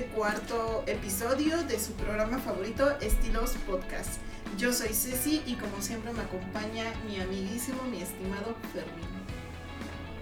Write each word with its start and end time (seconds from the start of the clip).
Este 0.00 0.14
cuarto 0.14 0.82
episodio 0.86 1.62
de 1.64 1.78
su 1.78 1.92
programa 1.92 2.38
favorito, 2.38 2.90
Estilos 3.02 3.50
Podcast. 3.66 4.18
Yo 4.56 4.72
soy 4.72 4.94
Ceci 4.94 5.42
y 5.44 5.56
como 5.56 5.82
siempre 5.82 6.10
me 6.14 6.22
acompaña 6.22 6.84
mi 7.06 7.20
amiguísimo, 7.20 7.82
mi 7.82 8.00
estimado 8.00 8.56
Fermín. 8.72 9.04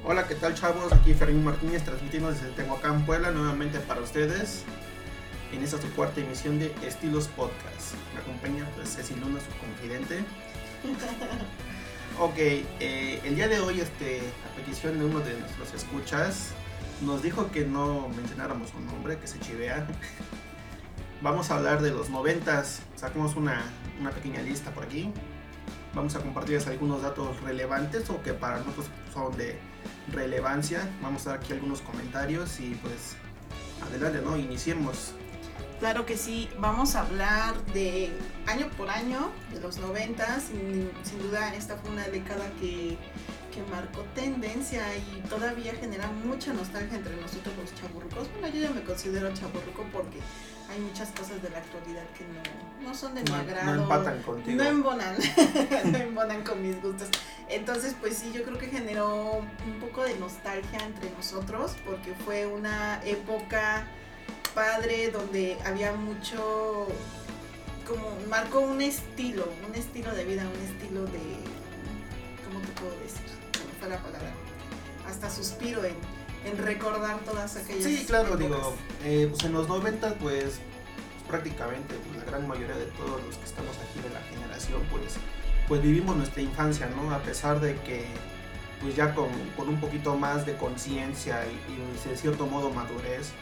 Hola, 0.05 0.27
¿qué 0.27 0.35
tal 0.35 0.57
chavos? 0.57 0.93
Aquí 0.93 1.15
Fermín 1.15 1.45
Martínez 1.45 1.85
transmitiendo 1.85 2.33
desde 2.33 2.49
Tehuacán, 2.57 3.07
Puebla, 3.07 3.31
nuevamente 3.31 3.79
para 3.79 4.01
ustedes 4.01 4.65
en 5.53 5.63
esta 5.63 5.81
su 5.81 5.89
cuarta 5.93 6.21
emisión 6.23 6.59
de 6.59 6.75
Estilos 6.85 7.29
Podcast. 7.29 7.95
Me 8.15 8.21
acompaña 8.21 8.69
pues 8.75 8.97
Ceci 8.97 9.15
Luna, 9.15 9.39
su 9.39 9.57
confidente. 9.59 10.25
ok, 12.19 12.37
eh, 12.37 13.21
el 13.23 13.37
día 13.37 13.47
de 13.47 13.61
hoy, 13.61 13.81
este, 13.81 14.23
a 14.45 14.57
petición 14.57 14.99
de 14.99 15.05
uno 15.05 15.21
de 15.21 15.39
nuestros 15.39 15.73
escuchas, 15.73 16.49
nos 17.03 17.23
dijo 17.23 17.51
que 17.51 17.65
no 17.65 18.09
mencionáramos 18.09 18.73
un 18.75 18.87
nombre, 18.87 19.19
que 19.19 19.27
se 19.27 19.39
chivea. 19.41 19.87
Vamos 21.23 21.51
a 21.51 21.57
hablar 21.57 21.83
de 21.83 21.91
los 21.91 22.11
noventas, 22.11 22.81
sacamos 22.95 23.35
una, 23.35 23.63
una 24.01 24.11
pequeña 24.11 24.41
lista 24.43 24.71
por 24.71 24.85
aquí. 24.85 25.13
Vamos 25.95 26.15
a 26.15 26.21
compartirles 26.21 26.67
algunos 26.69 27.03
datos 27.03 27.41
relevantes 27.41 28.09
o 28.11 28.23
que 28.23 28.35
para 28.35 28.59
nosotros 28.59 28.87
son 29.13 29.37
de 29.37 29.59
relevancia. 30.13 30.89
Vamos 31.03 31.27
a 31.27 31.31
dar 31.31 31.39
aquí 31.41 31.53
algunos 31.53 31.81
comentarios 31.81 32.61
y 32.61 32.77
pues 32.77 33.17
adelante, 33.83 34.21
¿no? 34.23 34.37
Iniciemos. 34.37 35.15
Claro 35.81 36.07
que 36.07 36.17
sí, 36.17 36.49
vamos 36.59 36.95
a 36.95 37.03
hablar 37.03 37.65
de 37.73 38.13
año 38.47 38.69
por 38.77 38.91
año, 38.91 39.31
de 39.53 39.61
los 39.61 39.79
noventas. 39.79 40.45
Sin, 40.45 40.91
sin 41.03 41.19
duda 41.21 41.55
esta 41.55 41.77
fue 41.77 41.91
una 41.91 42.07
década 42.09 42.51
que 42.61 42.99
marcó 43.65 44.03
tendencia 44.15 44.83
y 44.97 45.21
todavía 45.29 45.75
genera 45.75 46.09
mucha 46.09 46.53
nostalgia 46.53 46.97
entre 46.97 47.17
nosotros 47.17 47.55
los 47.57 47.75
chaburrucos. 47.75 48.29
Bueno, 48.33 48.49
yo 48.49 48.61
ya 48.63 48.71
me 48.71 48.83
considero 48.83 49.33
chaburruco 49.35 49.85
porque 49.93 50.19
hay 50.71 50.81
muchas 50.81 51.11
cosas 51.11 51.43
de 51.43 51.49
la 51.51 51.59
actualidad 51.59 52.05
que 52.17 52.25
no, 52.85 52.95
son 52.95 53.15
de 53.15 53.23
mi 53.23 53.33
agrado. 53.33 53.75
No 53.75 53.83
empatan 53.83 54.23
contigo. 54.23 54.63
No 54.63 54.69
embonan, 54.69 55.17
no 55.93 55.99
embonan 55.99 56.45
con 56.45 56.63
mis 56.63 56.81
gustos. 56.83 57.09
Entonces, 57.49 57.95
pues 57.99 58.19
sí, 58.19 58.33
yo 58.33 58.43
creo 58.43 58.59
que 58.59 58.67
generó 58.67 59.39
un 59.39 59.81
poco 59.81 60.05
de 60.05 60.15
nostalgia 60.19 60.81
entre 60.85 61.11
nosotros 61.11 61.75
porque 61.87 62.13
fue 62.25 62.47
una 62.47 63.01
época 63.05 63.87
padre 64.55 65.11
donde 65.11 65.57
había 65.65 65.93
mucho 65.93 66.89
como 67.87 68.19
marcó 68.29 68.61
un 68.61 68.83
estilo, 68.83 69.49
un 69.67 69.75
estilo 69.75 70.15
de 70.15 70.25
vida, 70.25 70.43
un 70.43 70.67
estilo 70.67 71.05
de 71.05 71.39
¿cómo 72.45 72.61
te 72.61 72.69
puedo 72.81 72.93
decir? 73.01 73.28
Fue 73.79 73.89
la 73.89 73.99
palabra. 73.99 74.33
Hasta 75.07 75.31
suspiro 75.31 75.85
en, 75.85 75.95
en 76.45 76.59
recordar 76.59 77.19
todas 77.21 77.57
aquellas. 77.57 77.85
Sí, 77.85 78.05
claro, 78.07 78.37
digo, 78.37 78.75
eh, 79.05 79.29
pues 79.31 79.45
en 79.45 79.53
los 79.53 79.69
90 79.69 80.15
pues, 80.15 80.61
prácticamente 81.27 81.95
pues, 81.95 82.25
la 82.25 82.31
gran 82.31 82.47
mayoría 82.47 82.77
de 82.77 82.87
todos 82.87 83.23
los 83.25 83.37
que 83.37 83.45
estamos 83.45 83.77
aquí 83.77 84.01
de 84.01 84.11
la 84.11 84.21
generación 84.21 84.83
pues, 84.91 85.15
pues 85.67 85.83
vivimos 85.83 86.17
nuestra 86.17 86.43
infancia, 86.43 86.89
¿no? 86.89 87.13
A 87.13 87.19
pesar 87.23 87.61
de 87.61 87.77
que 87.81 88.07
pues 88.81 88.95
ya 88.95 89.13
con, 89.15 89.29
con 89.57 89.69
un 89.69 89.81
poquito 89.81 90.17
más 90.17 90.47
de 90.47 90.57
conciencia 90.57 91.45
y, 91.47 91.73
y, 91.73 92.09
de 92.09 92.17
cierto 92.17 92.47
modo 92.47 92.71
madurez, 92.71 93.33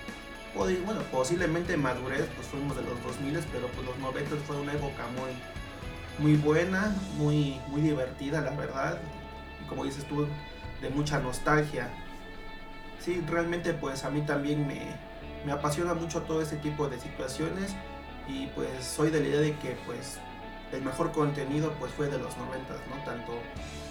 bueno, 0.57 1.03
posiblemente 1.13 1.77
madurez, 1.77 2.27
pues 2.35 2.49
fuimos 2.49 2.75
de 2.77 2.83
los 2.83 3.03
2000, 3.03 3.41
pero 3.53 3.69
pues 3.69 3.87
los 3.87 3.99
90 3.99 4.37
fue 4.47 4.57
una 4.57 4.73
época 4.73 5.05
muy, 5.09 5.31
muy 6.19 6.37
buena, 6.39 6.97
muy, 7.19 7.61
muy 7.69 7.83
divertida, 7.83 8.41
la 8.41 8.53
verdad 8.53 8.99
como 9.69 9.85
dices 9.85 10.05
tú, 10.07 10.27
de 10.81 10.91
mucha 10.91 11.21
nostalgia. 11.21 11.89
Sí, 13.01 13.23
realmente 13.29 13.73
pues 13.73 14.05
a 14.05 14.11
mí 14.11 14.23
también 14.23 14.67
me, 14.67 14.97
me 15.45 15.53
apasiona 15.53 15.95
mucho 15.95 16.23
todo 16.23 16.43
este 16.43 16.57
tipo 16.57 16.89
de 16.89 16.99
situaciones 16.99 17.75
y 18.29 18.47
pues 18.49 18.69
soy 18.85 19.11
de 19.11 19.21
la 19.21 19.29
idea 19.29 19.41
de 19.41 19.57
que 19.57 19.77
pues 19.87 20.19
el 20.73 20.83
mejor 20.83 21.13
contenido 21.13 21.73
pues 21.79 21.93
fue 21.93 22.09
de 22.09 22.19
los 22.19 22.37
90, 22.37 22.75
¿no? 22.91 23.05
Tanto 23.05 23.39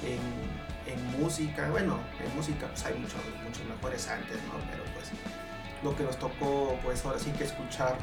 en, 0.04 0.92
en, 0.92 1.22
música, 1.22 1.70
bueno, 1.70 2.00
en 2.24 2.36
música 2.36 2.68
pues 2.68 2.86
hay 2.86 2.96
muchos, 2.96 3.22
muchos 3.44 3.64
mejores 3.66 4.08
antes, 4.10 4.38
¿no? 4.44 4.60
Pero 4.70 4.84
pues 4.94 5.12
lo 5.84 5.96
que 5.96 6.04
nos 6.04 6.18
tocó 6.18 6.78
pues 6.84 7.06
ahora 7.06 7.20
sí 7.20 7.32
que 7.32 7.46
escuchar, 7.46 7.98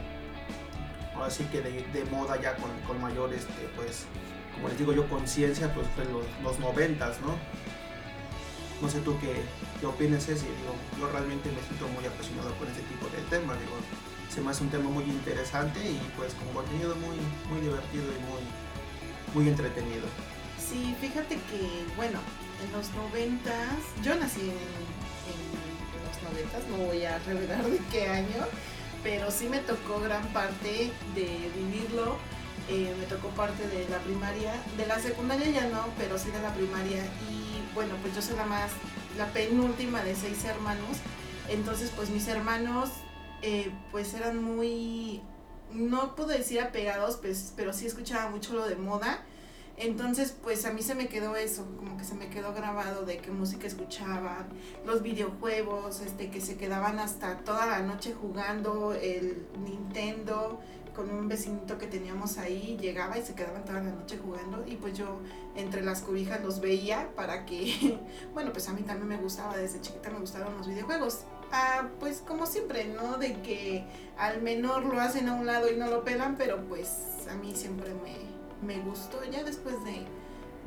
ahora 1.15 1.31
sí 1.31 1.45
que 1.53 1.61
de, 1.61 1.83
de 1.93 2.05
moda 2.07 2.41
ya 2.41 2.57
con, 2.57 2.71
con 2.87 3.01
mayor, 3.01 3.33
este, 3.35 3.69
pues 3.77 4.07
como 4.55 4.69
les 4.69 4.79
digo 4.79 4.93
yo, 4.93 5.09
conciencia, 5.09 5.73
pues 5.75 5.87
fue 5.95 6.05
los, 6.05 6.25
los 6.43 6.59
90, 6.59 7.07
¿no? 7.21 7.37
No 8.81 8.89
sé 8.89 9.01
tú 9.01 9.17
qué, 9.21 9.43
qué 9.81 9.87
opinas, 9.87 10.27
Ceci. 10.27 10.47
Digo, 10.47 10.75
yo 10.99 11.09
realmente 11.11 11.51
me 11.51 11.63
siento 11.63 11.87
muy 11.89 12.05
apasionado 12.05 12.53
con 12.57 12.69
ese 12.69 12.83
tipo 12.83 13.07
de 13.07 13.23
tema. 13.31 13.55
Digo, 13.55 13.77
se 14.29 14.41
me 14.41 14.51
hace 14.51 14.65
un 14.65 14.71
tema 14.71 14.91
muy 14.91 15.05
interesante 15.05 15.79
y 15.81 16.01
pues 16.17 16.35
con 16.35 16.49
contenido 16.49 16.97
muy, 16.97 17.17
muy 17.49 17.61
divertido 17.61 18.05
y 18.05 18.21
muy, 18.33 18.43
muy 19.35 19.49
entretenido. 19.51 20.07
Sí, 20.59 20.97
fíjate 21.01 21.35
que, 21.35 21.85
bueno, 21.97 22.19
en 22.65 22.73
los 22.73 22.91
noventas, 22.95 23.77
yo 24.03 24.15
nací 24.15 24.41
en, 24.41 25.53
los 26.03 26.23
noventas, 26.23 26.67
no 26.71 26.77
voy 26.87 27.05
a 27.05 27.19
revelar 27.21 27.65
de 27.65 27.79
qué 27.91 28.09
año, 28.09 28.47
pero 29.03 29.31
sí 29.31 29.49
me 29.49 29.59
tocó 29.59 30.01
gran 30.01 30.27
parte 30.33 30.91
de 31.15 31.51
vivirlo. 31.55 32.17
Eh, 32.69 32.95
me 32.99 33.07
tocó 33.07 33.29
parte 33.31 33.67
de 33.67 33.89
la 33.89 33.99
primaria, 33.99 34.55
de 34.77 34.87
la 34.87 34.99
secundaria 34.99 35.51
ya 35.51 35.69
no, 35.69 35.85
pero 35.99 36.17
sí 36.17 36.31
de 36.31 36.41
la 36.41 36.55
primaria 36.55 37.05
y 37.29 37.75
bueno, 37.75 37.97
pues 38.01 38.15
yo 38.15 38.23
soy 38.23 38.37
la 38.37 38.47
más, 38.47 38.71
la 39.19 39.27
penúltima 39.33 40.03
de 40.05 40.15
seis 40.15 40.45
hermanos, 40.45 40.99
entonces 41.49 41.91
pues 41.95 42.09
mis 42.11 42.29
hermanos 42.29 42.91
eh, 43.43 43.73
pues 43.91 44.15
eran 44.15 44.43
muy, 44.43 45.21
no 45.73 46.15
puedo 46.15 46.29
decir 46.29 46.61
apegados, 46.61 47.17
pues, 47.17 47.53
pero 47.57 47.73
sí 47.73 47.87
escuchaba 47.87 48.31
mucho 48.31 48.55
lo 48.55 48.67
de 48.67 48.77
moda. 48.77 49.25
Entonces, 49.79 50.37
pues 50.43 50.65
a 50.67 50.73
mí 50.73 50.83
se 50.83 50.95
me 50.95 51.09
quedó 51.09 51.35
eso, 51.35 51.67
como 51.79 51.97
que 51.97 52.05
se 52.05 52.15
me 52.15 52.29
quedó 52.29 52.53
grabado 52.53 53.05
de 53.05 53.17
qué 53.17 53.31
música 53.31 53.67
escuchaban, 53.67 54.47
los 54.85 55.03
videojuegos, 55.03 56.01
este, 56.01 56.31
que 56.31 56.41
se 56.43 56.57
quedaban 56.57 56.99
hasta 56.99 57.39
toda 57.39 57.67
la 57.67 57.81
noche 57.81 58.13
jugando 58.13 58.93
el 58.93 59.47
Nintendo, 59.65 60.61
con 60.95 61.11
un 61.11 61.29
vecinito 61.29 61.79
que 61.79 61.87
teníamos 61.87 62.39
ahí, 62.39 62.77
llegaba 62.81 63.19
y 63.19 63.23
se 63.23 63.35
quedaban 63.35 63.65
toda 63.65 63.81
la 63.81 63.91
noche 63.91 64.19
jugando 64.23 64.65
y 64.67 64.77
pues 64.77 64.97
yo 64.97 65.21
entre 65.57 65.83
las 65.83 66.03
cobijas 66.03 66.43
los 66.43 66.61
veía 66.61 67.11
para 67.15 67.47
que, 67.47 67.99
bueno, 68.35 68.53
pues 68.53 68.69
a 68.69 68.73
mí 68.73 68.83
también 68.83 69.09
me 69.09 69.17
gustaba, 69.17 69.57
desde 69.57 69.81
chiquita 69.81 70.11
me 70.11 70.21
gustaban 70.21 70.57
los 70.57 70.67
videojuegos. 70.67 71.21
Ah, 71.51 71.89
pues 72.01 72.23
como 72.27 72.47
siempre, 72.47 72.85
¿no? 72.85 73.19
De 73.19 73.41
que 73.43 73.85
al 74.17 74.41
menor 74.41 74.85
lo 74.85 75.01
hacen 75.01 75.29
a 75.29 75.35
un 75.35 75.47
lado 75.47 75.71
y 75.71 75.77
no 75.77 75.89
lo 75.89 76.03
pelan, 76.03 76.37
pero 76.37 76.63
pues 76.65 77.27
a 77.31 77.35
mí 77.35 77.55
siempre 77.55 77.93
me, 77.95 78.17
me 78.67 78.83
gustó 78.83 79.19
ya 79.31 79.45
después 79.45 79.77
de, 79.85 80.07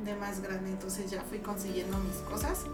de 0.04 0.16
más 0.16 0.40
grande, 0.40 0.70
entonces 0.70 1.10
ya 1.10 1.22
fui 1.22 1.38
consiguiendo 1.38 1.96
mis 1.98 2.16
cosas 2.18 2.64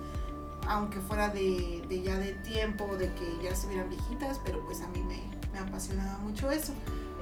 aunque 0.68 1.00
fuera 1.00 1.28
de, 1.28 1.82
de, 1.88 2.02
ya 2.02 2.16
de 2.18 2.34
tiempo, 2.34 2.96
de 2.96 3.12
que 3.14 3.38
ya 3.42 3.50
estuvieran 3.50 3.88
viejitas, 3.88 4.40
pero 4.44 4.64
pues 4.64 4.80
a 4.80 4.88
mí 4.88 5.02
me, 5.02 5.20
me 5.52 5.58
apasionaba 5.58 6.18
mucho 6.18 6.50
eso. 6.50 6.72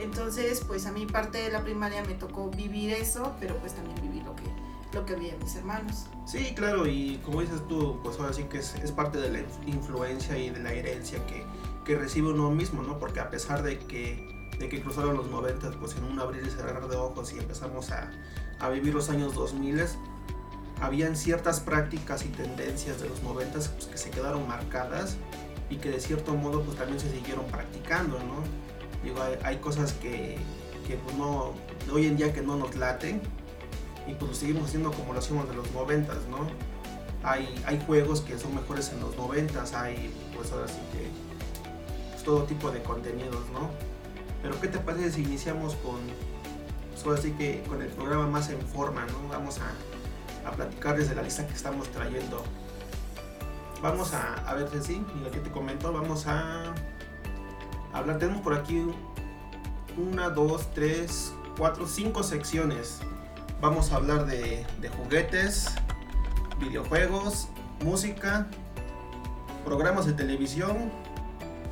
Entonces, 0.00 0.64
pues 0.66 0.86
a 0.86 0.92
mí 0.92 1.06
parte 1.06 1.38
de 1.38 1.50
la 1.50 1.62
primaria 1.62 2.02
me 2.04 2.14
tocó 2.14 2.50
vivir 2.50 2.92
eso, 2.92 3.34
pero 3.38 3.56
pues 3.58 3.74
también 3.74 4.00
viví 4.00 4.24
lo 4.24 4.34
que, 4.34 4.44
lo 4.94 5.04
que 5.04 5.14
vi 5.14 5.30
mis 5.42 5.56
hermanos. 5.56 6.06
Sí, 6.26 6.54
claro, 6.54 6.86
y 6.86 7.20
como 7.24 7.42
dices 7.42 7.60
tú, 7.68 8.00
pues 8.02 8.18
ahora 8.18 8.32
sí 8.32 8.44
que 8.44 8.58
es, 8.58 8.92
parte 8.92 9.18
de 9.18 9.30
la 9.30 9.40
influencia 9.66 10.38
y 10.38 10.50
de 10.50 10.60
la 10.60 10.72
herencia 10.72 11.24
que, 11.26 11.44
que, 11.84 11.96
recibe 11.96 12.28
uno 12.28 12.50
mismo, 12.50 12.82
¿no? 12.82 12.98
Porque 12.98 13.20
a 13.20 13.28
pesar 13.28 13.62
de 13.62 13.78
que, 13.78 14.50
de 14.58 14.68
que 14.68 14.80
cruzaron 14.80 15.16
los 15.16 15.30
90, 15.30 15.70
pues 15.78 15.94
en 15.96 16.04
un 16.04 16.18
abrir 16.18 16.44
y 16.46 16.50
cerrar 16.50 16.88
de 16.88 16.96
ojos 16.96 17.32
y 17.34 17.38
empezamos 17.38 17.90
a, 17.90 18.10
a 18.58 18.68
vivir 18.70 18.94
los 18.94 19.10
años 19.10 19.34
2000, 19.34 19.84
habían 20.80 21.14
ciertas 21.14 21.60
prácticas 21.60 22.24
y 22.24 22.28
tendencias 22.28 23.02
de 23.02 23.08
los 23.08 23.22
90 23.22 23.52
pues, 23.52 23.86
que 23.86 23.98
se 23.98 24.10
quedaron 24.10 24.48
marcadas 24.48 25.16
y 25.68 25.76
que 25.76 25.90
de 25.90 26.00
cierto 26.00 26.34
modo 26.34 26.62
pues 26.62 26.78
también 26.78 26.98
se 26.98 27.10
siguieron 27.10 27.44
practicando, 27.46 28.18
¿no? 28.18 28.69
Digo, 29.02 29.18
hay, 29.42 29.56
cosas 29.56 29.94
que, 29.94 30.36
que 30.86 30.98
no, 31.16 31.54
hoy 31.92 32.06
en 32.06 32.16
día 32.16 32.32
que 32.32 32.42
no 32.42 32.56
nos 32.56 32.76
laten 32.76 33.22
y 34.06 34.14
pues 34.14 34.38
seguimos 34.38 34.64
haciendo 34.64 34.92
como 34.92 35.12
lo 35.12 35.20
hacíamos 35.20 35.48
de 35.48 35.54
los 35.54 35.70
noventas, 35.72 36.18
¿no? 36.30 36.46
Hay, 37.22 37.62
hay 37.66 37.82
juegos 37.86 38.20
que 38.20 38.38
son 38.38 38.54
mejores 38.54 38.90
en 38.92 39.00
los 39.00 39.16
noventas, 39.16 39.72
hay 39.72 40.12
pues 40.34 40.52
ahora 40.52 40.68
sí 40.68 40.80
que 40.92 41.08
pues, 42.10 42.24
todo 42.24 42.44
tipo 42.44 42.70
de 42.70 42.82
contenidos, 42.82 43.48
¿no? 43.52 43.70
Pero 44.42 44.60
¿qué 44.60 44.68
te 44.68 44.78
parece 44.78 45.12
si 45.12 45.22
iniciamos 45.22 45.74
con, 45.76 46.00
pues 46.92 47.06
ahora 47.06 47.36
que 47.38 47.62
con 47.68 47.82
el 47.82 47.88
programa 47.88 48.26
más 48.26 48.50
en 48.50 48.60
forma, 48.60 49.06
¿no? 49.06 49.28
Vamos 49.28 49.58
a, 49.58 50.48
a 50.48 50.52
platicarles 50.52 51.08
de 51.08 51.14
la 51.14 51.22
lista 51.22 51.46
que 51.46 51.54
estamos 51.54 51.88
trayendo. 51.88 52.42
Vamos 53.82 54.12
a, 54.12 54.34
a 54.46 54.54
ver 54.54 54.68
si 54.70 54.94
sí, 54.94 55.06
lo 55.22 55.30
que 55.30 55.40
te 55.40 55.50
comento, 55.50 55.90
vamos 55.92 56.26
a 56.26 56.74
hablar, 57.92 58.18
tenemos 58.18 58.42
por 58.42 58.54
aquí 58.54 58.84
una, 59.96 60.30
dos, 60.30 60.68
tres, 60.74 61.32
cuatro, 61.56 61.86
cinco 61.86 62.22
secciones. 62.22 63.00
Vamos 63.60 63.92
a 63.92 63.96
hablar 63.96 64.26
de, 64.26 64.64
juguetes, 64.96 65.74
videojuegos, 66.58 67.48
música, 67.84 68.46
programas 69.64 70.06
de 70.06 70.14
televisión 70.14 70.90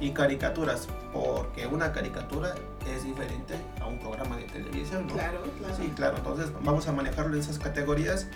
y 0.00 0.10
caricaturas, 0.10 0.88
porque 1.12 1.66
una 1.66 1.92
caricatura 1.92 2.54
es 2.94 3.04
diferente 3.04 3.54
a 3.80 3.86
un 3.86 3.98
programa 3.98 4.36
de 4.36 4.44
televisión, 4.44 5.06
¿no? 5.06 5.14
Claro, 5.14 5.42
claro. 5.58 5.76
Sí, 5.76 5.92
claro, 5.96 6.16
entonces 6.18 6.52
vamos 6.62 6.86
a 6.88 6.92
manejarlo 6.92 7.34
en 7.34 7.40
esas 7.40 7.58
categorías 7.58 8.26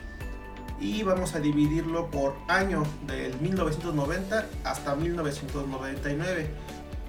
y 0.81 1.02
vamos 1.05 1.35
a 1.35 1.40
dividirlo 1.40 2.11
por 2.11 2.35
año 2.49 2.82
del 3.06 3.38
1990 3.40 4.46
hasta 4.64 4.96
1999. 4.96 6.50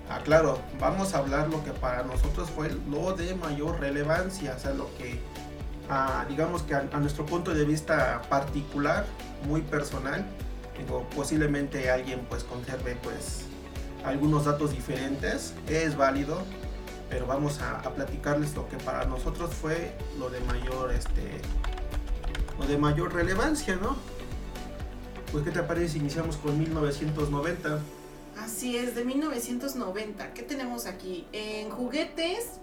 Ah, 0.09 0.19
claro, 0.23 0.59
vamos 0.79 1.13
a 1.13 1.19
hablar 1.19 1.49
lo 1.49 1.63
que 1.63 1.71
para 1.71 2.03
nosotros 2.03 2.49
fue 2.49 2.69
lo 2.89 3.13
de 3.13 3.35
mayor 3.35 3.79
relevancia, 3.79 4.53
o 4.55 4.59
sea, 4.59 4.73
lo 4.73 4.93
que, 4.97 5.19
ah, 5.89 6.25
digamos 6.27 6.63
que 6.63 6.75
a, 6.75 6.83
nuestro 6.99 7.25
punto 7.25 7.53
de 7.53 7.65
vista 7.65 8.21
particular, 8.29 9.05
muy 9.47 9.61
personal, 9.61 10.25
digo, 10.77 11.07
posiblemente 11.15 11.89
alguien 11.89 12.25
pues 12.29 12.43
conserve 12.43 12.97
pues 13.01 13.45
algunos 14.05 14.45
datos 14.45 14.71
diferentes, 14.71 15.53
es 15.67 15.95
válido, 15.95 16.43
pero 17.09 17.25
vamos 17.25 17.61
a, 17.61 17.79
a, 17.79 17.89
platicarles 17.91 18.55
lo 18.55 18.67
que 18.67 18.77
para 18.77 19.05
nosotros 19.05 19.53
fue 19.53 19.95
lo 20.19 20.29
de 20.29 20.41
mayor, 20.41 20.91
este, 20.91 21.39
lo 22.59 22.67
de 22.67 22.77
mayor 22.77 23.13
relevancia, 23.13 23.77
¿no? 23.77 23.95
Pues, 25.31 25.45
¿qué 25.45 25.51
te 25.51 25.63
parece 25.63 25.93
si 25.93 25.97
iniciamos 25.97 26.37
con 26.37 26.59
1990? 26.59 27.79
Así 28.37 28.77
es, 28.77 28.95
de 28.95 29.05
1990. 29.05 30.33
¿Qué 30.33 30.43
tenemos 30.43 30.85
aquí? 30.85 31.27
En 31.31 31.69
juguetes, 31.69 32.59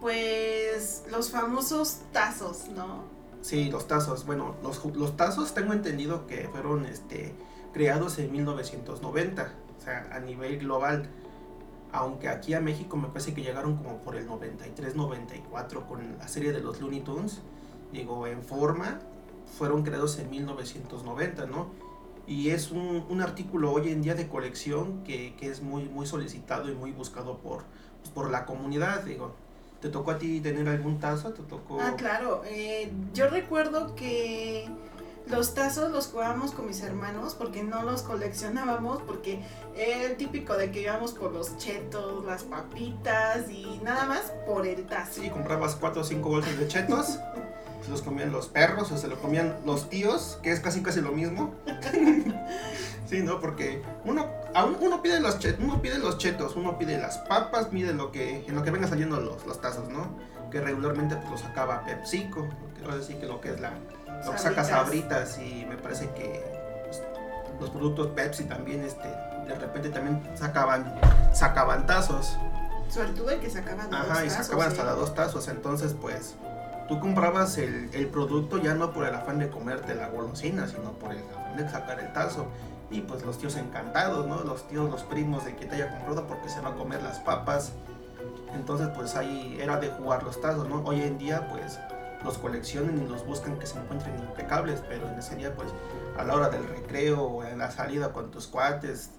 pues 0.00 1.04
los 1.10 1.30
famosos 1.30 2.00
tazos, 2.12 2.68
¿no? 2.68 3.04
Sí, 3.42 3.70
los 3.70 3.88
tazos. 3.88 4.24
Bueno, 4.24 4.54
los, 4.62 4.84
los 4.94 5.16
tazos 5.16 5.52
tengo 5.52 5.72
entendido 5.72 6.26
que 6.26 6.48
fueron 6.48 6.86
este, 6.86 7.34
creados 7.72 8.18
en 8.18 8.30
1990, 8.32 9.52
o 9.78 9.82
sea, 9.82 10.08
a 10.12 10.20
nivel 10.20 10.58
global. 10.58 11.08
Aunque 11.90 12.28
aquí 12.28 12.54
a 12.54 12.60
México 12.60 12.96
me 12.96 13.08
parece 13.08 13.34
que 13.34 13.42
llegaron 13.42 13.76
como 13.76 13.98
por 13.98 14.16
el 14.16 14.26
93-94 14.26 15.86
con 15.86 16.16
la 16.18 16.28
serie 16.28 16.52
de 16.52 16.60
los 16.60 16.80
Looney 16.80 17.00
Tunes. 17.00 17.40
Digo, 17.92 18.26
en 18.26 18.42
forma, 18.42 19.00
fueron 19.58 19.82
creados 19.82 20.18
en 20.18 20.30
1990, 20.30 21.46
¿no? 21.46 21.66
Y 22.32 22.50
es 22.50 22.70
un, 22.70 23.04
un, 23.10 23.20
artículo 23.20 23.72
hoy 23.72 23.90
en 23.90 24.00
día 24.00 24.14
de 24.14 24.26
colección 24.26 25.04
que, 25.04 25.34
que, 25.36 25.50
es 25.50 25.60
muy, 25.60 25.84
muy 25.84 26.06
solicitado 26.06 26.70
y 26.70 26.74
muy 26.74 26.90
buscado 26.92 27.38
por, 27.38 27.64
pues, 28.00 28.10
por 28.14 28.30
la 28.30 28.46
comunidad, 28.46 29.02
digo. 29.02 29.34
¿Te 29.82 29.88
tocó 29.88 30.12
a 30.12 30.18
ti 30.18 30.40
tener 30.40 30.66
algún 30.68 30.98
tazo? 30.98 31.32
¿Te 31.32 31.42
tocó? 31.42 31.78
Ah, 31.80 31.94
claro. 31.96 32.42
Eh, 32.46 32.90
yo 33.12 33.28
recuerdo 33.28 33.94
que 33.96 34.66
los 35.26 35.54
tazos 35.54 35.90
los 35.90 36.06
jugábamos 36.06 36.52
con 36.52 36.66
mis 36.66 36.82
hermanos 36.82 37.34
porque 37.34 37.62
no 37.62 37.82
los 37.82 38.02
coleccionábamos 38.02 39.02
porque 39.02 39.40
era 39.76 40.04
el 40.04 40.16
típico 40.16 40.56
de 40.56 40.70
que 40.70 40.82
íbamos 40.82 41.12
por 41.12 41.32
los 41.32 41.58
chetos, 41.58 42.24
las 42.24 42.44
papitas 42.44 43.50
y 43.50 43.80
nada 43.84 44.06
más 44.06 44.32
por 44.46 44.66
el 44.66 44.86
tazo. 44.86 45.20
Sí, 45.20 45.28
comprabas 45.28 45.76
cuatro 45.76 46.02
o 46.02 46.04
cinco 46.04 46.30
bolsas 46.30 46.58
de 46.58 46.68
chetos 46.68 47.18
se 47.82 47.90
los 47.90 48.02
comían 48.02 48.32
los 48.32 48.48
perros 48.48 48.92
o 48.92 48.96
se 48.96 49.08
lo 49.08 49.20
comían 49.20 49.56
los 49.64 49.88
tíos, 49.88 50.38
que 50.42 50.52
es 50.52 50.60
casi 50.60 50.82
casi 50.82 51.00
lo 51.00 51.12
mismo. 51.12 51.54
sí, 53.08 53.22
¿no? 53.22 53.40
Porque 53.40 53.82
uno, 54.04 54.26
uno 54.80 55.02
pide 55.02 55.20
los 55.20 55.38
chetos, 55.38 55.64
uno 55.64 55.82
pide 55.82 55.98
los 55.98 56.18
chetos, 56.18 56.56
uno 56.56 56.78
pide 56.78 56.98
las 56.98 57.18
papas, 57.18 57.66
pide 57.66 57.92
lo 57.92 58.12
que, 58.12 58.46
en 58.46 58.54
lo 58.54 58.62
que 58.62 58.70
venga 58.70 58.86
saliendo 58.86 59.20
los, 59.20 59.44
los 59.46 59.60
tazos, 59.60 59.88
¿no? 59.88 60.16
Que 60.50 60.60
regularmente 60.60 61.16
pues 61.16 61.30
los 61.30 61.40
sacaba 61.40 61.84
PepsiCo, 61.84 62.48
quiero 62.76 62.96
decir 62.96 63.18
que 63.18 63.26
lo 63.26 63.40
que 63.40 63.50
es 63.50 63.60
la, 63.60 63.72
lo 64.24 64.32
que 64.32 64.38
saca 64.38 64.64
sabritas 64.64 65.38
y 65.38 65.66
me 65.68 65.76
parece 65.76 66.10
que 66.10 66.44
pues, 66.84 67.02
los 67.60 67.70
productos 67.70 68.08
Pepsi 68.08 68.44
también, 68.44 68.82
este, 68.84 69.08
de 69.08 69.54
repente 69.58 69.88
también 69.90 70.22
sacaban, 70.36 70.94
sacaban 71.32 71.86
tazos. 71.86 72.36
Sobre 72.88 73.08
todo 73.10 73.30
el 73.30 73.40
que 73.40 73.50
sacaban 73.50 73.92
Ajá, 73.92 74.20
dos 74.20 74.24
y 74.26 74.30
sacaban 74.30 74.68
hasta 74.68 74.82
¿eh? 74.82 74.94
dos 74.94 75.14
tazos, 75.14 75.48
entonces 75.48 75.96
pues 75.98 76.34
tú 76.88 77.00
comprabas 77.00 77.58
el, 77.58 78.08
producto 78.12 78.58
ya 78.58 78.74
no 78.74 78.92
por 78.92 79.06
el 79.06 79.14
afán 79.14 79.38
de 79.38 79.48
comerte 79.48 79.94
la 79.94 80.08
golosina, 80.08 80.66
sino 80.66 80.92
por 80.92 81.12
el 81.12 81.18
afán 81.18 81.56
de 81.56 81.68
sacar 81.68 82.00
el 82.00 82.12
tazo. 82.12 82.46
Y 82.90 83.00
pues 83.00 83.24
los 83.24 83.38
tíos 83.38 83.56
encantados, 83.56 84.26
¿no? 84.26 84.42
Los 84.42 84.68
tíos, 84.68 84.90
los 84.90 85.02
primos 85.02 85.44
de 85.44 85.56
que 85.56 85.64
te 85.64 85.76
haya 85.76 85.90
comprado 85.90 86.26
porque 86.26 86.48
se 86.48 86.60
va 86.60 86.70
a 86.70 86.74
comer 86.74 87.02
las 87.02 87.20
papas. 87.20 87.72
Entonces 88.54 88.88
pues 88.94 89.16
ahí 89.16 89.56
era 89.60 89.78
de 89.78 89.88
jugar 89.88 90.22
los 90.22 90.40
tazos. 90.40 90.68
Hoy 90.84 91.00
en 91.00 91.18
día 91.18 91.48
pues 91.48 91.78
los 92.24 92.38
coleccionan 92.38 93.00
y 93.02 93.08
los 93.08 93.26
buscan 93.26 93.58
que 93.58 93.66
se 93.66 93.78
encuentren 93.78 94.18
impecables, 94.18 94.82
pero 94.88 95.08
en 95.08 95.18
ese 95.18 95.36
día 95.36 95.54
pues 95.54 95.68
a 96.18 96.24
la 96.24 96.34
hora 96.34 96.50
del 96.50 96.68
recreo 96.68 97.22
o 97.22 97.44
en 97.44 97.58
la 97.58 97.70
salida 97.70 98.12
con 98.12 98.30
tus 98.30 98.46
cuates, 98.46 99.10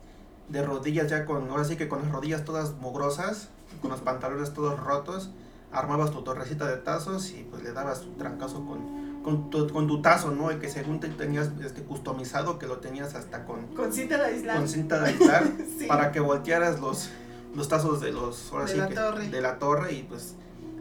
de 0.49 0.63
rodillas 0.63 1.09
ya 1.09 1.25
con, 1.25 1.49
ahora 1.49 1.63
sí 1.63 1.75
que 1.75 1.87
con 1.87 2.03
las 2.03 2.11
rodillas 2.11 2.45
todas 2.45 2.73
mugrosas, 2.73 3.49
con 3.81 3.91
los 3.91 4.01
pantalones 4.01 4.53
todos 4.53 4.79
rotos, 4.79 5.31
armabas 5.73 6.11
tu 6.11 6.21
torrecita 6.21 6.67
de 6.67 6.77
tazos 6.77 7.31
y 7.31 7.45
pues 7.49 7.63
le 7.63 7.73
dabas 7.73 8.03
un 8.03 8.15
trancazo 8.15 8.65
con, 8.65 9.21
con, 9.23 9.49
tu, 9.49 9.67
con 9.69 9.87
tu 9.87 10.01
tazo, 10.01 10.31
¿no? 10.31 10.51
El 10.51 10.59
que 10.59 10.69
según 10.69 10.99
te 10.99 11.09
tenías 11.09 11.49
este, 11.63 11.83
customizado, 11.83 12.59
que 12.59 12.67
lo 12.67 12.77
tenías 12.77 13.15
hasta 13.15 13.45
con... 13.45 13.67
Con 13.75 13.91
cinta 13.91 14.17
de 14.17 14.25
aislar. 14.25 14.57
Con 14.57 14.67
cinta 14.67 14.99
de 14.99 15.09
aislar, 15.09 15.43
para 15.87 16.11
que 16.11 16.19
voltearas 16.19 16.79
los, 16.79 17.09
los 17.55 17.67
tazos 17.67 18.01
de 18.01 18.11
los... 18.11 18.51
Ahora 18.51 18.65
de 18.65 18.77
la 18.77 18.89
torre. 18.89 19.29
De 19.29 19.41
la 19.41 19.59
torre 19.59 19.93
y 19.93 20.03
pues 20.03 20.35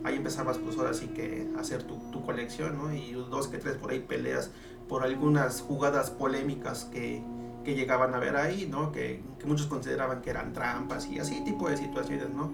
ahí 0.04 0.16
empezabas 0.16 0.58
pues 0.58 0.76
ahora 0.76 0.94
sí 0.94 1.08
que 1.08 1.48
a 1.56 1.60
hacer 1.60 1.82
tu, 1.84 1.98
tu 2.10 2.24
colección, 2.24 2.76
¿no? 2.76 2.92
Y 2.92 3.12
dos 3.12 3.48
que 3.48 3.58
tres 3.58 3.76
por 3.76 3.90
ahí 3.90 4.00
peleas 4.00 4.50
por 4.88 5.04
algunas 5.04 5.62
jugadas 5.62 6.10
polémicas 6.10 6.84
que, 6.84 7.22
que 7.64 7.74
llegaban 7.74 8.14
a 8.14 8.18
ver 8.18 8.36
ahí, 8.36 8.68
¿no? 8.70 8.92
Que, 8.92 9.22
que 9.38 9.46
muchos 9.46 9.66
consideraban 9.66 10.20
que 10.20 10.30
eran 10.30 10.52
trampas 10.52 11.06
y 11.06 11.18
así 11.18 11.42
tipo 11.44 11.68
de 11.70 11.76
situaciones, 11.76 12.28
¿no? 12.30 12.52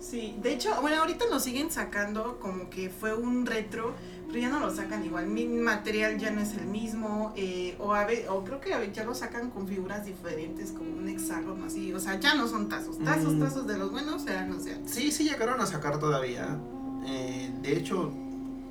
Sí, 0.00 0.34
de 0.42 0.54
hecho, 0.54 0.70
bueno, 0.80 0.96
ahorita 1.00 1.26
lo 1.30 1.38
siguen 1.38 1.70
sacando 1.70 2.38
como 2.40 2.70
que 2.70 2.88
fue 2.88 3.14
un 3.14 3.44
retro, 3.44 3.94
pero 4.26 4.40
ya 4.40 4.48
no 4.48 4.58
lo 4.58 4.74
sacan 4.74 5.04
igual. 5.04 5.26
Mi 5.26 5.46
material 5.46 6.18
ya 6.18 6.30
no 6.30 6.40
es 6.40 6.54
el 6.54 6.66
mismo, 6.66 7.34
eh, 7.36 7.76
o, 7.78 7.92
a 7.92 8.06
o 8.30 8.42
creo 8.42 8.60
que 8.60 8.90
ya 8.92 9.04
lo 9.04 9.14
sacan 9.14 9.50
con 9.50 9.68
figuras 9.68 10.06
diferentes, 10.06 10.72
como 10.72 10.90
un 10.90 11.08
hexágono 11.08 11.66
así. 11.66 11.92
O 11.92 12.00
sea, 12.00 12.18
ya 12.18 12.34
no 12.34 12.48
son 12.48 12.68
tazos. 12.68 12.98
Tazos, 12.98 13.34
mm. 13.34 13.40
tazos 13.40 13.66
de 13.66 13.76
los 13.76 13.90
buenos 13.90 14.26
eran 14.26 14.50
los 14.50 14.64
de 14.64 14.76
Sí, 14.86 15.12
sí 15.12 15.24
llegaron 15.24 15.60
a 15.60 15.66
sacar 15.66 15.98
todavía. 15.98 16.58
Eh, 17.06 17.52
de 17.60 17.76
hecho, 17.76 18.10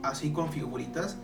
así 0.01 0.31
con 0.31 0.51
figuritas, 0.51 1.17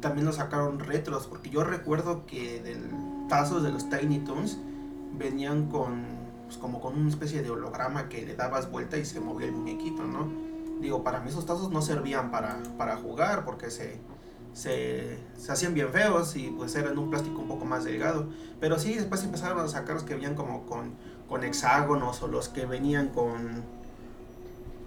también 0.00 0.24
lo 0.24 0.32
sacaron 0.32 0.78
retros, 0.78 1.26
porque 1.26 1.50
yo 1.50 1.62
recuerdo 1.62 2.24
que 2.24 2.62
del 2.62 2.80
tazos 3.28 3.62
de 3.62 3.70
los 3.70 3.90
Tiny 3.90 4.20
Toons 4.20 4.56
venían 5.18 5.68
con 5.68 6.15
pues 6.46 6.58
como 6.58 6.80
con 6.80 6.98
una 6.98 7.10
especie 7.10 7.42
de 7.42 7.50
holograma 7.50 8.08
que 8.08 8.24
le 8.24 8.34
dabas 8.34 8.70
vuelta 8.70 8.96
y 8.96 9.04
se 9.04 9.20
movía 9.20 9.48
el 9.48 9.52
muñequito, 9.52 10.04
¿no? 10.04 10.28
Digo, 10.80 11.02
para 11.02 11.20
mí 11.20 11.28
esos 11.28 11.46
tazos 11.46 11.70
no 11.70 11.82
servían 11.82 12.30
para, 12.30 12.58
para 12.78 12.96
jugar 12.96 13.44
porque 13.44 13.70
se, 13.70 13.98
se, 14.52 15.18
se, 15.36 15.52
hacían 15.52 15.74
bien 15.74 15.90
feos 15.90 16.36
y 16.36 16.50
pues 16.50 16.74
eran 16.76 16.98
un 16.98 17.10
plástico 17.10 17.40
un 17.40 17.48
poco 17.48 17.64
más 17.64 17.84
delgado. 17.84 18.28
Pero 18.60 18.78
sí, 18.78 18.94
después 18.94 19.24
empezaron 19.24 19.58
a 19.58 19.68
sacar 19.68 19.94
los 19.94 20.04
que 20.04 20.14
venían 20.14 20.34
como 20.34 20.66
con, 20.66 20.92
con 21.28 21.44
hexágonos 21.44 22.22
o 22.22 22.28
los 22.28 22.48
que 22.48 22.66
venían 22.66 23.08
con, 23.08 23.64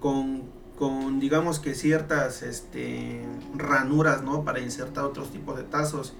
con, 0.00 0.42
con 0.78 1.20
digamos 1.20 1.58
que 1.58 1.74
ciertas 1.74 2.42
este, 2.42 3.22
ranuras, 3.54 4.22
¿no? 4.22 4.44
Para 4.44 4.60
insertar 4.60 5.04
otros 5.04 5.30
tipos 5.30 5.56
de 5.56 5.64
tazos 5.64 6.14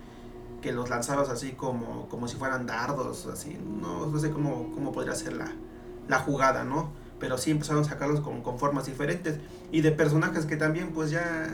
que 0.60 0.72
los 0.72 0.90
lanzabas 0.90 1.28
así 1.28 1.52
como, 1.52 2.08
como 2.08 2.28
si 2.28 2.36
fueran 2.36 2.66
dardos, 2.66 3.26
así, 3.26 3.58
no, 3.58 4.18
sé 4.18 4.30
cómo, 4.30 4.72
cómo 4.72 4.92
podría 4.92 5.14
ser 5.14 5.34
la, 5.34 5.50
la 6.08 6.18
jugada, 6.18 6.64
¿no? 6.64 6.90
Pero 7.18 7.38
sí 7.38 7.50
empezaron 7.50 7.82
a 7.82 7.86
sacarlos 7.86 8.20
con, 8.20 8.42
con, 8.42 8.58
formas 8.58 8.86
diferentes 8.86 9.38
y 9.70 9.82
de 9.82 9.92
personajes 9.92 10.46
que 10.46 10.56
también 10.56 10.92
pues 10.92 11.10
ya, 11.10 11.48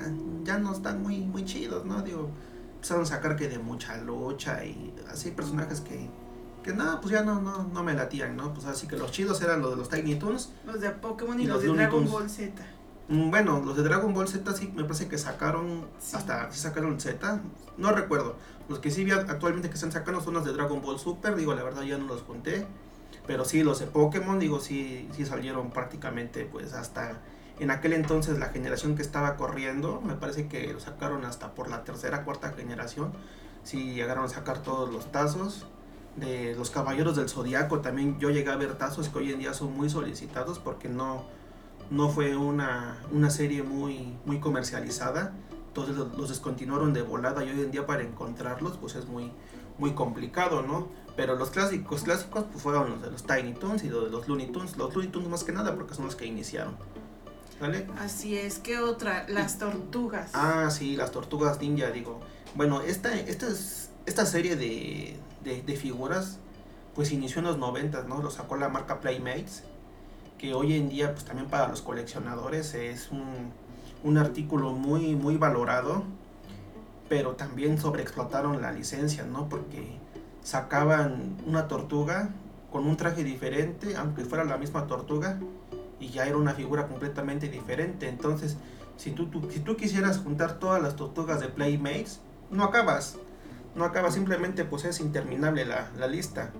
ya 0.44 0.58
no 0.58 0.72
están 0.72 1.02
muy, 1.02 1.20
muy 1.20 1.44
chidos, 1.44 1.84
¿no? 1.84 2.02
Digo, 2.02 2.30
empezaron 2.74 3.02
a 3.02 3.06
sacar 3.06 3.36
que 3.36 3.48
de 3.48 3.58
mucha 3.58 3.96
lucha 3.98 4.64
y 4.64 4.94
así 5.10 5.30
personajes 5.30 5.80
que, 5.80 6.08
que 6.62 6.72
nada, 6.72 7.00
pues 7.00 7.12
ya 7.12 7.22
no, 7.22 7.40
no, 7.40 7.64
no 7.64 7.82
me 7.82 7.94
latían, 7.94 8.36
¿no? 8.36 8.54
Pues 8.54 8.66
así 8.66 8.86
que 8.86 8.96
los 8.96 9.10
chidos 9.10 9.40
eran 9.42 9.60
los 9.60 9.70
de 9.70 9.76
los 9.76 9.88
Tiny 9.88 10.16
Toons. 10.16 10.50
Los 10.64 10.80
de 10.80 10.90
Pokémon 10.90 11.38
y, 11.40 11.46
los, 11.46 11.62
de 11.62 11.68
Dragon 11.68 12.08
Ball 12.08 12.30
Z. 12.30 12.64
Mm, 13.08 13.30
bueno, 13.30 13.62
los 13.64 13.76
de 13.76 13.82
Dragon 13.82 14.12
Ball 14.12 14.26
Z 14.26 14.52
sí 14.52 14.72
me 14.74 14.82
parece 14.82 15.08
que 15.08 15.18
sacaron, 15.18 15.86
hasta 16.12 16.50
sí 16.50 16.58
sacaron 16.58 17.00
Z, 17.00 17.40
no 17.76 17.92
recuerdo. 17.92 18.36
Los 18.68 18.80
que 18.80 18.90
sí 18.90 19.04
vi 19.04 19.12
actualmente 19.12 19.68
que 19.68 19.74
están 19.74 19.92
sacando 19.92 20.20
son 20.20 20.34
los 20.34 20.44
de 20.44 20.52
Dragon 20.52 20.82
Ball 20.82 20.98
Super, 20.98 21.36
digo, 21.36 21.54
la 21.54 21.62
verdad 21.62 21.82
ya 21.82 21.98
no 21.98 22.06
los 22.06 22.22
conté. 22.22 22.66
Pero 23.26 23.44
sí, 23.44 23.62
los 23.62 23.80
de 23.80 23.86
Pokémon, 23.86 24.38
digo, 24.38 24.60
sí, 24.60 25.08
sí 25.14 25.24
salieron 25.24 25.70
prácticamente 25.70 26.44
pues 26.44 26.72
hasta 26.72 27.20
en 27.58 27.70
aquel 27.70 27.94
entonces 27.94 28.38
la 28.38 28.48
generación 28.48 28.96
que 28.96 29.02
estaba 29.02 29.36
corriendo, 29.36 30.00
me 30.02 30.14
parece 30.14 30.46
que 30.46 30.72
lo 30.72 30.80
sacaron 30.80 31.24
hasta 31.24 31.54
por 31.54 31.70
la 31.70 31.84
tercera, 31.84 32.24
cuarta 32.24 32.52
generación. 32.52 33.12
Sí 33.64 33.94
llegaron 33.94 34.24
a 34.24 34.28
sacar 34.28 34.62
todos 34.62 34.92
los 34.92 35.10
tazos. 35.10 35.66
De 36.16 36.54
los 36.54 36.70
Caballeros 36.70 37.16
del 37.16 37.28
Zodiaco 37.28 37.80
también 37.80 38.18
yo 38.18 38.30
llegué 38.30 38.50
a 38.50 38.56
ver 38.56 38.78
tazos 38.78 39.08
que 39.10 39.18
hoy 39.18 39.32
en 39.32 39.38
día 39.38 39.52
son 39.52 39.74
muy 39.76 39.90
solicitados 39.90 40.58
porque 40.58 40.88
no, 40.88 41.24
no 41.90 42.08
fue 42.08 42.36
una, 42.36 42.98
una 43.10 43.30
serie 43.30 43.62
muy, 43.62 44.16
muy 44.24 44.40
comercializada. 44.40 45.32
Entonces 45.76 45.96
los, 46.16 46.30
descontinuaron 46.30 46.94
de 46.94 47.02
volada 47.02 47.44
y 47.44 47.50
hoy 47.50 47.60
en 47.60 47.70
día 47.70 47.84
para 47.84 48.02
encontrarlos 48.02 48.78
pues 48.78 48.94
es 48.94 49.06
muy, 49.06 49.30
muy 49.76 49.92
complicado, 49.92 50.62
¿no? 50.62 50.88
Pero 51.16 51.36
los 51.36 51.50
clásicos 51.50 52.02
clásicos 52.02 52.44
pues 52.50 52.62
fueron 52.62 52.92
los 52.92 53.02
de 53.02 53.10
los 53.10 53.24
Tiny 53.24 53.52
Toons 53.52 53.84
y 53.84 53.90
los 53.90 54.04
de 54.04 54.10
los 54.10 54.26
Looney 54.26 54.46
Tunes. 54.46 54.78
Los 54.78 54.94
Looney 54.94 55.10
Tunes 55.10 55.28
más 55.28 55.44
que 55.44 55.52
nada 55.52 55.74
porque 55.74 55.94
son 55.94 56.06
los 56.06 56.16
que 56.16 56.24
iniciaron. 56.24 56.78
¿Vale? 57.60 57.86
Así 57.98 58.38
es, 58.38 58.58
¿qué 58.58 58.78
otra? 58.78 59.26
Las 59.28 59.58
tortugas. 59.58 60.30
Ah, 60.32 60.70
sí, 60.70 60.96
las 60.96 61.10
tortugas 61.10 61.60
ninja, 61.60 61.90
digo. 61.90 62.20
Bueno, 62.54 62.80
esta, 62.80 63.14
esta, 63.14 63.46
es, 63.48 63.90
esta 64.06 64.24
serie 64.24 64.56
de, 64.56 65.18
de, 65.44 65.76
figuras 65.76 66.38
pues 66.94 67.12
inició 67.12 67.40
en 67.40 67.46
los 67.46 67.58
90, 67.58 68.04
¿no? 68.04 68.22
Lo 68.22 68.30
sacó 68.30 68.56
la 68.56 68.70
marca 68.70 69.00
Playmates, 69.00 69.64
que 70.38 70.54
hoy 70.54 70.74
en 70.74 70.88
día 70.88 71.12
pues 71.12 71.26
también 71.26 71.48
para 71.50 71.68
los 71.68 71.82
coleccionadores 71.82 72.72
es 72.74 73.10
un, 73.10 73.52
un 74.02 74.18
artículo 74.18 74.72
muy, 74.72 75.14
muy 75.16 75.36
valorado, 75.36 76.04
pero 77.08 77.32
también 77.32 77.78
sobreexplotaron 77.78 78.60
la 78.60 78.72
licencia, 78.72 79.24
¿no? 79.24 79.48
Porque 79.48 79.98
sacaban 80.42 81.36
una 81.46 81.68
tortuga 81.68 82.30
con 82.70 82.86
un 82.86 82.96
traje 82.96 83.24
diferente, 83.24 83.96
aunque 83.96 84.24
fuera 84.24 84.44
la 84.44 84.58
misma 84.58 84.86
tortuga, 84.86 85.38
y 85.98 86.10
ya 86.10 86.26
era 86.26 86.36
una 86.36 86.54
figura 86.54 86.88
completamente 86.88 87.48
diferente. 87.48 88.08
Entonces, 88.08 88.56
si 88.96 89.10
tú, 89.10 89.28
si 89.50 89.60
tú 89.60 89.76
quisieras 89.76 90.18
juntar 90.18 90.58
todas 90.58 90.82
las 90.82 90.96
tortugas 90.96 91.40
de 91.40 91.48
Playmates, 91.48 92.20
no 92.50 92.64
acabas. 92.64 93.16
No 93.74 93.84
acabas, 93.84 94.14
simplemente 94.14 94.64
pues 94.64 94.84
es 94.84 95.00
interminable 95.00 95.64
la, 95.64 95.90
la 95.98 96.06
lista. 96.06 96.50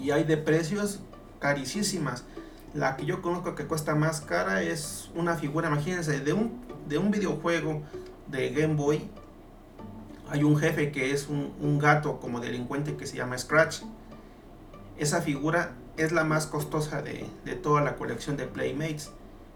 Y 0.00 0.10
hay 0.10 0.24
de 0.24 0.36
precios 0.36 1.00
carísimas. 1.38 2.24
La 2.74 2.96
que 2.96 3.06
yo 3.06 3.22
conozco 3.22 3.54
que 3.54 3.64
cuesta 3.64 3.94
más 3.94 4.20
cara 4.20 4.62
es 4.62 5.10
una 5.14 5.36
figura, 5.36 5.68
imagínense, 5.68 6.20
de 6.20 6.32
un, 6.32 6.60
de 6.88 6.98
un 6.98 7.10
videojuego 7.10 7.82
de 8.28 8.50
Game 8.50 8.74
Boy. 8.74 9.10
Hay 10.30 10.44
un 10.44 10.56
jefe 10.58 10.92
que 10.92 11.12
es 11.12 11.28
un, 11.28 11.54
un 11.60 11.78
gato 11.78 12.20
como 12.20 12.40
delincuente 12.40 12.96
que 12.96 13.06
se 13.06 13.16
llama 13.16 13.38
Scratch. 13.38 13.82
Esa 14.98 15.22
figura 15.22 15.74
es 15.98 16.12
la 16.12 16.24
más 16.24 16.46
costosa 16.46 17.02
de, 17.02 17.26
toda 17.62 17.82
la 17.82 17.96
colección 17.96 18.36
de 18.36 18.46
Playmates. 18.46 19.10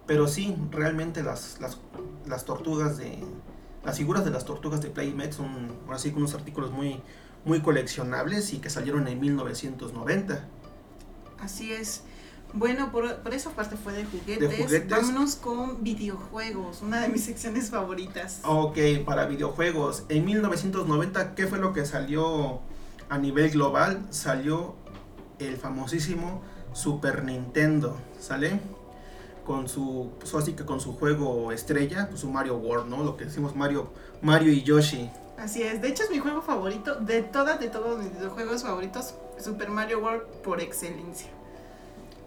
Pero 0.07 0.26
sí, 0.26 0.57
realmente 0.71 1.23
las, 1.23 1.59
las, 2.26 2.45
tortugas 2.45 2.99
de. 2.99 3.19
Las 3.85 3.97
figuras 3.97 4.25
de 4.25 4.31
las 4.31 4.45
tortugas 4.45 4.81
de 4.83 4.90
Playmates 4.90 5.37
son 5.37 5.73
así 5.90 6.12
unos 6.14 6.35
artículos 6.35 6.71
muy, 6.73 7.00
muy 7.45 7.61
coleccionables 7.61 8.52
y 8.52 8.59
que 8.59 8.71
salieron 8.71 9.09
en 9.09 9.21
1990. 9.21 10.45
Así 11.40 11.73
es. 11.73 12.02
Bueno, 12.54 12.92
por, 12.92 13.16
por 13.16 13.32
esa 13.32 13.50
parte 13.50 13.76
fue 13.76 13.92
de 13.94 14.04
juguetes. 14.04 14.50
de 14.50 14.64
juguetes. 14.64 14.88
Vámonos 14.90 15.37
con 15.37 15.82
videojuegos, 15.82 16.82
una 16.82 17.00
de 17.00 17.09
mis 17.09 17.25
secciones 17.25 17.71
favoritas. 17.71 18.40
Ok, 18.44 18.78
para 19.06 19.26
videojuegos. 19.26 20.04
En 20.09 20.25
1990, 20.25 21.35
¿qué 21.35 21.47
fue 21.47 21.59
lo 21.59 21.73
que 21.73 21.87
salió 21.87 22.61
a 23.09 23.18
nivel 23.18 23.50
global? 23.50 24.06
Salió 24.11 24.75
el 25.38 25.56
famosísimo 25.56 26.42
Super 26.73 27.25
Nintendo, 27.25 27.97
¿sale? 28.21 28.61
Con 29.47 29.68
su, 29.68 30.12
pues 30.21 30.35
así 30.35 30.52
que 30.52 30.64
con 30.64 30.80
su 30.80 30.94
juego 30.94 31.52
estrella, 31.52 32.09
pues 32.09 32.21
su 32.21 32.30
Mario 32.30 32.56
World, 32.56 32.88
¿no? 32.88 33.02
Lo 33.02 33.16
que 33.16 33.25
decimos 33.25 33.56
Mario, 33.56 33.90
Mario 34.21 34.52
y 34.52 34.62
Yoshi. 34.62 35.11
Así 35.38 35.62
es, 35.62 35.82
de 35.82 35.88
hecho 35.88 36.04
es 36.04 36.11
mi 36.11 36.18
juego 36.18 36.42
favorito, 36.42 36.97
de 36.97 37.23
todas, 37.23 37.59
de 37.59 37.68
todos 37.68 37.99
mis 37.99 38.12
juegos 38.28 38.62
favoritos, 38.62 39.14
Super 39.40 39.71
Mario 39.71 39.99
World 40.00 40.23
por 40.44 40.61
excelencia. 40.61 41.28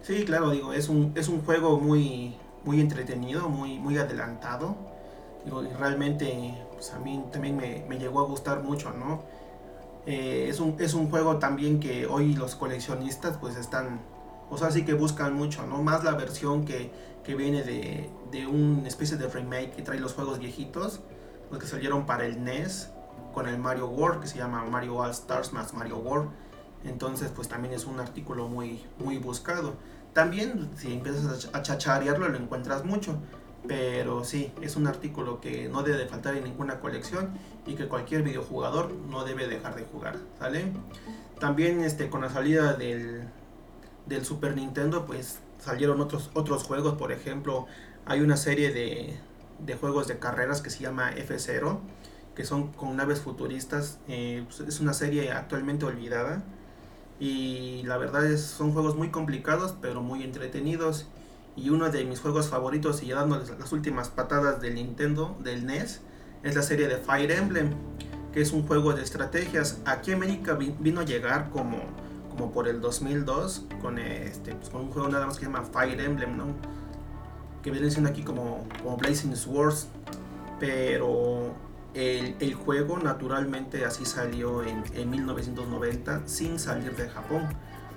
Sí, 0.06 0.24
claro, 0.24 0.50
digo, 0.50 0.72
es 0.72 0.88
un, 0.88 1.10
es 1.16 1.26
un 1.26 1.44
juego 1.44 1.80
muy, 1.80 2.36
muy 2.64 2.80
entretenido, 2.80 3.48
muy, 3.48 3.80
muy 3.80 3.98
adelantado. 3.98 4.76
Digo, 5.44 5.64
y 5.64 5.66
realmente, 5.66 6.56
pues 6.74 6.92
a 6.92 7.00
mí 7.00 7.24
también 7.32 7.56
me, 7.56 7.84
me 7.88 7.98
llegó 7.98 8.20
a 8.20 8.22
gustar 8.22 8.62
mucho, 8.62 8.92
¿no? 8.92 9.24
Eh, 10.06 10.46
es, 10.48 10.60
un, 10.60 10.76
es 10.78 10.94
un 10.94 11.10
juego 11.10 11.38
también 11.38 11.80
que 11.80 12.06
hoy 12.06 12.34
los 12.36 12.54
coleccionistas 12.54 13.36
pues 13.38 13.56
están, 13.56 14.00
o 14.48 14.56
sea, 14.56 14.70
sí 14.70 14.84
que 14.84 14.94
buscan 14.94 15.34
mucho, 15.34 15.66
¿no? 15.66 15.82
Más 15.82 16.04
la 16.04 16.12
versión 16.12 16.64
que, 16.64 16.92
que 17.24 17.34
viene 17.34 17.64
de, 17.64 18.08
de 18.30 18.46
una 18.46 18.86
especie 18.86 19.16
de 19.16 19.26
remake 19.26 19.72
que 19.72 19.82
trae 19.82 19.98
los 19.98 20.14
juegos 20.14 20.38
viejitos, 20.38 21.00
los 21.50 21.58
que 21.58 21.66
salieron 21.66 22.06
para 22.06 22.26
el 22.26 22.44
NES, 22.44 22.92
con 23.34 23.48
el 23.48 23.58
Mario 23.58 23.88
World, 23.88 24.20
que 24.20 24.28
se 24.28 24.38
llama 24.38 24.64
Mario 24.66 24.98
All 24.98 25.10
Stars 25.10 25.52
más 25.52 25.74
Mario 25.74 25.98
World. 25.98 26.30
Entonces, 26.84 27.32
pues 27.34 27.48
también 27.48 27.74
es 27.74 27.86
un 27.86 27.98
artículo 27.98 28.46
muy, 28.46 28.84
muy 29.00 29.18
buscado. 29.18 29.74
También, 30.16 30.70
si 30.78 30.94
empiezas 30.94 31.50
a 31.52 31.60
chacharearlo, 31.60 32.30
lo 32.30 32.38
encuentras 32.38 32.86
mucho. 32.86 33.18
Pero 33.68 34.24
sí, 34.24 34.50
es 34.62 34.74
un 34.76 34.86
artículo 34.86 35.42
que 35.42 35.68
no 35.68 35.82
debe 35.82 35.98
de 35.98 36.06
faltar 36.06 36.34
en 36.36 36.44
ninguna 36.44 36.80
colección 36.80 37.32
y 37.66 37.74
que 37.74 37.86
cualquier 37.86 38.22
videojugador 38.22 38.94
no 39.10 39.26
debe 39.26 39.46
dejar 39.46 39.76
de 39.76 39.82
jugar, 39.82 40.16
¿sale? 40.38 40.72
También 41.38 41.82
este, 41.82 42.08
con 42.08 42.22
la 42.22 42.30
salida 42.30 42.72
del, 42.72 43.28
del 44.06 44.24
Super 44.24 44.56
Nintendo, 44.56 45.04
pues 45.04 45.40
salieron 45.58 46.00
otros, 46.00 46.30
otros 46.32 46.62
juegos, 46.62 46.94
por 46.94 47.12
ejemplo, 47.12 47.66
hay 48.06 48.22
una 48.22 48.38
serie 48.38 48.72
de, 48.72 49.18
de 49.58 49.74
juegos 49.74 50.08
de 50.08 50.18
carreras 50.18 50.62
que 50.62 50.70
se 50.70 50.78
llama 50.78 51.12
F0, 51.14 51.78
que 52.34 52.46
son 52.46 52.72
con 52.72 52.96
naves 52.96 53.20
futuristas, 53.20 53.98
eh, 54.08 54.46
pues, 54.46 54.60
es 54.60 54.80
una 54.80 54.94
serie 54.94 55.30
actualmente 55.32 55.84
olvidada 55.84 56.42
y 57.18 57.82
la 57.84 57.96
verdad 57.96 58.26
es, 58.26 58.42
son 58.42 58.72
juegos 58.72 58.96
muy 58.96 59.10
complicados 59.10 59.74
pero 59.80 60.02
muy 60.02 60.22
entretenidos 60.22 61.06
y 61.56 61.70
uno 61.70 61.90
de 61.90 62.04
mis 62.04 62.20
juegos 62.20 62.48
favoritos 62.48 63.02
y 63.02 63.06
ya 63.06 63.16
dándoles 63.16 63.50
las 63.58 63.72
últimas 63.72 64.10
patadas 64.10 64.60
del 64.60 64.74
Nintendo, 64.74 65.36
del 65.42 65.64
NES, 65.64 66.02
es 66.42 66.54
la 66.54 66.62
serie 66.62 66.86
de 66.86 66.98
Fire 66.98 67.30
Emblem, 67.30 67.70
que 68.32 68.42
es 68.42 68.52
un 68.52 68.66
juego 68.66 68.92
de 68.92 69.02
estrategias. 69.02 69.80
Aquí 69.86 70.12
América 70.12 70.54
vino 70.54 71.00
a 71.00 71.04
llegar 71.04 71.48
como, 71.48 71.78
como 72.28 72.52
por 72.52 72.68
el 72.68 72.82
2002 72.82 73.64
con, 73.80 73.98
este, 73.98 74.54
pues, 74.54 74.68
con 74.68 74.82
un 74.82 74.90
juego 74.90 75.08
nada 75.08 75.26
más 75.26 75.38
que 75.38 75.46
se 75.46 75.50
llama 75.50 75.64
Fire 75.64 75.98
Emblem, 75.98 76.36
¿no? 76.36 76.54
que 77.66 77.72
viene 77.72 77.90
siendo 77.90 78.08
aquí 78.08 78.22
como, 78.22 78.64
como 78.80 78.96
Blazing 78.96 79.34
Swords, 79.34 79.88
pero 80.60 81.52
el, 81.96 82.54
juego 82.54 82.98
naturalmente 82.98 83.84
así 83.84 84.04
salió 84.04 84.62
en, 84.62 84.84
en 84.94 85.10
1990 85.10 86.22
sin 86.26 86.58
salir 86.58 86.94
de 86.94 87.08
Japón 87.08 87.48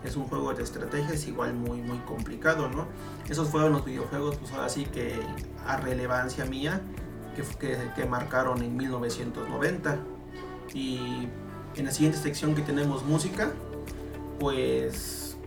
es 0.03 0.15
un 0.15 0.25
juego 0.25 0.53
de 0.53 0.63
estrategia, 0.63 1.13
es 1.13 1.27
igual 1.27 1.53
muy, 1.53 1.81
muy 1.81 1.97
complicado, 1.99 2.69
¿no? 2.69 2.87
Esos 3.27 3.49
fueron 3.49 3.73
los 3.73 3.85
videojuegos, 3.85 4.37
pues 4.37 4.51
ahora 4.53 4.69
sí 4.69 4.85
que 4.85 5.19
a 5.65 5.77
relevancia 5.77 6.45
mía, 6.45 6.81
que, 7.35 7.77
que, 7.95 8.05
marcaron 8.05 8.63
en 8.63 8.75
1990. 8.75 9.97
Y 10.73 11.27
en 11.75 11.85
la 11.85 11.91
siguiente 11.91 12.17
sección 12.17 12.55
que 12.55 12.61
tenemos 12.61 13.03
música, 13.03 13.51
pues 14.39 15.37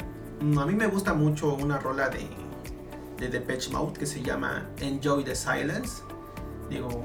mm, 0.40 0.58
a 0.58 0.66
mí 0.66 0.74
me 0.74 0.86
gusta 0.86 1.14
mucho 1.14 1.54
una 1.54 1.78
rola 1.78 2.08
de, 2.08 2.28
de 3.18 3.28
Depeche 3.28 3.70
Mode 3.70 3.98
que 3.98 4.06
se 4.06 4.22
llama 4.22 4.68
Enjoy 4.78 5.24
the 5.24 5.34
Silence. 5.34 6.02
Digo, 6.68 7.04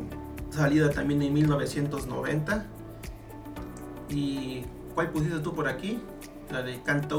salida 0.57 0.89
también 0.89 1.21
en 1.21 1.33
1990. 1.33 2.65
¿Y 4.09 4.63
cuál 4.93 5.09
pusiste 5.11 5.39
tú 5.39 5.53
por 5.53 5.67
aquí? 5.67 6.01
la 6.51 6.61
de 6.61 6.81
Can't 6.81 7.11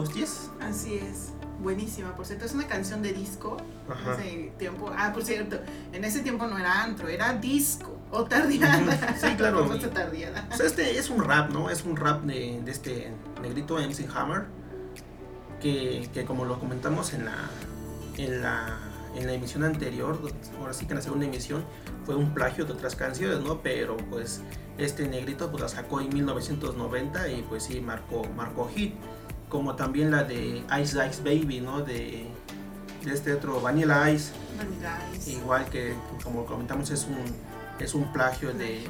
Así 0.60 0.94
es. 0.94 1.32
Buenísima, 1.60 2.14
por 2.14 2.24
cierto, 2.24 2.44
es 2.44 2.54
una 2.54 2.66
canción 2.66 3.02
de 3.02 3.12
disco. 3.12 3.56
Hace 3.88 4.52
tiempo. 4.58 4.92
Ah, 4.96 5.12
por 5.12 5.24
cierto, 5.24 5.58
en 5.92 6.04
ese 6.04 6.20
tiempo 6.20 6.46
no 6.46 6.56
era 6.58 6.84
antro, 6.84 7.08
era 7.08 7.34
disco 7.34 7.98
o 8.10 8.24
tardiada. 8.24 9.16
Sí, 9.18 9.34
claro. 9.36 9.68
O 9.68 10.56
sea, 10.56 10.66
este 10.66 10.98
es 10.98 11.10
un 11.10 11.24
rap, 11.24 11.50
¿no? 11.50 11.68
Es 11.68 11.84
un 11.84 11.96
rap 11.96 12.22
de, 12.22 12.60
de 12.64 12.70
este 12.70 13.12
negrito 13.42 13.76
MC 13.76 14.08
Hammer. 14.14 14.46
Que, 15.60 16.08
que, 16.14 16.24
como 16.24 16.44
lo 16.44 16.60
comentamos 16.60 17.12
en 17.14 17.24
la, 17.24 17.34
en 18.16 18.42
la 18.42 18.78
en 19.14 19.26
la 19.26 19.32
emisión 19.32 19.64
anterior, 19.64 20.18
ahora 20.58 20.72
sí 20.72 20.86
que 20.86 20.92
en 20.92 20.96
la 20.96 21.02
segunda 21.02 21.26
emisión 21.26 21.64
fue 22.04 22.14
un 22.14 22.34
plagio 22.34 22.64
de 22.64 22.72
otras 22.72 22.96
canciones, 22.96 23.40
¿no? 23.40 23.60
Pero 23.60 23.96
pues 23.96 24.40
este 24.78 25.08
negrito 25.08 25.50
pues 25.50 25.62
la 25.62 25.68
sacó 25.68 26.00
en 26.00 26.08
1990 26.12 27.28
y 27.28 27.42
pues 27.42 27.64
sí 27.64 27.80
marcó, 27.80 28.24
marcó 28.36 28.68
hit. 28.74 28.94
como 29.48 29.74
también 29.76 30.10
la 30.10 30.24
de 30.24 30.62
Ice 30.80 31.06
Ice 31.08 31.22
Baby, 31.22 31.60
¿no? 31.60 31.80
De, 31.82 32.28
de 33.04 33.14
este 33.14 33.32
otro 33.34 33.60
Vanilla 33.60 34.10
Ice. 34.10 34.32
Vanilla 34.56 34.98
Ice. 35.14 35.32
Igual 35.32 35.66
que, 35.66 35.94
como 36.22 36.44
comentamos, 36.46 36.90
es 36.90 37.04
un, 37.06 37.24
es 37.78 37.94
un 37.94 38.12
plagio 38.12 38.52
de, 38.52 38.86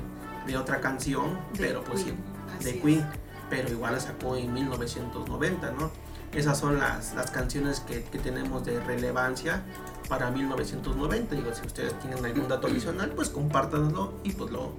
de 0.46 0.56
otra 0.56 0.80
canción, 0.80 1.38
De 1.52 1.58
pero 1.58 1.84
pues 1.84 2.04
Queen, 2.04 2.16
sí, 2.58 2.64
de 2.64 2.70
es. 2.70 2.82
Queen, 2.82 3.06
pero 3.50 3.68
igual 3.70 3.94
la 3.94 4.00
sacó 4.00 4.36
en 4.36 4.52
1990, 4.52 5.72
¿no? 5.72 5.90
Esas 6.34 6.58
son 6.58 6.78
las, 6.78 7.14
las 7.14 7.30
canciones 7.30 7.80
que, 7.80 8.04
que 8.04 8.18
tenemos 8.18 8.64
de 8.64 8.78
relevancia 8.80 9.62
para 10.08 10.30
1990. 10.30 11.34
Digo, 11.34 11.54
si 11.54 11.66
ustedes 11.66 11.98
tienen 12.00 12.24
algún 12.24 12.48
dato 12.48 12.66
adicional, 12.66 13.10
pues 13.10 13.28
compártanlo 13.28 14.14
y 14.24 14.32
pues 14.32 14.50
lo, 14.50 14.72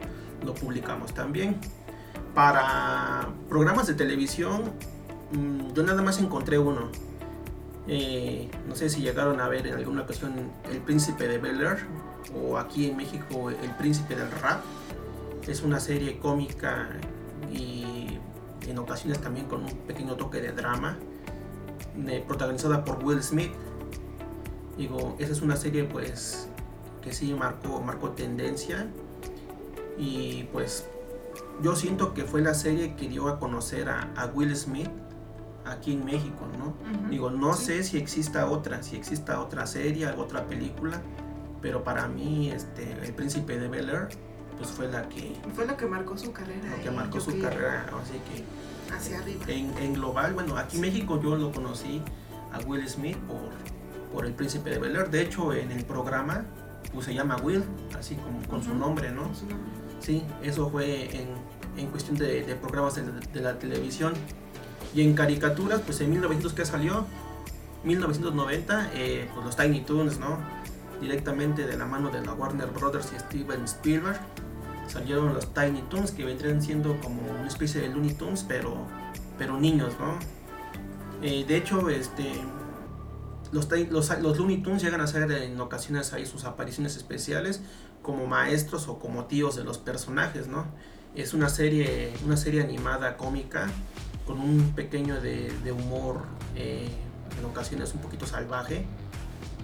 lo 0.45 0.53
publicamos 0.53 1.13
también. 1.13 1.57
Para 2.33 3.29
programas 3.47 3.87
de 3.87 3.93
televisión, 3.93 4.71
mm, 5.31 5.73
yo 5.73 5.83
nada 5.83 6.01
más 6.01 6.19
encontré 6.19 6.57
uno. 6.57 6.89
Eh, 7.87 8.49
no 8.67 8.75
sé 8.75 8.89
si 8.89 9.01
llegaron 9.01 9.41
a 9.41 9.47
ver 9.47 9.65
en 9.65 9.75
alguna 9.75 10.03
ocasión 10.03 10.51
El 10.69 10.79
Príncipe 10.79 11.27
de 11.27 11.39
Bel 11.39 11.61
Air 11.61 11.79
o 12.35 12.57
aquí 12.57 12.87
en 12.87 12.97
México 12.97 13.49
El 13.49 13.71
Príncipe 13.77 14.15
del 14.15 14.29
Rap. 14.31 14.61
Es 15.47 15.63
una 15.63 15.79
serie 15.79 16.19
cómica 16.19 16.89
y 17.51 18.19
en 18.67 18.77
ocasiones 18.77 19.19
también 19.19 19.47
con 19.47 19.63
un 19.63 19.71
pequeño 19.87 20.15
toque 20.15 20.39
de 20.41 20.51
drama, 20.51 20.97
eh, 22.07 22.23
protagonizada 22.27 22.85
por 22.85 23.03
Will 23.03 23.23
Smith. 23.23 23.51
Digo, 24.79 25.15
esa 25.19 25.33
es 25.33 25.41
una 25.41 25.55
serie 25.57 25.83
pues 25.83 26.47
que 27.01 27.13
sí 27.13 27.33
marcó, 27.33 27.81
marcó 27.81 28.11
tendencia 28.11 28.87
y 29.97 30.43
pues 30.53 30.87
yo 31.61 31.75
siento 31.75 32.13
que 32.13 32.23
fue 32.23 32.41
la 32.41 32.53
serie 32.53 32.95
que 32.95 33.07
dio 33.09 33.27
a 33.27 33.39
conocer 33.39 33.89
a, 33.89 34.11
a 34.15 34.25
Will 34.27 34.55
Smith 34.55 34.89
aquí 35.65 35.93
en 35.93 36.05
México, 36.05 36.45
¿no? 36.57 36.73
Digo, 37.09 37.29
no 37.29 37.53
Sí. 37.53 37.65
sé 37.65 37.83
si 37.83 37.97
exista 37.97 38.49
otra, 38.49 38.81
si 38.81 38.95
exista 38.95 39.39
otra 39.41 39.67
serie, 39.67 40.07
otra 40.17 40.45
película, 40.47 41.01
pero 41.61 41.83
para 41.83 42.07
mí 42.07 42.49
este, 42.49 42.93
El 43.05 43.13
Príncipe 43.13 43.57
de 43.59 43.67
Bel 43.67 43.89
Air 43.89 44.07
pues 44.57 44.69
fue 44.71 44.87
la 44.87 45.07
que, 45.09 45.35
Fue 45.53 45.65
lo 45.67 45.75
que 45.77 45.85
marcó 45.85 46.17
su 46.17 46.31
carrera. 46.31 46.69
lo 46.77 46.81
que 46.81 46.87
¿eh? 46.87 46.91
marcó 46.91 47.19
Yo 47.19 47.21
su 47.25 47.39
carrera, 47.39 47.85
así 48.01 48.13
que 48.33 48.93
Hacia 48.93 49.19
arriba. 49.19 49.43
en, 49.47 49.77
en 49.77 49.93
global, 49.93 50.33
bueno, 50.33 50.57
aquí 50.57 50.77
en 50.77 50.81
México 50.81 51.19
yo 51.21 51.35
lo 51.35 51.51
conocí 51.51 52.01
a 52.51 52.59
Will 52.65 52.87
Smith 52.89 53.17
por, 53.27 53.37
por 54.13 54.25
El 54.25 54.33
Príncipe 54.33 54.69
de 54.69 54.79
Bel 54.79 54.95
Air, 54.95 55.09
de 55.09 55.21
hecho 55.21 55.53
en 55.53 55.71
el 55.71 55.85
programa 55.85 56.45
pues 56.93 57.05
se 57.05 57.13
llama 57.13 57.37
Will, 57.43 57.63
así 57.97 58.15
como 58.15 58.41
con 58.47 58.63
su 58.63 58.71
Ujú. 58.71 58.79
nombre, 58.79 59.11
¿no? 59.11 59.23
Su 59.35 59.45
nombre. 59.45 59.69
Sí, 59.99 60.23
eso 60.41 60.69
fue 60.69 61.15
en, 61.15 61.27
en 61.77 61.87
cuestión 61.91 62.17
de, 62.17 62.43
de 62.43 62.55
programas 62.55 62.95
de, 62.95 63.03
de 63.03 63.41
la 63.41 63.59
televisión. 63.59 64.13
Y 64.95 65.03
en 65.03 65.13
caricaturas, 65.13 65.81
pues 65.81 66.01
en 66.01 66.09
1900 66.09 66.53
que 66.53 66.65
salió, 66.65 67.05
1990, 67.83 68.91
eh, 68.93 69.29
pues 69.33 69.45
los 69.45 69.55
Tiny 69.55 69.81
Toons, 69.81 70.19
¿no? 70.19 70.39
Directamente 70.99 71.65
de 71.65 71.77
la 71.77 71.85
mano 71.85 72.09
de 72.09 72.21
la 72.25 72.33
Warner 72.33 72.67
Brothers 72.69 73.11
y 73.15 73.19
Steven 73.19 73.63
Spielberg, 73.65 74.19
salieron 74.87 75.33
los 75.33 75.53
Tiny 75.53 75.81
Toons 75.89 76.11
que 76.11 76.25
vendrían 76.25 76.61
siendo 76.61 76.99
como 77.01 77.21
una 77.21 77.47
especie 77.47 77.81
de 77.81 77.89
Looney 77.89 78.13
Tunes, 78.13 78.43
pero, 78.47 78.75
pero 79.37 79.59
niños, 79.59 79.93
¿no? 79.99 80.17
Eh, 81.21 81.45
de 81.47 81.55
hecho, 81.57 81.89
este, 81.89 82.31
los, 83.51 83.69
los, 83.89 84.19
los 84.19 84.37
Looney 84.37 84.57
Tunes 84.57 84.81
llegan 84.81 85.01
a 85.01 85.05
hacer 85.05 85.31
en 85.31 85.59
ocasiones 85.59 86.13
ahí 86.13 86.25
sus 86.25 86.45
apariciones 86.45 86.95
especiales 86.95 87.61
como 88.01 88.27
maestros 88.27 88.87
o 88.87 88.99
como 88.99 89.25
tíos 89.25 89.55
de 89.55 89.63
los 89.63 89.77
personajes, 89.77 90.47
¿no? 90.47 90.65
Es 91.15 91.33
una 91.33 91.49
serie, 91.49 92.13
una 92.25 92.37
serie 92.37 92.61
animada 92.61 93.17
cómica 93.17 93.67
con 94.25 94.39
un 94.39 94.73
pequeño 94.75 95.19
de, 95.19 95.51
de 95.63 95.71
humor 95.71 96.23
eh, 96.55 96.87
en 97.37 97.45
ocasiones 97.45 97.93
un 97.93 98.01
poquito 98.01 98.27
salvaje 98.27 98.85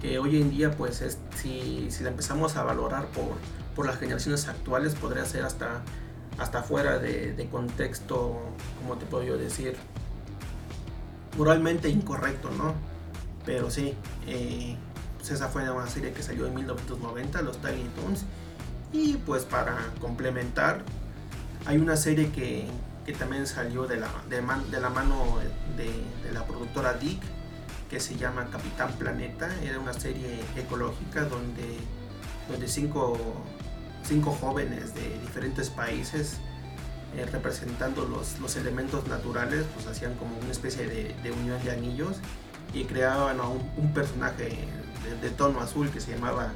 que 0.00 0.18
hoy 0.18 0.40
en 0.40 0.50
día 0.50 0.72
pues 0.72 1.00
es, 1.00 1.18
si, 1.36 1.86
si 1.90 2.02
la 2.02 2.10
empezamos 2.10 2.56
a 2.56 2.64
valorar 2.64 3.06
por, 3.06 3.36
por 3.74 3.86
las 3.86 3.98
generaciones 3.98 4.48
actuales 4.48 4.94
podría 4.94 5.24
ser 5.24 5.44
hasta, 5.44 5.82
hasta 6.38 6.62
fuera 6.62 6.98
de, 6.98 7.32
de 7.32 7.48
contexto, 7.48 8.38
como 8.80 8.96
te 8.98 9.06
puedo 9.06 9.24
yo 9.24 9.38
decir, 9.38 9.76
moralmente 11.38 11.88
incorrecto, 11.88 12.50
¿no? 12.50 12.74
Pero 13.46 13.70
sí, 13.70 13.94
eh, 14.26 14.76
pues 15.16 15.30
esa 15.30 15.48
fue 15.48 15.70
una 15.70 15.86
serie 15.86 16.12
que 16.12 16.22
salió 16.22 16.46
en 16.46 16.54
1990, 16.54 17.40
los 17.42 17.58
Tiny 17.62 17.88
Toons. 17.94 18.24
Y 18.92 19.14
pues 19.18 19.44
para 19.44 19.76
complementar, 20.00 20.82
hay 21.64 21.78
una 21.78 21.96
serie 21.96 22.30
que, 22.30 22.66
que 23.06 23.12
también 23.12 23.46
salió 23.46 23.86
de 23.86 23.96
la, 23.96 24.08
de, 24.28 24.42
la 24.80 24.90
mano 24.90 25.38
de, 25.76 25.84
de 25.84 26.32
la 26.32 26.44
productora 26.44 26.94
Dick, 26.94 27.20
que 27.88 28.00
se 28.00 28.16
llama 28.16 28.48
Capitán 28.50 28.92
Planeta. 28.98 29.48
Era 29.62 29.78
una 29.78 29.92
serie 29.92 30.40
ecológica 30.56 31.24
donde, 31.24 31.78
donde 32.48 32.66
cinco, 32.66 33.16
cinco 34.02 34.32
jóvenes 34.32 34.94
de 34.94 35.18
diferentes 35.20 35.70
países 35.70 36.38
eh, 37.16 37.24
representando 37.26 38.04
los, 38.04 38.38
los 38.40 38.56
elementos 38.56 39.06
naturales, 39.06 39.64
pues 39.74 39.86
hacían 39.86 40.14
como 40.16 40.36
una 40.38 40.50
especie 40.50 40.86
de, 40.86 41.14
de 41.22 41.32
unión 41.32 41.62
de 41.64 41.70
anillos 41.70 42.16
y 42.72 42.84
creaban 42.84 43.40
a 43.40 43.48
un, 43.48 43.92
personaje 43.94 44.50
de, 45.20 45.30
tono 45.30 45.60
azul 45.60 45.90
que 45.90 46.00
se 46.00 46.12
llamaba 46.12 46.52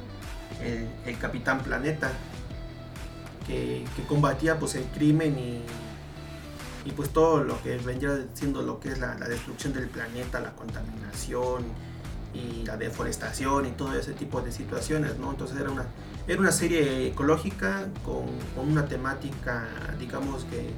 el, 0.61 0.87
el 1.05 1.17
Capitán 1.17 1.61
Planeta, 1.61 2.11
que, 3.47 3.85
que 3.95 4.03
combatía 4.03 4.59
pues 4.59 4.75
el 4.75 4.83
crimen 4.85 5.37
y, 5.39 5.63
y 6.85 6.91
pues 6.91 7.09
todo 7.09 7.43
lo 7.43 7.61
que 7.61 7.77
vendría 7.77 8.25
siendo 8.33 8.61
lo 8.61 8.79
que 8.79 8.89
es 8.89 8.99
la, 8.99 9.15
la 9.15 9.27
destrucción 9.27 9.73
del 9.73 9.87
planeta, 9.87 10.39
la 10.39 10.51
contaminación 10.51 11.65
y 12.33 12.63
la 12.65 12.77
deforestación 12.77 13.65
y 13.65 13.71
todo 13.71 13.93
ese 13.93 14.13
tipo 14.13 14.41
de 14.41 14.51
situaciones, 14.51 15.17
¿no? 15.17 15.31
Entonces 15.31 15.59
era 15.59 15.69
una, 15.69 15.85
era 16.27 16.39
una 16.39 16.51
serie 16.51 17.07
ecológica 17.07 17.87
con, 18.03 18.25
con 18.55 18.71
una 18.71 18.85
temática, 18.85 19.67
digamos 19.99 20.45
que 20.45 20.71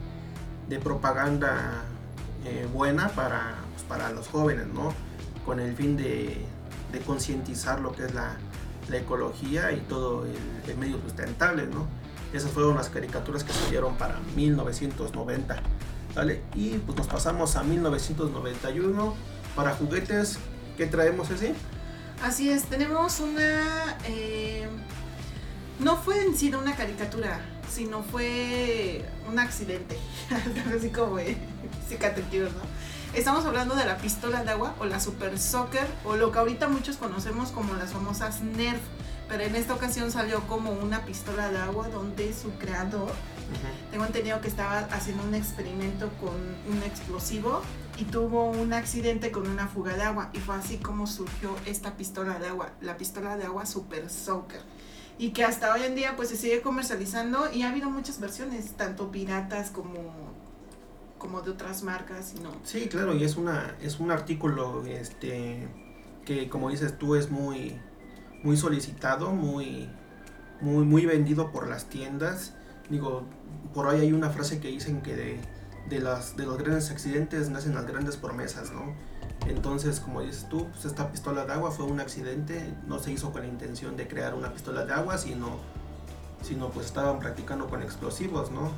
de 0.68 0.80
propaganda 0.80 1.84
eh, 2.46 2.68
buena 2.74 3.10
para, 3.10 3.56
pues, 3.72 3.84
para 3.84 4.12
los 4.12 4.28
jóvenes, 4.28 4.68
¿no? 4.68 4.94
Con 5.46 5.60
el 5.60 5.76
fin 5.76 5.98
de, 5.98 6.38
de 6.92 7.00
concientizar 7.00 7.80
lo 7.82 7.92
que 7.94 8.06
es 8.06 8.14
la, 8.14 8.38
la 8.90 8.98
ecología 8.98 9.72
y 9.72 9.82
todo 9.82 10.26
el, 10.26 10.70
el 10.72 10.78
medio 10.78 11.00
sustentable, 11.02 11.68
¿no? 11.68 11.88
Esas 12.34 12.52
fueron 12.52 12.76
las 12.76 12.90
caricaturas 12.90 13.44
que 13.44 13.54
salieron 13.54 13.96
para 13.96 14.20
1990, 14.36 15.62
¿vale? 16.16 16.42
Y 16.56 16.80
pues 16.80 16.98
nos 16.98 17.08
pasamos 17.08 17.56
a 17.56 17.64
1991 17.64 19.14
para 19.56 19.72
juguetes. 19.76 20.40
¿Qué 20.78 20.88
traemos 20.88 21.30
ese? 21.30 21.54
Así 22.24 22.50
es, 22.50 22.64
tenemos 22.66 23.20
una... 23.20 23.98
eh, 24.06 24.68
no 25.80 25.98
fue 25.98 26.24
en 26.24 26.36
sí 26.36 26.54
una 26.54 26.76
caricatura, 26.76 27.40
sino 27.72 28.02
fue 28.02 29.06
un 29.30 29.38
accidente. 29.38 29.98
Así 30.76 30.90
como 30.90 31.20
eh, 31.20 31.38
¿no? 32.50 32.62
Estamos 33.14 33.46
hablando 33.46 33.76
de 33.76 33.86
la 33.86 33.98
pistola 33.98 34.44
de 34.44 34.50
agua 34.50 34.74
o 34.80 34.86
la 34.86 35.00
Super 35.00 35.38
Soccer 35.38 35.86
o 36.04 36.16
lo 36.16 36.32
que 36.32 36.40
ahorita 36.40 36.68
muchos 36.68 36.98
conocemos 36.98 37.52
como 37.52 37.76
las 37.76 37.94
famosas 37.94 38.42
Nerf. 38.42 38.82
Pero 39.30 39.44
en 39.44 39.56
esta 39.56 39.76
ocasión 39.76 40.12
salió 40.12 40.42
como 40.48 40.72
una 40.72 41.06
pistola 41.06 41.50
de 41.50 41.60
agua 41.60 41.90
donde 41.90 42.34
su 42.34 42.52
creador 42.54 43.12
tengo 43.92 44.06
entendido 44.06 44.42
que 44.42 44.48
estaba 44.48 44.80
haciendo 44.80 45.24
un 45.24 45.36
experimento 45.36 46.10
con 46.20 46.34
un 46.34 46.84
explosivo 46.84 47.62
y 48.00 48.06
tuvo 48.06 48.50
un 48.50 48.74
accidente 48.74 49.32
con 49.32 49.48
una 49.48 49.68
fuga 49.68 49.96
de 49.96 50.02
agua 50.02 50.32
y 50.34 50.40
fue 50.40 50.56
así 50.56 50.78
como 50.78 51.06
surgió 51.06 51.56
esta 51.68 51.96
pistola 51.96 52.40
de 52.40 52.48
agua, 52.48 52.72
la 52.82 52.98
pistola 52.98 53.38
de 53.38 53.46
agua 53.46 53.68
Super 53.68 54.10
Soaker. 54.10 54.62
Y 55.20 55.30
que 55.30 55.44
hasta 55.44 55.72
hoy 55.72 55.84
en 55.84 55.94
día 55.94 56.16
pues 56.16 56.30
se 56.30 56.38
sigue 56.38 56.62
comercializando 56.64 57.52
y 57.54 57.62
ha 57.62 57.70
habido 57.70 57.92
muchas 57.92 58.20
versiones, 58.20 58.74
tanto 58.74 59.12
piratas 59.12 59.70
como, 59.70 60.12
como 61.24 61.42
de 61.42 61.52
otras 61.52 61.84
marcas 61.84 62.36
no. 62.44 62.52
Sí, 62.64 62.90
claro, 62.90 63.16
y 63.16 63.24
es 63.24 63.38
una 63.38 63.78
es 63.82 64.02
un 64.02 64.12
artículo 64.12 64.86
este 64.86 65.70
que 66.26 66.50
como 66.50 66.70
dices 66.70 66.98
tú 66.98 67.16
es 67.16 67.32
muy 67.32 67.80
muy 68.44 68.58
solicitado, 68.58 69.32
muy 69.32 69.90
muy 70.60 70.84
muy 70.84 71.06
vendido 71.06 71.50
por 71.54 71.70
las 71.70 71.86
tiendas. 71.86 72.56
Digo, 72.90 73.24
por 73.74 73.88
ahí 73.88 74.02
hay 74.02 74.12
una 74.12 74.32
frase 74.32 74.60
que 74.60 74.68
dicen 74.68 75.02
que 75.02 75.16
de, 75.16 75.40
de 75.88 76.00
las 76.02 76.36
de 76.36 76.46
los 76.46 76.58
grandes 76.58 76.92
accidentes 76.92 77.50
nacen 77.50 77.74
las 77.74 77.88
grandes 77.88 78.18
promesas, 78.18 78.72
¿no? 78.74 78.94
Entonces, 79.48 80.02
como 80.02 80.22
dices 80.22 80.48
tú, 80.50 80.68
pues 80.72 80.84
esta 80.84 81.10
pistola 81.10 81.46
de 81.46 81.54
agua 81.54 81.72
fue 81.72 81.86
un 81.86 82.02
accidente, 82.02 82.76
no 82.86 83.00
se 83.00 83.14
hizo 83.14 83.32
con 83.32 83.44
la 83.44 83.48
intención 83.48 83.96
de 83.96 84.10
crear 84.10 84.34
una 84.34 84.52
pistola 84.52 84.86
de 84.86 84.92
agua, 84.92 85.18
sino 85.18 85.58
sino 86.42 86.70
pues 86.70 86.88
estaban 86.88 87.20
practicando 87.20 87.68
con 87.68 87.82
explosivos, 87.82 88.52
¿no? 88.52 88.72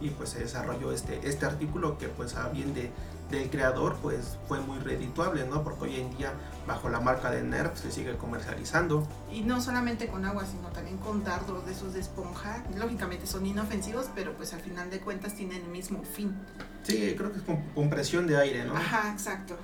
Y 0.00 0.10
pues 0.10 0.30
se 0.30 0.40
desarrolló 0.40 0.92
este, 0.92 1.20
este 1.28 1.46
artículo 1.46 1.98
que 1.98 2.08
pues 2.08 2.36
a 2.36 2.48
bien 2.48 2.74
de, 2.74 2.90
del 3.30 3.50
creador 3.50 3.96
pues 4.02 4.38
fue 4.48 4.60
muy 4.60 4.78
redituable, 4.78 5.46
¿no? 5.46 5.62
Porque 5.62 5.84
hoy 5.84 5.96
en 5.96 6.16
día 6.16 6.32
bajo 6.66 6.88
la 6.88 7.00
marca 7.00 7.30
de 7.30 7.42
Nerf 7.42 7.78
se 7.78 7.90
sigue 7.90 8.16
comercializando. 8.16 9.06
Y 9.32 9.42
no 9.42 9.60
solamente 9.60 10.08
con 10.08 10.24
agua, 10.24 10.44
sino 10.46 10.68
también 10.68 10.98
con 10.98 11.22
dardos 11.24 11.64
de 11.66 11.72
esos 11.72 11.94
de 11.94 12.00
esponja. 12.00 12.64
Lógicamente 12.76 13.26
son 13.26 13.46
inofensivos, 13.46 14.06
pero 14.14 14.32
pues 14.34 14.52
al 14.52 14.60
final 14.60 14.90
de 14.90 15.00
cuentas 15.00 15.34
tienen 15.34 15.62
el 15.62 15.68
mismo 15.68 16.02
fin. 16.02 16.34
Sí, 16.82 17.14
creo 17.16 17.32
que 17.32 17.38
es 17.38 17.44
con, 17.74 17.90
presión 17.90 18.26
de 18.26 18.36
aire, 18.36 18.64
¿no? 18.64 18.76
Ajá, 18.76 19.10
exacto. 19.12 19.56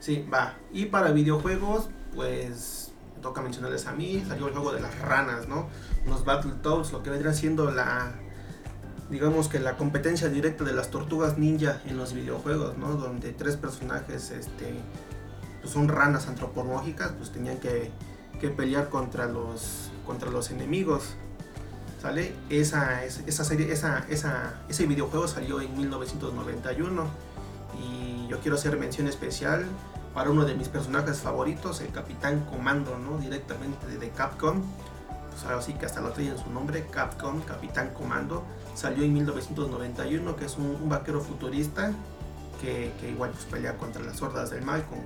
Sí, 0.00 0.26
va. 0.32 0.54
Y 0.72 0.86
para 0.86 1.10
videojuegos, 1.10 1.88
pues 2.14 2.92
toca 3.20 3.42
mencionarles 3.42 3.86
a 3.86 3.92
mí, 3.92 4.24
salió 4.28 4.46
el 4.46 4.52
juego 4.52 4.72
de 4.72 4.80
las 4.80 4.96
ranas, 5.00 5.48
¿no? 5.48 5.68
Los 6.06 6.24
Battletoads, 6.24 6.92
lo 6.92 7.02
que 7.02 7.10
vendría 7.10 7.32
siendo 7.32 7.70
la, 7.70 8.12
digamos 9.10 9.48
que 9.48 9.58
la 9.58 9.76
competencia 9.76 10.28
directa 10.28 10.64
de 10.64 10.72
las 10.72 10.90
tortugas 10.90 11.38
ninja 11.38 11.80
en 11.86 11.96
los 11.96 12.12
videojuegos, 12.12 12.76
¿no? 12.76 12.92
Donde 12.92 13.32
tres 13.32 13.56
personajes, 13.56 14.30
este, 14.30 14.74
pues 15.60 15.72
son 15.72 15.88
ranas 15.88 16.28
antropomórficas, 16.28 17.12
pues 17.12 17.30
tenían 17.30 17.58
que, 17.58 17.90
que 18.40 18.50
pelear 18.50 18.88
contra 18.88 19.26
los, 19.26 19.90
contra 20.06 20.30
los 20.30 20.50
enemigos. 20.50 21.14
¿Sale? 22.02 22.32
Esa, 22.48 23.04
esa 23.04 23.44
serie, 23.44 23.72
esa, 23.72 24.06
esa, 24.08 24.60
ese 24.68 24.86
videojuego 24.86 25.26
salió 25.26 25.60
en 25.60 25.76
1991 25.76 27.06
y 27.76 28.28
yo 28.28 28.38
quiero 28.38 28.56
hacer 28.56 28.76
mención 28.78 29.08
especial 29.08 29.66
para 30.14 30.30
uno 30.30 30.44
de 30.44 30.54
mis 30.54 30.68
personajes 30.68 31.18
favoritos, 31.18 31.80
el 31.80 31.90
Capitán 31.90 32.44
Comando, 32.44 32.98
¿no? 32.98 33.18
Directamente 33.18 33.86
de 33.86 34.10
Capcom. 34.10 34.62
Pues 35.30 35.44
ahora 35.44 35.60
sí 35.60 35.74
que 35.74 35.86
hasta 35.86 36.00
lo 36.00 36.10
traen 36.10 36.38
su 36.38 36.50
nombre, 36.50 36.86
Capcom, 36.86 37.40
Capitán 37.42 37.90
Comando. 37.94 38.44
Salió 38.78 39.02
en 39.02 39.12
1991, 39.12 40.36
que 40.36 40.44
es 40.44 40.56
un, 40.56 40.88
vaquero 40.88 41.20
futurista 41.20 41.92
que, 42.60 42.92
que, 43.00 43.10
igual 43.10 43.30
pues 43.32 43.44
pelea 43.46 43.76
contra 43.76 44.02
las 44.02 44.22
hordas 44.22 44.50
del 44.50 44.62
mal 44.62 44.84
con 44.86 45.00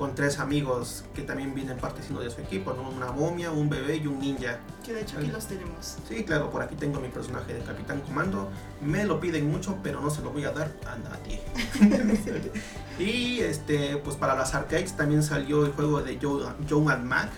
con 0.00 0.14
tres 0.14 0.38
amigos 0.38 1.04
que 1.14 1.20
también 1.20 1.54
vienen 1.54 1.76
participando 1.76 2.22
de 2.22 2.30
su 2.30 2.40
equipo, 2.40 2.72
¿no? 2.72 2.88
Una 2.88 3.12
momia, 3.12 3.50
un 3.50 3.68
bebé 3.68 3.96
y 3.96 4.06
un 4.06 4.18
ninja. 4.18 4.58
Que 4.82 4.94
de 4.94 5.02
hecho 5.02 5.18
aquí 5.18 5.26
los 5.26 5.44
tenemos. 5.44 5.98
Sí, 6.08 6.24
claro, 6.24 6.48
por 6.48 6.62
aquí 6.62 6.74
tengo 6.74 7.00
mi 7.00 7.08
personaje 7.08 7.52
de 7.52 7.60
Capitán 7.60 8.00
Comando. 8.00 8.50
Me 8.80 9.04
lo 9.04 9.20
piden 9.20 9.50
mucho, 9.50 9.76
pero 9.82 10.00
no 10.00 10.08
se 10.08 10.22
lo 10.22 10.30
voy 10.30 10.44
a 10.44 10.52
dar 10.52 10.72
a 10.86 10.96
nadie. 10.96 11.42
y 12.98 13.40
este, 13.40 13.98
pues 13.98 14.16
para 14.16 14.34
las 14.34 14.54
arcades 14.54 14.96
también 14.96 15.22
salió 15.22 15.66
el 15.66 15.72
juego 15.72 16.00
de 16.00 16.18
Joe, 16.18 16.46
Joe 16.66 16.94
and 16.94 17.04
Mac, 17.04 17.28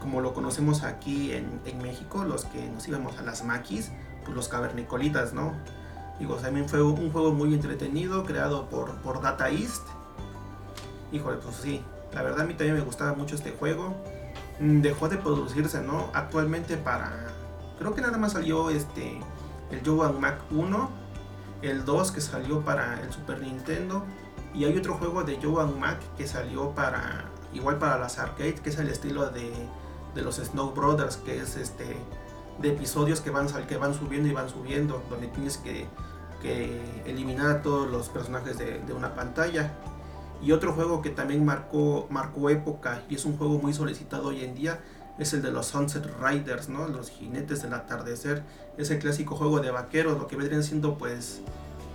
como 0.00 0.20
lo 0.20 0.34
conocemos 0.34 0.82
aquí 0.82 1.30
en, 1.30 1.60
en, 1.64 1.80
México, 1.80 2.24
los 2.24 2.44
que 2.46 2.68
nos 2.70 2.88
íbamos 2.88 3.18
a 3.18 3.22
las 3.22 3.44
maquis, 3.44 3.92
los 4.32 4.48
cavernicolitas, 4.48 5.32
¿no? 5.32 5.52
Digo, 6.18 6.36
también 6.36 6.68
fue 6.68 6.82
un 6.82 7.10
juego 7.10 7.32
muy 7.32 7.54
entretenido, 7.54 8.24
creado 8.24 8.68
por, 8.68 9.20
Data 9.20 9.50
East 9.50 9.82
híjole, 11.14 11.38
pues 11.38 11.56
sí, 11.56 11.82
la 12.12 12.22
verdad 12.22 12.42
a 12.42 12.44
mí 12.44 12.54
también 12.54 12.76
me 12.76 12.82
gustaba 12.82 13.14
mucho 13.14 13.36
este 13.36 13.52
juego. 13.52 13.94
Mm, 14.60 14.80
dejó 14.80 15.08
de 15.08 15.16
producirse, 15.16 15.80
¿no? 15.80 16.10
Actualmente 16.12 16.76
para... 16.76 17.28
Creo 17.78 17.94
que 17.94 18.02
nada 18.02 18.18
más 18.18 18.32
salió 18.32 18.70
este... 18.70 19.20
El 19.70 19.80
Joe 19.84 20.12
Mac 20.12 20.40
1, 20.50 20.90
el 21.62 21.84
2 21.84 22.12
que 22.12 22.20
salió 22.20 22.60
para 22.60 23.00
el 23.00 23.12
Super 23.12 23.40
Nintendo 23.40 24.04
y 24.52 24.64
hay 24.64 24.76
otro 24.76 24.94
juego 24.94 25.24
de 25.24 25.38
Joe 25.42 25.66
Mac 25.66 25.98
que 26.16 26.28
salió 26.28 26.70
para 26.72 27.24
igual 27.52 27.78
para 27.78 27.98
las 27.98 28.18
arcades 28.18 28.60
que 28.60 28.70
es 28.70 28.78
el 28.78 28.88
estilo 28.88 29.30
de, 29.30 29.50
de 30.14 30.22
los 30.22 30.36
Snow 30.36 30.72
Brothers 30.72 31.16
que 31.16 31.38
es 31.38 31.56
este 31.56 31.96
de 32.60 32.70
episodios 32.70 33.20
que 33.20 33.30
van 33.30 33.48
que 33.66 33.76
van 33.76 33.94
subiendo 33.94 34.28
y 34.28 34.32
van 34.32 34.48
subiendo 34.48 35.02
donde 35.10 35.26
tienes 35.28 35.58
que, 35.58 35.86
que 36.42 36.80
eliminar 37.06 37.50
a 37.50 37.62
todos 37.62 37.90
los 37.90 38.08
personajes 38.08 38.58
de, 38.58 38.80
de 38.80 38.92
una 38.92 39.14
pantalla 39.14 39.72
y 40.42 40.52
otro 40.52 40.72
juego 40.72 41.02
que 41.02 41.10
también 41.10 41.44
marcó, 41.44 42.06
marcó 42.10 42.50
época 42.50 43.02
y 43.08 43.14
es 43.14 43.24
un 43.24 43.36
juego 43.36 43.58
muy 43.58 43.72
solicitado 43.72 44.28
hoy 44.28 44.44
en 44.44 44.54
día 44.54 44.80
es 45.18 45.32
el 45.32 45.42
de 45.42 45.52
los 45.52 45.66
Sunset 45.66 46.06
Riders, 46.20 46.68
¿no? 46.68 46.88
Los 46.88 47.10
jinetes 47.10 47.62
del 47.62 47.74
atardecer. 47.74 48.42
Es 48.76 48.90
el 48.90 48.98
clásico 48.98 49.36
juego 49.36 49.60
de 49.60 49.70
vaqueros, 49.70 50.18
lo 50.18 50.26
que 50.26 50.36
vendrían 50.36 50.64
siendo 50.64 50.98
pues, 50.98 51.40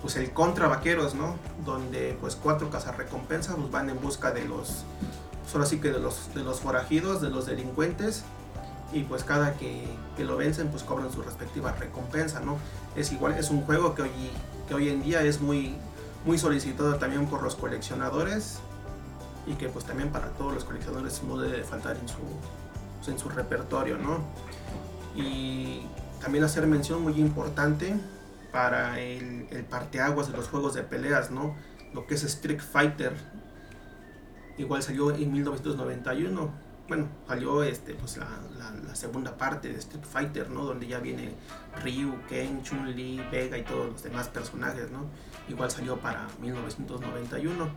pues 0.02 0.16
el 0.16 0.32
contra 0.32 0.68
vaqueros, 0.68 1.16
¿no? 1.16 1.36
Donde 1.66 2.18
pues 2.22 2.36
cuatro 2.36 2.70
cazarrecompensas 2.70 3.56
pues, 3.56 3.70
van 3.72 3.90
en 3.90 4.00
busca 4.00 4.32
de 4.32 4.46
los, 4.46 4.84
pues 5.42 5.54
ahora 5.54 5.66
sí 5.66 5.80
que 5.80 5.92
de 5.92 6.00
los, 6.00 6.34
de 6.34 6.44
los 6.44 6.62
forajidos, 6.62 7.22
de 7.22 7.30
los 7.30 7.46
delincuentes. 7.46 8.24
Y 8.92 9.04
pues 9.04 9.24
cada 9.24 9.54
que, 9.54 9.86
que 10.18 10.24
lo 10.24 10.38
vencen 10.38 10.70
pues 10.70 10.84
cobran 10.84 11.12
su 11.12 11.22
respectiva 11.22 11.72
recompensa, 11.74 12.40
¿no? 12.40 12.58
Es 12.96 13.12
igual, 13.12 13.34
es 13.38 13.50
un 13.52 13.62
juego 13.62 13.94
que 13.94 14.04
hoy, 14.04 14.32
que 14.68 14.74
hoy 14.74 14.90
en 14.90 15.04
día 15.04 15.22
es 15.24 15.42
muy, 15.42 15.76
muy 16.26 16.38
solicitado 16.38 16.96
también 16.96 17.28
por 17.28 17.44
los 17.44 17.56
coleccionadores 17.56 18.60
y 19.46 19.54
que 19.54 19.70
pues 19.70 19.86
también 19.86 20.10
para 20.10 20.30
todos 20.30 20.54
los 20.54 20.64
coleccionadores 20.64 21.22
no 21.24 21.38
debe 21.38 21.64
faltar 21.64 21.98
en 21.98 22.08
su, 22.08 23.12
en 23.12 23.20
su 23.20 23.30
repertorio, 23.30 23.98
¿no? 23.98 24.20
Y 25.16 25.82
también 26.22 26.44
hacer 26.44 26.66
mención 26.68 27.02
muy 27.02 27.14
importante 27.20 27.96
para 28.52 29.00
el, 29.00 29.48
el 29.52 29.64
parteaguas 29.66 30.32
de 30.32 30.38
los 30.38 30.48
juegos 30.48 30.74
de 30.74 30.84
peleas, 30.84 31.30
¿no? 31.30 31.56
Lo 31.94 32.08
que 32.08 32.16
es 32.16 32.24
Street 32.24 32.60
Fighter. 32.60 33.14
Igual 34.58 34.84
salió 34.84 35.12
en 35.12 35.32
1991 35.32 36.69
bueno, 36.90 37.08
salió 37.28 37.62
este, 37.62 37.94
pues 37.94 38.18
la, 38.18 38.28
la, 38.58 38.96
segunda 38.96 39.38
parte 39.38 39.70
de 39.70 39.78
Street 39.78 40.04
Fighter, 40.04 40.50
¿no? 40.50 40.66
Donde 40.66 40.88
ya 40.88 41.00
viene 41.00 41.36
Ryu, 41.84 42.16
Ken, 42.28 42.64
Chun-Li, 42.64 43.22
Vega 43.32 43.58
y 43.60 43.64
todos 43.64 43.92
los 43.92 44.04
demás 44.04 44.28
personajes, 44.28 44.90
¿no? 44.90 45.06
Igual 45.48 45.70
salió 45.70 45.98
para 45.98 46.28
1991. 46.42 47.70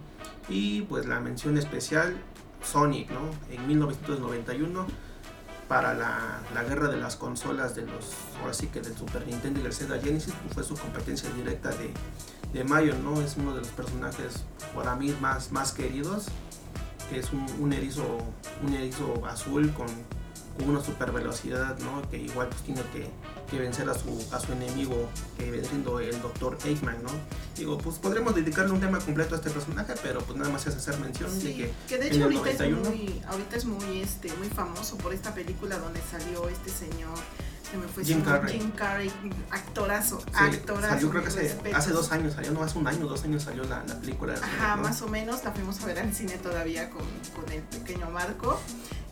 Y 0.48 0.82
pues 0.82 1.06
la 1.06 1.20
mención 1.20 1.58
especial, 1.58 2.16
Sonic, 2.64 3.10
¿no? 3.10 3.20
En 3.54 3.66
1991 3.68 4.86
para 5.68 5.94
la, 5.94 6.40
la, 6.54 6.64
guerra 6.64 6.88
de 6.88 6.96
las 6.96 7.16
consolas 7.16 7.74
de 7.74 7.86
los, 7.86 8.14
ahora 8.40 8.54
sí 8.54 8.68
que 8.68 8.80
del 8.80 8.96
Super 8.96 9.26
Nintendo 9.26 9.60
y 9.60 9.62
del 9.62 9.72
Sega 9.72 10.00
Genesis, 10.00 10.34
pues 10.42 10.54
fue 10.54 10.64
su 10.64 10.82
competencia 10.82 11.30
directa 11.30 11.70
de, 11.70 11.92
de 12.52 12.64
Mario, 12.64 12.94
¿no? 13.02 13.20
Es 13.20 13.36
uno 13.36 13.52
de 13.54 13.60
los 13.60 13.68
personajes 13.68 14.44
para 14.74 14.96
mí 14.96 15.14
más, 15.20 15.52
más 15.52 15.72
queridos 15.72 16.28
que 17.12 17.20
es 17.20 17.30
un, 17.32 17.72
erizo, 17.72 18.18
un 18.62 18.72
erizo 18.72 19.24
azul 19.26 19.72
con, 19.72 19.86
una 20.66 20.82
super 20.82 21.12
velocidad, 21.12 21.78
¿no? 21.78 22.08
Que 22.10 22.18
igual 22.18 22.48
pues 22.48 22.62
tiene 22.62 22.82
que, 22.92 23.58
vencer 23.58 23.88
a 23.88 23.94
su, 23.94 24.26
a 24.32 24.40
su 24.40 24.52
enemigo, 24.52 25.08
que 25.38 25.50
viene 25.50 25.66
siendo 25.66 25.98
el 26.00 26.20
Dr. 26.20 26.58
Eggman, 26.64 27.02
¿no? 27.02 27.10
Digo, 27.56 27.78
pues 27.78 27.98
podremos 27.98 28.34
dedicarle 28.34 28.72
un 28.72 28.80
tema 28.80 28.98
completo 28.98 29.34
a 29.34 29.38
este 29.38 29.50
personaje, 29.50 29.94
pero 30.02 30.20
pues 30.20 30.38
nada 30.38 30.50
más 30.50 30.66
es 30.66 30.76
hacer 30.76 30.98
mención 30.98 31.38
de 31.42 31.54
que, 31.54 31.72
que 31.88 31.98
de 31.98 32.08
hecho 32.08 32.24
ahorita, 32.24 32.50
es 32.50 32.60
muy, 32.60 33.22
ahorita 33.26 33.56
es 33.56 33.64
muy, 33.64 34.00
este, 34.00 34.32
muy 34.34 34.48
famoso 34.48 34.96
por 34.98 35.12
esta 35.12 35.34
película 35.34 35.78
donde 35.78 36.00
salió 36.10 36.48
este 36.48 36.70
señor 36.70 37.18
me 37.76 37.86
fue 37.86 38.04
Jim 38.04 38.22
Carrey. 38.22 38.58
Jim 38.58 38.70
Carrey, 38.72 39.12
actorazo, 39.50 40.20
Salió 40.32 41.10
creo 41.10 41.22
que 41.22 41.28
hace, 41.74 41.90
dos 41.90 42.12
años, 42.12 42.34
salió 42.34 42.52
no 42.52 42.62
hace 42.62 42.78
un 42.78 42.86
año, 42.86 43.06
dos 43.06 43.24
años 43.24 43.42
salió 43.42 43.64
la, 43.64 43.82
la 43.86 43.98
película. 43.98 44.34
Ajá, 44.34 44.76
más 44.76 45.02
o 45.02 45.08
menos, 45.08 45.44
la 45.44 45.52
fuimos 45.52 45.80
a 45.82 45.86
ver 45.86 45.98
al 45.98 46.14
cine 46.14 46.38
todavía 46.38 46.90
con, 46.90 47.04
con 47.34 47.50
el 47.52 47.62
pequeño 47.62 48.10
Marco. 48.10 48.60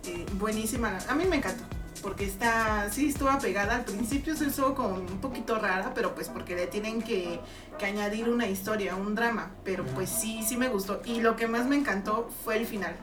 Eh, 0.04 0.26
buenísima, 0.34 0.98
a 1.08 1.14
mí 1.14 1.24
me 1.26 1.36
encantó. 1.36 1.64
Porque 2.02 2.24
está, 2.24 2.88
sí, 2.90 3.10
estuvo 3.10 3.36
pegada 3.38 3.76
al 3.76 3.84
principio, 3.84 4.34
se 4.34 4.46
estuvo 4.46 4.74
como 4.74 4.94
un 4.94 5.20
poquito 5.20 5.58
rara, 5.58 5.92
pero 5.94 6.14
pues 6.14 6.28
porque 6.28 6.56
le 6.56 6.66
tienen 6.66 7.02
que, 7.02 7.40
que 7.78 7.84
añadir 7.84 8.28
una 8.30 8.46
historia, 8.46 8.96
un 8.96 9.14
drama. 9.14 9.50
Pero 9.64 9.84
pues 9.84 10.08
sí, 10.08 10.42
sí 10.48 10.56
me 10.56 10.68
gustó. 10.68 11.02
Y 11.04 11.20
lo 11.20 11.36
que 11.36 11.46
más 11.46 11.66
me 11.66 11.76
encantó 11.76 12.30
fue 12.42 12.56
el 12.56 12.66
final 12.66 12.96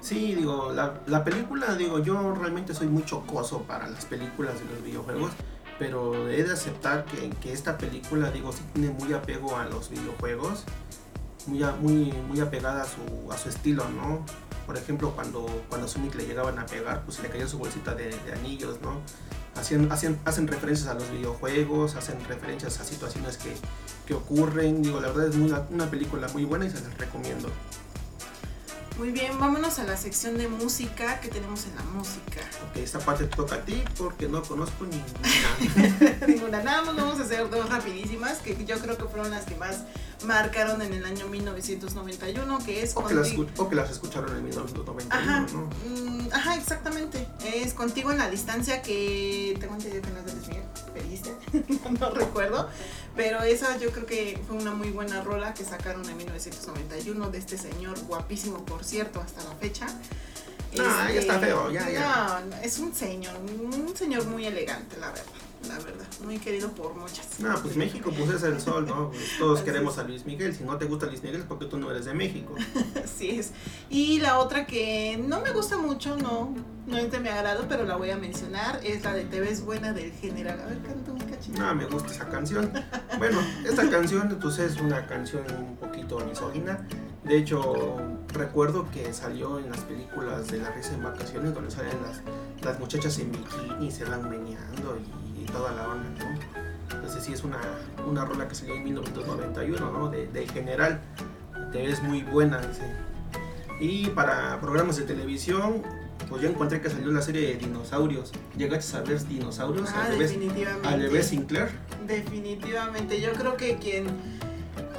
Sí, 0.00 0.34
digo, 0.34 0.72
la, 0.72 1.00
la, 1.06 1.24
película, 1.24 1.74
digo, 1.74 1.98
yo 1.98 2.34
realmente 2.34 2.74
soy 2.74 2.88
muy 2.88 3.04
chocoso 3.04 3.62
para 3.62 3.88
las 3.88 4.06
películas 4.06 4.54
y 4.64 4.74
los 4.74 4.82
videojuegos, 4.82 5.30
pero 5.78 6.28
he 6.28 6.42
de 6.42 6.52
aceptar 6.52 7.04
que, 7.04 7.30
que 7.30 7.52
esta 7.52 7.76
película, 7.76 8.30
digo, 8.30 8.50
sí 8.52 8.62
tiene 8.72 8.90
muy 8.90 9.12
apego 9.12 9.56
a 9.56 9.66
los 9.66 9.90
videojuegos, 9.90 10.64
muy, 11.46 11.64
muy, 11.80 12.12
muy 12.28 12.40
apegada 12.40 12.82
a 12.82 12.86
su, 12.86 13.32
a 13.32 13.36
su 13.36 13.50
estilo, 13.50 13.88
¿no? 13.90 14.24
Por 14.66 14.76
ejemplo, 14.76 15.10
cuando, 15.10 15.46
cuando 15.68 15.88
Sonic 15.88 16.14
le 16.14 16.26
llegaban 16.26 16.58
a 16.58 16.66
pegar, 16.66 17.04
pues 17.04 17.20
le 17.20 17.28
caía 17.28 17.46
su 17.46 17.58
bolsita 17.58 17.94
de, 17.94 18.14
anillos, 18.32 18.80
¿no? 18.80 19.00
Hacen, 19.56 19.90
hacen, 19.90 20.18
hacen 20.24 20.46
referencias 20.46 20.88
a 20.88 20.94
los 20.94 21.10
videojuegos, 21.10 21.96
hacen 21.96 22.22
referencias 22.28 22.80
a 22.80 22.84
situaciones 22.84 23.36
que, 23.36 23.52
que 24.06 24.14
ocurren. 24.14 24.82
Digo, 24.82 25.00
la 25.00 25.08
verdad 25.08 25.28
es 25.28 25.36
una, 25.36 25.66
una 25.70 25.90
película 25.90 26.28
muy 26.28 26.44
buena 26.44 26.66
y 26.66 26.70
se 26.70 26.80
las 26.80 26.96
recomiendo. 26.96 27.48
Muy 29.00 29.12
bien, 29.12 29.40
vámonos 29.40 29.78
a 29.78 29.84
la 29.84 29.96
sección 29.96 30.36
de 30.36 30.46
música 30.46 31.20
que 31.20 31.28
tenemos 31.28 31.64
en 31.64 31.74
la 31.74 31.82
música. 31.84 32.42
Ok, 32.68 32.76
esta 32.76 32.98
parte 32.98 33.24
te 33.24 33.34
toca 33.34 33.54
a 33.54 33.64
ti 33.64 33.82
porque 33.96 34.28
no 34.28 34.42
conozco 34.42 34.84
ninguna. 34.84 36.26
ninguna, 36.28 36.62
nada 36.62 36.82
más 36.82 36.94
vamos 36.96 37.18
a 37.18 37.22
hacer 37.22 37.48
dos 37.48 37.66
rapidísimas 37.70 38.40
que 38.40 38.62
yo 38.66 38.78
creo 38.78 38.98
que 38.98 39.04
fueron 39.04 39.30
las 39.30 39.46
que 39.46 39.56
más 39.56 39.84
marcaron 40.26 40.82
en 40.82 40.92
el 40.92 41.06
año 41.06 41.28
1991, 41.28 42.58
que 42.58 42.82
es... 42.82 42.94
O, 42.94 43.06
que 43.06 43.14
las, 43.14 43.30
que 43.30 43.74
las, 43.74 43.90
escucharon 43.90 44.36
en 44.36 44.44
1991, 44.44 45.14
ajá, 45.14 45.46
¿no? 45.50 45.70
Mm, 45.88 46.28
ajá, 46.30 46.56
exactamente. 46.56 47.26
Es 47.54 47.72
Contigo 47.72 48.12
en 48.12 48.18
la 48.18 48.28
Distancia 48.28 48.82
que 48.82 49.56
tengo 49.58 49.76
entendido 49.76 50.02
que 50.02 50.10
no 50.10 50.18
es 50.18 50.26
de 50.26 50.62
pediste, 50.92 51.34
no 52.00 52.10
recuerdo, 52.10 52.68
pero 53.20 53.42
esa 53.42 53.76
yo 53.76 53.92
creo 53.92 54.06
que 54.06 54.40
fue 54.48 54.56
una 54.56 54.72
muy 54.72 54.88
buena 54.92 55.20
rola 55.20 55.52
que 55.52 55.62
sacaron 55.62 56.08
en 56.08 56.16
1991 56.16 57.30
de 57.30 57.36
este 57.36 57.58
señor 57.58 58.00
guapísimo, 58.06 58.64
por 58.64 58.82
cierto, 58.82 59.20
hasta 59.20 59.44
la 59.44 59.54
fecha. 59.56 59.86
Ah, 60.78 61.10
ya 61.12 61.20
está 61.20 61.34
este, 61.34 61.46
feo, 61.46 61.70
ya, 61.70 61.90
ya. 61.90 62.42
No, 62.48 62.56
es 62.62 62.78
un 62.78 62.94
señor, 62.94 63.36
un 63.36 63.94
señor 63.94 64.24
muy 64.24 64.46
elegante, 64.46 64.96
la 64.96 65.08
verdad. 65.08 65.49
Muy 66.22 66.38
querido 66.38 66.70
por 66.70 66.94
muchas. 66.94 67.40
No, 67.40 67.54
pues 67.62 67.76
México 67.76 68.12
pues 68.16 68.30
es 68.30 68.42
el 68.42 68.60
sol, 68.60 68.86
¿no? 68.86 69.10
Pues 69.10 69.30
todos 69.38 69.60
queremos 69.60 69.98
a 69.98 70.04
Luis 70.04 70.24
Miguel, 70.24 70.54
si 70.54 70.64
no 70.64 70.76
te 70.76 70.84
gusta 70.84 71.06
Luis 71.06 71.22
Miguel 71.22 71.40
es 71.40 71.46
porque 71.46 71.66
tú 71.66 71.78
no 71.78 71.90
eres 71.90 72.04
de 72.04 72.14
México. 72.14 72.54
Así 73.04 73.30
es. 73.30 73.52
Y 73.88 74.20
la 74.20 74.38
otra 74.38 74.66
que 74.66 75.22
no 75.26 75.40
me 75.40 75.52
gusta 75.52 75.78
mucho, 75.78 76.16
no, 76.16 76.54
no 76.86 76.96
es 76.98 77.10
de 77.10 77.20
mi 77.20 77.28
agrado, 77.28 77.66
pero 77.68 77.84
la 77.84 77.96
voy 77.96 78.10
a 78.10 78.16
mencionar, 78.16 78.80
es 78.82 79.02
la 79.04 79.14
de 79.14 79.24
Te 79.24 79.40
ves 79.40 79.64
buena 79.64 79.92
del 79.92 80.12
general. 80.12 80.60
A 80.60 80.66
ver, 80.66 80.82
canta 80.82 81.12
un 81.12 81.20
cachito. 81.20 81.58
No, 81.58 81.74
me 81.74 81.86
gusta 81.86 82.10
esa 82.12 82.28
canción. 82.28 82.72
Bueno, 83.18 83.38
esta 83.64 83.88
canción 83.90 84.38
pues 84.40 84.58
es 84.58 84.80
una 84.80 85.06
canción 85.06 85.44
un 85.58 85.76
poquito 85.76 86.18
misógina. 86.20 86.86
De 87.24 87.36
hecho, 87.36 87.96
recuerdo 88.32 88.90
que 88.90 89.12
salió 89.12 89.58
en 89.58 89.70
las 89.70 89.80
películas 89.80 90.48
de 90.48 90.58
La 90.58 90.70
risa 90.70 90.94
en 90.94 91.02
vacaciones, 91.02 91.54
donde 91.54 91.70
salen 91.70 91.96
las, 92.02 92.22
las 92.64 92.80
muchachas 92.80 93.18
en 93.18 93.30
bikini 93.30 93.86
y 93.86 93.90
se 93.90 94.04
van 94.04 94.28
meneando 94.28 94.96
y, 94.96 95.19
toda 95.52 95.72
la 95.72 95.88
onda, 95.88 96.08
¿no? 96.24 96.94
Entonces 96.94 97.24
sí 97.24 97.32
es 97.32 97.44
una, 97.44 97.60
una 98.06 98.24
rola 98.24 98.48
que 98.48 98.54
salió 98.54 98.74
en 98.74 98.84
1991, 98.84 99.90
¿no? 99.90 100.08
De, 100.08 100.26
de 100.26 100.48
general. 100.48 101.00
Te 101.72 101.86
ves 101.86 102.02
muy 102.02 102.22
buena, 102.22 102.58
dice. 102.58 102.82
Y 103.80 104.06
para 104.08 104.60
programas 104.60 104.96
de 104.96 105.04
televisión, 105.04 105.82
pues 106.28 106.42
yo 106.42 106.48
encontré 106.48 106.80
que 106.80 106.90
salió 106.90 107.10
la 107.10 107.22
serie 107.22 107.48
de 107.48 107.54
dinosaurios. 107.54 108.32
¿Llegaste 108.56 108.96
a 108.96 109.00
ver 109.00 109.26
dinosaurios? 109.26 109.88
Ah, 109.94 110.06
al 110.06 110.18
definitivamente. 110.18 110.88
al 110.88 111.00
bebé 111.00 111.22
Sinclair. 111.22 111.70
Definitivamente. 112.06 113.20
Yo 113.20 113.32
creo 113.32 113.56
que 113.56 113.78
quien, 113.78 114.06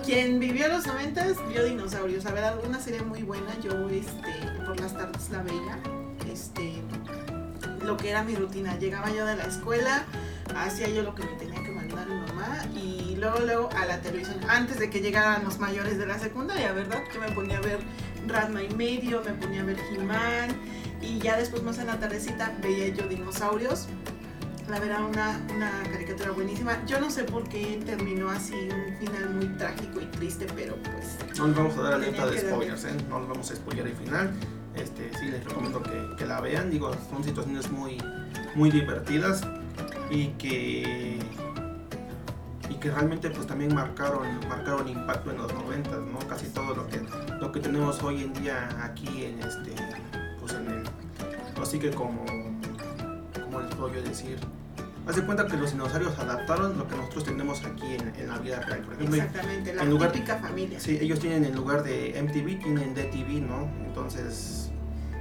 quien 0.06 0.40
vivió 0.40 0.68
los 0.68 0.88
noventas 0.88 1.38
vio 1.50 1.64
dinosaurios. 1.64 2.26
A 2.26 2.32
ver, 2.32 2.44
alguna 2.44 2.80
serie 2.80 3.02
muy 3.02 3.24
buena. 3.24 3.58
Yo 3.64 3.88
este, 3.90 4.64
por 4.66 4.80
las 4.80 4.94
tardes 4.94 5.30
la 5.30 5.44
veía. 5.44 5.80
Este, 6.32 6.82
lo 7.86 7.98
que 7.98 8.10
era 8.10 8.24
mi 8.24 8.36
rutina. 8.36 8.78
Llegaba 8.80 9.10
yo 9.12 9.26
de 9.26 9.36
la 9.36 9.44
escuela, 9.44 10.04
hacía 10.56 10.90
yo 10.90 11.04
lo 11.04 11.16
que 11.16 11.24
me 11.24 11.34
tenía 11.34 11.62
que 11.64 11.72
mandar 11.72 12.08
mi 12.08 12.16
mamá 12.16 12.66
y 12.76 13.16
luego 13.18 13.40
luego 13.40 13.70
a 13.78 13.86
la 13.86 14.02
televisión. 14.02 14.38
Antes 14.48 14.80
de 14.80 14.90
que 14.90 15.02
llegaran 15.02 15.44
los 15.44 15.60
mayores 15.60 15.98
de 15.98 16.06
la 16.06 16.20
secundaria, 16.20 16.72
¿verdad? 16.74 17.04
Yo 17.14 17.22
me 17.22 17.32
ponía 17.32 17.58
a 17.58 17.62
ver 17.62 17.80
Rasma 18.28 18.64
y 18.64 18.70
medio, 18.76 19.22
me 19.24 19.32
ponía 19.34 19.62
a 19.62 19.66
ver 19.66 19.78
He-Man 19.92 20.50
y 21.02 21.20
ya 21.20 21.38
después 21.38 21.64
más 21.64 21.80
en 21.80 21.88
la 21.88 22.00
tardecita 22.00 22.54
veía 22.62 22.90
yo 22.90 23.08
dinosaurios. 23.08 23.88
La 24.70 24.80
verdad, 24.80 25.04
una, 25.04 25.42
una 25.54 25.72
caricatura 25.92 26.32
buenísima. 26.32 26.86
Yo 26.86 27.00
no 27.02 27.10
sé 27.10 27.24
por 27.24 27.50
qué 27.50 27.82
terminó 27.86 28.30
así, 28.30 28.54
un 28.54 28.96
final 28.98 29.30
muy 29.32 29.48
trágico 29.58 30.00
y 30.00 30.06
triste, 30.06 30.48
pero 30.56 30.76
pues... 30.78 31.18
No 31.38 31.48
les 31.48 31.56
vamos 31.58 31.78
a 31.78 31.82
dar 31.82 31.94
alerta 31.96 32.26
de 32.28 32.40
spoilers, 32.40 32.86
¿eh? 32.86 32.96
No 33.10 33.20
les 33.20 33.28
vamos 33.28 33.52
a 33.52 33.56
spoiler 33.56 33.88
el 33.88 33.96
final. 33.96 34.32
Este, 34.76 35.12
sí, 35.20 35.26
les 35.26 35.44
recomiendo 35.44 35.84
que, 35.84 36.16
que 36.18 36.26
la 36.26 36.40
vean. 36.40 36.70
Digo, 36.70 36.96
son 37.10 37.22
situaciones 37.24 37.70
muy, 37.70 37.98
muy 38.56 38.72
divertidas 38.72 39.42
y 40.12 40.28
que 40.38 41.18
y 42.70 42.74
que 42.76 42.92
realmente 42.92 43.30
pues 43.30 43.48
también 43.48 43.74
marcaron 43.74 44.28
marcaron 44.48 44.88
impacto 44.88 45.32
en 45.32 45.38
los 45.38 45.54
90 45.54 45.90
no 45.90 46.20
casi 46.28 46.48
todo 46.48 46.76
lo 46.76 46.88
que 46.88 47.02
lo 47.40 47.52
que 47.52 47.60
tenemos 47.60 48.02
hoy 48.04 48.24
en 48.24 48.34
día 48.34 48.70
aquí 48.84 49.26
en 49.26 49.40
este 49.40 49.74
pues 50.40 50.54
en 50.54 50.68
el 50.68 50.84
así 51.62 51.80
que 51.80 51.92
como 51.92 52.24
como 53.44 53.60
les 53.62 53.76
puedo 53.76 53.94
yo 53.94 54.02
decir 54.02 54.38
haz 55.08 55.16
de 55.16 55.24
cuenta 55.26 55.48
que 55.48 55.58
los 55.58 55.72
dinosaurios 55.72 56.18
adaptaron 56.20 56.78
lo 56.78 56.88
que 56.88 56.96
nosotros 56.96 57.24
tenemos 57.26 57.64
aquí 57.66 57.96
en, 57.96 58.14
en 58.18 58.28
la 58.30 58.38
vida 58.38 58.60
real 58.62 58.82
por 58.82 58.94
ejemplo 58.94 59.16
Exactamente, 59.16 59.74
la 59.74 59.84
en 59.84 59.90
lugar- 59.90 60.12
típica 60.12 60.38
familia. 60.38 60.80
Sí, 60.80 60.98
ellos 61.02 61.20
tienen 61.20 61.44
en 61.46 61.56
lugar 61.56 61.84
de 61.84 62.22
MTV, 62.22 62.60
tienen 62.64 62.94
DTV, 62.94 63.42
¿no? 63.42 63.68
Entonces, 63.86 64.70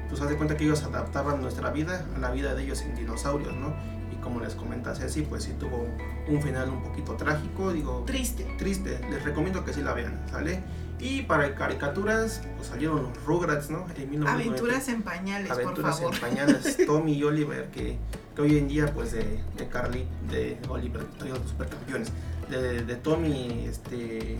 pues 0.09 0.21
haz 0.21 0.29
de 0.29 0.37
cuenta 0.37 0.57
que 0.57 0.65
ellos 0.65 0.83
adaptaban 0.83 1.41
nuestra 1.41 1.71
vida 1.71 2.05
a 2.15 2.19
la 2.19 2.31
vida 2.31 2.55
de 2.55 2.63
ellos 2.65 2.83
en 2.83 2.95
dinosaurios, 2.95 3.55
¿no? 3.57 3.75
Como 4.23 4.41
les 4.41 4.55
comenta 4.55 4.95
Ceci, 4.95 5.23
pues 5.23 5.45
sí 5.45 5.53
tuvo 5.59 5.87
un 6.29 6.43
final 6.43 6.69
un 6.69 6.83
poquito 6.83 7.15
trágico, 7.15 7.73
digo, 7.73 8.05
Triste. 8.07 8.45
triste. 8.59 9.01
Les 9.11 9.23
recomiendo 9.25 9.65
que 9.65 9.73
sí 9.73 9.83
la 9.83 9.95
vean, 9.95 10.21
¿sale? 10.31 10.61
Y 10.99 11.23
para 11.23 11.55
caricaturas, 11.55 12.43
pues 12.57 12.69
salieron 12.69 13.03
los 13.05 13.25
Rugrats, 13.25 13.71
¿no? 13.71 13.87
En 13.97 14.11
1990. 14.11 14.33
Aventuras 14.33 14.89
en 14.89 15.03
pañales, 15.03 15.51
Aventuras 15.51 15.99
por 16.01 16.15
favor. 16.15 16.15
en 16.15 16.21
pañales, 16.21 16.77
Tommy 16.87 17.15
y 17.15 17.25
Oliver, 17.25 17.71
que, 17.71 17.97
que 18.37 18.43
hoy 18.43 18.59
en 18.59 18.69
día, 18.69 18.93
pues 18.93 19.13
de, 19.13 19.41
de 19.57 19.69
Carly, 19.69 20.05
de 20.31 20.59
Oliver, 20.69 21.07
los 21.27 21.39
supercampeones, 21.51 22.13
de, 22.51 22.85
de 22.85 22.97
Tommy, 22.97 23.65
este, 23.67 24.37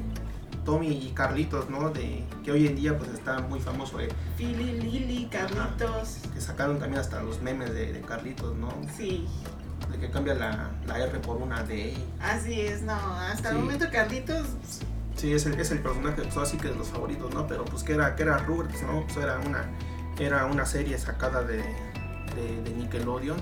Tommy 0.67 0.89
y 0.89 1.13
Carlitos, 1.15 1.71
¿no? 1.71 1.89
De, 1.89 2.25
que 2.45 2.53
hoy 2.53 2.67
en 2.67 2.77
día, 2.77 2.99
pues 2.99 3.09
está 3.11 3.41
muy 3.41 3.61
famoso, 3.61 3.99
eh, 3.99 4.09
Philly, 4.37 4.81
Lily, 4.81 5.29
Carlitos. 5.31 6.19
que 6.35 6.41
sacaron 6.43 6.79
también 6.79 7.01
hasta 7.01 7.23
los 7.23 7.41
memes 7.41 7.73
de, 7.73 7.95
de 7.95 8.01
Carlitos, 8.03 8.55
¿no? 8.57 8.69
Sí, 8.95 9.27
De 9.91 9.99
que 9.99 10.11
cambia 10.11 10.35
la, 10.35 10.71
la 10.87 10.99
R 10.99 11.19
por 11.21 11.37
una 11.39 11.63
D. 11.65 11.95
así 12.21 12.61
es, 12.61 12.83
no. 12.83 12.93
Hasta 12.95 13.51
el 13.51 13.59
momento 13.59 13.87
Carlitos, 13.91 14.47
Sí, 15.17 15.35
es 15.35 15.45
el, 15.45 15.61
es 15.61 15.71
el 15.71 15.81
personaje, 15.81 16.23
pues 16.23 16.37
así 16.39 16.57
que 16.57 16.69
de 16.69 16.77
los 16.77 16.89
favoritos, 16.89 17.35
¿no? 17.35 17.47
Pero 17.47 17.65
pues 17.67 17.83
que 17.83 17.93
era, 17.93 18.17
que 18.17 18.23
era 18.23 18.39
Rugrats, 18.39 18.83
¿no? 18.83 19.03
Pues 19.05 19.17
era 19.19 19.39
una, 19.41 19.65
era 20.19 20.47
una 20.47 20.65
serie 20.65 20.97
sacada 20.97 21.43
de, 21.43 21.59
de, 21.59 22.63
de 22.65 22.71
Nickelodeon, 22.71 23.37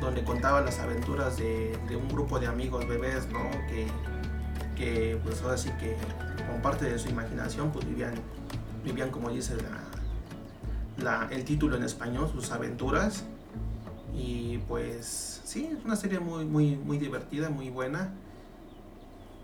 donde 0.00 0.24
contaba 0.24 0.62
las 0.62 0.80
aventuras 0.80 1.36
de, 1.36 1.78
de 1.88 1.94
un 1.96 2.08
grupo 2.08 2.40
de 2.40 2.48
amigos 2.48 2.88
bebés, 2.88 3.28
¿no? 3.28 3.48
Que, 3.68 3.86
que 4.74 5.20
pues 5.22 5.42
ahora 5.42 5.56
sí 5.58 5.70
que 5.78 5.96
como 6.46 6.60
parte 6.60 6.86
de 6.86 6.98
su 6.98 7.08
imaginación, 7.08 7.70
pues 7.70 7.86
vivían, 7.86 8.14
vivían 8.84 9.10
como 9.10 9.30
dice 9.30 9.54
la, 10.98 11.04
la- 11.22 11.28
el 11.30 11.44
título 11.44 11.76
en 11.76 11.84
español, 11.84 12.28
sus 12.32 12.50
aventuras. 12.50 13.24
Y 14.16 14.58
pues 14.66 15.42
sí, 15.44 15.68
es 15.78 15.84
una 15.84 15.96
serie 15.96 16.18
muy, 16.18 16.44
muy, 16.44 16.76
muy 16.76 16.98
divertida, 16.98 17.50
muy 17.50 17.70
buena. 17.70 18.12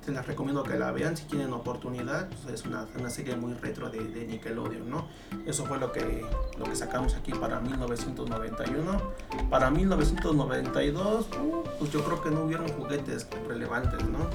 Se 0.04 0.10
las 0.10 0.26
recomiendo 0.26 0.64
que 0.64 0.76
la 0.76 0.90
vean 0.90 1.16
si 1.16 1.24
tienen 1.24 1.52
oportunidad. 1.52 2.28
pues, 2.28 2.54
es 2.54 2.66
una, 2.66 2.86
una 2.98 3.08
serie 3.08 3.36
muy 3.36 3.54
retro 3.54 3.88
de, 3.88 4.02
de 4.02 4.26
Nickelodeon, 4.26 4.90
¿no? 4.90 5.06
Eso 5.46 5.64
fue 5.64 5.78
lo 5.78 5.92
que, 5.92 6.24
lo 6.58 6.64
que 6.64 6.74
sacamos 6.74 7.14
aquí 7.14 7.32
para 7.32 7.60
1991. 7.60 9.00
Para 9.48 9.70
1992, 9.70 11.26
uh, 11.40 11.62
pues 11.78 11.92
yo 11.92 12.04
creo 12.04 12.22
que 12.22 12.30
no 12.30 12.44
hubieron 12.44 12.68
juguetes 12.72 13.28
relevantes, 13.46 14.02
¿no? 14.08 14.28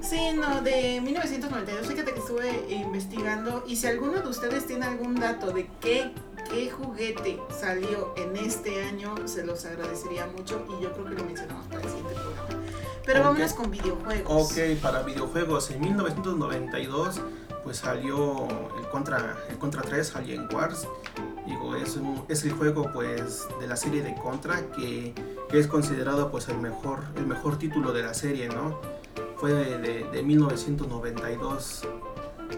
Sí, 0.00 0.32
no, 0.34 0.62
de 0.62 1.00
1992. 1.02 1.86
Fíjate 1.86 2.12
que 2.14 2.20
estuve 2.20 2.72
investigando 2.72 3.64
y 3.66 3.76
si 3.76 3.86
alguno 3.86 4.20
de 4.20 4.28
ustedes 4.28 4.66
tiene 4.66 4.86
algún 4.86 5.16
dato 5.16 5.50
de 5.52 5.68
qué, 5.80 6.12
qué 6.50 6.70
juguete 6.70 7.38
salió 7.50 8.14
en 8.16 8.36
este 8.36 8.82
año, 8.84 9.14
se 9.26 9.44
los 9.44 9.64
agradecería 9.66 10.26
mucho 10.26 10.64
y 10.78 10.82
yo 10.82 10.92
creo 10.92 11.04
que 11.06 11.14
lo 11.14 11.24
mencionamos 11.24 11.66
para 11.66 11.82
el 11.82 11.88
siguiente 11.88 12.14
programa. 12.14 12.59
Pero 13.06 13.20
Ok. 13.20 13.26
vámonos 13.26 13.52
con 13.54 13.70
videojuegos. 13.70 14.52
Ok, 14.52 14.58
para 14.82 15.02
videojuegos, 15.02 15.70
en 15.70 15.80
1992 15.80 17.20
pues 17.64 17.76
salió 17.78 18.46
el 18.78 18.88
Contra, 18.90 19.36
el 19.50 19.58
Contra 19.58 19.82
3, 19.82 20.16
Alien 20.16 20.48
Wars. 20.52 20.88
Digo, 21.46 21.76
es, 21.76 21.96
un- 21.96 22.24
es 22.28 22.42
el 22.44 22.52
juego 22.52 22.90
pues 22.92 23.46
de 23.60 23.66
la 23.66 23.76
serie 23.76 24.02
de 24.02 24.14
Contra 24.14 24.62
que, 24.70 25.14
que 25.50 25.58
es 25.58 25.66
considerado 25.66 26.30
pues 26.30 26.48
el 26.48 26.58
mejor, 26.58 27.00
el 27.16 27.26
mejor 27.26 27.58
título 27.58 27.92
de 27.92 28.02
la 28.02 28.14
serie, 28.14 28.48
¿no? 28.48 28.78
Fue 29.36 29.52
de, 29.52 29.78
de- 29.78 30.04
de 30.10 30.22
1992 30.22 31.82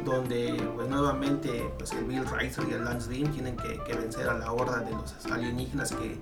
donde 0.04 0.54
pues 0.74 0.88
nuevamente 0.88 1.70
pues 1.78 1.92
el 1.92 2.04
Bill 2.04 2.24
Ricer 2.26 2.64
y 2.68 2.72
el 2.72 2.84
Lance 2.84 3.10
Dean 3.10 3.30
tienen 3.32 3.56
que, 3.56 3.78
que 3.84 3.94
vencer 3.94 4.28
a 4.28 4.34
la 4.38 4.50
horda 4.52 4.78
de 4.80 4.90
los 4.92 5.14
alienígenas 5.30 5.92
que, 5.92 6.18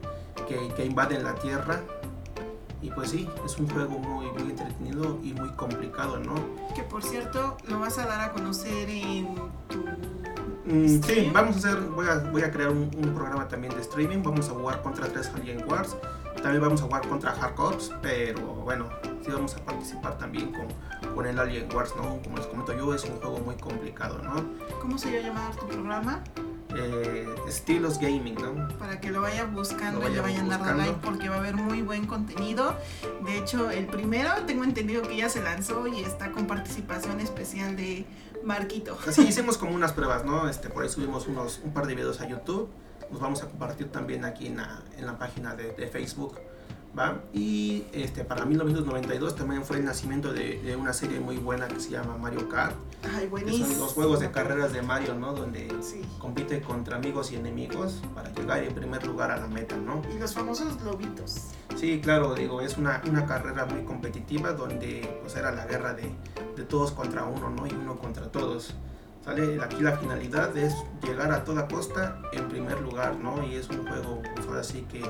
que, 0.48 0.74
que 0.74 0.84
invaden 0.84 1.22
la 1.24 1.34
Tierra. 1.36 1.80
Y 2.82 2.90
pues 2.90 3.10
sí, 3.10 3.28
es 3.44 3.58
un 3.58 3.68
juego 3.68 3.98
muy, 3.98 4.26
muy 4.30 4.50
entretenido 4.50 5.18
y 5.22 5.32
muy 5.34 5.50
complicado, 5.50 6.18
¿no? 6.18 6.34
Que 6.74 6.82
por 6.82 7.02
cierto, 7.02 7.56
lo 7.68 7.78
vas 7.78 7.98
a 7.98 8.06
dar 8.06 8.20
a 8.20 8.32
conocer 8.32 8.88
en 8.88 9.34
tu... 9.68 9.84
Mm, 10.64 11.02
sí, 11.02 11.30
vamos 11.32 11.56
a 11.56 11.58
hacer, 11.58 11.80
voy 11.90 12.06
a, 12.08 12.18
voy 12.30 12.42
a 12.42 12.50
crear 12.50 12.70
un, 12.70 12.90
un 12.96 13.14
programa 13.14 13.48
también 13.48 13.74
de 13.74 13.80
streaming, 13.80 14.22
vamos 14.22 14.48
a 14.48 14.52
jugar 14.52 14.82
contra 14.82 15.08
tres 15.08 15.30
Alien 15.34 15.64
Wars, 15.68 15.96
también 16.42 16.62
vamos 16.62 16.80
a 16.80 16.84
jugar 16.84 17.06
contra 17.06 17.32
Hard 17.32 17.58
Ops, 17.58 17.92
pero 18.00 18.40
bueno, 18.40 18.88
sí 19.22 19.30
vamos 19.30 19.54
a 19.56 19.64
participar 19.64 20.16
también 20.16 20.52
con, 20.52 21.14
con 21.14 21.26
el 21.26 21.38
Alien 21.38 21.68
Wars, 21.74 21.94
¿no? 21.96 22.20
Como 22.22 22.36
les 22.36 22.46
comento 22.46 22.72
yo, 22.74 22.94
es 22.94 23.04
un 23.04 23.16
juego 23.20 23.38
muy 23.40 23.56
complicado, 23.56 24.18
¿no? 24.22 24.42
¿Cómo 24.80 24.96
se 24.96 25.12
va 25.12 25.18
a 25.18 25.28
llamar 25.28 25.56
tu 25.56 25.66
programa? 25.66 26.22
Eh, 26.76 27.26
estilos 27.48 27.98
gaming, 27.98 28.34
¿no? 28.36 28.68
Para 28.78 29.00
que 29.00 29.10
lo 29.10 29.20
vayan 29.22 29.54
buscando 29.54 30.00
Lo 30.00 30.08
y 30.08 30.12
le 30.12 30.20
vayan 30.20 30.48
vayan 30.48 30.48
dando 30.48 30.64
buscando. 30.64 30.82
like 30.92 31.06
porque 31.06 31.28
va 31.28 31.36
a 31.36 31.38
haber 31.38 31.56
muy 31.56 31.82
buen 31.82 32.06
contenido. 32.06 32.76
De 33.24 33.38
hecho, 33.38 33.70
el 33.70 33.86
primero 33.86 34.30
tengo 34.46 34.64
entendido 34.64 35.02
que 35.02 35.16
ya 35.16 35.28
se 35.28 35.42
lanzó 35.42 35.86
y 35.86 36.00
está 36.00 36.30
con 36.32 36.46
participación 36.46 37.20
especial 37.20 37.76
de 37.76 38.06
Marquito. 38.44 38.96
Así 39.06 39.22
hicimos 39.22 39.58
como 39.58 39.74
unas 39.74 39.92
pruebas, 39.92 40.24
¿no? 40.24 40.48
Este, 40.48 40.68
por 40.70 40.82
ahí 40.82 40.88
subimos 40.88 41.26
unos, 41.26 41.60
un 41.64 41.72
par 41.72 41.86
de 41.86 41.94
videos 41.94 42.20
a 42.20 42.28
YouTube. 42.28 42.68
Los 43.10 43.20
vamos 43.20 43.42
a 43.42 43.46
compartir 43.48 43.90
también 43.90 44.24
aquí 44.24 44.46
en 44.46 44.58
la, 44.58 44.82
en 44.96 45.06
la 45.06 45.18
página 45.18 45.54
de, 45.56 45.72
de 45.72 45.86
Facebook 45.88 46.38
¿va? 46.98 47.20
Y 47.32 47.84
este, 47.92 48.24
para 48.24 48.44
1992 48.44 49.36
también 49.36 49.64
fue 49.64 49.78
el 49.78 49.84
nacimiento 49.84 50.32
de, 50.32 50.60
de, 50.60 50.76
una 50.76 50.92
serie 50.92 51.20
muy 51.20 51.36
buena 51.36 51.68
que 51.68 51.80
se 51.80 51.90
llama 51.90 52.16
Mario 52.16 52.48
Kart. 52.48 52.74
Ay, 53.14 53.28
buenísimo. 53.28 53.66
son 53.66 53.80
los 53.80 53.92
juegos 53.92 54.20
de 54.20 54.30
carreras 54.30 54.72
de 54.72 54.82
Mario, 54.82 55.14
¿no? 55.14 55.32
Donde 55.32 55.68
sí. 55.80 56.02
compite 56.18 56.60
contra 56.60 56.96
amigos 56.96 57.32
y 57.32 57.36
enemigos 57.36 58.02
para 58.14 58.32
llegar 58.32 58.62
en 58.62 58.74
primer 58.74 59.06
lugar 59.06 59.30
a 59.30 59.38
la 59.38 59.46
meta, 59.46 59.76
¿no? 59.76 60.02
Y 60.14 60.18
los 60.18 60.34
famosos 60.34 60.80
lobitos. 60.82 61.48
Sí, 61.76 62.00
claro, 62.02 62.34
digo, 62.34 62.60
es 62.60 62.76
una, 62.76 63.00
una 63.08 63.26
carrera 63.26 63.64
muy 63.64 63.84
competitiva 63.84 64.52
donde 64.52 65.18
pues 65.22 65.36
era 65.36 65.52
la 65.52 65.66
guerra 65.66 65.94
de, 65.94 66.10
de 66.56 66.64
todos 66.64 66.92
contra 66.92 67.24
uno, 67.24 67.50
¿no? 67.50 67.66
Y 67.66 67.72
uno 67.72 67.98
contra 67.98 68.30
todos. 68.30 68.74
Sale 69.24 69.62
aquí 69.62 69.82
la 69.82 69.98
finalidad 69.98 70.56
es 70.56 70.74
llegar 71.02 71.30
a 71.30 71.44
toda 71.44 71.68
costa 71.68 72.20
en 72.32 72.48
primer 72.48 72.80
lugar, 72.80 73.16
¿no? 73.16 73.44
Y 73.44 73.54
es 73.54 73.68
un 73.68 73.86
juego, 73.86 74.22
pues 74.34 74.46
ahora 74.46 74.64
sí 74.64 74.86
que 74.90 75.02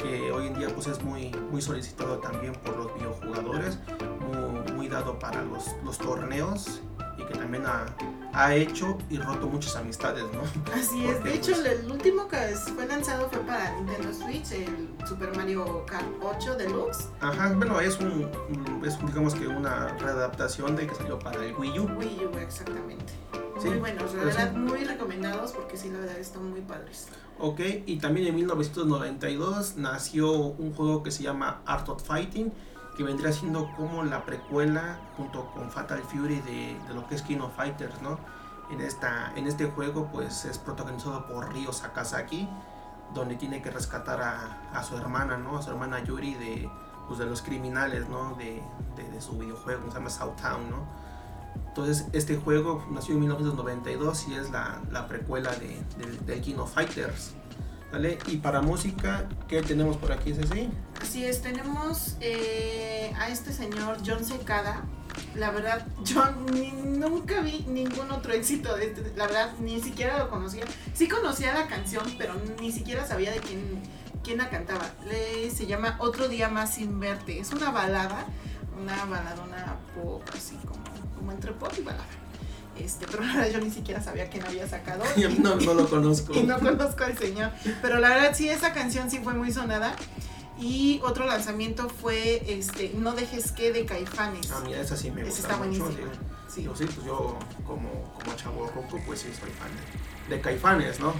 que 0.00 0.32
hoy 0.32 0.46
en 0.46 0.58
día 0.58 0.68
pues 0.74 0.86
es 0.86 1.02
muy, 1.02 1.30
muy 1.50 1.60
solicitado 1.60 2.18
también 2.18 2.54
por 2.54 2.76
los 2.76 2.94
videojugadores, 2.94 3.78
muy, 4.20 4.72
muy 4.72 4.88
dado 4.88 5.18
para 5.18 5.42
los, 5.42 5.66
los, 5.84 5.98
torneos 5.98 6.80
y 7.18 7.24
que 7.24 7.34
también 7.34 7.64
ha, 7.66 7.86
ha, 8.32 8.54
hecho 8.54 8.96
y 9.10 9.18
roto 9.18 9.46
muchas 9.46 9.76
amistades, 9.76 10.24
¿no? 10.32 10.40
Así 10.74 11.06
es, 11.06 11.22
de 11.22 11.34
hecho 11.34 11.52
pues, 11.52 11.66
el 11.66 11.90
último 11.90 12.28
que 12.28 12.36
fue 12.74 12.86
lanzado 12.86 13.28
fue 13.28 13.40
para 13.40 13.72
Nintendo 13.76 14.12
Switch, 14.14 14.52
el 14.52 14.88
Super 15.06 15.36
Mario 15.36 15.84
Kart 15.86 16.06
8 16.22 16.56
Deluxe. 16.56 17.08
Ajá, 17.20 17.52
bueno, 17.54 17.80
es 17.80 17.98
un, 18.00 18.30
es 18.84 18.98
digamos 19.06 19.34
que 19.34 19.46
una 19.46 19.88
readaptación 19.98 20.76
de 20.76 20.86
que 20.86 20.94
salió 20.94 21.18
para 21.18 21.44
el 21.44 21.54
Wii 21.54 21.78
U. 21.78 21.90
Wii 21.98 22.26
U, 22.26 22.38
exactamente. 22.38 23.12
Muy 23.64 23.78
buenos, 23.78 24.14
la 24.14 24.24
verdad, 24.24 24.52
muy 24.52 24.84
recomendados 24.84 25.52
porque 25.52 25.76
sí, 25.76 25.90
la 25.90 25.98
verdad, 25.98 26.18
están 26.18 26.50
muy 26.50 26.60
padres. 26.60 27.08
Ok, 27.38 27.60
y 27.86 27.98
también 27.98 28.26
en 28.28 28.34
1992 28.36 29.76
nació 29.76 30.32
un 30.32 30.74
juego 30.74 31.02
que 31.02 31.10
se 31.10 31.22
llama 31.22 31.60
Art 31.66 31.88
of 31.88 32.02
Fighting, 32.02 32.52
que 32.96 33.04
vendría 33.04 33.32
siendo 33.32 33.70
como 33.76 34.04
la 34.04 34.24
precuela 34.24 34.98
junto 35.16 35.46
con 35.52 35.70
Fatal 35.70 36.02
Fury 36.02 36.40
de, 36.40 36.76
de 36.86 36.94
lo 36.94 37.06
que 37.08 37.14
es 37.14 37.22
King 37.22 37.38
of 37.38 37.54
Fighters, 37.56 38.00
¿no? 38.02 38.18
En, 38.70 38.80
esta, 38.80 39.32
en 39.36 39.46
este 39.46 39.66
juego 39.66 40.10
pues 40.12 40.44
es 40.44 40.58
protagonizado 40.58 41.26
por 41.26 41.52
Ryo 41.52 41.72
Sakazaki, 41.72 42.48
donde 43.14 43.36
tiene 43.36 43.62
que 43.62 43.70
rescatar 43.70 44.20
a, 44.20 44.70
a 44.72 44.82
su 44.82 44.96
hermana, 44.96 45.36
¿no? 45.36 45.58
A 45.58 45.62
su 45.62 45.70
hermana 45.70 46.02
Yuri 46.04 46.34
de, 46.34 46.70
pues, 47.08 47.18
de 47.18 47.26
los 47.26 47.42
criminales, 47.42 48.08
¿no? 48.08 48.34
De, 48.34 48.62
de, 48.96 49.10
de 49.10 49.20
su 49.20 49.38
videojuego, 49.38 49.88
se 49.88 49.94
llama 49.94 50.10
Southtown, 50.10 50.70
¿no? 50.70 50.99
Entonces, 51.70 52.06
este 52.12 52.36
juego 52.36 52.84
nació 52.90 53.14
en 53.14 53.20
1992 53.20 54.26
y 54.28 54.34
es 54.34 54.50
la, 54.50 54.82
la 54.90 55.06
precuela 55.06 55.52
de, 55.52 55.80
de, 55.98 56.18
del 56.26 56.40
King 56.40 56.56
of 56.56 56.74
Fighters. 56.74 57.34
¿Vale? 57.92 58.18
Y 58.26 58.36
para 58.38 58.60
música, 58.60 59.28
¿qué 59.48 59.62
tenemos 59.62 59.96
por 59.96 60.12
aquí, 60.12 60.32
Ceci? 60.32 60.68
Así 61.00 61.24
es, 61.24 61.42
tenemos 61.42 62.16
eh, 62.20 63.12
a 63.18 63.28
este 63.28 63.52
señor 63.52 63.98
John 64.04 64.24
Secada. 64.24 64.84
La 65.36 65.50
verdad, 65.50 65.86
yo 66.04 66.24
nunca 66.84 67.40
vi 67.40 67.64
ningún 67.68 68.10
otro 68.10 68.32
éxito 68.32 68.76
de 68.76 68.86
este. 68.86 69.12
La 69.16 69.26
verdad, 69.26 69.54
ni 69.60 69.80
siquiera 69.80 70.18
lo 70.18 70.28
conocía. 70.28 70.64
Sí 70.92 71.08
conocía 71.08 71.54
la 71.54 71.68
canción, 71.68 72.04
pero 72.18 72.34
ni 72.60 72.72
siquiera 72.72 73.06
sabía 73.06 73.32
de 73.32 73.38
quién, 73.38 73.80
quién 74.24 74.38
la 74.38 74.50
cantaba. 74.50 74.90
Le, 75.06 75.50
se 75.50 75.66
llama 75.66 75.96
Otro 76.00 76.28
Día 76.28 76.48
Más 76.48 76.74
Sin 76.74 76.98
Verte. 76.98 77.38
Es 77.40 77.52
una 77.52 77.70
balada, 77.70 78.26
una 78.80 79.04
baladona 79.04 79.78
pop, 79.94 80.22
así 80.34 80.56
como 80.66 80.89
como 81.30 81.32
entre 81.32 81.52
pop 81.52 81.72
y 81.78 81.82
balada. 81.82 82.04
Este, 82.78 83.06
pero 83.06 83.22
la 83.24 83.34
verdad 83.34 83.50
yo 83.52 83.60
ni 83.60 83.70
siquiera 83.70 84.02
sabía 84.02 84.28
quién 84.28 84.44
había 84.44 84.66
sacado. 84.68 85.04
no, 85.38 85.56
no 85.56 85.74
lo 85.74 85.88
conozco. 85.90 86.34
y 86.34 86.42
no 86.42 86.58
conozco 86.58 87.04
al 87.04 87.16
señor. 87.16 87.50
Pero 87.82 87.98
la 87.98 88.08
verdad 88.08 88.32
sí, 88.34 88.48
esa 88.48 88.72
canción 88.72 89.10
sí 89.10 89.20
fue 89.22 89.34
muy 89.34 89.52
sonada. 89.52 89.94
Y 90.58 91.00
otro 91.04 91.26
lanzamiento 91.26 91.88
fue 91.88 92.42
este 92.46 92.92
No 92.94 93.12
dejes 93.12 93.50
que 93.52 93.72
de 93.72 93.86
Caifanes. 93.86 94.50
Ah, 94.50 94.60
mira, 94.62 94.80
esa 94.82 94.94
sí 94.94 95.10
me 95.10 95.24
gusta. 95.24 95.40
está 95.40 95.56
mucho. 95.56 95.90
Sí. 96.54 96.64
Yo, 96.64 96.76
sí, 96.76 96.84
pues 96.84 97.06
yo 97.06 97.38
como, 97.64 98.12
como 98.12 98.36
chavo 98.36 98.66
roco, 98.66 99.00
pues 99.06 99.20
sí 99.20 99.28
soy 99.28 99.50
fan 99.50 99.70
de, 100.28 100.36
de 100.36 100.42
Caifanes, 100.42 101.00
¿no? 101.00 101.14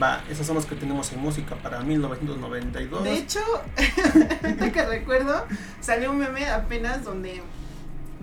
Va, 0.00 0.22
esas 0.30 0.46
son 0.46 0.54
las 0.56 0.64
que 0.64 0.76
tenemos 0.76 1.12
en 1.12 1.18
música 1.18 1.56
para 1.56 1.80
1992. 1.80 3.02
De 3.02 3.14
hecho, 3.18 3.40
que 4.72 4.86
recuerdo, 4.86 5.44
salió 5.80 6.12
un 6.12 6.18
meme 6.18 6.46
apenas 6.48 7.04
donde 7.04 7.42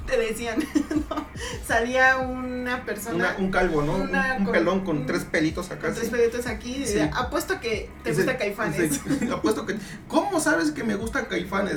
te 0.07 0.17
decían, 0.17 0.57
¿no? 1.09 1.27
Salía 1.63 2.17
una 2.17 2.83
persona. 2.83 3.35
un 3.37 3.51
calvo, 3.51 3.83
¿no? 3.83 3.93
un, 3.93 4.51
pelón 4.51 4.83
con 4.83 5.05
tres 5.05 5.25
pelitos 5.25 5.69
acá. 5.69 5.93
tres 5.93 6.09
pelitos 6.09 6.47
aquí. 6.47 6.83
apuesto 7.13 7.59
que 7.59 7.89
te 8.03 8.13
gusta 8.13 8.37
Caifanes. 8.37 8.99
apuesto 9.31 9.65
que. 9.65 9.75
¿Cómo 10.07 10.39
sabes 10.39 10.71
que 10.71 10.83
me 10.83 10.95
gusta 10.95 11.27
Caifanes? 11.27 11.75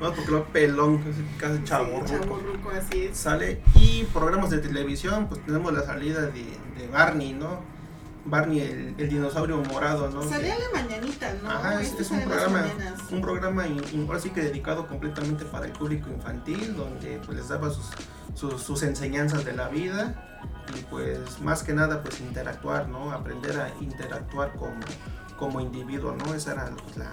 No, 0.00 0.12
porque 0.14 0.30
lo 0.30 0.44
pelón, 0.46 1.02
casi 1.38 1.64
chavo. 1.64 2.04
así 2.76 3.06
es. 3.06 3.16
Sale. 3.16 3.62
Y 3.74 4.04
programas 4.12 4.50
de 4.50 4.58
televisión, 4.58 5.28
pues 5.28 5.44
tenemos 5.46 5.72
la 5.72 5.82
salida 5.82 6.22
de, 6.22 6.44
de 6.78 6.88
Barney, 6.92 7.32
¿no? 7.32 7.75
Barney 8.26 8.60
el, 8.60 8.94
el, 8.98 9.08
dinosaurio 9.08 9.58
morado, 9.58 10.08
¿no? 10.10 10.22
Salía 10.22 10.56
la 10.58 10.82
mañanita, 10.82 11.32
¿no? 11.42 11.50
Ajá, 11.50 11.80
es, 11.80 11.94
es 11.98 12.10
un 12.10 12.20
programa, 12.22 12.64
un 13.10 13.20
programa 13.20 13.66
in, 13.66 14.06
ahora 14.06 14.20
sí 14.20 14.30
que 14.30 14.42
dedicado 14.42 14.86
completamente 14.86 15.44
para 15.44 15.66
el 15.66 15.72
público 15.72 16.10
infantil, 16.10 16.76
donde 16.76 17.20
pues 17.24 17.38
les 17.38 17.48
daba 17.48 17.70
sus, 17.70 17.86
sus, 18.34 18.62
sus, 18.62 18.82
enseñanzas 18.82 19.44
de 19.44 19.52
la 19.52 19.68
vida 19.68 20.14
y 20.76 20.82
pues 20.84 21.40
más 21.40 21.62
que 21.62 21.72
nada 21.72 22.02
pues 22.02 22.20
interactuar, 22.20 22.88
¿no? 22.88 23.12
Aprender 23.12 23.58
a 23.60 23.72
interactuar 23.80 24.52
como, 24.54 24.80
como 25.38 25.60
individuo, 25.60 26.12
¿no? 26.12 26.34
Esa 26.34 26.52
era 26.52 26.70
pues, 26.82 26.96
la, 26.96 27.12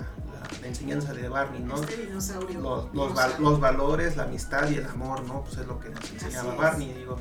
la, 0.62 0.68
enseñanza 0.68 1.14
de 1.14 1.30
Barney, 1.30 1.62
¿no? 1.62 1.76
Este 1.76 2.06
dinosaurio. 2.08 2.60
Los, 2.60 2.94
los, 2.94 3.14
val, 3.14 3.36
los, 3.40 3.60
valores, 3.60 4.18
la 4.18 4.24
amistad 4.24 4.70
y 4.70 4.76
el 4.76 4.86
amor, 4.88 5.24
¿no? 5.26 5.44
Pues 5.44 5.58
es 5.58 5.68
lo 5.68 5.80
que 5.80 5.90
nos 5.90 6.12
enseñaba 6.12 6.56
Barney, 6.56 6.94
digo. 6.94 7.20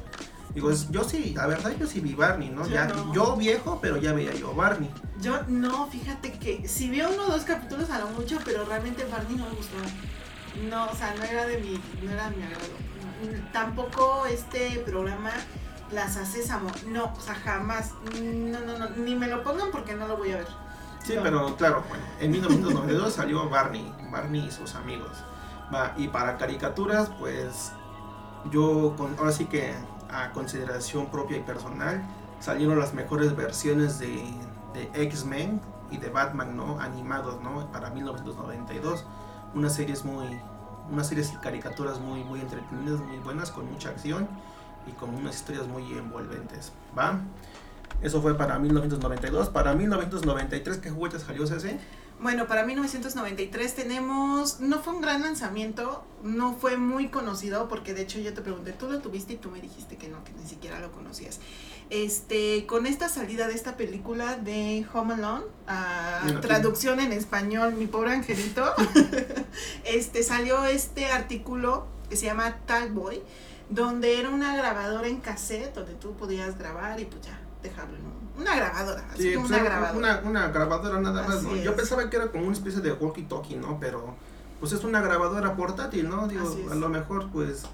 Digo, 0.55 0.71
yo 0.91 1.05
sí, 1.05 1.33
la 1.35 1.47
verdad 1.47 1.73
yo 1.79 1.87
sí 1.87 2.01
vi 2.01 2.15
Barney, 2.15 2.51
¿no? 2.51 2.67
Yo, 2.67 2.75
ya, 2.75 2.87
no. 2.87 3.13
yo 3.15 3.37
viejo, 3.37 3.79
pero 3.81 3.97
ya 3.97 4.13
veía 4.13 4.35
yo 4.35 4.55
Barney. 4.55 4.91
Yo 5.21 5.41
no, 5.49 5.87
fíjate 5.87 6.33
que 6.33 6.69
si 6.69 6.91
vi 6.91 7.01
uno 7.01 7.25
o 7.27 7.31
dos 7.31 7.45
capítulos 7.45 7.89
a 7.91 8.01
lo 8.01 8.09
mucho, 8.09 8.39
pero 8.45 8.65
realmente 8.65 9.05
Barney 9.05 9.37
no 9.37 9.47
me 9.47 9.55
gustó. 9.55 9.77
No, 10.69 10.91
o 10.91 10.95
sea, 10.95 11.15
no 11.15 11.23
era 11.25 11.47
de 11.47 11.59
mi, 11.59 11.81
no 12.05 12.13
era 12.13 12.29
de 12.29 12.37
mi 12.37 12.43
agrado. 12.43 13.43
Tampoco 13.53 14.27
este 14.27 14.83
programa 14.85 15.31
las 15.91 16.17
haces 16.17 16.51
amor. 16.51 16.73
No, 16.87 17.13
o 17.17 17.21
sea, 17.21 17.35
jamás. 17.35 17.93
No, 18.21 18.61
no, 18.61 18.79
no, 18.79 18.91
ni 18.91 19.15
me 19.15 19.29
lo 19.29 19.43
pongan 19.43 19.71
porque 19.71 19.95
no 19.95 20.07
lo 20.07 20.17
voy 20.19 20.33
a 20.33 20.39
ver. 20.39 20.49
Sí, 21.03 21.15
no. 21.17 21.23
pero 21.23 21.57
claro, 21.57 21.85
bueno, 21.89 22.05
en 22.21 22.31
1992 22.31 23.15
salió 23.15 23.49
Barney, 23.49 23.91
Barney 24.11 24.47
y 24.47 24.51
sus 24.51 24.75
amigos. 24.75 25.11
Va, 25.75 25.95
y 25.97 26.09
para 26.09 26.37
caricaturas, 26.37 27.11
pues 27.19 27.73
yo 28.51 28.95
con, 28.97 29.17
ahora 29.19 29.33
sí 29.33 29.47
que 29.47 29.75
a 30.13 30.33
consideración 30.33 31.07
propia 31.11 31.39
y 31.39 31.41
personal, 31.41 32.03
salieron 32.41 32.79
las 32.79 32.95
mejores 32.95 33.35
versiones 33.37 33.99
de, 33.99 34.23
de 34.75 34.91
X-Men 35.05 35.61
y 35.91 35.97
de 35.99 36.09
Batman, 36.09 36.57
¿no? 36.57 36.81
Animados, 36.81 37.41
¿no? 37.43 37.71
Para 37.73 37.91
1992. 37.91 39.05
Unas 39.55 39.75
series 39.75 40.05
muy, 40.05 40.27
unas 40.91 41.09
series 41.09 41.33
y 41.33 41.37
caricaturas 41.37 42.01
muy, 42.01 42.25
muy 42.25 42.41
entretenidas, 42.41 43.01
muy 43.01 43.19
buenas, 43.19 43.51
con 43.51 43.71
mucha 43.71 43.91
acción 43.91 44.29
y 44.87 44.93
con 44.93 45.15
unas 45.15 45.37
historias 45.37 45.67
muy 45.67 45.93
envolventes, 45.93 46.73
¿va? 46.99 47.21
Eso 48.01 48.21
fue 48.21 48.37
para 48.37 48.59
1992. 48.59 49.51
Para 49.51 49.75
1993, 49.75 50.79
¿qué 50.79 50.91
juguete 50.91 51.21
salió 51.21 51.45
ese? 51.45 51.79
Bueno, 52.23 52.47
para 52.47 52.65
1993 52.65 53.75
tenemos, 53.75 54.61
no 54.61 54.81
fue 54.81 54.95
un 54.95 55.01
gran 55.01 55.23
lanzamiento, 55.23 56.05
no 56.23 56.55
fue 56.55 56.77
muy 56.77 57.09
conocido, 57.09 57.69
porque 57.69 57.95
de 57.95 58.03
hecho 58.03 58.21
yo 58.21 58.33
te 58.33 58.43
pregunté, 58.43 58.71
tú 58.73 58.89
lo 58.89 59.01
tuviste 59.01 59.33
y 59.33 59.37
tú 59.37 59.51
me 59.51 59.61
dijiste 59.61 59.97
que 59.97 60.07
no, 60.07 60.23
que 60.23 60.31
ni 60.33 60.47
siquiera 60.47 60.79
lo 60.79 60.93
conocías. 60.93 61.41
Este, 61.91 62.65
con 62.67 62.87
esta 62.87 63.09
salida 63.09 63.49
de 63.49 63.55
esta 63.55 63.77
película 63.77 64.37
de 64.37 64.87
Home 64.95 65.15
Alone, 65.15 65.45
uh, 65.67 66.41
traducción 66.41 67.01
en 67.01 67.11
español, 67.11 67.75
mi 67.75 67.89
pobre 67.89 68.13
angelito, 68.13 68.73
este, 69.85 70.23
salió 70.23 70.65
este 70.65 71.07
artículo 71.07 71.89
que 72.09 72.17
se 72.17 72.27
llama 72.27 72.57
Tag 72.67 72.93
Boy, 72.93 73.21
donde 73.69 74.21
era 74.21 74.31
una 74.31 74.57
grabadora 74.57 75.09
en 75.09 75.19
cassette, 75.19 75.75
donde 75.75 75.95
tú 75.95 76.15
podías 76.15 76.57
grabar 76.57 77.01
y 77.01 77.05
pues 77.05 77.23
ya, 77.23 77.41
dejarlo 77.65 77.97
en 77.97 78.07
un 78.07 78.22
una 78.39 78.57
grabadora, 78.57 79.05
así 79.13 79.23
sí, 79.23 79.35
como 79.35 79.49
pues 79.49 79.61
una 79.61 79.71
grabadora. 79.71 79.99
Una, 79.99 80.29
una 80.29 80.49
grabadora 80.49 81.01
nada 81.01 81.27
más, 81.27 81.43
¿no? 81.43 81.57
Yo 81.57 81.77
pensaba 81.77 82.09
que 82.09 82.17
era 82.17 82.31
como 82.31 82.45
una 82.45 82.53
especie 82.53 82.81
de 82.81 82.99
walkie-talkie, 82.99 83.57
¿no? 83.57 83.79
Pero 83.81 84.15
pues 84.61 84.73
es 84.73 84.85
una 84.85 85.01
grabadora 85.01 85.57
portátil, 85.57 86.09
¿no? 86.09 86.29
Digo, 86.29 86.57
a 86.71 86.75
lo 86.75 86.89
mejor 86.89 87.31
pues 87.31 87.65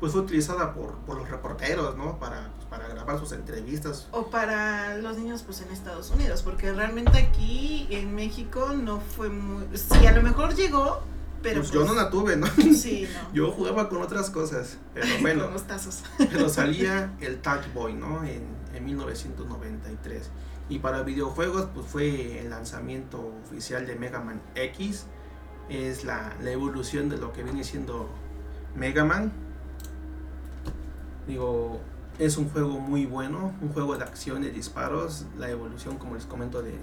pues 0.00 0.12
fue 0.12 0.22
utilizada 0.22 0.74
por, 0.74 0.96
por 1.06 1.16
los 1.16 1.30
reporteros, 1.30 1.96
¿no? 1.96 2.18
Para, 2.18 2.50
pues, 2.56 2.66
para 2.68 2.88
grabar 2.88 3.18
sus 3.18 3.32
entrevistas. 3.32 4.08
O 4.10 4.26
para 4.26 4.98
los 4.98 5.16
niños 5.16 5.42
pues 5.42 5.62
en 5.62 5.70
Estados 5.70 6.10
Unidos, 6.10 6.42
porque 6.42 6.72
realmente 6.72 7.16
aquí 7.16 7.86
en 7.90 8.14
México 8.14 8.74
no 8.74 9.00
fue 9.00 9.30
muy... 9.30 9.64
Sí, 9.76 10.06
a 10.06 10.12
lo 10.12 10.22
mejor 10.22 10.54
llegó, 10.54 11.00
pero 11.42 11.60
pues, 11.60 11.70
pues, 11.70 11.72
yo 11.72 11.84
no 11.86 11.94
la 11.94 12.10
tuve, 12.10 12.36
¿no? 12.36 12.46
Sí, 12.74 13.08
no. 13.12 13.32
Yo 13.34 13.52
jugaba 13.52 13.88
con 13.88 14.02
otras 14.02 14.30
cosas, 14.30 14.78
pero 14.92 15.06
bueno. 15.22 15.44
con 15.44 15.54
los 15.54 15.66
tazos. 15.66 16.02
pero 16.18 16.48
salía 16.50 17.12
el 17.20 17.40
Touch 17.40 17.72
Boy, 17.72 17.94
¿no? 17.94 18.24
En, 18.24 18.42
en 18.74 18.84
1993. 18.84 20.30
Y 20.68 20.78
para 20.78 21.02
videojuegos, 21.02 21.68
pues 21.74 21.86
fue 21.86 22.40
el 22.40 22.50
lanzamiento 22.50 23.32
oficial 23.44 23.86
de 23.86 23.96
Mega 23.96 24.20
Man 24.20 24.40
X 24.54 25.06
es 25.68 26.04
la, 26.04 26.32
evolución 26.44 27.08
de 27.08 27.18
lo 27.18 27.32
que 27.32 27.42
viene 27.42 27.64
siendo 27.64 28.08
Mega 28.74 29.04
Man. 29.04 29.32
Digo, 31.26 31.80
es 32.18 32.36
un 32.36 32.48
juego 32.50 32.78
muy 32.78 33.06
bueno, 33.06 33.54
un 33.60 33.72
juego 33.72 33.96
de 33.96 34.04
acción 34.04 34.44
y 34.44 34.48
disparos, 34.48 35.26
la 35.38 35.48
evolución, 35.50 35.96
como 35.96 36.14
les 36.14 36.26
comento, 36.26 36.62
de, 36.62 36.74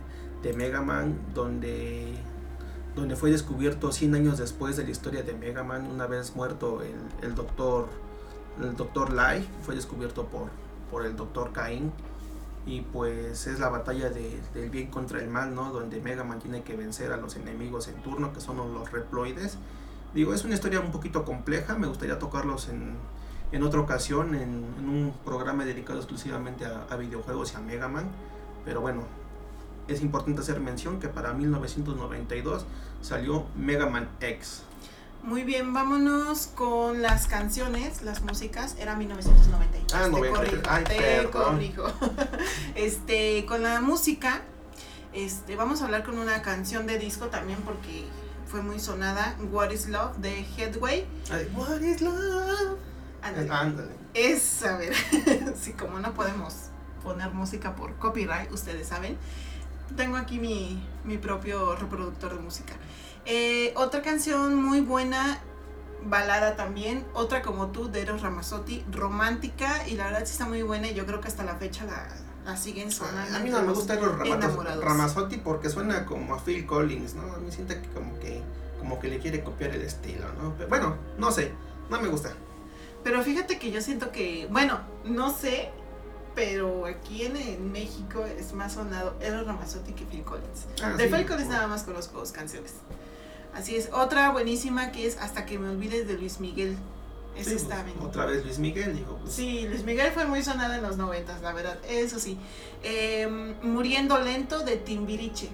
de 0.41 0.53
Mega 0.53 0.81
Man, 0.81 1.19
donde, 1.33 2.13
donde 2.95 3.15
fue 3.15 3.31
descubierto 3.31 3.91
100 3.91 4.15
años 4.15 4.37
después 4.39 4.77
de 4.77 4.83
la 4.83 4.89
historia 4.89 5.23
de 5.23 5.33
Mega 5.33 5.63
Man, 5.63 5.85
una 5.85 6.07
vez 6.07 6.35
muerto 6.35 6.81
el, 6.81 7.27
el 7.27 7.35
doctor 7.35 7.87
el 8.59 8.75
doctor 8.75 9.13
Lai, 9.13 9.47
fue 9.61 9.75
descubierto 9.75 10.25
por, 10.25 10.49
por 10.91 11.05
el 11.05 11.15
doctor 11.15 11.53
Cain, 11.53 11.91
y 12.65 12.81
pues 12.81 13.47
es 13.47 13.59
la 13.59 13.69
batalla 13.69 14.09
de, 14.09 14.39
del 14.53 14.69
bien 14.69 14.87
contra 14.87 15.19
el 15.19 15.29
mal, 15.29 15.55
¿no? 15.55 15.71
Donde 15.71 15.99
Mega 15.99 16.23
Man 16.23 16.39
tiene 16.39 16.61
que 16.61 16.75
vencer 16.75 17.11
a 17.11 17.17
los 17.17 17.35
enemigos 17.35 17.87
en 17.87 17.95
turno, 18.03 18.33
que 18.33 18.41
son 18.41 18.57
los 18.57 18.91
reploides. 18.91 19.57
Digo, 20.13 20.33
es 20.33 20.43
una 20.43 20.53
historia 20.53 20.79
un 20.79 20.91
poquito 20.91 21.25
compleja, 21.25 21.75
me 21.77 21.87
gustaría 21.87 22.19
tocarlos 22.19 22.69
en 22.69 22.97
en 23.51 23.63
otra 23.63 23.81
ocasión 23.81 24.35
en, 24.35 24.63
un 24.87 25.13
programa 25.25 25.65
dedicado 25.65 25.99
exclusivamente 25.99 26.65
a, 26.65 26.95
videojuegos 26.95 27.53
y 27.53 27.55
a 27.55 27.59
Mega 27.59 27.87
Man. 27.87 28.05
Pero 28.63 28.81
bueno, 28.81 29.03
es 29.87 30.01
importante 30.01 30.41
hacer 30.41 30.59
mención 30.59 30.99
que 30.99 31.07
para 31.07 31.33
1992 31.33 32.65
salió 33.01 33.45
Mega 33.57 33.87
Man 33.87 34.09
X. 34.21 34.63
Muy 35.23 35.43
bien, 35.43 35.71
vámonos 35.71 36.47
con 36.47 37.03
las 37.03 37.27
canciones, 37.27 38.01
las 38.01 38.21
músicas. 38.21 38.75
Era 38.79 38.95
1992. 38.95 39.93
Ah, 40.67 40.83
te 40.83 41.29
corrijo, 41.29 41.83
este, 42.75 43.45
con 43.45 43.61
la 43.61 43.81
música, 43.81 44.41
este, 45.13 45.55
vamos 45.55 45.81
a 45.81 45.85
hablar 45.85 46.03
con 46.03 46.17
una 46.17 46.41
canción 46.41 46.87
de 46.87 46.97
disco 46.97 47.27
también 47.27 47.59
porque 47.61 48.05
fue 48.47 48.63
muy 48.63 48.79
sonada. 48.79 49.37
What 49.51 49.69
is 49.69 49.87
Love 49.89 50.17
de 50.17 50.43
Headway. 50.57 51.05
What 51.55 51.81
is 51.81 52.01
Love? 52.01 52.79
Ándale. 53.21 53.91
Es, 54.15 54.63
a 54.63 54.77
ver, 54.77 54.95
si 55.61 55.73
como 55.73 55.99
no 55.99 56.13
podemos 56.15 56.55
poner 57.03 57.31
música 57.31 57.75
por 57.75 57.95
copyright, 57.97 58.51
ustedes 58.51 58.87
saben, 58.87 59.17
tengo 59.95 60.17
aquí 60.17 60.39
mi, 60.39 60.83
mi 61.03 61.17
propio 61.17 61.75
reproductor 61.75 62.33
de 62.35 62.39
música. 62.39 62.73
Eh, 63.25 63.73
otra 63.75 64.01
canción 64.01 64.55
muy 64.55 64.81
buena, 64.81 65.39
balada 66.03 66.55
también, 66.55 67.05
otra 67.13 67.41
como 67.41 67.67
tú, 67.67 67.91
de 67.91 68.01
Eros 68.01 68.21
Ramazzotti, 68.21 68.83
romántica, 68.91 69.87
y 69.87 69.95
la 69.95 70.05
verdad 70.05 70.25
sí 70.25 70.31
está 70.31 70.47
muy 70.47 70.63
buena 70.63 70.87
y 70.87 70.93
yo 70.93 71.05
creo 71.05 71.21
que 71.21 71.27
hasta 71.27 71.43
la 71.43 71.55
fecha 71.55 71.85
la, 71.85 72.07
la 72.45 72.57
siguen 72.57 72.91
sonando. 72.91 73.37
A 73.37 73.39
mí 73.39 73.49
no 73.49 73.61
me 73.61 73.73
gusta 73.73 73.93
Eros 73.93 74.17
Ramazzotti 74.81 75.37
porque 75.37 75.69
suena 75.69 76.05
como 76.05 76.35
a 76.35 76.43
Phil 76.43 76.65
Collins, 76.65 77.13
¿no? 77.13 77.33
A 77.33 77.37
mí 77.37 77.51
siento 77.51 77.75
que 77.75 77.87
como 77.89 78.17
que, 78.19 78.41
como 78.79 78.99
que 78.99 79.07
le 79.07 79.19
quiere 79.19 79.43
copiar 79.43 79.71
el 79.71 79.81
estilo, 79.81 80.25
¿no? 80.41 80.55
Pero 80.57 80.69
bueno, 80.69 80.95
no 81.17 81.31
sé, 81.31 81.51
no 81.89 82.01
me 82.01 82.07
gusta. 82.07 82.31
Pero 83.03 83.23
fíjate 83.23 83.57
que 83.57 83.71
yo 83.71 83.81
siento 83.81 84.11
que, 84.11 84.47
bueno, 84.51 84.79
no 85.05 85.35
sé, 85.35 85.71
pero 86.35 86.85
aquí 86.85 87.23
en, 87.23 87.71
México 87.71 88.25
es 88.25 88.53
más 88.53 88.73
sonado 88.73 89.15
Eros 89.21 89.45
Ramazzotti 89.45 89.93
que 89.93 90.05
Phil 90.05 90.23
Collins. 90.23 90.65
Ah, 90.83 90.93
de 90.93 91.07
Phil 91.07 91.25
Collins 91.25 91.49
nada 91.49 91.67
más 91.67 91.83
conozco 91.83 92.19
dos 92.19 92.31
canciones. 92.31 92.73
Así 93.53 93.75
es. 93.75 93.89
Otra 93.91 94.31
buenísima 94.31 94.91
que 94.91 95.05
es 95.05 95.17
Hasta 95.17 95.45
que 95.45 95.59
me 95.59 95.69
olvides 95.69 96.07
de 96.07 96.13
Luis 96.13 96.39
Miguel. 96.39 96.77
Esa 97.35 97.51
está 97.53 97.83
bien. 97.83 97.97
Otra 98.01 98.25
vez 98.25 98.43
Luis 98.43 98.59
Miguel, 98.59 98.95
dijo. 98.95 99.17
Pues. 99.21 99.33
Sí, 99.33 99.65
Luis 99.67 99.83
Miguel 99.83 100.11
fue 100.11 100.25
muy 100.25 100.43
sonada 100.43 100.75
en 100.75 100.83
los 100.83 100.97
noventas, 100.97 101.41
la 101.41 101.53
verdad. 101.53 101.77
Eso 101.87 102.19
sí. 102.19 102.37
Em, 102.83 103.55
Muriendo 103.63 104.19
lento 104.19 104.59
de 104.63 104.75
Timbiriche. 104.77 105.49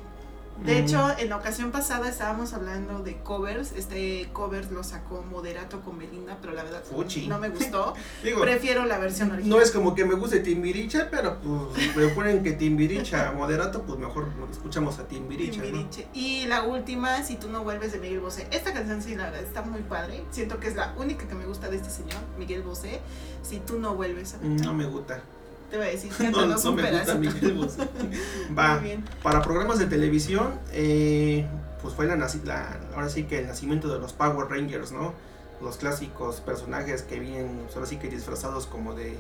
De 0.66 0.74
mm. 0.74 0.84
hecho, 0.84 1.10
en 1.18 1.30
la 1.30 1.38
ocasión 1.38 1.72
pasada 1.72 2.10
estábamos 2.10 2.54
hablando 2.54 3.00
de 3.00 3.18
covers. 3.18 3.74
Este 3.74 4.30
cover 4.34 4.72
lo 4.72 4.84
sacó 4.84 5.24
Moderato 5.24 5.82
con 5.82 6.00
Belinda, 6.00 6.38
pero 6.42 6.54
la 6.54 6.64
verdad 6.64 6.84
no 7.28 7.40
me 7.40 7.50
gustó. 7.50 7.94
Prefiero 8.42 8.86
la 8.86 8.98
versión 8.98 9.32
original. 9.32 9.58
No 9.58 9.64
es 9.64 9.72
como 9.72 9.94
que 9.94 10.06
me 10.06 10.16
guste 10.16 10.40
Timbiriche, 10.40 11.06
pero 11.06 11.38
pues 11.40 11.96
me 11.96 12.08
ponen 12.08 12.44
que 12.44 12.54
Timbiriche 12.54 13.18
Moderato, 13.32 13.84
pues 13.84 14.00
mejor 14.00 14.28
escuchamos 14.52 15.00
a 15.00 15.08
Timbiriche. 15.08 15.62
Timbiriche. 15.62 16.08
Y 16.14 16.46
la 16.48 16.64
última, 16.64 17.24
Si 17.24 17.36
tú 17.36 17.50
no 17.50 17.64
vuelves 17.64 17.92
de 17.92 18.00
Miguel 18.00 18.20
Bosé. 18.20 18.48
Esta 18.52 18.74
canción 18.74 19.02
sí, 19.02 19.16
la 19.16 19.26
verdad, 19.26 19.42
está 19.42 19.62
muy 19.62 19.82
padre. 19.82 20.24
Siento 20.32 20.60
que 20.60 20.68
es 20.68 20.76
la 20.76 20.94
única 20.98 21.28
que 21.28 21.36
me 21.36 21.46
gusta 21.46 21.70
de 21.70 21.78
este 21.78 21.90
señor, 21.90 22.20
Miguel 22.38 22.64
Bosé. 22.64 23.00
Si 23.44 23.60
tú 23.60 23.80
no 23.80 23.96
vuelves 23.96 24.34
a... 24.34 24.38
No 24.38 24.74
me 24.74 24.86
gusta. 24.86 25.22
Te 25.70 25.78
voy 25.78 25.88
a 25.88 25.90
decir, 25.90 26.12
no, 26.32 26.46
no, 26.46 26.58
no 26.58 26.72
me 26.74 26.92
gusta 26.92 27.16
Miguel 27.16 27.70
Va, 28.58 28.82
para 29.22 29.42
programas 29.42 29.80
de 29.80 29.86
televisión, 29.86 30.60
eh, 30.72 31.46
pues 31.82 31.94
fue 31.94 32.06
la, 32.06 32.16
la, 32.16 32.80
ahora 32.96 33.10
sí 33.10 33.24
que 33.24 33.40
el 33.40 33.48
nacimiento 33.48 33.90
de 33.90 34.00
los 34.00 34.14
Power 34.14 34.50
Rangers, 34.50 34.92
¿no? 34.92 35.14
Los 35.62 35.78
clásicos 35.78 36.40
personajes 36.40 37.02
que 37.02 37.20
vienen, 37.20 37.60
pues 37.64 37.76
ahora 37.76 37.88
sí 37.88 37.98
que 37.98 38.08
disfrazados 38.08 38.66
como 38.66 38.94
de, 38.94 39.18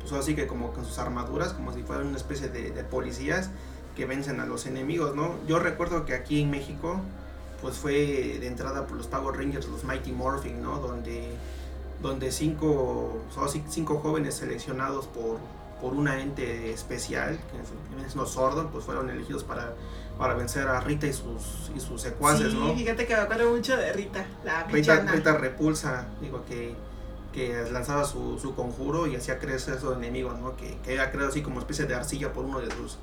pues 0.00 0.12
ahora 0.12 0.24
sí 0.24 0.34
que 0.34 0.46
como 0.46 0.72
con 0.72 0.84
sus 0.84 0.98
armaduras, 0.98 1.52
como 1.52 1.72
si 1.72 1.82
fueran 1.82 2.08
una 2.08 2.16
especie 2.16 2.48
de, 2.48 2.72
de 2.72 2.84
policías 2.84 3.50
que 3.96 4.04
vencen 4.04 4.40
a 4.40 4.46
los 4.46 4.66
enemigos, 4.66 5.16
¿no? 5.16 5.36
Yo 5.48 5.58
recuerdo 5.58 6.04
que 6.04 6.14
aquí 6.14 6.42
en 6.42 6.50
México, 6.50 7.00
pues 7.62 7.76
fue 7.76 8.38
de 8.38 8.46
entrada 8.46 8.86
por 8.86 8.98
los 8.98 9.06
Power 9.06 9.34
Rangers, 9.34 9.66
los 9.68 9.84
Mighty 9.84 10.12
Morphin, 10.12 10.62
¿no? 10.62 10.78
Donde, 10.80 11.30
donde 12.02 12.30
cinco, 12.30 13.22
cinco 13.70 13.98
jóvenes 14.00 14.34
seleccionados 14.34 15.06
por 15.06 15.38
por 15.80 15.92
una 15.92 16.20
ente 16.20 16.72
especial, 16.72 17.38
que 17.50 18.06
es 18.06 18.16
no 18.16 18.26
sordo, 18.26 18.70
pues 18.70 18.84
fueron 18.84 19.10
elegidos 19.10 19.44
para, 19.44 19.74
para 20.18 20.34
vencer 20.34 20.66
a 20.68 20.80
Rita 20.80 21.06
y 21.06 21.12
sus, 21.12 21.70
y 21.74 21.80
sus 21.80 22.00
secuaces, 22.00 22.52
sí, 22.52 22.72
fíjate 22.76 23.06
que 23.06 23.14
me 23.14 23.22
acuerdo 23.22 23.50
mucho 23.50 23.76
de 23.76 23.92
Rita, 23.92 24.26
la 24.44 24.64
Rita, 24.64 25.00
Rita, 25.00 25.36
repulsa, 25.36 26.06
digo 26.20 26.44
que, 26.46 26.74
que 27.32 27.70
lanzaba 27.70 28.04
su, 28.04 28.38
su, 28.38 28.54
conjuro 28.54 29.06
y 29.06 29.16
hacía 29.16 29.38
crecer 29.38 29.74
a 29.74 29.76
esos 29.76 29.96
enemigos, 29.96 30.38
¿no? 30.38 30.56
Que, 30.56 30.78
que 30.78 30.92
había 30.92 31.10
creado 31.10 31.30
así 31.30 31.42
como 31.42 31.60
especie 31.60 31.84
de 31.84 31.94
arcilla 31.94 32.32
por 32.32 32.44
uno 32.44 32.60
de 32.60 32.70
sus, 32.70 32.98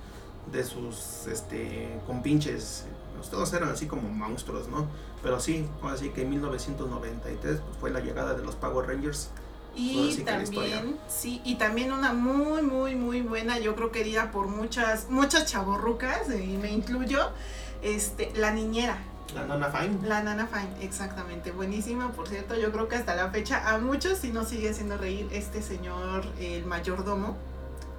de 0.52 0.64
sus 0.64 1.28
este, 1.28 2.00
compinches. 2.08 2.86
Todos 3.32 3.54
eran 3.54 3.70
así 3.70 3.86
como 3.86 4.10
monstruos, 4.10 4.68
¿no? 4.68 4.88
Pero 5.22 5.40
sí, 5.40 5.66
así 5.84 6.10
que 6.10 6.24
en 6.24 6.32
1993 6.32 7.62
pues, 7.62 7.78
fue 7.80 7.90
la 7.90 8.02
llegada 8.02 8.34
de 8.34 8.44
los 8.44 8.56
Power 8.56 8.86
Rangers 8.86 9.30
y 9.76 10.16
también, 10.24 11.00
sí, 11.08 11.42
y 11.44 11.56
también 11.56 11.92
una 11.92 12.14
muy, 12.14 12.62
muy, 12.62 12.96
muy 12.96 13.22
buena, 13.22 13.58
yo 13.58 13.76
creo 13.76 13.92
querida 13.92 14.32
por 14.32 14.48
muchas, 14.48 15.10
muchas 15.10 15.46
chaborrucas, 15.46 16.30
y 16.30 16.58
me 16.58 16.72
incluyo, 16.72 17.32
este, 17.82 18.32
La 18.36 18.52
Niñera. 18.52 18.98
La 19.34 19.46
Nana 19.46 19.72
Fine. 19.72 20.08
La 20.08 20.22
Nana 20.22 20.46
Fine, 20.46 20.86
exactamente. 20.86 21.52
Buenísima, 21.52 22.12
por 22.12 22.28
cierto, 22.28 22.56
yo 22.56 22.72
creo 22.72 22.88
que 22.88 22.98
hasta 22.98 23.16
la 23.16 23.32
fecha 23.32 23.68
a 23.68 23.80
muchos 23.80 24.20
si 24.20 24.32
no 24.32 24.46
sigue 24.46 24.70
haciendo 24.70 24.98
reír 24.98 25.28
este 25.32 25.64
señor, 25.64 26.24
el 26.40 26.66
mayordomo, 26.66 27.36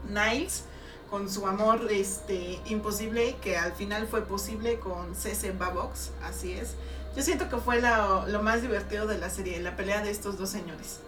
Niles, 0.09 0.65
con 1.11 1.29
su 1.29 1.45
amor 1.49 1.89
este, 1.91 2.61
imposible, 2.67 3.37
que 3.43 3.57
al 3.57 3.73
final 3.73 4.07
fue 4.07 4.23
posible 4.23 4.79
con 4.79 5.17
CC 5.17 5.51
Babox, 5.51 6.13
así 6.23 6.53
es. 6.53 6.75
Yo 7.17 7.23
siento 7.23 7.49
que 7.49 7.57
fue 7.57 7.81
lo 7.81 8.43
más 8.43 8.63
divertido 8.63 9.09
de 9.09 9.19
la 9.19 9.29
serie, 9.29 9.61
la 9.61 9.75
pelea 9.77 10.03
de 10.03 10.11
estos 10.13 10.39
dos 10.39 10.51
señores 10.51 11.01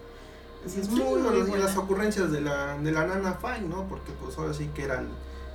es 0.67 0.89
muy, 0.89 1.21
muy 1.21 1.59
las 1.59 1.77
ocurrencias 1.77 2.31
de 2.31 2.41
la, 2.41 2.77
de 2.77 2.93
la 2.93 3.07
Nana 3.07 3.35
Fine, 3.41 3.69
¿no? 3.69 3.87
Porque 3.89 4.12
pues 4.21 4.37
ahora 4.39 4.53
sí 4.53 4.71
que 4.75 4.85
eran 4.85 5.09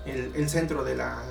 el, 0.05 0.32
el 0.36 0.49
centro 0.49 0.84
de 0.84 0.95
la, 0.95 1.22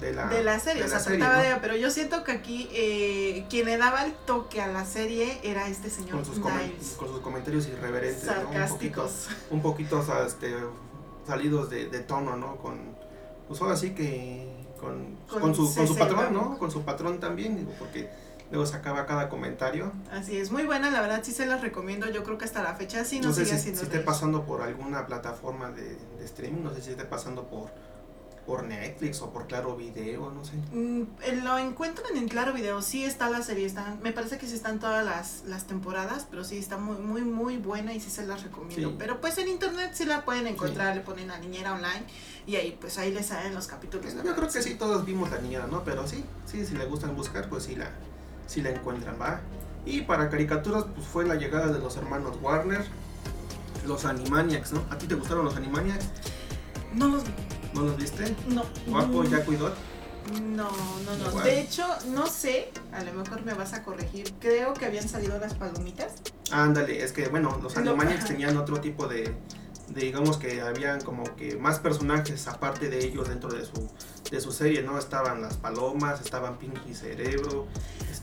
de 0.00 0.12
la, 0.12 0.26
de 0.26 0.42
la 0.42 0.58
serie, 0.58 0.84
o 0.84 0.88
sea, 0.88 0.98
serie, 0.98 1.24
pero 1.60 1.76
yo 1.76 1.90
siento 1.90 2.24
que 2.24 2.32
aquí 2.32 2.68
eh, 2.72 3.46
quien 3.48 3.66
le 3.66 3.78
daba 3.78 4.04
el 4.04 4.12
toque 4.12 4.60
a 4.60 4.66
la 4.66 4.84
serie 4.84 5.38
era 5.42 5.68
este 5.68 5.88
señor 5.88 6.16
con 6.16 6.24
sus, 6.24 6.38
con 6.40 7.08
sus 7.08 7.20
comentarios 7.20 7.68
irreverentes, 7.68 8.24
sarcásticos, 8.24 9.28
un 9.50 9.62
poquito, 9.62 9.98
un 10.00 10.02
poquito 10.02 10.26
este, 10.26 10.54
salidos 11.26 11.70
de, 11.70 11.88
de, 11.88 12.00
tono, 12.00 12.36
¿no? 12.36 12.56
Con, 12.56 12.96
pues 13.46 13.60
ahora 13.60 13.76
sí 13.76 13.90
que 13.94 14.52
con, 14.80 15.16
con, 15.28 15.54
su, 15.54 15.72
con 15.72 15.86
su 15.86 15.96
patrón, 15.96 16.34
¿no? 16.34 16.58
Con 16.58 16.70
su 16.70 16.82
patrón 16.82 17.20
también, 17.20 17.56
digo, 17.56 17.72
porque 17.78 18.10
luego 18.52 18.66
sacaba 18.66 19.06
cada 19.06 19.28
comentario. 19.28 19.92
Así 20.12 20.36
es, 20.36 20.52
muy 20.52 20.64
buena, 20.64 20.90
la 20.90 21.00
verdad 21.00 21.20
sí 21.24 21.32
se 21.32 21.46
las 21.46 21.62
recomiendo, 21.62 22.08
yo 22.10 22.22
creo 22.22 22.38
que 22.38 22.44
hasta 22.44 22.62
la 22.62 22.74
fecha 22.74 23.04
sí 23.04 23.18
no, 23.18 23.32
sigue 23.32 23.58
si, 23.58 23.74
si 23.74 23.82
esté 23.82 23.98
pasando 24.00 24.44
por 24.44 24.60
alguna 24.62 25.06
plataforma 25.06 25.70
de, 25.70 25.96
de, 26.18 26.24
streaming, 26.24 26.62
no 26.62 26.74
sé 26.74 26.82
si 26.82 26.90
esté 26.90 27.04
pasando 27.04 27.48
por 27.48 27.70
por 28.46 28.64
Netflix 28.64 29.22
o 29.22 29.30
por 29.30 29.46
Claro 29.46 29.76
Video, 29.76 30.32
no 30.32 30.44
sé. 30.44 30.54
Mm, 30.72 31.02
eh, 31.22 31.40
lo 31.44 31.58
encuentran 31.58 32.16
en 32.16 32.26
Claro 32.26 32.52
Video, 32.52 32.82
sí 32.82 33.04
está 33.04 33.30
la 33.30 33.40
serie, 33.40 33.66
está, 33.66 33.96
me 34.02 34.12
parece 34.12 34.36
que 34.36 34.48
sí 34.48 34.54
están 34.54 34.80
todas 34.80 35.04
las, 35.04 35.44
las 35.46 35.68
temporadas, 35.68 36.26
pero 36.28 36.42
sí 36.42 36.58
está 36.58 36.76
muy, 36.76 36.96
muy, 36.96 37.22
muy 37.22 37.56
buena 37.56 37.94
y 37.94 38.00
sí 38.00 38.10
se 38.10 38.26
las 38.26 38.42
recomiendo. 38.42 38.96
Pero 38.98 39.20
pues 39.20 39.38
en 39.38 39.48
internet 39.48 39.92
sí 39.94 40.06
la 40.06 40.24
pueden 40.24 40.48
encontrar, 40.48 40.96
le 40.96 41.02
ponen 41.02 41.30
a 41.30 41.38
Niñera 41.38 41.72
Online 41.72 42.04
y 42.44 42.56
ahí 42.56 42.76
pues 42.80 42.98
ahí 42.98 43.12
les 43.12 43.26
salen 43.26 43.54
los 43.54 43.68
capítulos. 43.68 44.12
Yo 44.12 44.34
creo 44.34 44.48
que 44.48 44.60
sí 44.60 44.74
todos 44.74 45.04
vimos 45.04 45.30
la 45.30 45.38
niñera, 45.38 45.68
¿no? 45.68 45.84
Pero 45.84 46.08
sí, 46.08 46.24
sí, 46.44 46.66
si 46.66 46.74
le 46.74 46.86
gustan 46.86 47.14
buscar, 47.14 47.48
pues 47.48 47.62
sí 47.62 47.76
la, 47.76 47.92
si 48.52 48.60
la 48.62 48.70
encuentran, 48.70 49.16
¿va? 49.20 49.40
Y 49.84 50.02
para 50.02 50.28
caricaturas, 50.28 50.84
pues 50.94 51.06
fue 51.06 51.26
la 51.26 51.34
llegada 51.36 51.72
de 51.72 51.78
los 51.78 51.96
hermanos 51.96 52.36
Warner, 52.40 52.84
los 53.86 54.04
Animaniacs, 54.04 54.72
¿no? 54.72 54.84
¿A 54.90 54.98
ti 54.98 55.06
te 55.06 55.14
gustaron 55.14 55.44
los 55.44 55.56
Animaniacs? 55.56 56.06
No 56.94 57.08
los 57.08 57.24
vi. 57.24 57.30
¿No 57.74 57.82
los 57.82 57.96
viste? 57.96 58.36
No. 58.48 58.64
Guapo, 58.86 59.24
ya 59.24 59.44
cuidó. 59.44 59.72
No, 60.40 60.70
no, 60.70 61.16
no. 61.16 61.40
De 61.40 61.60
hecho, 61.60 61.84
no 62.08 62.26
sé, 62.26 62.70
a 62.92 63.02
lo 63.02 63.12
mejor 63.14 63.42
me 63.44 63.54
vas 63.54 63.72
a 63.72 63.82
corregir. 63.82 64.32
Creo 64.38 64.74
que 64.74 64.84
habían 64.84 65.08
salido 65.08 65.38
las 65.38 65.54
palomitas. 65.54 66.14
Ándale, 66.52 67.02
es 67.02 67.12
que 67.12 67.28
bueno, 67.28 67.58
los 67.62 67.76
Animaniacs 67.76 68.26
tenían 68.26 68.56
otro 68.56 68.80
tipo 68.80 69.08
de, 69.08 69.34
digamos 69.88 70.36
que 70.36 70.60
habían 70.60 71.00
como 71.00 71.24
que 71.36 71.56
más 71.56 71.80
personajes 71.80 72.46
aparte 72.46 72.88
de 72.88 73.04
ellos 73.04 73.28
dentro 73.28 73.50
de 73.50 73.64
su 73.64 73.90
de 74.30 74.40
su 74.40 74.52
serie, 74.52 74.82
¿no? 74.82 74.98
Estaban 74.98 75.42
las 75.42 75.56
palomas, 75.56 76.20
estaban 76.20 76.58
Pinky 76.58 76.94
Cerebro, 76.94 77.68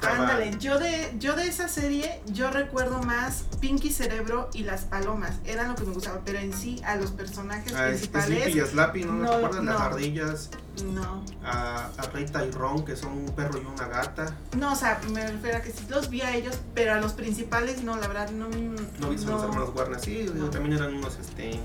Ándale, 0.07 0.57
yo 0.59 0.79
de, 0.79 1.13
yo 1.19 1.35
de 1.35 1.47
esa 1.47 1.67
serie, 1.67 2.21
yo 2.27 2.51
recuerdo 2.51 3.01
más 3.03 3.43
Pinky 3.59 3.91
Cerebro 3.91 4.49
y 4.53 4.63
las 4.63 4.83
palomas, 4.83 5.33
eran 5.45 5.69
lo 5.69 5.75
que 5.75 5.83
me 5.83 5.93
gustaba, 5.93 6.21
pero 6.23 6.39
en 6.39 6.53
sí 6.53 6.81
a 6.85 6.95
los 6.95 7.11
personajes 7.11 7.73
ah, 7.75 7.87
principales. 7.87 8.43
Sleepy 8.43 8.59
y 8.59 8.65
Slappy, 8.65 9.03
¿no? 9.03 9.13
¿No, 9.13 9.33
recuerdan 9.33 9.65
las 9.65 9.81
ardillas? 9.81 10.49
No. 10.93 11.25
A, 11.43 11.89
a 11.97 12.01
Rita 12.13 12.45
y 12.45 12.51
Ron, 12.51 12.85
que 12.85 12.95
son 12.95 13.11
un 13.11 13.35
perro 13.35 13.59
y 13.61 13.65
una 13.65 13.87
gata. 13.87 14.37
No, 14.57 14.71
o 14.71 14.75
sea, 14.75 15.01
me 15.11 15.29
refiero 15.29 15.57
a 15.57 15.61
que 15.61 15.71
sí 15.71 15.85
los 15.89 16.09
vi 16.09 16.21
a 16.21 16.33
ellos, 16.33 16.57
pero 16.73 16.93
a 16.93 17.01
los 17.01 17.13
principales 17.13 17.83
no, 17.83 17.97
la 17.97 18.07
verdad 18.07 18.29
no. 18.31 18.47
No 18.47 19.09
viste 19.09 19.27
a 19.27 19.31
los 19.31 19.43
hermanos 19.43 19.71
Warner, 19.75 19.99
sí, 19.99 20.31
también 20.51 20.77
eran 20.77 20.93
unos, 20.93 21.17
este, 21.19 21.59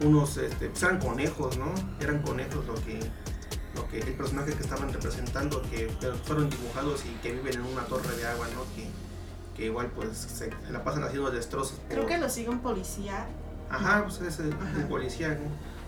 unos, 0.00 0.36
este, 0.36 0.68
pues 0.68 0.82
eran 0.82 0.98
conejos, 0.98 1.56
¿no? 1.56 1.72
Eran 2.00 2.20
conejos 2.20 2.66
lo 2.66 2.74
que 2.74 3.00
que 3.86 4.00
el 4.00 4.14
personaje 4.14 4.52
que 4.54 4.62
estaban 4.62 4.92
representando, 4.92 5.62
que 5.70 5.88
fueron 6.24 6.50
dibujados 6.50 7.04
y 7.04 7.10
que 7.22 7.32
viven 7.32 7.54
en 7.54 7.64
una 7.64 7.84
torre 7.84 8.16
de 8.16 8.26
agua, 8.26 8.46
¿no? 8.54 8.62
Que, 8.74 8.88
que 9.56 9.66
igual 9.66 9.90
pues 9.94 10.16
se, 10.16 10.50
la 10.70 10.82
pasan 10.82 11.04
haciendo 11.04 11.30
destrozos. 11.30 11.78
Creo 11.88 12.06
que 12.06 12.18
lo 12.18 12.28
sigue 12.28 12.48
un 12.48 12.60
policía. 12.60 13.26
Ajá, 13.70 14.04
pues 14.04 14.20
es 14.20 14.40
el, 14.40 14.54
policía, 14.88 15.38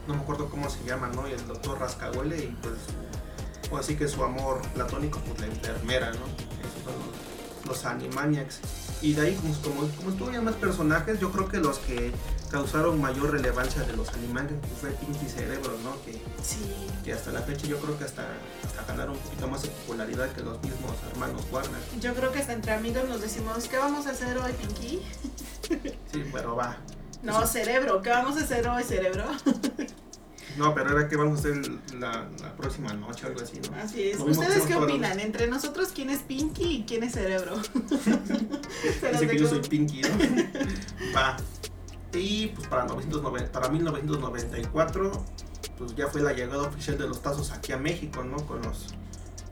¿no? 0.07 0.15
me 0.15 0.21
acuerdo 0.21 0.49
cómo 0.49 0.69
se 0.69 0.83
llama, 0.85 1.09
¿no? 1.09 1.29
Y 1.29 1.33
el 1.33 1.47
doctor 1.47 1.79
Rascahuele 1.79 2.37
y 2.37 2.59
pues, 2.63 3.79
así 3.79 3.97
que 3.97 4.09
su 4.09 4.23
amor 4.25 4.61
platónico, 4.75 5.21
pues 5.21 5.41
la 5.41 5.47
enfermera, 5.47 6.11
¿no? 6.11 6.27
Esos 6.67 6.85
son 6.85 6.95
los, 7.65 7.67
los 7.67 7.85
Animaniacs. 7.85 8.61
Y 9.03 9.15
de 9.15 9.23
ahí, 9.23 9.39
pues, 9.41 9.57
como, 9.59 9.89
como 9.97 10.13
tuvieron 10.13 10.45
más 10.45 10.55
personajes, 10.57 11.19
yo 11.21 11.33
creo 11.33 11.49
que 11.49 11.59
los 11.59 11.79
que 11.79 12.13
causaron 12.51 13.01
mayor 13.01 13.31
relevancia 13.31 13.83
de 13.83 13.97
los 13.97 14.09
animales, 14.11 14.53
que 14.61 14.69
fue 14.81 14.91
Pinky 14.91 15.27
Cerebro, 15.27 15.73
¿no? 15.83 15.93
Que, 16.05 16.21
que 17.05 17.13
hasta 17.13 17.31
la 17.31 17.41
fecha 17.41 17.67
yo 17.67 17.79
creo 17.79 17.97
que 17.99 18.05
hasta, 18.05 18.27
hasta 18.67 18.85
ganaron 18.85 19.17
un 19.17 19.23
poquito 19.23 19.49
más 19.49 19.63
de 19.63 19.69
popularidad 19.69 20.31
que 20.33 20.43
los 20.43 20.61
mismos 20.63 20.93
hermanos 21.11 21.43
Warner. 21.51 21.81
Yo 22.01 22.13
creo 22.15 22.33
que 22.33 22.41
hasta 22.41 22.53
entre 22.53 22.73
amigos 22.73 23.09
nos 23.09 23.21
decimos, 23.21 23.69
¿qué 23.69 23.79
vamos 23.79 24.07
a 24.07 24.11
hacer 24.11 24.37
hoy, 24.37 24.53
Pinky? 24.53 25.03
sí, 26.13 26.25
pero 26.33 26.57
va. 26.57 26.77
No, 27.23 27.47
cerebro, 27.47 28.03
¿qué 28.03 28.11
vamos 28.11 28.37
a 28.37 28.41
hacer 28.45 28.67
hoy, 28.69 28.83
cerebro? 28.83 29.25
No, 30.57 30.75
pero 30.75 30.99
era 30.99 31.09
que 31.09 31.17
vamos 31.17 31.39
a 31.39 31.41
hacer 31.41 31.71
la, 31.99 32.29
próxima 32.57 32.93
noche, 32.93 33.27
algo 33.27 33.41
así, 33.41 33.61
¿no? 33.61 33.77
Así 33.77 34.11
es. 34.11 34.21
¿Ustedes 34.21 34.65
qué 34.65 34.75
opinan? 34.75 35.21
Entre 35.21 35.47
nosotros, 35.47 35.91
¿quién 35.95 36.11
es 36.11 36.21
Pinky 36.21 36.65
y 36.65 36.85
quién 36.85 37.03
es 37.03 37.13
Cerebro? 37.13 37.57
Dice 39.13 39.27
que 39.27 39.39
yo 39.39 39.49
soy 39.49 39.61
Pinky, 39.61 40.03
¿no? 40.03 40.09
Va. 41.17 41.37
Y 42.13 42.49
pues 42.49 42.67
para, 42.67 42.85
1990, 42.85 43.53
para 43.53 43.69
1994, 43.69 45.25
pues 45.79 45.95
ya 45.95 46.09
fue 46.09 46.23
la 46.23 46.33
llegada 46.33 46.63
oficial 46.63 46.99
de 46.99 47.07
los 47.07 47.23
tazos 47.23 47.53
aquí 47.53 47.73
a 47.73 47.79
México, 47.79 48.25
¿no? 48.25 48.37
Con 48.47 48.63
los, 48.63 48.95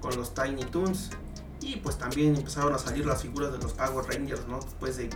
con 0.01 0.17
los 0.17 0.35
Tiny 0.35 0.65
Toons. 0.65 1.11
Y 1.61 1.77
pues 1.77 1.99
también 1.99 2.37
empezaron 2.37 2.75
a 2.75 2.79
salir 2.79 3.07
las 3.07 3.23
figuras 3.23 3.53
de 3.53 3.59
los 3.59 3.73
Power 3.73 4.05
Rangers, 4.07 4.47
¿no? 4.49 4.61
Después 4.61 4.97
de, 4.97 5.11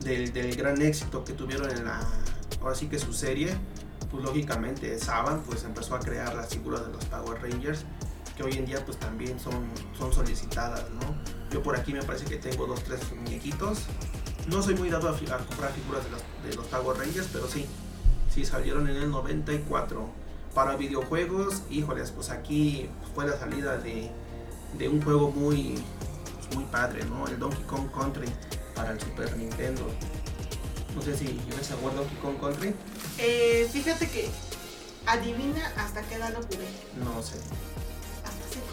del, 0.00 0.56
gran 0.56 0.80
éxito 0.82 1.24
que 1.24 1.32
tuvieron 1.32 1.70
en 1.70 1.84
la, 1.84 2.00
ahora 2.60 2.74
sí 2.74 2.86
que 2.86 2.98
su 2.98 3.12
serie, 3.12 3.56
pues 4.10 4.24
lógicamente 4.24 4.98
Saban 4.98 5.42
pues 5.42 5.64
empezó 5.64 5.94
a 5.94 6.00
crear 6.00 6.34
las 6.34 6.48
figuras 6.48 6.86
de 6.86 6.92
los 6.92 7.04
Power 7.06 7.42
Rangers, 7.42 7.84
que 8.36 8.42
hoy 8.42 8.52
en 8.52 8.66
día 8.66 8.84
pues 8.84 8.98
también 8.98 9.38
son, 9.38 9.68
son 9.96 10.12
solicitadas, 10.12 10.84
¿no? 10.90 11.14
Yo 11.50 11.62
por 11.62 11.76
aquí 11.76 11.92
me 11.92 12.02
parece 12.02 12.24
que 12.24 12.36
tengo 12.36 12.66
dos, 12.66 12.82
tres 12.84 13.00
muñequitos 13.14 13.86
no 14.48 14.62
soy 14.62 14.74
muy 14.74 14.88
dado 14.88 15.08
a, 15.10 15.12
comprar 15.12 15.72
figuras 15.72 16.04
de 16.04 16.10
los, 16.10 16.22
de 16.42 16.56
los 16.56 16.66
Power 16.66 16.96
Rangers, 16.96 17.28
pero 17.32 17.46
sí, 17.46 17.66
sí 18.32 18.44
salieron 18.44 18.88
en 18.88 18.96
el 18.96 19.10
94. 19.10 20.08
Para 20.54 20.76
videojuegos, 20.76 21.62
híjoles, 21.70 22.10
pues 22.10 22.30
aquí 22.30 22.88
fue 23.14 23.26
la 23.26 23.38
salida 23.38 23.76
de, 23.76 24.10
de 24.78 24.88
un 24.88 25.02
juego 25.02 25.30
muy, 25.30 25.74
pues 26.34 26.56
muy 26.56 26.64
padre, 26.64 27.04
¿no? 27.04 27.26
El 27.28 27.38
Donkey 27.38 27.62
Kong 27.64 27.90
Country 27.92 28.28
para 28.74 28.92
el 28.92 29.00
Super 29.00 29.36
Nintendo. 29.36 29.82
No 30.96 31.02
sé 31.02 31.16
si 31.16 31.26
¿tienes 31.26 31.70
a 31.70 31.76
Donkey 31.76 32.16
Kong 32.22 32.40
Country. 32.40 32.74
Eh, 33.18 33.68
fíjate 33.72 34.08
que 34.08 34.28
adivina 35.06 35.72
hasta 35.76 36.02
qué 36.02 36.14
edad 36.16 36.32
lo 36.32 36.42
jugué. 36.42 36.68
No 37.02 37.22
sé 37.22 37.38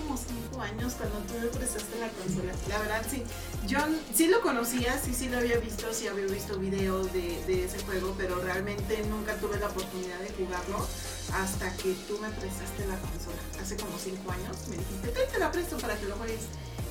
como 0.06 0.18
5 0.18 0.62
años 0.62 0.94
cuando 0.94 1.18
tú 1.20 1.34
me 1.40 1.48
prestaste 1.48 2.00
la 2.00 2.10
consola. 2.10 2.54
La 2.70 2.80
verdad, 2.80 3.06
sí. 3.10 3.24
Yo 3.68 3.80
sí 4.14 4.28
lo 4.28 4.42
conocía, 4.42 5.00
sí, 5.00 5.14
sí 5.14 5.30
lo 5.30 5.38
había 5.38 5.58
visto, 5.58 5.92
sí 5.94 6.08
había 6.08 6.26
visto 6.26 6.58
videos 6.60 7.12
de, 7.14 7.44
de 7.46 7.66
ese 7.66 7.80
juego, 7.80 8.14
pero 8.18 8.40
realmente 8.42 9.04
nunca 9.10 9.36
tuve 9.36 9.60
la 9.60 9.68
oportunidad 9.68 10.20
de 10.20 10.30
jugarlo 10.34 10.86
hasta 11.34 11.76
que 11.78 11.94
tú 12.08 12.18
me 12.20 12.30
prestaste 12.30 12.88
la 12.88 12.98
consola. 13.00 13.42
Hace 13.62 13.76
como 13.78 13.98
5 13.98 14.32
años 14.32 14.58
me 14.70 14.78
dijiste, 14.78 15.08
te, 15.10 15.26
te 15.26 15.40
la 15.40 15.52
presto 15.52 15.78
para 15.78 15.98
que 15.98 16.06
lo 16.06 16.16
juegues. 16.16 16.42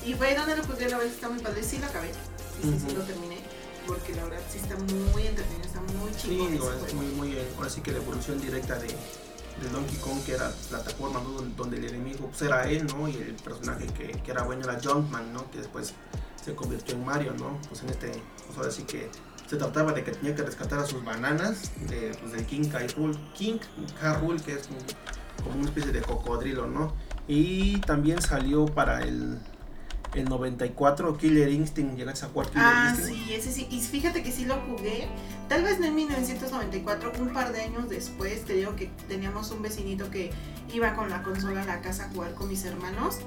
Y 0.05 0.13
fue 0.13 0.35
donde 0.35 0.57
lo 0.57 0.63
jugué, 0.63 0.89
la 0.89 0.97
verdad 0.97 1.13
está 1.13 1.29
muy 1.29 1.41
padre. 1.41 1.63
Sí 1.63 1.77
lo 1.79 1.87
acabé. 1.87 2.11
Sí, 2.61 2.69
sí, 2.69 2.85
sí 2.87 2.95
lo 2.95 3.03
terminé 3.03 3.54
porque 3.87 4.15
la 4.15 4.23
verdad 4.25 4.41
sí 4.49 4.57
está 4.57 4.75
muy 4.75 5.27
entretenido, 5.27 5.65
está 5.65 5.81
muy 5.81 6.11
chido. 6.11 6.47
Sí, 6.47 6.85
es 6.87 6.93
muy, 6.93 7.05
muy, 7.07 7.37
ahora 7.57 7.69
sí 7.69 7.81
que 7.81 7.91
la 7.91 7.97
evolución 7.97 8.39
directa 8.41 8.77
de, 8.79 8.87
de 8.87 9.69
Donkey 9.71 9.97
Kong, 9.97 10.23
que 10.25 10.33
era 10.33 10.51
plataforma 10.69 11.21
donde 11.55 11.77
el 11.77 11.85
enemigo 11.85 12.27
pues, 12.27 12.41
era 12.41 12.69
él, 12.69 12.87
¿no? 12.87 13.07
Y 13.07 13.15
el 13.15 13.35
personaje 13.35 13.87
que, 13.87 14.11
que, 14.11 14.31
era 14.31 14.43
bueno 14.43 14.63
era 14.63 14.79
Jumpman, 14.81 15.33
¿no? 15.33 15.49
Que 15.51 15.59
después 15.59 15.93
se 16.43 16.55
convirtió 16.55 16.95
en 16.95 17.05
Mario, 17.05 17.33
¿no? 17.37 17.59
Pues 17.67 17.81
en 17.83 17.89
este, 17.89 18.11
pues 18.45 18.57
ahora 18.57 18.71
sí 18.71 18.83
que 18.83 19.09
se 19.47 19.57
trataba 19.57 19.93
de 19.93 20.03
que 20.03 20.11
tenía 20.11 20.35
que 20.35 20.43
rescatar 20.43 20.79
a 20.79 20.85
sus 20.85 21.03
bananas 21.03 21.71
de, 21.87 22.15
pues, 22.19 22.31
del 22.33 22.45
King. 22.45 22.69
Rool, 22.95 23.17
King 23.33 23.59
K. 23.99 24.21
que 24.43 24.53
es 24.53 24.67
como 25.43 25.55
una 25.55 25.65
especie 25.65 25.91
de 25.91 26.01
cocodrilo, 26.01 26.67
¿no? 26.67 26.93
Y 27.27 27.79
también 27.81 28.21
salió 28.21 28.65
para 28.65 29.01
el 29.01 29.39
el 30.13 30.25
94 30.25 31.17
Killer 31.17 31.49
Instinct, 31.49 31.97
llegaste 31.97 32.25
a 32.25 32.29
jugar 32.29 32.47
Killer 32.49 32.65
ah, 32.65 32.95
sí, 32.95 33.33
ese 33.33 33.51
sí. 33.51 33.67
Y 33.69 33.81
fíjate 33.81 34.23
que 34.23 34.31
sí 34.31 34.45
lo 34.45 34.55
jugué. 34.61 35.07
Tal 35.49 35.63
vez 35.63 35.79
no 35.79 35.85
en 35.85 35.95
1994, 35.95 37.13
un 37.19 37.33
par 37.33 37.51
de 37.51 37.61
años 37.61 37.89
después, 37.89 38.45
te 38.45 38.53
digo 38.53 38.75
que 38.75 38.89
teníamos 39.07 39.51
un 39.51 39.61
vecinito 39.61 40.09
que 40.09 40.31
iba 40.73 40.93
con 40.93 41.09
la 41.09 41.23
consola 41.23 41.63
a 41.63 41.65
la 41.65 41.81
casa 41.81 42.05
a 42.05 42.09
jugar 42.09 42.33
con 42.33 42.47
mis 42.47 42.65
hermanos 42.65 43.19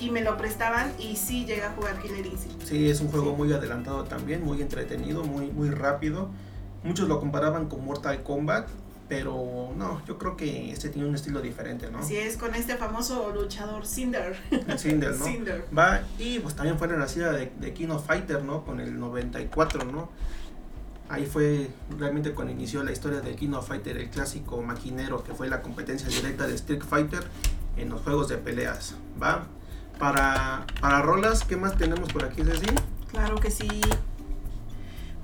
y 0.00 0.10
me 0.10 0.22
lo 0.22 0.36
prestaban 0.36 0.92
y 0.98 1.16
sí 1.16 1.44
llegué 1.44 1.62
a 1.62 1.72
jugar 1.72 2.00
Killer 2.00 2.26
Instinct. 2.26 2.62
Sí, 2.64 2.88
es 2.88 3.00
un 3.00 3.08
juego 3.08 3.36
muy 3.36 3.52
adelantado 3.52 4.04
también, 4.04 4.44
muy 4.44 4.62
entretenido, 4.62 5.24
muy, 5.24 5.50
muy 5.50 5.70
rápido. 5.70 6.30
Muchos 6.82 7.08
lo 7.08 7.20
comparaban 7.20 7.68
con 7.68 7.84
Mortal 7.84 8.22
Kombat, 8.22 8.68
pero 9.10 9.72
no, 9.76 10.00
yo 10.06 10.16
creo 10.18 10.36
que 10.36 10.70
este 10.70 10.88
tiene 10.88 11.08
un 11.08 11.16
estilo 11.16 11.42
diferente, 11.42 11.90
¿no? 11.90 11.98
Así 11.98 12.16
es, 12.16 12.36
con 12.36 12.54
este 12.54 12.76
famoso 12.76 13.32
luchador 13.34 13.84
Cinder. 13.84 14.36
Cinder, 14.78 15.16
¿no? 15.18 15.76
Va, 15.76 16.02
y 16.16 16.38
pues 16.38 16.54
también 16.54 16.78
fue 16.78 16.86
la 16.86 16.96
nacida 16.96 17.32
de, 17.32 17.50
de 17.58 17.74
King 17.74 17.88
of 17.88 18.06
Fighter, 18.06 18.44
¿no? 18.44 18.64
Con 18.64 18.78
el 18.78 19.00
94, 19.00 19.84
¿no? 19.84 20.10
Ahí 21.08 21.26
fue 21.26 21.68
realmente 21.98 22.30
cuando 22.34 22.52
inició 22.52 22.84
la 22.84 22.92
historia 22.92 23.20
de 23.20 23.34
King 23.34 23.54
of 23.54 23.66
Fighter, 23.66 23.96
el 23.96 24.10
clásico 24.10 24.62
maquinero 24.62 25.24
que 25.24 25.34
fue 25.34 25.48
la 25.48 25.60
competencia 25.60 26.08
directa 26.08 26.46
de 26.46 26.54
Street 26.54 26.82
Fighter 26.88 27.24
en 27.76 27.88
los 27.88 28.02
juegos 28.02 28.28
de 28.28 28.36
peleas, 28.36 28.94
¿va? 29.20 29.48
Para, 29.98 30.66
para 30.80 31.02
rolas, 31.02 31.42
¿qué 31.42 31.56
más 31.56 31.76
tenemos 31.76 32.12
por 32.12 32.24
aquí, 32.24 32.44
Ceci? 32.44 32.66
Claro 33.10 33.40
que 33.40 33.50
sí. 33.50 33.80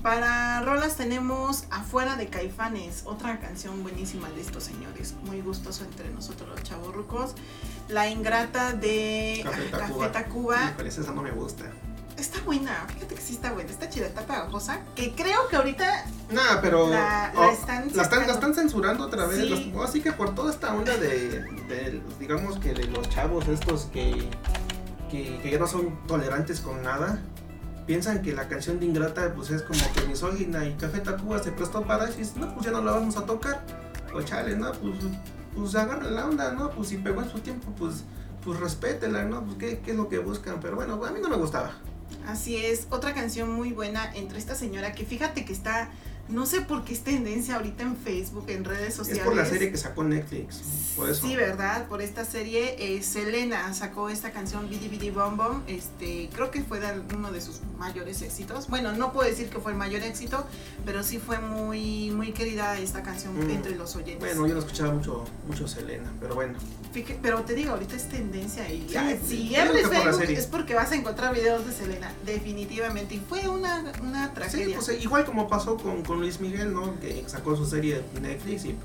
Para 0.03 0.61
rolas 0.63 0.97
tenemos 0.97 1.65
Afuera 1.71 2.17
de 2.17 2.29
Caifanes, 2.29 3.03
otra 3.07 3.41
canción 3.41 3.83
buenísima 3.83 4.29
de 4.31 4.41
estos 4.41 4.65
señores, 4.65 5.15
muy 5.25 5.41
gustoso 5.41 5.85
entre 5.85 6.11
nosotros 6.11 6.49
los 6.49 6.63
chavorrucos. 6.63 7.35
La 7.89 8.09
ingrata 8.09 8.73
de 8.73 9.45
Café 9.45 10.09
Tacuba. 10.09 10.75
Cuba. 10.77 10.89
esa 10.89 11.13
no 11.13 11.23
me 11.23 11.31
gusta. 11.33 11.65
Está 12.17 12.41
buena, 12.41 12.87
fíjate 12.89 13.15
que 13.15 13.21
sí 13.21 13.35
está 13.35 13.53
buena, 13.53 13.71
está 13.71 13.91
chida, 13.91 14.07
está 14.07 14.23
pegajosa. 14.23 14.81
Que 14.95 15.15
creo 15.15 15.49
que 15.49 15.57
ahorita. 15.57 16.07
Nah, 16.31 16.61
pero. 16.63 16.89
La, 16.89 17.33
oh, 17.37 17.45
están, 17.45 17.91
la, 17.95 18.03
están, 18.03 18.55
censurando 18.55 19.05
otra 19.05 19.27
vez. 19.27 19.51
así 19.85 20.01
que 20.01 20.13
por 20.13 20.35
toda 20.35 20.51
esta 20.51 20.75
onda 20.75 20.97
de, 20.97 22.01
digamos 22.19 22.59
que 22.59 22.73
de 22.73 22.85
los 22.85 23.09
chavos 23.11 23.49
estos 23.49 23.85
que, 23.93 24.31
que, 25.11 25.39
que 25.43 25.51
ya 25.51 25.59
no 25.59 25.67
son 25.67 26.07
tolerantes 26.07 26.61
con 26.61 26.83
nada 26.83 27.21
piensan 27.87 28.23
que 28.23 28.33
la 28.33 28.49
canción 28.49 28.81
de 28.81 28.87
Ingrata 28.87 29.33
pues 29.35 29.51
es 29.51 29.63
como 29.63 29.81
que 29.95 30.07
misógina 30.07 30.67
y 30.67 30.75
Café 30.75 31.01
Tacuba 31.01 31.43
se 31.43 31.53
prestó 31.53 31.83
para 31.83 32.09
eso 32.09 32.21
y 32.21 32.39
no, 32.39 32.53
pues 32.53 32.67
ya 32.67 32.73
no 32.73 32.83
la 32.83 32.93
vamos 32.93 33.17
a 33.17 33.25
tocar. 33.25 33.65
O 34.15 34.23
chale, 34.23 34.57
¿no? 34.57 34.73
Pues, 34.73 34.95
pues 35.55 35.75
agarra 35.75 36.11
la 36.11 36.27
onda, 36.27 36.53
¿no? 36.53 36.71
Pues 36.71 36.89
si 36.89 36.99
pegó 36.99 37.25
su 37.25 37.39
tiempo, 37.41 37.73
pues, 37.79 38.05
pues 38.45 38.59
respétela, 38.61 39.25
¿no? 39.25 39.45
Pues 39.45 39.57
¿qué, 39.59 39.79
qué 39.81 39.93
es 39.93 39.97
lo 39.97 40.09
que 40.09 40.19
buscan. 40.19 40.61
Pero 40.61 40.77
bueno, 40.77 41.03
a 41.05 41.11
mí 41.11 41.21
no 41.23 41.29
me 41.29 41.37
gustaba. 41.37 41.73
Así 42.27 42.57
es, 42.57 42.87
otra 42.91 43.15
canción 43.15 43.51
muy 43.51 43.73
buena 43.73 44.13
entre 44.15 44.39
esta 44.39 44.55
señora 44.55 44.93
que 44.93 45.05
fíjate 45.05 45.45
que 45.45 45.53
está 45.53 45.91
no 46.29 46.45
sé 46.47 46.61
por 46.61 46.85
qué 46.85 46.93
es 46.93 47.05
tendencia 47.05 47.57
ahorita 47.57 47.83
en 47.85 47.97
Facebook, 47.97 48.45
en 48.49 48.65
redes 48.65 48.95
sociales. 48.95 49.23
Es 49.23 49.27
por 49.29 49.37
la 49.37 49.45
serie 49.47 49.71
que 49.71 49.77
sacó 49.77 50.03
Netflix, 50.05 50.57
por 50.97 51.09
eso. 51.09 51.27
Sí, 51.27 51.37
¿verdad? 51.37 51.87
Por 51.89 52.03
esta 52.03 52.25
serie, 52.25 52.75
eh, 52.79 53.03
Selena 53.03 53.73
sacó 53.75 54.09
esta 54.09 54.31
canción 54.33 54.69
Bidi 54.69 54.89
Bidi 54.89 55.11
Bom 55.11 55.37
Bom, 55.37 55.63
este, 55.67 56.29
creo 56.33 56.51
que 56.51 56.63
fue 56.63 56.81
uno 57.15 57.31
de 57.31 57.41
sus 57.41 57.61
mayores 57.79 58.23
éxitos. 58.23 58.69
Bueno, 58.69 58.93
no 58.93 59.13
puedo 59.13 59.29
decir 59.29 59.49
que 59.49 59.59
fue 59.61 59.73
el 59.73 59.79
mayor 59.79 60.03
éxito, 60.03 60.47
pero 60.85 61.03
sí 61.03 61.19
fue 61.19 61.39
muy, 61.39 62.11
muy 62.11 62.33
querida 62.33 62.79
esta 62.79 63.03
canción 63.03 63.37
Mm. 63.37 63.51
entre 63.51 63.77
los 63.77 63.95
oyentes. 63.97 64.19
Bueno, 64.21 64.47
yo 64.47 64.55
no 64.55 64.61
escuchaba 64.61 64.93
mucho, 64.93 65.25
mucho 65.47 65.69
Selena, 65.69 66.13
pero 66.21 66.35
bueno. 66.35 66.55
Fíjate, 66.93 67.19
pero 67.23 67.43
te 67.43 67.55
digo, 67.55 67.73
ahorita 67.73 67.95
es 67.97 68.09
tendencia 68.09 68.67
y 68.73 68.89
Sí, 68.89 69.49
si 69.49 69.57
abres 69.57 69.83
por 69.87 69.93
Facebook 69.97 70.15
serie. 70.21 70.39
es 70.39 70.47
porque 70.47 70.75
vas 70.75 70.91
a 70.93 70.95
encontrar 70.97 71.35
videos 71.35 71.67
de 71.67 71.73
Selena, 71.73 72.11
definitivamente. 72.25 73.15
Y 73.17 73.19
fue 73.19 73.47
una, 73.49 73.93
una 74.03 74.29
Sí, 74.29 74.35
tragedia. 74.35 74.77
pues, 74.77 75.03
igual 75.03 75.25
como 75.25 75.47
pasó 75.49 75.77
con, 75.77 76.03
con 76.03 76.16
Luis 76.17 76.41
Miguel, 76.41 76.73
¿no? 76.75 76.99
Que 77.01 77.25
sacó 77.27 77.57
su 77.57 77.65
serie 77.67 78.03
en 78.15 78.23
Netflix 78.23 78.65
y 78.65 78.77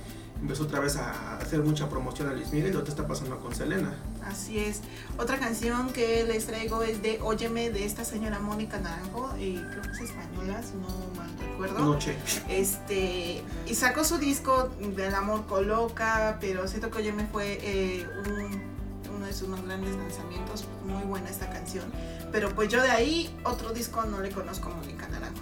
empezó 0.41 0.63
otra 0.63 0.79
vez 0.79 0.95
a 0.97 1.37
hacer 1.37 1.59
mucha 1.61 1.87
promoción 1.89 2.27
a 2.29 2.33
Luis 2.33 2.51
Miguel 2.51 2.71
y 2.71 2.73
lo 2.73 2.83
que 2.83 2.89
está 2.89 3.07
pasando 3.07 3.39
con 3.39 3.53
Selena. 3.53 3.93
Así 4.25 4.57
es. 4.59 4.81
Otra 5.17 5.37
canción 5.39 5.91
que 5.93 6.23
les 6.23 6.45
traigo 6.45 6.81
es 6.83 7.01
de 7.01 7.19
Óyeme 7.21 7.69
de 7.69 7.85
esta 7.85 8.03
señora 8.05 8.39
Mónica 8.39 8.79
Naranjo, 8.79 9.35
y 9.37 9.55
creo 9.57 9.81
que 9.81 9.91
es 9.91 10.01
española, 10.01 10.61
si 10.63 10.75
no 10.77 10.87
mal 11.15 11.29
recuerdo. 11.39 11.79
Noche. 11.79 12.15
Este, 12.49 13.43
y 13.67 13.75
sacó 13.75 14.03
su 14.03 14.17
disco 14.17 14.69
del 14.79 15.13
amor 15.15 15.45
coloca, 15.47 16.37
pero 16.39 16.67
siento 16.67 16.89
que 16.91 16.99
Óyeme 16.99 17.25
fue 17.31 17.59
eh, 17.61 18.07
un- 18.27 18.71
uno 19.15 19.25
de 19.25 19.33
sus 19.33 19.47
más 19.49 19.63
grandes 19.63 19.95
lanzamientos. 19.95 20.65
Muy 20.85 21.03
buena 21.03 21.29
esta 21.29 21.49
canción. 21.49 21.85
Pero 22.31 22.55
pues 22.55 22.69
yo 22.69 22.81
de 22.81 22.89
ahí, 22.89 23.35
otro 23.43 23.71
disco 23.73 24.03
no 24.05 24.21
le 24.21 24.29
conozco 24.31 24.69
a 24.69 24.75
Mónica 24.75 25.07
Naranjo. 25.09 25.41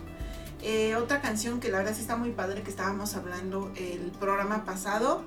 Eh, 0.62 0.96
otra 0.96 1.22
canción 1.22 1.60
que 1.60 1.70
la 1.70 1.78
verdad 1.80 1.94
sí 1.96 2.02
está 2.02 2.16
muy 2.18 2.32
padre, 2.32 2.62
que 2.64 2.70
estábamos 2.70 3.16
hablando 3.16 3.72
el 3.78 4.12
programa 4.20 4.66
pasado, 4.66 5.24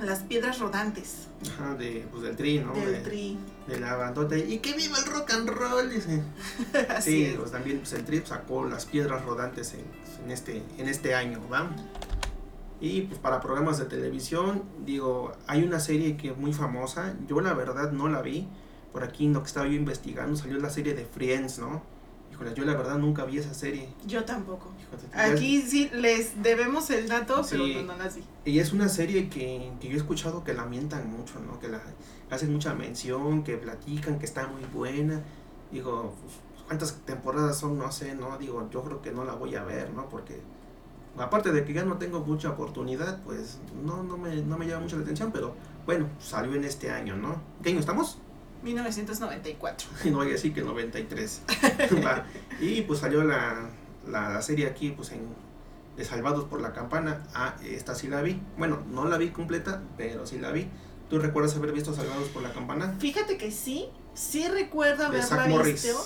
Las 0.00 0.20
Piedras 0.20 0.58
Rodantes, 0.58 1.28
Ajá, 1.52 1.74
de, 1.74 2.06
pues, 2.10 2.22
del 2.24 2.36
tri, 2.36 2.58
¿no? 2.58 2.72
del 2.74 2.92
de, 2.94 2.98
Tri. 3.00 3.38
de 3.68 3.78
la 3.80 3.94
bandota. 3.94 4.36
Y 4.36 4.58
que 4.58 4.72
viva 4.74 4.98
el 4.98 5.04
rock 5.06 5.30
and 5.32 5.48
roll, 5.48 5.88
dice. 5.90 6.20
Así 6.88 7.10
Sí, 7.12 7.24
es. 7.26 7.36
pues 7.36 7.52
también 7.52 7.78
pues, 7.78 7.92
el 7.92 8.04
Trip 8.04 8.26
sacó 8.26 8.64
las 8.64 8.86
piedras 8.86 9.24
rodantes 9.24 9.74
en, 9.74 9.84
en 10.24 10.30
este, 10.32 10.62
en 10.78 10.88
este 10.88 11.14
año, 11.14 11.40
¿va? 11.50 11.70
Y 12.80 13.02
pues 13.02 13.18
para 13.20 13.40
programas 13.40 13.78
de 13.78 13.86
televisión, 13.86 14.64
digo, 14.84 15.32
hay 15.46 15.62
una 15.62 15.80
serie 15.80 16.16
que 16.18 16.30
es 16.32 16.36
muy 16.36 16.52
famosa, 16.52 17.14
yo 17.26 17.40
la 17.40 17.54
verdad 17.54 17.90
no 17.92 18.08
la 18.08 18.20
vi, 18.20 18.48
por 18.92 19.02
aquí 19.02 19.24
en 19.26 19.32
lo 19.32 19.40
que 19.42 19.46
estaba 19.46 19.66
yo 19.66 19.72
investigando 19.74 20.36
salió 20.36 20.58
la 20.58 20.68
serie 20.70 20.92
de 20.94 21.04
Friends, 21.06 21.58
¿no? 21.58 21.82
Híjole, 22.36 22.54
yo 22.54 22.64
la 22.66 22.74
verdad 22.74 22.98
nunca 22.98 23.24
vi 23.24 23.38
esa 23.38 23.54
serie. 23.54 23.88
Yo 24.06 24.24
tampoco. 24.24 24.70
Híjole, 24.78 25.32
Aquí 25.32 25.62
sí 25.62 25.90
les 25.94 26.42
debemos 26.42 26.90
el 26.90 27.08
dato, 27.08 27.42
pero 27.48 27.64
Sí. 27.64 27.74
no, 27.76 27.94
no 27.94 27.96
las 27.96 28.16
vi. 28.16 28.24
Y 28.44 28.58
es 28.58 28.72
una 28.72 28.88
serie 28.90 29.28
que, 29.30 29.72
que 29.80 29.88
yo 29.88 29.94
he 29.94 29.96
escuchado 29.96 30.44
que 30.44 30.52
la 30.52 30.66
mientan 30.66 31.10
mucho, 31.10 31.40
¿no? 31.40 31.58
Que 31.58 31.68
la 31.68 31.80
hacen 32.30 32.52
mucha 32.52 32.74
mención, 32.74 33.42
que 33.42 33.56
platican, 33.56 34.18
que 34.18 34.26
está 34.26 34.46
muy 34.48 34.62
buena. 34.72 35.22
Digo, 35.72 36.14
¿cuántas 36.66 36.94
temporadas 37.06 37.58
son? 37.58 37.78
No 37.78 37.90
sé, 37.90 38.14
¿no? 38.14 38.36
Digo, 38.36 38.68
yo 38.70 38.82
creo 38.84 39.00
que 39.00 39.10
no 39.12 39.24
la 39.24 39.32
voy 39.32 39.54
a 39.54 39.64
ver, 39.64 39.90
¿no? 39.94 40.08
Porque 40.10 40.40
aparte 41.16 41.50
de 41.52 41.64
que 41.64 41.72
ya 41.72 41.84
no 41.84 41.96
tengo 41.96 42.20
mucha 42.20 42.50
oportunidad, 42.50 43.22
pues 43.22 43.58
no, 43.82 44.02
no, 44.02 44.18
me, 44.18 44.36
no 44.42 44.58
me 44.58 44.66
llama 44.66 44.82
mucho 44.82 44.96
la 44.96 45.02
atención, 45.02 45.32
pero 45.32 45.54
bueno, 45.86 46.08
salió 46.20 46.54
en 46.54 46.64
este 46.64 46.90
año, 46.90 47.16
¿no? 47.16 47.40
¿Qué 47.62 47.70
año 47.70 47.80
estamos? 47.80 48.18
1994. 48.66 49.88
Y 50.04 50.10
no 50.10 50.18
voy 50.18 50.28
a 50.28 50.32
decir 50.32 50.52
que 50.52 50.60
el 50.60 50.66
93. 50.74 51.42
Va. 52.04 52.26
Y 52.60 52.82
pues 52.82 53.00
salió 53.00 53.24
la, 53.24 53.70
la, 54.06 54.30
la 54.30 54.42
serie 54.42 54.66
aquí, 54.66 54.90
pues 54.90 55.12
en 55.12 55.46
de 55.96 56.04
Salvados 56.04 56.44
por 56.44 56.60
la 56.60 56.72
Campana. 56.72 57.22
Ah, 57.34 57.56
esta 57.64 57.94
sí 57.94 58.08
la 58.08 58.20
vi. 58.20 58.40
Bueno, 58.58 58.82
no 58.90 59.06
la 59.06 59.16
vi 59.16 59.30
completa, 59.30 59.82
pero 59.96 60.26
sí 60.26 60.38
la 60.38 60.50
vi. 60.50 60.68
¿Tú 61.08 61.18
recuerdas 61.18 61.56
haber 61.56 61.72
visto 61.72 61.94
Salvados 61.94 62.28
por 62.28 62.42
la 62.42 62.52
Campana? 62.52 62.94
Fíjate 62.98 63.38
que 63.38 63.50
sí, 63.50 63.88
sí 64.14 64.46
recuerdo 64.48 65.06
haberla 65.06 65.62
visto, 65.62 66.04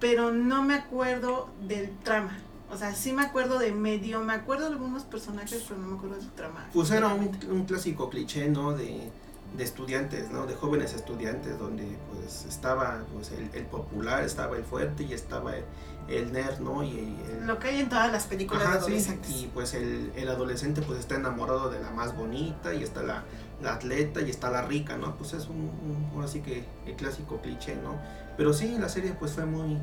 pero 0.00 0.32
no 0.32 0.62
me 0.62 0.74
acuerdo 0.74 1.50
del 1.60 1.90
trama. 1.98 2.38
O 2.70 2.76
sea, 2.78 2.94
sí 2.94 3.12
me 3.12 3.22
acuerdo 3.22 3.58
de 3.58 3.72
medio, 3.72 4.20
me 4.20 4.32
acuerdo 4.32 4.64
de 4.66 4.72
algunos 4.72 5.02
personajes, 5.02 5.62
pero 5.68 5.78
no 5.78 5.88
me 5.88 5.96
acuerdo 5.96 6.16
del 6.16 6.30
trama. 6.30 6.70
Pues 6.72 6.90
era 6.90 7.08
un, 7.08 7.38
un 7.50 7.66
clásico 7.66 8.08
cliché, 8.08 8.48
¿no? 8.48 8.72
De, 8.72 9.10
de 9.56 9.64
estudiantes, 9.64 10.30
¿no? 10.30 10.46
De 10.46 10.54
jóvenes 10.54 10.94
estudiantes, 10.94 11.58
donde 11.58 11.84
pues 12.10 12.44
estaba 12.46 13.04
pues 13.12 13.30
el, 13.32 13.50
el 13.54 13.66
popular, 13.66 14.24
estaba 14.24 14.56
el 14.56 14.64
fuerte 14.64 15.02
y 15.04 15.12
estaba 15.12 15.54
el, 15.56 15.64
el 16.08 16.32
nerd, 16.32 16.58
¿no? 16.60 16.82
Y 16.82 16.98
el, 17.38 17.46
Lo 17.46 17.58
que 17.58 17.68
hay 17.68 17.80
en 17.80 17.88
todas 17.88 18.10
las 18.10 18.24
películas 18.26 18.62
de 18.62 18.68
Ajá, 18.68 18.78
sí, 18.80 18.86
adolescentes. 18.86 19.30
y 19.30 19.50
pues 19.52 19.74
el, 19.74 20.10
el 20.16 20.28
adolescente 20.28 20.80
pues 20.82 20.98
está 21.00 21.16
enamorado 21.16 21.70
de 21.70 21.80
la 21.80 21.90
más 21.90 22.16
bonita 22.16 22.72
y 22.74 22.82
está 22.82 23.02
la, 23.02 23.24
la 23.60 23.74
atleta 23.74 24.22
y 24.22 24.30
está 24.30 24.50
la 24.50 24.62
rica, 24.62 24.96
¿no? 24.96 25.16
Pues 25.16 25.34
es 25.34 25.46
un, 25.48 25.56
un- 25.56 26.10
ahora 26.14 26.28
sí 26.28 26.40
que 26.40 26.64
el 26.86 26.94
clásico 26.96 27.40
cliché, 27.42 27.76
¿no? 27.76 27.96
Pero 28.38 28.54
sí, 28.54 28.76
la 28.78 28.88
serie 28.88 29.12
pues 29.12 29.32
fue 29.32 29.44
muy, 29.44 29.76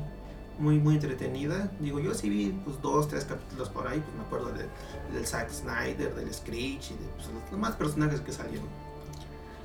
muy, 0.58 0.78
muy 0.80 0.94
entretenida. 0.96 1.70
Digo, 1.78 2.00
yo 2.00 2.12
sí 2.12 2.28
vi 2.28 2.50
pues 2.64 2.82
dos, 2.82 3.06
tres 3.06 3.24
capítulos 3.24 3.68
por 3.68 3.86
ahí, 3.86 4.00
pues 4.00 4.16
me 4.16 4.22
acuerdo 4.24 4.50
de- 4.52 4.66
del 5.14 5.26
Zack 5.26 5.48
Snyder, 5.50 6.12
del 6.16 6.34
Screech 6.34 6.90
y 6.90 6.94
de 6.94 7.06
pues, 7.16 7.28
los 7.28 7.50
demás 7.52 7.76
personajes 7.76 8.20
que 8.20 8.32
salieron. 8.32 8.66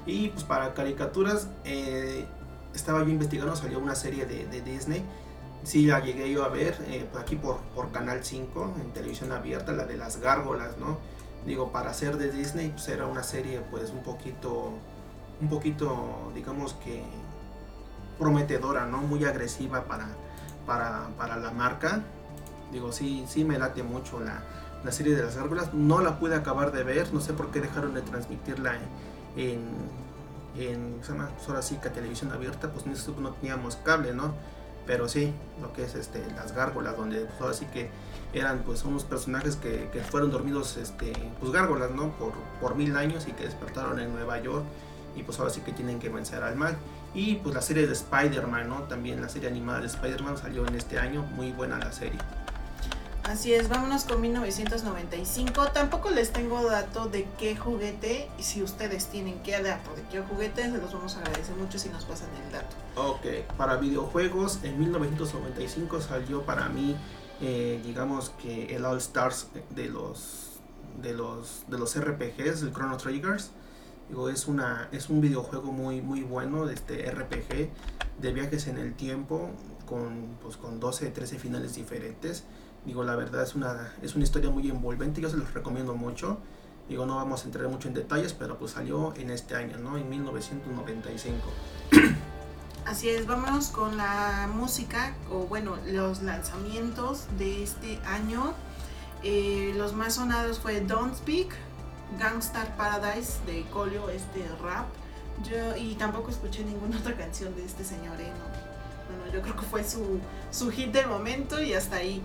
Y 0.05 0.29
pues 0.29 0.43
para 0.43 0.73
caricaturas, 0.73 1.47
eh, 1.63 2.25
estaba 2.73 3.03
yo 3.03 3.09
investigando, 3.09 3.55
salió 3.55 3.79
una 3.79 3.95
serie 3.95 4.25
de, 4.25 4.61
Disney. 4.61 5.03
Sí, 5.63 5.87
la 5.87 5.99
llegué 5.99 6.31
yo 6.31 6.43
a 6.43 6.49
ver 6.49 6.77
eh, 6.87 7.07
por 7.11 7.21
aquí 7.21 7.35
por, 7.35 7.57
por 7.73 7.91
Canal 7.91 8.23
5, 8.23 8.75
en 8.81 8.91
televisión 8.91 9.31
abierta, 9.31 9.71
la 9.71 9.85
de 9.85 9.97
las 9.97 10.17
gárgolas, 10.17 10.77
¿no? 10.77 10.97
Digo, 11.45 11.71
para 11.71 11.93
ser 11.93 12.17
de 12.17 12.31
Disney, 12.31 12.69
pues 12.69 12.87
era 12.87 13.07
una 13.07 13.23
serie 13.23 13.61
pues 13.71 13.89
un 13.89 14.03
poquito, 14.03 14.73
un 15.41 15.49
poquito, 15.49 16.31
digamos 16.35 16.73
que 16.73 17.03
prometedora, 18.19 18.85
¿no? 18.85 18.99
Muy 18.99 19.25
agresiva 19.25 19.85
para, 19.85 20.07
para, 20.67 21.07
para 21.17 21.37
la 21.37 21.51
marca. 21.51 22.03
Digo, 22.71 22.91
sí, 22.91 23.25
sí 23.27 23.43
me 23.43 23.57
late 23.57 23.81
mucho 23.81 24.19
la, 24.19 24.43
la 24.83 24.91
serie 24.91 25.15
de 25.15 25.23
las 25.23 25.35
gárgolas. 25.35 25.73
No 25.73 26.01
la 26.01 26.19
pude 26.19 26.35
acabar 26.35 26.71
de 26.71 26.83
ver, 26.83 27.11
no 27.11 27.21
sé 27.21 27.33
por 27.33 27.49
qué 27.49 27.61
dejaron 27.61 27.93
de 27.95 28.01
transmitirla 28.01 28.75
en, 28.75 28.81
en 29.36 29.95
¿cómo 30.55 31.03
se 31.03 31.11
llama? 31.11 31.29
Pues 31.36 31.49
ahora 31.49 31.61
sí 31.61 31.77
que 31.77 31.89
televisión 31.89 32.31
abierta, 32.31 32.71
pues 32.71 32.86
en 32.86 33.21
no 33.21 33.31
teníamos 33.33 33.75
cable, 33.77 34.13
¿no? 34.13 34.33
Pero 34.88 35.09
sí, 35.09 35.33
lo 35.61 35.73
que 35.73 35.83
es 35.83 35.95
este, 35.95 36.23
las 36.36 36.53
gárgolas, 36.53 36.95
donde 36.95 37.21
pues 37.21 37.41
ahora 37.41 37.53
sí 37.53 37.65
que 37.65 37.89
eran 38.33 38.59
pues 38.59 38.83
unos 38.83 39.03
personajes 39.03 39.55
que, 39.55 39.89
que 39.91 40.01
fueron 40.01 40.31
dormidos, 40.31 40.77
este, 40.77 41.13
pues 41.39 41.51
gárgolas, 41.51 41.91
¿no? 41.91 42.11
Por, 42.11 42.33
por 42.61 42.75
mil 42.75 42.95
años 42.95 43.27
y 43.27 43.31
que 43.31 43.45
despertaron 43.45 43.99
en 43.99 44.13
Nueva 44.13 44.39
York 44.41 44.63
y 45.15 45.23
pues 45.23 45.39
ahora 45.39 45.51
sí 45.51 45.61
que 45.61 45.71
tienen 45.71 45.99
que 45.99 46.09
vencer 46.09 46.43
al 46.43 46.55
mal. 46.55 46.77
Y 47.13 47.36
pues 47.36 47.55
la 47.55 47.61
serie 47.61 47.88
de 47.88 47.93
Spider-Man, 47.93 48.67
¿no? 48.67 48.83
También 48.83 49.21
la 49.21 49.29
serie 49.29 49.49
animada 49.49 49.79
de 49.79 49.88
Spider-Man 49.88 50.38
salió 50.38 50.67
en 50.67 50.75
este 50.75 50.99
año, 50.99 51.23
muy 51.23 51.51
buena 51.51 51.79
la 51.79 51.91
serie. 51.91 52.19
Así 53.30 53.53
es, 53.53 53.69
vámonos 53.69 54.03
con 54.03 54.21
1995. 54.21 55.71
Tampoco 55.73 56.11
les 56.11 56.32
tengo 56.32 56.63
dato 56.63 57.07
de 57.07 57.28
qué 57.39 57.55
juguete. 57.55 58.30
Y 58.38 58.43
si 58.43 58.61
ustedes 58.61 59.07
tienen 59.07 59.41
qué 59.41 59.61
dato 59.63 59.95
de 59.95 60.03
qué 60.11 60.21
juguete, 60.21 60.69
se 60.69 60.78
los 60.78 60.93
vamos 60.93 61.15
a 61.15 61.21
agradecer 61.21 61.55
mucho 61.55 61.80
si 61.80 61.89
nos 61.89 62.05
pasan 62.05 62.30
el 62.45 62.51
dato. 62.51 62.76
Ok, 62.95 63.47
para 63.57 63.78
videojuegos 63.78 64.59
en 64.63 64.80
1995 64.80 66.01
salió 66.01 66.43
para 66.43 66.69
mí, 66.69 66.95
eh, 67.41 67.82
digamos 67.84 68.30
que 68.41 68.76
el 68.76 68.86
All 68.86 68.99
Stars 68.99 69.47
de 69.71 69.89
los 69.89 70.59
de 71.01 71.13
los 71.13 71.63
de 71.67 71.80
los 71.80 71.99
RPGs, 71.99 72.61
el 72.61 72.73
Chrono 72.73 72.97
Triggers. 72.97 73.51
Digo, 74.07 74.30
es 74.30 74.47
una 74.47 74.88
es 74.91 75.09
un 75.09 75.19
videojuego 75.19 75.71
muy 75.71 75.99
muy 75.99 76.21
bueno 76.21 76.67
de 76.67 76.76
este 76.76 77.09
RPG 77.09 77.71
de 78.21 78.34
viajes 78.34 78.67
en 78.67 78.78
el 78.78 78.93
tiempo 78.93 79.49
con 79.88 80.38
pues 80.43 80.57
con 80.57 80.80
12, 80.80 81.09
13 81.09 81.39
finales 81.39 81.73
diferentes. 81.73 82.43
Digo, 82.86 83.03
la 83.03 83.15
verdad 83.15 83.43
es 83.43 83.55
una 83.55 83.93
es 84.01 84.15
una 84.15 84.23
historia 84.23 84.49
muy 84.49 84.69
envolvente, 84.69 85.21
yo 85.21 85.29
se 85.29 85.38
los 85.38 85.53
recomiendo 85.53 85.95
mucho. 85.95 86.38
Digo, 86.88 87.05
no 87.07 87.15
vamos 87.15 87.41
a 87.41 87.45
entrar 87.45 87.67
mucho 87.67 87.88
en 87.88 87.95
detalles, 87.95 88.33
pero 88.33 88.59
pues 88.59 88.71
salió 88.73 89.13
en 89.15 89.31
este 89.31 89.55
año, 89.55 89.77
¿no? 89.79 89.97
En 89.97 90.07
1995. 90.07 91.38
Así 92.86 93.09
es, 93.09 93.25
vámonos 93.25 93.69
con 93.69 93.97
la 93.97 94.47
música, 94.53 95.15
o 95.31 95.47
bueno, 95.47 95.75
los 95.88 96.21
lanzamientos 96.21 97.25
de 97.39 97.63
este 97.63 97.97
año. 98.05 98.53
Eh, 99.23 99.73
los 99.75 99.93
más 99.93 100.15
sonados 100.15 100.59
fue 100.59 100.81
Don't 100.81 101.15
Speak, 101.15 101.55
Gangstar 102.19 102.77
Paradise 102.77 103.39
de 103.47 103.65
Colio, 103.73 104.11
este 104.11 104.47
rap. 104.61 104.86
Yo, 105.43 105.75
y 105.75 105.95
tampoco 105.95 106.29
escuché 106.29 106.63
ninguna 106.63 106.99
otra 106.99 107.15
canción 107.17 107.55
de 107.55 107.65
este 107.65 107.83
señor, 107.83 108.21
¿eh? 108.21 108.29
No. 108.29 109.15
Bueno, 109.15 109.33
yo 109.33 109.41
creo 109.41 109.55
que 109.55 109.65
fue 109.65 109.83
su, 109.83 110.19
su 110.51 110.69
hit 110.69 110.91
del 110.91 111.07
momento 111.07 111.59
y 111.59 111.73
hasta 111.73 111.95
ahí. 111.95 112.21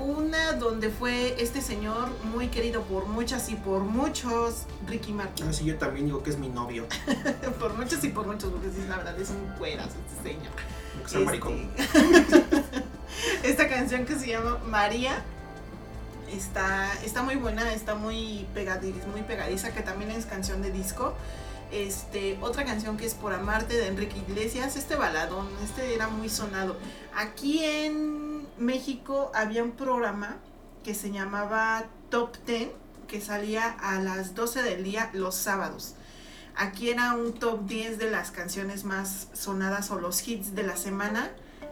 Una 0.00 0.54
donde 0.54 0.88
fue 0.88 1.40
este 1.42 1.60
señor 1.60 2.08
muy 2.24 2.48
querido 2.48 2.82
por 2.84 3.06
muchas 3.06 3.50
y 3.50 3.54
por 3.54 3.82
muchos, 3.82 4.64
Ricky 4.88 5.12
Martin. 5.12 5.46
Así 5.48 5.64
yo 5.66 5.76
también 5.76 6.06
digo 6.06 6.22
que 6.22 6.30
es 6.30 6.38
mi 6.38 6.48
novio. 6.48 6.86
por 7.60 7.74
muchos 7.74 8.02
y 8.02 8.08
por 8.08 8.26
muchos, 8.26 8.50
porque 8.50 8.68
sí, 8.70 8.82
la 8.88 8.96
verdad 8.96 9.20
es 9.20 9.28
un 9.28 9.46
cuerazo 9.58 9.96
este 10.08 10.30
señor. 10.30 10.52
Sea 11.06 11.20
maricón. 11.20 11.70
Este- 11.76 12.80
Esta 13.42 13.68
canción 13.68 14.06
que 14.06 14.18
se 14.18 14.28
llama 14.28 14.58
María 14.66 15.22
Está, 16.32 16.92
está 17.04 17.22
muy 17.22 17.34
buena, 17.34 17.72
está 17.74 17.96
muy 17.96 18.46
pegadiza, 18.54 19.06
muy 19.08 19.22
pegadiza, 19.22 19.74
que 19.74 19.82
también 19.82 20.12
es 20.12 20.26
canción 20.26 20.62
de 20.62 20.70
disco. 20.70 21.14
Este, 21.72 22.38
otra 22.40 22.64
canción 22.64 22.96
que 22.96 23.04
es 23.06 23.14
Por 23.14 23.32
Amarte 23.32 23.74
de 23.74 23.88
Enrique 23.88 24.16
Iglesias, 24.28 24.76
este 24.76 24.94
baladón, 24.94 25.48
este 25.64 25.94
era 25.94 26.08
muy 26.08 26.28
sonado. 26.28 26.76
Aquí 27.16 27.64
en 27.64 28.29
México 28.60 29.32
había 29.34 29.64
un 29.64 29.72
programa 29.72 30.36
que 30.84 30.94
se 30.94 31.10
llamaba 31.10 31.86
Top 32.10 32.36
Ten, 32.44 32.70
que 33.08 33.20
salía 33.20 33.70
a 33.70 33.98
las 34.00 34.34
12 34.34 34.62
del 34.62 34.84
día 34.84 35.10
los 35.14 35.34
sábados. 35.34 35.94
Aquí 36.56 36.90
era 36.90 37.14
un 37.14 37.32
top 37.32 37.66
10 37.66 37.98
de 37.98 38.10
las 38.10 38.30
canciones 38.30 38.84
más 38.84 39.28
sonadas 39.32 39.90
o 39.90 39.98
los 39.98 40.26
hits 40.28 40.54
de 40.54 40.62
la 40.62 40.76
semana. 40.76 41.30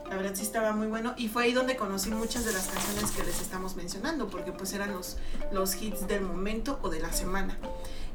La 0.09 0.17
verdad 0.17 0.33
sí 0.35 0.43
estaba 0.43 0.73
muy 0.73 0.87
bueno 0.87 1.13
y 1.19 1.29
fue 1.29 1.45
ahí 1.45 1.53
donde 1.53 1.77
conocí 1.77 2.11
muchas 2.11 2.47
de 2.47 2.55
las 2.55 2.69
canciones 2.69 3.11
que 3.11 3.23
les 3.23 3.43
estamos 3.43 3.77
mencionando, 3.77 4.29
porque 4.29 4.53
pues 4.53 4.73
eran 4.73 4.95
los, 4.95 5.19
los 5.53 5.81
hits 5.81 6.09
del 6.09 6.23
momento 6.23 6.79
o 6.83 6.89
de 6.89 7.01
la 7.01 7.13
semana. 7.13 7.59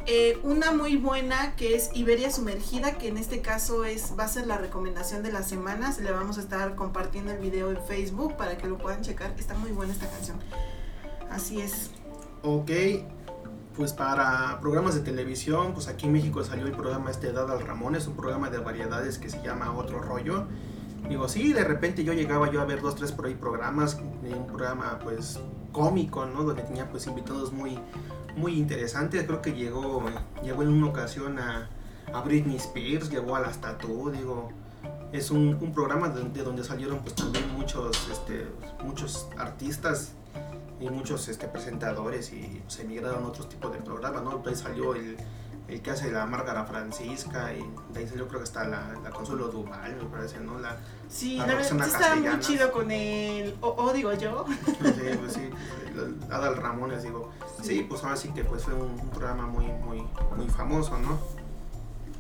Eh, 0.06 0.38
una 0.44 0.74
muy 0.74 0.98
buena 0.98 1.56
que 1.56 1.76
es 1.76 1.90
Iberia 1.94 2.30
Sumergida, 2.30 2.98
que 2.98 3.08
en 3.08 3.18
este 3.18 3.42
caso 3.42 3.86
es, 3.86 4.14
va 4.20 4.26
a 4.26 4.28
ser 4.28 4.48
la 4.48 4.58
recomendación 4.58 5.24
de 5.24 5.32
las 5.32 5.48
semanas. 5.48 6.00
Le 6.00 6.12
vamos 6.12 6.38
a 6.38 6.42
estar 6.42 6.76
compartiendo 6.76 7.32
el 7.32 7.40
video 7.40 7.72
en 7.72 7.82
Facebook 7.82 8.36
para 8.36 8.58
que 8.58 8.68
lo 8.68 8.78
puedan 8.78 9.02
checar. 9.02 9.34
Está 9.38 9.54
muy 9.54 9.72
buena 9.72 9.94
esta 9.94 10.10
canción. 10.10 10.38
Así 11.30 11.62
es. 11.62 11.92
Ok, 12.42 12.70
pues 13.78 13.94
para 13.94 14.60
programas 14.60 14.94
de 14.96 15.02
televisión, 15.02 15.74
pues 15.74 15.88
aquí 15.88 16.06
en 16.08 16.12
México 16.12 16.44
salió 16.44 16.66
el 16.66 16.74
programa 16.74 17.10
este 17.10 17.30
Edad 17.30 17.50
al 17.50 17.66
Ramón, 17.66 17.96
es 17.96 18.06
un 18.06 18.16
programa 18.16 18.50
de 18.50 18.58
variedades 18.58 19.18
que 19.18 19.30
se 19.30 19.42
llama 19.42 19.74
Otro 19.74 20.00
Rollo. 20.00 20.48
Digo, 21.08 21.28
sí, 21.30 21.54
de 21.54 21.64
repente 21.64 22.04
yo 22.04 22.14
llegaba 22.14 22.52
yo 22.52 22.62
a 22.62 22.66
ver 22.66 22.82
dos, 22.82 22.96
tres 22.96 23.12
por 23.12 23.26
ahí 23.26 23.36
programas, 23.36 23.96
un 23.96 24.48
programa 24.48 25.00
pues 25.02 25.40
cómico, 25.72 26.26
¿no? 26.26 26.44
Donde 26.44 26.64
tenía 26.64 26.90
pues 26.90 27.08
invitados 27.08 27.52
muy, 27.52 27.80
muy 28.36 28.54
interesante. 28.54 29.26
Creo 29.26 29.42
que 29.42 29.54
llegó, 29.54 30.04
llegó 30.44 30.64
en 30.64 30.70
una 30.70 30.88
ocasión 30.88 31.40
a, 31.40 31.70
Britney 32.26 32.58
Spears, 32.58 33.10
llegó 33.10 33.36
a 33.36 33.40
las 33.42 33.60
Tattoo, 33.60 34.12
digo. 34.12 34.52
Es 35.12 35.30
un, 35.30 35.58
un 35.62 35.72
programa 35.74 36.10
de, 36.10 36.24
de, 36.30 36.44
donde 36.44 36.64
salieron 36.64 37.00
pues 37.00 37.14
también 37.16 37.48
muchos, 37.56 38.10
este, 38.12 38.48
muchos 38.84 39.28
artistas 39.38 40.14
y 40.80 40.90
muchos 40.90 41.28
este, 41.30 41.48
presentadores 41.48 42.34
y 42.34 42.62
se 42.68 42.82
emigraron 42.82 43.24
a 43.24 43.28
otros 43.28 43.48
tipos 43.48 43.72
de 43.72 43.80
programas, 43.80 44.24
¿no? 44.24 44.42
Ahí 44.46 44.56
salió 44.56 44.96
el, 44.96 45.18
el 45.68 45.82
que 45.82 45.92
hace 45.92 46.12
la 46.12 46.26
Márgara 46.26 46.66
Francisca 46.66 47.54
y 47.54 47.64
de 47.94 48.00
ahí 48.00 48.08
salió 48.08 48.28
creo 48.28 48.40
que 48.42 48.46
está 48.46 48.66
la, 48.66 48.96
la 49.04 49.10
Consuelo 49.12 49.48
Duval, 49.48 49.96
me 49.96 50.06
parece, 50.06 50.40
¿no? 50.40 50.60
La, 50.60 50.78
sí, 51.10 51.38
la, 51.38 51.48
la 51.48 51.56
verdad 51.56 51.86
sí 51.86 51.92
estaba 51.92 52.16
muy 52.16 52.40
chido 52.40 52.72
con 52.72 52.92
el 52.92 53.56
o, 53.62 53.70
o 53.70 53.94
digo 53.94 54.14
yo. 54.14 54.46
Sí, 54.84 55.18
pues 55.20 55.34
sí, 55.34 55.50
Adal 56.30 56.58
Ramones, 56.58 57.04
digo. 57.04 57.32
Sí. 57.62 57.78
sí. 57.78 57.86
pues 57.88 58.04
ahora 58.04 58.18
sí 58.18 58.30
que 58.30 58.44
pues 58.44 58.64
fue 58.64 58.74
un, 58.74 59.00
un, 59.00 59.10
programa 59.10 59.48
muy, 59.48 59.66
muy, 59.66 60.06
muy 60.36 60.50
famoso, 60.50 60.98
¿no? 60.98 61.18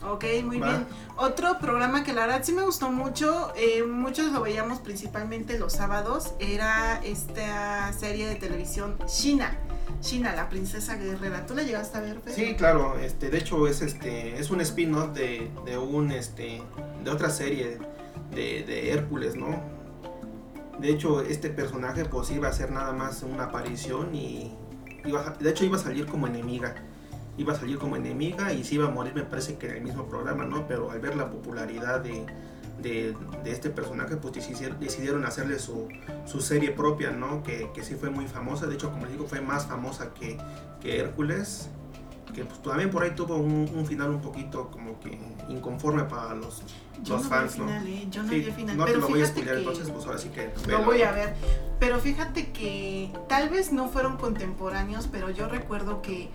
Ok, 0.09 0.25
muy 0.43 0.59
Va. 0.59 0.67
bien. 0.67 0.87
Otro 1.17 1.59
programa 1.59 2.03
que 2.03 2.13
la 2.13 2.25
verdad 2.25 2.41
sí 2.43 2.51
me 2.51 2.63
gustó 2.63 2.91
mucho, 2.91 3.53
eh, 3.55 3.83
muchos 3.83 4.31
lo 4.31 4.41
veíamos 4.41 4.79
principalmente 4.79 5.57
los 5.57 5.73
sábados, 5.73 6.33
era 6.39 7.01
esta 7.03 7.91
serie 7.93 8.27
de 8.27 8.35
televisión 8.35 8.97
China. 9.05 9.57
China, 10.03 10.35
la 10.35 10.49
princesa 10.49 10.97
guerrera. 10.97 11.45
¿Tú 11.45 11.55
la 11.55 11.63
llegaste 11.63 11.97
a 11.97 12.01
ver? 12.01 12.19
Pedro? 12.19 12.35
Sí, 12.35 12.55
claro. 12.55 12.99
Este, 12.99 13.29
de 13.29 13.37
hecho 13.37 13.67
es 13.67 13.81
este, 13.81 14.37
es 14.37 14.51
un 14.51 14.61
spin-off 14.61 15.13
de, 15.13 15.49
de 15.65 15.77
un, 15.77 16.11
este, 16.11 16.61
de 17.03 17.09
otra 17.09 17.29
serie 17.29 17.79
de, 18.35 18.63
de 18.63 18.91
Hércules, 18.91 19.35
¿no? 19.35 19.63
De 20.79 20.89
hecho, 20.89 21.21
este 21.21 21.49
personaje 21.49 22.03
pues 22.03 22.29
iba 22.31 22.49
a 22.49 22.53
ser 22.53 22.71
nada 22.71 22.91
más 22.91 23.23
una 23.23 23.45
aparición 23.45 24.13
y 24.13 24.51
iba, 25.05 25.35
de 25.39 25.49
hecho 25.49 25.63
iba 25.63 25.77
a 25.77 25.79
salir 25.79 26.05
como 26.05 26.27
enemiga. 26.27 26.75
Iba 27.37 27.53
a 27.53 27.55
salir 27.55 27.77
como 27.77 27.95
enemiga 27.95 28.53
y 28.53 28.63
se 28.63 28.75
iba 28.75 28.87
a 28.87 28.91
morir, 28.91 29.15
me 29.15 29.23
parece 29.23 29.57
que 29.57 29.67
en 29.67 29.77
el 29.77 29.81
mismo 29.81 30.05
programa, 30.05 30.45
¿no? 30.45 30.67
Pero 30.67 30.91
al 30.91 30.99
ver 30.99 31.15
la 31.15 31.31
popularidad 31.31 32.01
de, 32.01 32.25
de, 32.83 33.15
de 33.43 33.51
este 33.51 33.69
personaje, 33.69 34.17
pues 34.17 34.33
decidieron, 34.33 35.25
hacerle 35.25 35.57
su, 35.57 35.87
su, 36.25 36.41
serie 36.41 36.71
propia, 36.71 37.11
¿no? 37.11 37.41
Que, 37.41 37.71
que, 37.73 37.83
sí 37.83 37.95
fue 37.95 38.09
muy 38.09 38.27
famosa, 38.27 38.67
de 38.67 38.75
hecho, 38.75 38.91
como 38.91 39.05
les 39.05 39.13
digo, 39.13 39.25
fue 39.25 39.41
más 39.41 39.65
famosa 39.65 40.13
que, 40.13 40.37
que 40.81 40.99
Hércules, 40.99 41.69
que 42.33 42.43
pues 42.45 42.61
también 42.61 42.89
por 42.89 43.03
ahí 43.03 43.11
tuvo 43.11 43.37
un, 43.37 43.69
un, 43.73 43.85
final 43.85 44.09
un 44.09 44.21
poquito 44.21 44.69
como 44.69 44.99
que 44.99 45.17
inconforme 45.49 46.03
para 46.03 46.33
los, 46.33 46.63
yo 47.03 47.15
los 47.15 47.23
no 47.23 47.29
fans, 47.29 47.53
final, 47.53 47.83
¿no? 47.83 47.89
¿eh? 47.89 48.07
Yo 48.09 48.23
no 48.23 48.29
sí, 48.29 48.39
vi 48.39 48.45
el 48.45 48.53
final, 48.53 48.77
no 48.77 48.85
pero 48.85 48.97
te 48.97 49.01
lo 49.01 49.09
voy 49.09 49.21
a 49.21 49.23
explicar, 49.23 49.57
entonces 49.57 49.89
pues 49.89 50.05
ahora 50.05 50.17
sí 50.17 50.29
que... 50.29 50.51
lo 50.67 50.83
voy 50.83 51.01
a 51.03 51.11
ver. 51.11 51.35
Pero 51.79 51.99
fíjate 51.99 52.51
que 52.51 53.11
tal 53.29 53.49
vez 53.49 53.71
no 53.71 53.89
fueron 53.89 54.17
contemporáneos, 54.17 55.07
pero 55.11 55.29
yo 55.29 55.47
recuerdo 55.47 56.01
que 56.01 56.29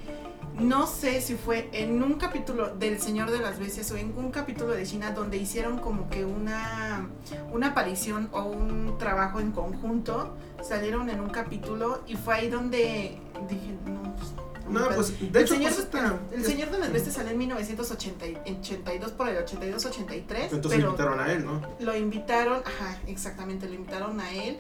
no 0.59 0.87
sé 0.87 1.21
si 1.21 1.35
fue 1.37 1.69
en 1.73 2.03
un 2.03 2.15
capítulo 2.15 2.75
del 2.75 3.01
Señor 3.01 3.31
de 3.31 3.39
las 3.39 3.59
Bestias 3.59 3.91
o 3.93 3.97
en 3.97 4.13
un 4.17 4.31
capítulo 4.31 4.73
de 4.73 4.85
China 4.85 5.13
donde 5.13 5.37
hicieron 5.37 5.79
como 5.79 6.09
que 6.11 6.25
una, 6.25 7.09
una 7.53 7.69
aparición 7.69 8.29
o 8.33 8.43
un 8.43 8.99
trabajo 8.99 9.41
en 9.41 9.53
conjunto, 9.53 10.37
salieron 10.63 11.09
en 11.11 11.21
un 11.21 11.31
capítulo 11.31 12.03
y 12.07 12.17
fue 12.17 12.35
ahí 12.35 12.49
donde 12.49 13.21
dije, 13.49 13.75
no, 13.87 14.15
pues, 14.17 14.33
No, 14.69 14.89
pues 14.95 15.21
de 15.21 15.27
el, 15.39 15.45
hecho 15.45 15.55
señor, 15.55 15.73
pues, 15.73 15.85
está- 15.85 16.19
el 16.33 16.45
Señor 16.45 16.71
de 16.71 16.79
las 16.79 16.93
Bestias 16.93 17.15
salió 17.15 17.31
en 17.33 17.39
1982 17.39 19.13
por 19.13 19.29
el 19.29 19.37
82-83, 19.45 20.53
Entonces 20.53 20.71
pero 20.73 20.87
invitaron 20.91 21.21
a 21.21 21.33
él, 21.33 21.45
¿no? 21.45 21.63
lo 21.81 21.97
invitaron, 21.97 22.63
ajá, 22.67 22.99
exactamente, 23.07 23.67
lo 23.69 23.75
invitaron 23.75 24.21
a 24.21 24.31
él. 24.33 24.59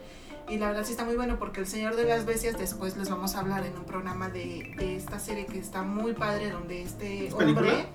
Y 0.48 0.56
la 0.56 0.68
verdad 0.68 0.84
sí 0.84 0.92
está 0.92 1.04
muy 1.04 1.16
bueno 1.16 1.38
porque 1.38 1.60
El 1.60 1.66
Señor 1.66 1.94
de 1.94 2.04
las 2.04 2.24
Bestias, 2.24 2.58
después 2.58 2.96
les 2.96 3.10
vamos 3.10 3.34
a 3.34 3.40
hablar 3.40 3.66
en 3.66 3.76
un 3.76 3.84
programa 3.84 4.30
de, 4.30 4.74
de 4.78 4.96
esta 4.96 5.18
serie 5.18 5.44
que 5.44 5.58
está 5.58 5.82
muy 5.82 6.14
padre, 6.14 6.50
donde 6.50 6.82
este 6.82 7.26
¿Es 7.26 7.32
hombre... 7.34 7.54
película? 7.54 7.86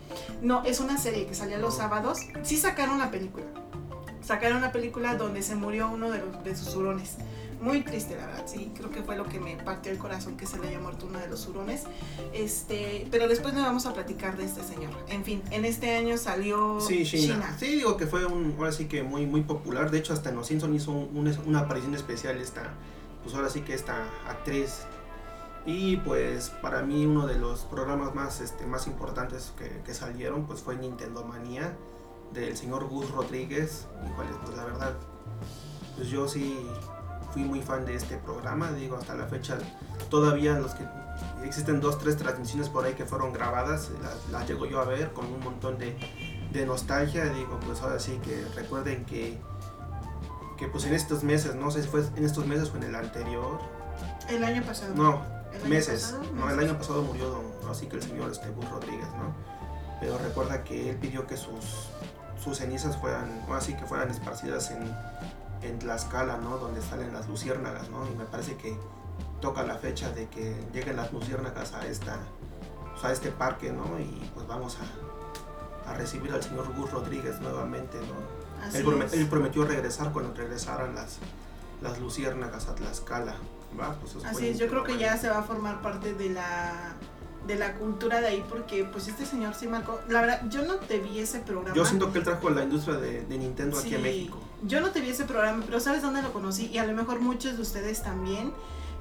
No, 0.41 0.63
es 0.63 0.79
una 0.79 0.97
serie 0.97 1.25
que 1.25 1.33
salía 1.33 1.57
los 1.57 1.77
sábados. 1.77 2.19
Sí 2.43 2.57
sacaron 2.57 2.99
la 2.99 3.09
película. 3.09 3.45
Sacaron 4.21 4.61
la 4.61 4.71
película 4.71 5.15
donde 5.15 5.41
se 5.41 5.55
murió 5.55 5.89
uno 5.89 6.11
de, 6.11 6.19
los, 6.19 6.43
de 6.43 6.55
sus 6.55 6.75
hurones. 6.75 7.17
Muy 7.63 7.81
triste, 7.81 8.15
la 8.17 8.25
verdad, 8.27 8.43
sí. 8.45 8.71
Creo 8.75 8.89
que 8.91 9.01
fue 9.03 9.15
lo 9.15 9.23
que 9.25 9.39
me 9.39 9.55
partió 9.55 9.91
el 9.91 9.97
corazón 9.97 10.35
que 10.35 10.45
se 10.45 10.59
le 10.59 10.67
haya 10.67 10.79
muerto 10.79 11.05
uno 11.07 11.17
de 11.19 11.27
los 11.29 11.47
hurones. 11.47 11.83
Este, 12.33 13.07
pero 13.09 13.27
después 13.27 13.53
le 13.53 13.61
vamos 13.61 13.85
a 13.85 13.93
platicar 13.93 14.35
de 14.37 14.45
este 14.45 14.61
señor. 14.63 14.91
En 15.07 15.23
fin, 15.23 15.41
en 15.51 15.63
este 15.63 15.95
año 15.95 16.17
salió 16.17 16.79
Sí, 16.81 17.03
Sheena. 17.05 17.33
Sheena. 17.45 17.57
Sí, 17.57 17.67
digo 17.75 17.95
que 17.95 18.05
fue 18.05 18.25
un, 18.25 18.55
ahora 18.57 18.71
sí 18.71 18.85
que 18.87 19.03
muy, 19.03 19.25
muy 19.25 19.41
popular. 19.41 19.91
De 19.91 19.99
hecho, 19.99 20.13
hasta 20.13 20.29
en 20.29 20.35
Los 20.35 20.47
Simpsons 20.47 20.75
hizo 20.75 20.91
un- 20.91 21.15
un- 21.15 21.37
una 21.47 21.59
aparición 21.59 21.95
especial 21.95 22.37
esta, 22.39 22.73
pues 23.23 23.33
ahora 23.35 23.49
sí 23.49 23.61
que 23.61 23.73
esta 23.73 24.03
actriz. 24.27 24.81
Y 25.65 25.95
pues 25.97 26.49
para 26.49 26.81
mí 26.81 27.05
uno 27.05 27.25
de 27.27 27.39
los 27.39 27.61
programas 27.61 28.13
más, 28.13 28.41
este, 28.41 28.65
más 28.65 28.85
importantes 28.87 29.53
que, 29.57 29.69
que 29.85 29.93
salieron 29.93 30.45
pues 30.45 30.59
fue 30.61 30.75
Nintendo 30.75 31.23
Manía 31.23 31.77
del 32.33 32.57
señor 32.57 32.89
Gus 32.89 33.09
Rodríguez. 33.11 33.85
Híjole, 34.05 34.29
pues 34.43 34.57
la 34.57 34.65
verdad, 34.65 34.93
pues 35.95 36.09
yo 36.09 36.27
sí 36.27 36.67
fui 37.33 37.43
muy 37.43 37.61
fan 37.61 37.85
de 37.85 37.95
este 37.95 38.17
programa. 38.17 38.71
Digo, 38.71 38.97
hasta 38.97 39.15
la 39.15 39.25
fecha 39.25 39.57
todavía 40.09 40.57
los 40.59 40.73
que 40.75 40.85
existen 41.43 41.81
dos, 41.81 41.97
tres 41.99 42.15
transmisiones 42.17 42.69
por 42.69 42.85
ahí 42.85 42.93
que 42.93 43.05
fueron 43.05 43.33
grabadas, 43.33 43.89
las, 44.01 44.15
las 44.31 44.47
llego 44.47 44.65
yo 44.65 44.79
a 44.79 44.85
ver 44.85 45.11
con 45.13 45.25
un 45.25 45.39
montón 45.41 45.77
de, 45.77 45.95
de 46.51 46.65
nostalgia, 46.65 47.25
digo, 47.25 47.59
pues 47.65 47.81
ahora 47.81 47.99
sí 47.99 48.19
que 48.23 48.45
recuerden 48.55 49.05
que, 49.05 49.37
que 50.57 50.67
pues 50.67 50.85
en 50.85 50.93
estos 50.93 51.23
meses, 51.23 51.55
no 51.55 51.69
sé 51.71 51.83
si 51.83 51.89
fue 51.89 52.03
en 52.15 52.23
estos 52.23 52.45
meses 52.45 52.71
o 52.73 52.77
en 52.77 52.83
el 52.83 52.95
anterior, 52.95 53.59
El 54.29 54.43
año 54.43 54.63
pasado. 54.63 54.93
no, 54.95 55.21
¿El 55.53 55.61
año 55.61 55.69
meses, 55.69 56.01
pasado? 56.15 56.23
no, 56.35 56.49
el 56.49 56.59
año 56.59 56.77
pasado 56.77 57.01
murió 57.03 57.29
don, 57.29 57.43
así 57.69 57.87
que 57.87 57.97
el 57.97 58.03
señor 58.03 58.31
este 58.31 58.49
Gus 58.49 58.69
Rodríguez, 58.69 59.07
¿no? 59.17 59.33
Pero 59.99 60.17
recuerda 60.17 60.63
que 60.63 60.89
él 60.91 60.95
pidió 60.97 61.27
que 61.27 61.37
sus, 61.37 61.89
sus 62.43 62.57
cenizas 62.57 62.97
fueran, 62.97 63.43
o 63.47 63.53
así 63.53 63.73
que 63.75 63.85
fueran 63.85 64.09
esparcidas 64.09 64.71
en, 64.71 64.83
en 65.63 65.79
Tlaxcala, 65.79 66.37
¿no? 66.37 66.57
Donde 66.57 66.81
salen 66.81 67.13
las 67.13 67.27
luciérnagas, 67.27 67.89
¿no? 67.89 68.05
Y 68.07 68.15
me 68.15 68.25
parece 68.25 68.55
que 68.55 68.77
toca 69.41 69.63
la 69.63 69.75
fecha 69.77 70.09
de 70.11 70.27
que 70.27 70.55
lleguen 70.73 70.95
las 70.97 71.11
luciérnagas 71.11 71.73
a 71.73 71.85
esta, 71.87 72.17
pues, 72.91 73.03
a 73.03 73.11
este 73.11 73.29
parque, 73.31 73.71
¿no? 73.71 73.99
Y 73.99 74.29
pues 74.33 74.47
vamos 74.47 74.77
a, 75.85 75.89
a 75.89 75.93
recibir 75.95 76.31
al 76.31 76.43
señor 76.43 76.73
Gus 76.75 76.91
Rodríguez 76.91 77.39
nuevamente, 77.41 77.97
¿no? 77.97 78.65
Así 78.65 78.77
Él, 78.77 78.85
prome- 78.85 79.05
es. 79.05 79.13
él 79.13 79.27
prometió 79.27 79.65
regresar 79.65 80.11
cuando 80.13 80.33
regresaran 80.33 80.95
las, 80.95 81.17
las 81.81 81.99
luciérnagas 81.99 82.67
a 82.67 82.75
Tlaxcala. 82.75 83.35
¿va? 83.79 83.95
Pues 83.95 84.23
Así 84.25 84.47
es, 84.49 84.59
yo 84.59 84.67
creo 84.67 84.83
que 84.83 84.97
ya 84.97 85.17
se 85.17 85.29
va 85.29 85.39
a 85.39 85.43
formar 85.43 85.81
parte 85.81 86.13
de 86.13 86.29
la 86.29 86.95
de 87.47 87.55
la 87.57 87.73
cultura 87.73 88.21
de 88.21 88.27
ahí 88.27 88.45
porque 88.47 88.85
pues 88.85 89.09
este 89.09 89.25
señor 89.25 89.53
sí 89.53 89.67
marcó, 89.67 89.99
la 90.07 90.21
verdad 90.21 90.43
yo 90.49 90.61
no 90.61 90.75
te 90.75 90.99
vi 90.99 91.19
ese 91.19 91.39
programa. 91.41 91.75
Yo 91.75 91.83
siento 91.83 92.09
que 92.13 92.19
él 92.19 92.23
trajo 92.23 92.49
la 92.51 92.63
industria 92.63 92.95
de, 92.95 93.25
de 93.25 93.37
Nintendo 93.37 93.77
aquí 93.77 93.95
en 93.95 94.01
México. 94.01 94.37
Yo 94.65 94.79
no 94.79 94.91
te 94.91 95.01
vi 95.01 95.09
ese 95.09 95.25
programa, 95.25 95.61
pero 95.65 95.79
¿sabes 95.79 96.01
dónde 96.01 96.21
lo 96.21 96.31
conocí? 96.31 96.69
Y 96.71 96.77
a 96.77 96.85
lo 96.85 96.93
mejor 96.93 97.19
muchos 97.19 97.57
de 97.57 97.61
ustedes 97.61 98.01
también. 98.01 98.53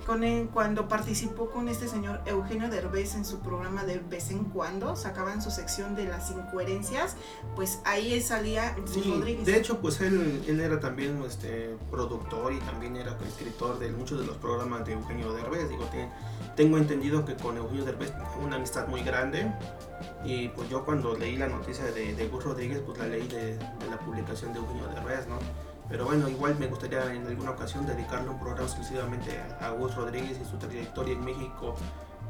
Con 0.06 0.22
cuando 0.48 0.88
participó 0.88 1.50
con 1.50 1.68
este 1.68 1.88
señor 1.88 2.20
Eugenio 2.26 2.68
Derbez 2.68 3.14
en 3.14 3.24
su 3.24 3.40
programa 3.40 3.84
de 3.84 3.98
vez 3.98 4.30
en 4.30 4.44
cuando, 4.44 4.96
sacaban 4.96 5.42
su 5.42 5.50
sección 5.50 5.94
de 5.94 6.04
las 6.04 6.30
incoherencias, 6.30 7.16
pues 7.54 7.80
ahí 7.84 8.20
salía 8.20 8.76
sí, 8.84 9.02
Rodríguez. 9.06 9.46
De 9.46 9.56
hecho, 9.56 9.80
pues 9.80 10.00
él, 10.00 10.42
él 10.46 10.60
era 10.60 10.80
también 10.80 11.22
este, 11.26 11.76
productor 11.90 12.52
y 12.52 12.58
también 12.60 12.96
era 12.96 13.16
escritor 13.26 13.78
de 13.78 13.90
muchos 13.90 14.20
de 14.20 14.26
los 14.26 14.36
programas 14.36 14.84
de 14.84 14.92
Eugenio 14.92 15.32
Derbez. 15.32 15.68
Digo, 15.68 15.88
tengo 16.56 16.78
entendido 16.78 17.24
que 17.24 17.34
con 17.36 17.56
Eugenio 17.56 17.84
Derbez 17.84 18.12
una 18.42 18.56
amistad 18.56 18.88
muy 18.88 19.02
grande 19.02 19.52
y 20.24 20.48
pues 20.48 20.68
yo 20.68 20.84
cuando 20.84 21.16
leí 21.16 21.36
la 21.36 21.48
noticia 21.48 21.84
de, 21.84 22.14
de 22.14 22.28
Gus 22.28 22.44
Rodríguez, 22.44 22.80
pues 22.84 22.98
la 22.98 23.06
leí 23.06 23.26
de, 23.28 23.56
de 23.56 23.86
la 23.90 23.98
publicación 23.98 24.52
de 24.52 24.58
Eugenio 24.58 24.86
Derbez, 24.88 25.26
¿no? 25.28 25.38
Pero 25.88 26.06
bueno, 26.06 26.28
igual 26.28 26.56
me 26.58 26.66
gustaría 26.66 27.12
en 27.12 27.26
alguna 27.26 27.50
ocasión 27.50 27.86
dedicarle 27.86 28.30
un 28.30 28.38
programa 28.38 28.64
exclusivamente 28.64 29.38
a 29.60 29.70
Gus 29.70 29.94
Rodríguez 29.94 30.38
y 30.40 30.50
su 30.50 30.56
trayectoria 30.56 31.14
en 31.14 31.24
México, 31.24 31.74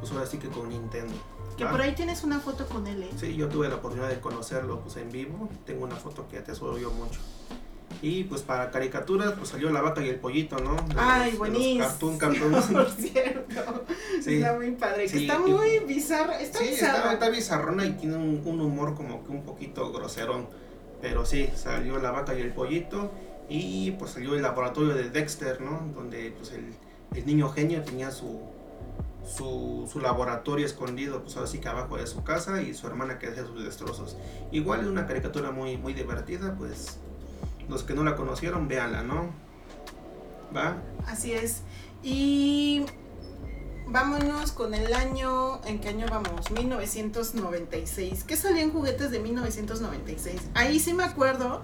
pues 0.01 0.11
ahora 0.13 0.27
sí 0.27 0.39
que 0.39 0.49
con 0.49 0.69
Nintendo. 0.69 1.15
Que 1.57 1.67
por 1.67 1.81
ahí 1.81 1.95
tienes 1.95 2.25
una 2.25 2.41
foto 2.41 2.67
con 2.67 2.87
él, 2.87 3.03
¿eh? 3.05 3.11
Sí, 3.17 3.37
yo 3.37 3.49
tuve 3.49 3.69
la 3.69 3.77
oportunidad 3.77 4.09
de 4.09 4.21
conocerlo 4.21 4.81
pues, 4.81 4.97
en 4.97 5.11
vivo. 5.13 5.49
Tengo 5.67 5.85
una 5.85 5.97
foto 5.97 6.27
que 6.29 6.39
atesoro 6.39 6.79
yo 6.79 6.91
mucho. 6.91 7.21
Y 8.01 8.25
pues 8.25 8.41
para 8.43 8.71
caricaturas, 8.71 9.33
pues 9.33 9.51
salió 9.51 9.71
la 9.71 9.83
vaca 9.83 10.03
y 10.03 10.09
el 10.09 10.17
pollito, 10.17 10.57
¿no? 10.59 10.77
Ay, 10.97 11.33
buenísimo. 11.33 11.85
Cartoon, 11.85 12.19
cartoon. 12.19 12.53
por 12.53 12.91
cierto. 12.91 13.85
Sí. 14.23 14.37
Está 14.37 14.55
muy 14.55 14.71
padre. 14.73 15.05
está 15.05 15.39
muy 15.39 15.79
bizarro. 15.81 16.33
Está 16.33 16.59
sí, 16.59 16.69
Está, 16.69 17.13
está, 17.13 17.29
bizarrona 17.29 17.85
y 17.85 17.93
tiene 17.93 18.17
un, 18.17 18.43
un 18.45 18.61
humor 18.61 18.95
como 18.95 19.25
que 19.25 19.31
un 19.31 19.43
poquito 19.43 19.93
groserón. 19.93 20.49
Pero 21.03 21.27
sí, 21.27 21.51
salió 21.55 21.99
la 21.99 22.13
vaca 22.13 22.35
y 22.35 22.41
el 22.41 22.53
pollito. 22.53 23.11
Y 23.55 23.91
pues 23.99 24.13
salió 24.13 24.35
el 24.35 24.41
laboratorio 24.41 24.95
de 24.95 25.11
Dexter, 25.11 25.61
¿no? 25.61 25.87
Donde 25.95 26.31
pues 26.31 26.53
el, 26.53 26.73
el 27.15 27.27
niño 27.27 27.51
genio 27.51 27.83
tenía 27.83 28.11
su, 28.11 28.41
su, 29.27 30.01
laboratorio 30.01 30.65
escondido, 30.65 31.23
pues 31.23 31.37
así 31.37 31.59
que 31.59 31.69
abajo 31.69 31.99
de 31.99 32.07
su 32.07 32.25
casa 32.25 32.63
y 32.63 32.73
su 32.73 32.87
hermana 32.87 33.19
que 33.19 33.29
hacía 33.29 33.45
sus 33.45 33.63
destrozos. 33.63 34.17
Igual 34.53 34.81
es 34.81 34.87
una 34.87 35.07
caricatura 35.07 35.51
muy, 35.51 35.77
muy 35.77 35.93
divertida, 35.93 36.55
pues 36.57 36.97
los 37.69 37.83
que 37.83 37.93
no 37.93 38.05
la 38.05 38.17
conocieron, 38.17 38.69
véanla, 38.69 39.03
¿no? 39.03 39.31
¿Va? 40.57 40.79
Así 41.07 41.33
es. 41.33 41.61
Y 42.03 42.87
vámonos 43.87 44.53
con 44.53 44.73
el 44.73 44.95
año, 44.95 45.63
¿en 45.67 45.79
qué 45.79 45.91
año 45.91 46.07
vamos? 46.09 46.51
1996. 46.51 48.25
¿Qué 48.25 48.35
salían 48.35 48.71
juguetes 48.71 49.11
de 49.11 49.21
1996? 49.21 50.41
Ahí 50.55 50.81
sí 50.81 50.95
me 50.95 51.05
acuerdo 51.05 51.63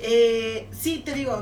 eh, 0.00 0.68
sí, 0.72 1.02
te 1.04 1.14
digo, 1.14 1.32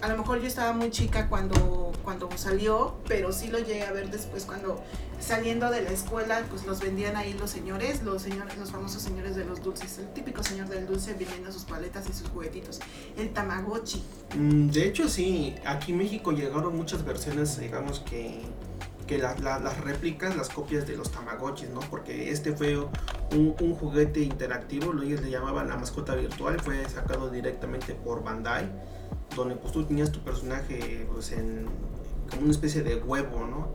a 0.00 0.08
lo 0.08 0.16
mejor 0.16 0.40
yo 0.40 0.46
estaba 0.46 0.72
muy 0.72 0.90
chica 0.90 1.28
cuando, 1.28 1.92
cuando 2.04 2.28
salió, 2.36 2.96
pero 3.06 3.32
sí 3.32 3.48
lo 3.48 3.58
llegué 3.58 3.82
a 3.82 3.92
ver 3.92 4.10
después 4.10 4.44
cuando 4.44 4.82
saliendo 5.18 5.70
de 5.70 5.82
la 5.82 5.90
escuela, 5.90 6.44
pues 6.50 6.64
los 6.66 6.80
vendían 6.80 7.16
ahí 7.16 7.32
los 7.34 7.50
señores, 7.50 8.02
los 8.02 8.22
señores, 8.22 8.56
los 8.58 8.70
famosos 8.70 9.02
señores 9.02 9.34
de 9.36 9.44
los 9.44 9.62
dulces, 9.62 9.98
el 9.98 10.12
típico 10.12 10.42
señor 10.42 10.68
del 10.68 10.86
dulce 10.86 11.14
vendiendo 11.14 11.50
sus 11.52 11.64
paletas 11.64 12.08
y 12.08 12.12
sus 12.12 12.28
juguetitos, 12.28 12.80
el 13.16 13.30
Tamagotchi. 13.30 14.02
Mm, 14.36 14.68
de 14.68 14.86
hecho, 14.86 15.08
sí, 15.08 15.54
aquí 15.64 15.92
en 15.92 15.98
México 15.98 16.32
llegaron 16.32 16.76
muchas 16.76 17.04
versiones, 17.04 17.58
digamos 17.58 18.00
que 18.00 18.42
que 19.06 19.18
las 19.18 19.80
réplicas, 19.80 20.36
las 20.36 20.48
copias 20.48 20.86
de 20.86 20.96
los 20.96 21.10
Tamagotchis, 21.10 21.70
¿no? 21.70 21.80
Porque 21.80 22.30
este 22.30 22.52
fue 22.52 22.76
un, 22.78 23.54
juguete 23.76 24.20
interactivo, 24.20 24.92
lo 24.92 25.02
ellos 25.02 25.20
le 25.20 25.30
llamaban 25.30 25.68
la 25.68 25.76
mascota 25.76 26.14
virtual, 26.14 26.60
fue 26.60 26.88
sacado 26.88 27.30
directamente 27.30 27.94
por 27.94 28.24
Bandai, 28.24 28.68
donde 29.34 29.56
pues 29.56 29.72
tú 29.72 29.84
tenías 29.84 30.10
tu 30.10 30.20
personaje 30.20 31.06
pues 31.12 31.32
en 31.32 31.66
como 32.30 32.42
una 32.42 32.50
especie 32.50 32.82
de 32.82 32.96
huevo, 32.96 33.46
¿no? 33.46 33.68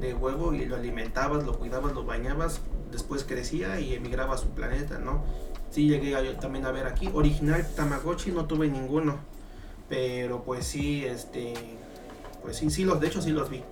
De 0.00 0.14
huevo 0.14 0.54
y 0.54 0.64
lo 0.64 0.76
alimentabas, 0.76 1.44
lo 1.44 1.58
cuidabas, 1.58 1.92
lo 1.92 2.04
bañabas, 2.04 2.60
después 2.90 3.24
crecía 3.24 3.78
y 3.80 3.94
emigraba 3.94 4.34
a 4.34 4.38
su 4.38 4.48
planeta, 4.50 4.98
¿no? 4.98 5.22
Sí 5.70 5.88
llegué 5.88 6.14
también 6.40 6.64
a 6.64 6.72
ver 6.72 6.86
aquí, 6.86 7.10
original 7.12 7.66
Tamagotchi 7.76 8.32
no 8.32 8.46
tuve 8.46 8.68
ninguno, 8.68 9.18
pero 9.88 10.42
pues 10.42 10.64
sí, 10.66 11.04
este, 11.04 11.52
pues 12.42 12.56
sí, 12.56 12.70
sí 12.70 12.84
los, 12.84 12.98
de 12.98 13.08
hecho 13.08 13.20
sí 13.20 13.30
los 13.30 13.50
vi 13.50 13.62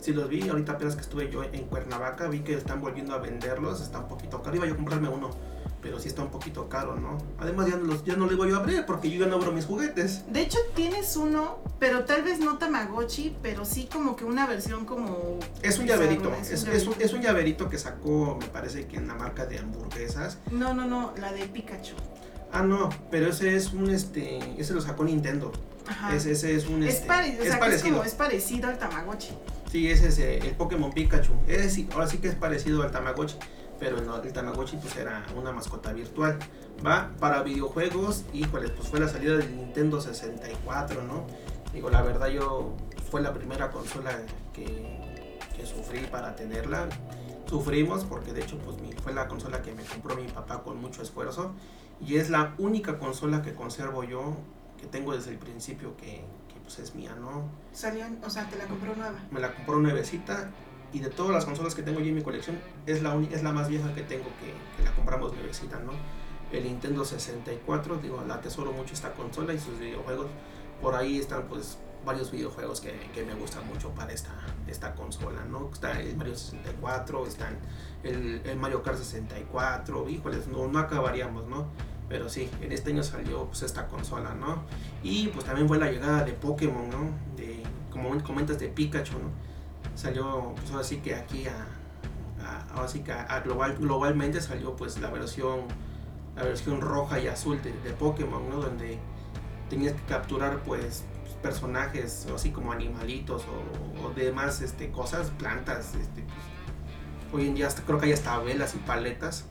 sí 0.00 0.12
los 0.12 0.28
vi. 0.28 0.48
Ahorita 0.48 0.72
apenas 0.72 0.94
que 0.94 1.02
estuve 1.02 1.30
yo 1.30 1.42
en 1.44 1.64
Cuernavaca, 1.64 2.28
vi 2.28 2.40
que 2.40 2.54
están 2.54 2.80
volviendo 2.80 3.14
a 3.14 3.18
venderlos. 3.18 3.80
Está 3.80 3.98
un 4.00 4.08
poquito 4.08 4.42
caro. 4.42 4.56
Iba 4.56 4.66
yo 4.66 4.74
a 4.74 4.76
comprarme 4.76 5.08
uno, 5.08 5.30
pero 5.82 5.98
sí 6.00 6.08
está 6.08 6.22
un 6.22 6.30
poquito 6.30 6.68
caro, 6.68 6.96
¿no? 6.96 7.18
Además, 7.38 7.68
ya 7.68 7.76
no, 7.76 7.84
los, 7.84 8.04
ya 8.04 8.16
no 8.16 8.26
le 8.26 8.34
voy 8.34 8.52
a 8.52 8.56
abrir 8.56 8.84
porque 8.86 9.10
yo 9.10 9.24
ya 9.24 9.26
no 9.26 9.36
abro 9.36 9.52
mis 9.52 9.66
juguetes. 9.66 10.24
De 10.32 10.42
hecho, 10.42 10.58
tienes 10.74 11.16
uno, 11.16 11.58
pero 11.78 12.04
tal 12.04 12.22
vez 12.22 12.40
no 12.40 12.58
Tamagotchi, 12.58 13.36
pero 13.42 13.64
sí 13.64 13.88
como 13.92 14.16
que 14.16 14.24
una 14.24 14.46
versión 14.46 14.84
como. 14.84 15.38
Es 15.62 15.78
un 15.78 15.86
llaverito. 15.86 16.32
Es, 16.34 16.50
es, 16.50 16.86
un, 16.86 16.94
es, 16.98 17.12
un, 17.12 17.22
llaverito 17.22 17.68
que 17.68 17.78
sacó, 17.78 18.36
me 18.40 18.46
parece 18.46 18.86
que 18.86 18.96
en 18.96 19.08
la 19.08 19.14
marca 19.14 19.46
de 19.46 19.58
hamburguesas. 19.58 20.38
No, 20.50 20.74
no, 20.74 20.86
no, 20.86 21.12
la 21.18 21.32
de 21.32 21.46
Pikachu. 21.46 21.94
Ah, 22.52 22.62
no, 22.62 22.88
pero 23.10 23.28
ese 23.28 23.54
es 23.54 23.72
un, 23.72 23.90
este, 23.90 24.38
ese 24.60 24.72
lo 24.72 24.80
sacó 24.80 25.04
Nintendo. 25.04 25.52
Ajá. 25.86 26.14
Ese, 26.14 26.32
es 26.32 26.66
un, 26.66 26.82
es, 26.82 26.96
este, 26.96 27.46
es 27.46 27.56
parecido. 27.56 28.02
es 28.02 28.14
parecido 28.14 28.68
al 28.68 28.78
Tamagotchi. 28.78 29.30
Sí, 29.70 29.90
ese 29.90 30.08
es 30.08 30.18
el 30.18 30.54
Pokémon 30.54 30.92
Pikachu. 30.92 31.32
Ese 31.46 31.70
sí, 31.70 31.88
ahora 31.92 32.06
sí 32.06 32.18
que 32.18 32.28
es 32.28 32.34
parecido 32.34 32.82
al 32.82 32.90
Tamagotchi, 32.90 33.36
pero 33.78 33.98
el 33.98 34.32
Tamagotchi 34.32 34.76
pues 34.76 34.96
era 34.96 35.26
una 35.36 35.52
mascota 35.52 35.92
virtual. 35.92 36.38
Va 36.84 37.10
para 37.18 37.42
videojuegos, 37.42 38.24
híjole, 38.32 38.68
pues 38.68 38.88
fue 38.88 39.00
la 39.00 39.08
salida 39.08 39.36
del 39.36 39.56
Nintendo 39.56 40.00
64, 40.00 41.02
¿no? 41.02 41.26
Digo, 41.72 41.90
la 41.90 42.02
verdad 42.02 42.28
yo 42.28 42.74
fue 43.10 43.20
la 43.20 43.32
primera 43.34 43.70
consola 43.70 44.10
que, 44.52 45.04
sufrí 45.64 46.00
para 46.06 46.36
tenerla. 46.36 46.88
Sufrimos 47.46 48.04
porque 48.04 48.32
de 48.32 48.42
hecho 48.42 48.58
pues 48.58 48.76
fue 49.02 49.12
la 49.12 49.26
consola 49.26 49.62
que 49.62 49.72
me 49.72 49.82
compró 49.82 50.14
mi 50.14 50.28
papá 50.28 50.62
con 50.62 50.80
mucho 50.80 51.02
esfuerzo 51.02 51.52
y 52.00 52.16
es 52.16 52.30
la 52.30 52.54
única 52.58 52.98
consola 52.98 53.42
que 53.42 53.54
conservo 53.54 54.04
yo, 54.04 54.36
que 54.80 54.86
tengo 54.86 55.12
desde 55.12 55.30
el 55.30 55.38
principio 55.38 55.96
que, 55.96 56.24
pues 56.66 56.80
es 56.80 56.94
mía, 56.96 57.14
¿no? 57.20 57.48
Salió, 57.72 58.04
o 58.24 58.28
sea, 58.28 58.48
te 58.50 58.56
la 58.56 58.64
compró 58.64 58.94
nueva. 58.96 59.18
Me 59.30 59.38
la 59.38 59.54
compró 59.54 59.78
nuevecita 59.78 60.50
y 60.92 60.98
de 60.98 61.10
todas 61.10 61.32
las 61.32 61.44
consolas 61.44 61.76
que 61.76 61.82
tengo 61.82 62.00
yo 62.00 62.06
en 62.06 62.16
mi 62.16 62.22
colección 62.22 62.58
es 62.86 63.02
la, 63.02 63.16
es 63.30 63.44
la 63.44 63.52
más 63.52 63.68
vieja 63.68 63.94
que 63.94 64.02
tengo 64.02 64.24
que, 64.40 64.84
la 64.84 64.92
compramos 64.92 65.32
nuevecita, 65.32 65.78
¿no? 65.78 65.92
El 66.50 66.64
Nintendo 66.64 67.04
64, 67.04 67.98
digo, 67.98 68.22
la 68.26 68.34
atesoro 68.34 68.72
mucho 68.72 68.94
esta 68.94 69.12
consola 69.12 69.54
y 69.54 69.60
sus 69.60 69.78
videojuegos. 69.78 70.26
Por 70.82 70.94
ahí 70.94 71.18
están 71.18 71.44
pues 71.48 71.78
varios 72.04 72.30
videojuegos 72.30 72.80
que, 72.80 72.92
que 73.14 73.24
me 73.24 73.34
gustan 73.34 73.66
mucho 73.68 73.90
para 73.90 74.12
esta, 74.12 74.32
esta 74.66 74.94
consola, 74.94 75.44
¿no? 75.44 75.70
Está 75.72 76.00
el 76.00 76.16
Mario 76.16 76.36
64, 76.36 77.26
están 77.26 77.58
el, 78.02 78.42
el 78.44 78.56
Mario 78.56 78.82
Kart 78.82 78.98
64, 78.98 80.08
híjoles, 80.08 80.48
no, 80.48 80.66
no 80.66 80.78
acabaríamos, 80.80 81.46
¿no? 81.46 81.66
Pero 82.08 82.28
sí, 82.28 82.48
en 82.60 82.72
este 82.72 82.90
año 82.92 83.02
salió 83.02 83.46
pues 83.46 83.62
esta 83.62 83.88
consola, 83.88 84.34
¿no? 84.34 84.62
Y 85.02 85.28
pues 85.28 85.44
también 85.44 85.66
fue 85.66 85.78
la 85.78 85.90
llegada 85.90 86.24
de 86.24 86.32
Pokémon, 86.32 86.88
¿no? 86.88 87.10
De, 87.36 87.62
como 87.90 88.22
comentas, 88.22 88.58
de 88.58 88.68
Pikachu, 88.68 89.14
¿no? 89.14 89.30
Salió, 89.96 90.52
pues 90.56 90.70
ahora 90.70 90.84
sí 90.84 90.98
que 90.98 91.14
aquí 91.14 91.46
a, 91.46 91.66
ahora 92.74 92.88
sí 92.88 93.00
que 93.00 93.12
a 93.12 93.40
global, 93.40 93.76
globalmente 93.76 94.40
salió 94.40 94.76
pues 94.76 95.00
la 95.00 95.10
versión, 95.10 95.60
la 96.36 96.44
versión 96.44 96.80
roja 96.80 97.18
y 97.18 97.26
azul 97.26 97.60
de, 97.62 97.72
Pokémon, 97.92 98.48
¿no? 98.48 98.60
Donde 98.60 98.98
tenías 99.68 99.94
que 99.94 100.02
capturar 100.02 100.60
pues 100.62 101.04
personajes, 101.42 102.26
así 102.34 102.50
como 102.50 102.72
animalitos 102.72 103.42
o, 104.02 104.10
demás 104.10 104.62
este, 104.62 104.90
cosas, 104.90 105.30
plantas, 105.30 105.94
este, 105.94 106.24
pues, 107.30 107.42
hoy 107.42 107.48
en 107.48 107.54
día 107.54 107.68
creo 107.84 107.98
que 107.98 108.06
hay 108.06 108.12
hasta 108.12 108.38
velas 108.38 108.74
y 108.74 108.78
paletas 108.78 109.46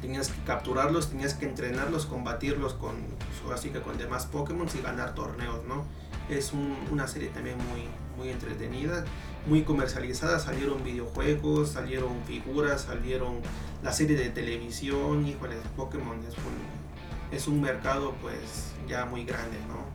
tenías 0.00 0.28
que 0.28 0.40
capturarlos, 0.42 1.10
tenías 1.10 1.34
que 1.34 1.46
entrenarlos, 1.46 2.06
combatirlos 2.06 2.74
con, 2.74 2.96
pues, 3.44 3.58
así 3.58 3.70
que 3.70 3.80
con 3.80 3.98
demás 3.98 4.26
Pokémon 4.26 4.66
y 4.72 4.82
ganar 4.82 5.14
torneos, 5.14 5.64
¿no? 5.66 5.84
Es 6.28 6.52
una 6.90 7.08
serie 7.08 7.28
también 7.28 7.56
muy, 7.56 7.88
muy 8.16 8.30
entretenida, 8.30 9.04
muy 9.46 9.62
comercializada, 9.62 10.38
salieron 10.38 10.84
videojuegos, 10.84 11.70
salieron 11.70 12.22
figuras, 12.26 12.82
salieron 12.82 13.36
la 13.82 13.92
serie 13.92 14.16
de 14.16 14.28
televisión, 14.28 15.26
híjole, 15.26 15.56
Pokémon 15.76 16.18
es 16.18 16.34
un, 16.34 17.36
es 17.36 17.48
un 17.48 17.60
mercado 17.60 18.14
pues 18.20 18.72
ya 18.86 19.06
muy 19.06 19.24
grande, 19.24 19.56
¿no? 19.68 19.88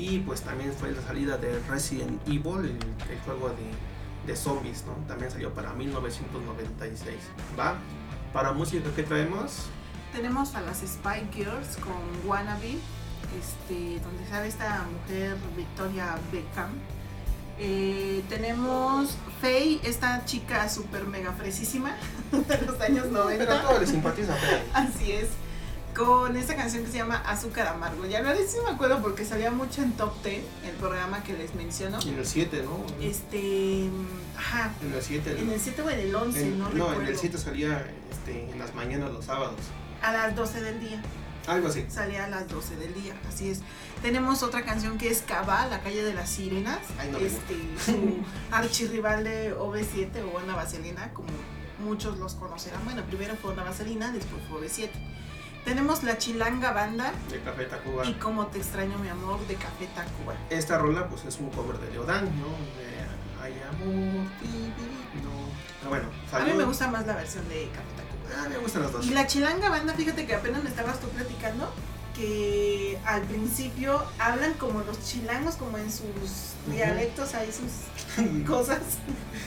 Y 0.00 0.20
pues 0.20 0.42
también 0.42 0.72
fue 0.72 0.92
la 0.92 1.02
salida 1.02 1.38
de 1.38 1.58
Resident 1.68 2.20
Evil, 2.28 2.60
el, 2.60 2.78
el 3.10 3.18
juego 3.24 3.48
de, 3.48 4.28
de 4.28 4.36
zombies, 4.36 4.84
¿no? 4.86 4.92
También 5.08 5.30
salió 5.30 5.52
para 5.52 5.72
1996, 5.72 7.16
¿va? 7.58 7.78
Para 8.38 8.52
música, 8.52 8.88
¿qué 8.94 9.02
traemos? 9.02 9.64
Tenemos 10.12 10.54
a 10.54 10.60
las 10.60 10.78
Spy 10.78 11.26
Girls 11.34 11.76
con 11.78 11.98
Wannabe, 12.24 12.78
este, 13.36 13.98
donde 13.98 14.24
sale 14.30 14.46
esta 14.46 14.86
mujer 14.92 15.36
Victoria 15.56 16.16
Beckham. 16.30 16.70
Eh, 17.58 18.22
tenemos 18.28 19.16
Faye, 19.40 19.80
esta 19.82 20.24
chica 20.24 20.68
súper 20.68 21.02
mega 21.02 21.32
fresísima 21.32 21.96
de 22.30 22.58
los 22.64 22.80
años 22.80 23.06
90. 23.06 23.44
Pero 23.44 23.60
todo 23.60 23.80
le 23.80 23.86
simpatiza 23.88 24.36
Así 24.72 25.10
es. 25.10 25.30
con 25.96 26.36
esta 26.36 26.54
canción 26.54 26.84
que 26.84 26.92
se 26.92 26.98
llama 26.98 27.16
Azúcar 27.26 27.66
Amargo. 27.66 28.06
Ya 28.06 28.22
no 28.22 28.32
sí 28.36 28.58
me 28.64 28.70
acuerdo 28.70 29.02
porque 29.02 29.24
salía 29.24 29.50
mucho 29.50 29.82
en 29.82 29.94
Top 29.94 30.12
Ten, 30.22 30.44
el 30.64 30.76
programa 30.76 31.24
que 31.24 31.32
les 31.32 31.56
menciono. 31.56 31.98
En 32.02 32.16
el 32.16 32.24
7, 32.24 32.62
¿no? 32.62 32.86
Este. 33.04 33.90
Ajá. 34.36 34.70
En 34.80 34.94
el 34.94 35.02
7. 35.02 35.40
En 35.40 35.50
el 35.50 35.58
7 35.58 35.82
o 35.82 35.90
en 35.90 35.98
el 35.98 36.14
11, 36.14 36.46
no, 36.50 36.56
no 36.56 36.70
recuerdo. 36.70 36.94
No, 36.94 37.00
en 37.02 37.08
el 37.08 37.18
7 37.18 37.36
salía 37.36 37.84
este, 38.28 38.52
en 38.52 38.58
las 38.58 38.74
mañanas 38.74 39.10
los 39.12 39.24
sábados. 39.24 39.56
A 40.02 40.12
las 40.12 40.34
12 40.36 40.60
del 40.62 40.80
día. 40.80 41.02
Algo 41.46 41.68
así. 41.68 41.86
Salía 41.88 42.26
a 42.26 42.28
las 42.28 42.46
12 42.48 42.76
del 42.76 42.92
día, 42.94 43.14
así 43.26 43.50
es. 43.50 43.60
Tenemos 44.02 44.42
otra 44.42 44.64
canción 44.64 44.98
que 44.98 45.10
es 45.10 45.22
Cava, 45.22 45.66
La 45.66 45.80
calle 45.80 46.04
de 46.04 46.12
las 46.12 46.28
sirenas. 46.28 46.80
este, 47.20 47.56
su 47.84 48.18
archirrival 48.50 49.24
de 49.24 49.56
OV7 49.56 50.10
o 50.32 50.38
Ana 50.38 50.56
Vaselina, 50.56 51.12
como 51.14 51.28
muchos 51.78 52.18
los 52.18 52.34
conocerán. 52.34 52.84
Bueno, 52.84 53.02
primero 53.04 53.34
fue 53.36 53.54
Ana 53.54 53.64
Vaselina, 53.64 54.12
después 54.12 54.42
fue 54.48 54.60
OV7. 54.60 54.90
Tenemos 55.64 56.02
la 56.02 56.18
Chilanga 56.18 56.72
Banda. 56.72 57.12
De 57.30 57.40
Café 57.40 57.64
Tacuba. 57.64 58.04
Y 58.06 58.14
Como 58.14 58.46
Te 58.46 58.58
Extraño 58.58 58.98
Mi 58.98 59.08
Amor 59.08 59.38
de 59.46 59.54
Café 59.54 59.86
Tacuba. 59.94 60.34
Esta 60.50 60.78
rola 60.78 61.08
pues 61.08 61.24
es 61.24 61.38
un 61.38 61.50
cover 61.50 61.78
de 61.78 61.90
Leodán, 61.90 62.24
¿no? 62.24 62.46
De 62.78 63.42
Ay 63.42 63.54
Amor, 63.70 64.24
no. 64.24 65.48
Pero 65.80 65.90
bueno, 65.90 66.08
A 66.32 66.40
mí 66.40 66.52
me 66.56 66.64
gusta 66.64 66.88
más 66.88 67.06
la 67.06 67.16
versión 67.16 67.48
de 67.48 67.68
Café. 67.70 67.97
Ah, 68.36 68.48
me 68.48 68.58
gustan 68.58 68.82
las 68.82 68.92
dos. 68.92 69.06
Y 69.06 69.10
la 69.10 69.26
chilanga 69.26 69.70
banda, 69.70 69.94
fíjate 69.94 70.26
que 70.26 70.34
apenas 70.34 70.62
me 70.62 70.68
estabas 70.68 71.00
tú 71.00 71.08
platicando 71.08 71.72
que 72.14 72.98
al 73.04 73.22
principio 73.22 74.02
hablan 74.18 74.54
como 74.54 74.80
los 74.80 75.02
chilangos, 75.04 75.54
como 75.54 75.78
en 75.78 75.90
sus 75.90 76.54
dialectos, 76.66 77.34
ahí 77.34 77.48
sus 77.52 78.44
cosas. 78.46 78.80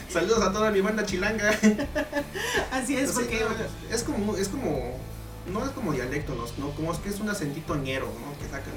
Saludos 0.08 0.42
a 0.42 0.52
toda 0.52 0.70
mi 0.70 0.80
banda 0.80 1.04
chilanga. 1.04 1.50
Así 2.72 2.96
es, 2.96 3.12
porque... 3.12 3.44
es 3.90 4.02
como, 4.02 4.36
es 4.36 4.48
como, 4.48 4.98
no 5.52 5.64
es 5.64 5.70
como 5.72 5.92
dialecto, 5.92 6.34
no, 6.58 6.70
como 6.70 6.92
es 6.92 6.98
que 6.98 7.10
es 7.10 7.20
un 7.20 7.28
acentito 7.28 7.76
ñero, 7.76 8.06
¿no? 8.06 8.38
Que 8.38 8.50
sacan, 8.50 8.72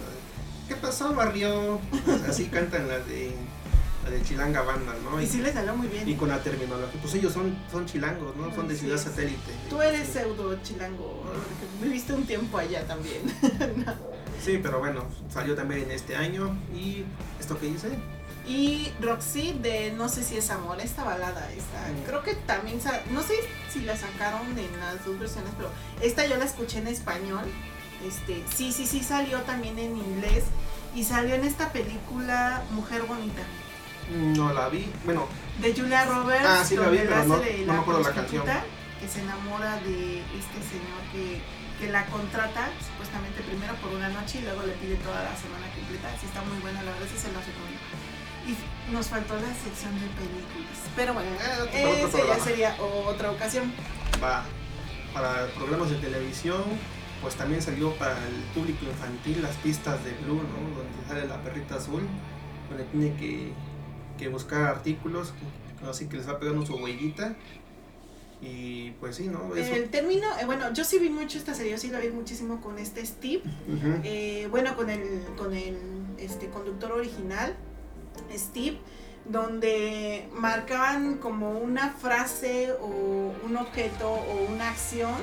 ¿qué 0.68 0.76
pasó, 0.76 1.14
barrio? 1.14 1.80
Así 2.28 2.45
cantan 2.45 2.89
las 2.89 3.08
de 3.08 3.34
de 4.10 4.22
Chilanga 4.24 4.62
Banda, 4.62 4.93
¿no? 5.03 5.22
Y, 5.22 5.28
sí 5.28 5.39
les 5.39 5.53
salió 5.53 5.76
muy 5.76 5.88
bien. 5.88 6.08
Y 6.08 6.16
con 6.16 6.30
la 6.30 6.41
terminología, 6.41 6.99
pues 7.01 7.14
ellos 7.16 7.34
son, 7.34 7.56
son 7.72 7.86
chilangos, 7.86 8.36
¿no? 8.36 8.53
Son 8.53 8.68
de 8.68 8.76
ciudad 8.76 8.97
satélite. 8.97 9.51
Tú 9.70 9.82
eres 9.82 10.08
pseudo 10.08 10.58
chilango, 10.62 11.24
viviste 11.82 12.14
un 12.14 12.26
tiempo 12.26 12.58
allá 12.58 12.86
también. 12.86 13.22
Sí, 14.43 14.60
pero 14.62 14.78
bueno, 14.78 15.06
salió 15.34 15.56
también 15.56 15.84
en 15.84 15.91
este 15.91 16.16
año 16.16 16.56
y 16.72 17.03
esto 17.39 17.58
que 17.58 17.66
dice. 17.68 17.89
Y 18.47 18.91
Roxy 19.01 19.53
de 19.53 19.91
No 19.91 20.08
sé 20.08 20.24
si 20.24 20.38
es 20.38 20.51
amor, 20.51 20.80
esta 20.80 21.03
balada, 21.03 21.49
esta, 21.51 21.80
mm. 21.91 22.06
creo 22.06 22.22
que 22.22 22.36
también, 22.36 22.80
no 23.12 23.24
sé 23.24 23.34
si 23.74 23.82
la 23.82 23.97
sacaron 23.97 24.47
en 24.60 24.80
las 24.80 25.03
dos 25.03 25.18
versiones, 25.18 25.51
pero 25.58 25.70
esta 25.99 26.28
yo 26.28 26.38
la 26.38 26.45
escuché 26.45 26.78
en 26.78 26.88
español. 26.88 27.45
Este, 28.06 28.43
sí, 28.56 28.72
sí, 28.72 28.86
sí 28.86 29.01
salió 29.01 29.41
también 29.41 29.80
en 29.80 29.97
inglés 29.97 30.43
y 30.93 31.06
salió 31.06 31.34
en 31.34 31.43
esta 31.43 31.72
película 31.72 32.62
Mujer 32.72 33.01
Bonita. 33.03 33.41
No 34.12 34.53
la 34.53 34.70
vi, 34.70 34.88
bueno. 35.03 35.28
De 35.62 35.74
Julia 35.74 36.06
Roberts. 36.06 36.45
Ah, 36.47 36.64
sí 36.64 36.76
la 36.76 36.89
vi, 36.89 36.99
pero 36.99 37.24
no, 37.26 37.38
no 37.38 37.74
me 37.74 37.80
acuerdo 37.80 38.01
la 38.01 38.12
canción. 38.12 38.43
Que 38.99 39.08
se 39.08 39.22
enamora 39.22 39.78
de 39.82 40.20
este 40.20 40.60
señor 40.62 41.01
que, 41.12 41.41
que 41.80 41.91
la 41.91 42.06
contrata, 42.08 42.70
supuestamente 42.80 43.41
primero 43.41 43.74
por 43.76 43.91
una 43.91 44.10
noche 44.10 44.39
y 44.39 44.41
luego 44.43 44.64
le 44.64 44.74
pide 44.74 44.95
toda 44.95 45.24
la 45.24 45.36
semana 45.36 45.68
completa. 45.74 46.10
Sí 46.20 46.28
está 46.28 46.41
muy 46.41 46.58
buena, 46.60 46.82
la 46.84 46.91
verdad 46.91 47.08
sí 47.12 47.18
se 47.18 47.32
la 47.32 47.39
recomiendo. 47.39 47.82
Y 48.45 48.91
nos 48.93 49.08
faltó 49.08 49.36
la 49.36 49.53
sección 49.53 49.93
de 49.99 50.08
películas. 50.14 50.78
Pero 50.95 51.14
bueno, 51.14 51.30
eh, 51.74 52.06
esa 52.08 52.26
ya 52.26 52.39
sería 52.43 52.76
otra 52.80 53.32
ocasión. 53.32 53.74
Va, 54.24 54.45
para 55.14 55.47
programas 55.56 55.89
de 55.89 55.95
televisión, 55.97 56.64
pues 57.22 57.36
también 57.36 57.62
salió 57.62 57.93
para 57.95 58.14
el 58.28 58.36
público 58.53 58.86
infantil 58.86 59.41
las 59.41 59.56
pistas 59.58 60.03
de 60.03 60.12
Blue, 60.12 60.36
¿no? 60.36 60.78
Donde 60.78 61.08
sale 61.08 61.28
la 61.28 61.41
perrita 61.41 61.76
azul, 61.76 62.08
donde 62.70 62.84
tiene 62.86 63.16
que 63.18 63.51
que 64.18 64.28
buscar 64.28 64.63
artículos, 64.63 65.34
así 65.88 66.07
que 66.07 66.18
les 66.18 66.28
va 66.28 66.39
pegando 66.39 66.66
su 66.66 66.76
huellita. 66.76 67.36
Y 68.41 68.91
pues 68.99 69.16
sí, 69.16 69.28
¿no? 69.28 69.55
El 69.55 69.89
término, 69.89 70.28
eh, 70.39 70.45
bueno, 70.45 70.72
yo 70.74 70.84
sí 70.84 70.99
vi 70.99 71.09
mucho 71.09 71.38
esta 71.38 71.53
serie, 71.53 71.72
yo 71.72 71.78
sí 71.78 71.89
la 71.89 71.99
vi 71.99 72.09
muchísimo 72.09 72.61
con 72.61 72.78
este 72.78 73.05
Steve, 73.05 73.41
eh, 74.03 74.47
bueno, 74.51 74.76
con 74.76 74.89
el, 74.89 75.24
con 75.38 75.53
el 75.53 75.78
este, 76.18 76.49
conductor 76.49 76.91
original, 76.91 77.55
Steve, 78.36 78.78
donde 79.26 80.30
marcaban 80.34 81.18
como 81.18 81.57
una 81.57 81.91
frase 81.91 82.74
o 82.82 83.34
un 83.43 83.57
objeto 83.57 84.11
o 84.11 84.53
una 84.53 84.70
acción 84.70 85.13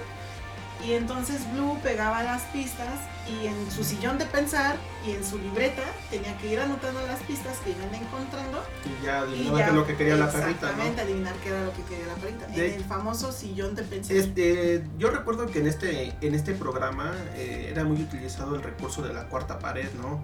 y 0.85 0.95
entonces 0.95 1.41
Blue 1.53 1.79
pegaba 1.83 2.23
las 2.23 2.43
pistas 2.45 2.89
y 3.29 3.47
en 3.47 3.71
su 3.71 3.85
sillón 3.85 4.19
de 4.19 4.27
pensar 4.27 4.77
y 5.07 5.13
en 5.13 5.25
su 5.25 5.39
libreta 5.39 5.83
tenía 6.11 6.37
que 6.39 6.53
ir 6.53 6.59
anotando 6.59 7.01
las 7.07 7.21
pistas 7.21 7.59
que 7.59 7.71
iban 7.71 7.95
encontrando. 7.95 8.63
Y 8.85 9.05
ya 9.05 9.21
adivinaba 9.21 9.71
lo 9.71 9.87
que 9.87 9.97
quería 9.97 10.17
la 10.17 10.31
perrita. 10.31 10.51
Exactamente, 10.51 11.01
adivinar 11.03 11.35
qué 11.37 11.51
era 11.51 11.65
lo 11.65 11.73
que 11.73 11.83
quería 11.83 12.07
la 12.07 12.15
perrita. 12.15 12.47
en 12.47 12.75
el 12.75 12.85
famoso 12.85 13.31
sillón 13.31 13.75
de 13.75 13.83
pensar. 13.85 14.17
Este, 14.17 14.85
yo 14.99 15.11
recuerdo 15.11 15.47
que 15.47 15.61
en 15.61 15.69
este, 15.69 16.15
en 16.21 16.35
este 16.35 16.53
programa 16.53 17.13
eh, 17.37 17.69
era 17.71 17.85
muy 17.85 18.03
utilizado 18.03 18.57
el 18.57 18.63
recurso 18.63 19.03
de 19.03 19.15
la 19.15 19.29
cuarta 19.29 19.59
pared, 19.59 19.89
¿no? 20.01 20.21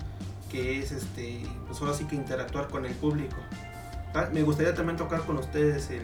Que 0.50 0.80
es 0.80 0.90
este, 0.90 1.46
pues 1.66 1.80
ahora 1.80 1.94
sí 1.94 2.04
que 2.04 2.16
interactuar 2.16 2.68
con 2.68 2.84
el 2.84 2.94
público. 2.94 3.36
Ah, 4.14 4.28
me 4.32 4.42
gustaría 4.42 4.74
también 4.74 4.96
tocar 4.96 5.20
con 5.20 5.36
ustedes 5.36 5.90
el 5.90 6.02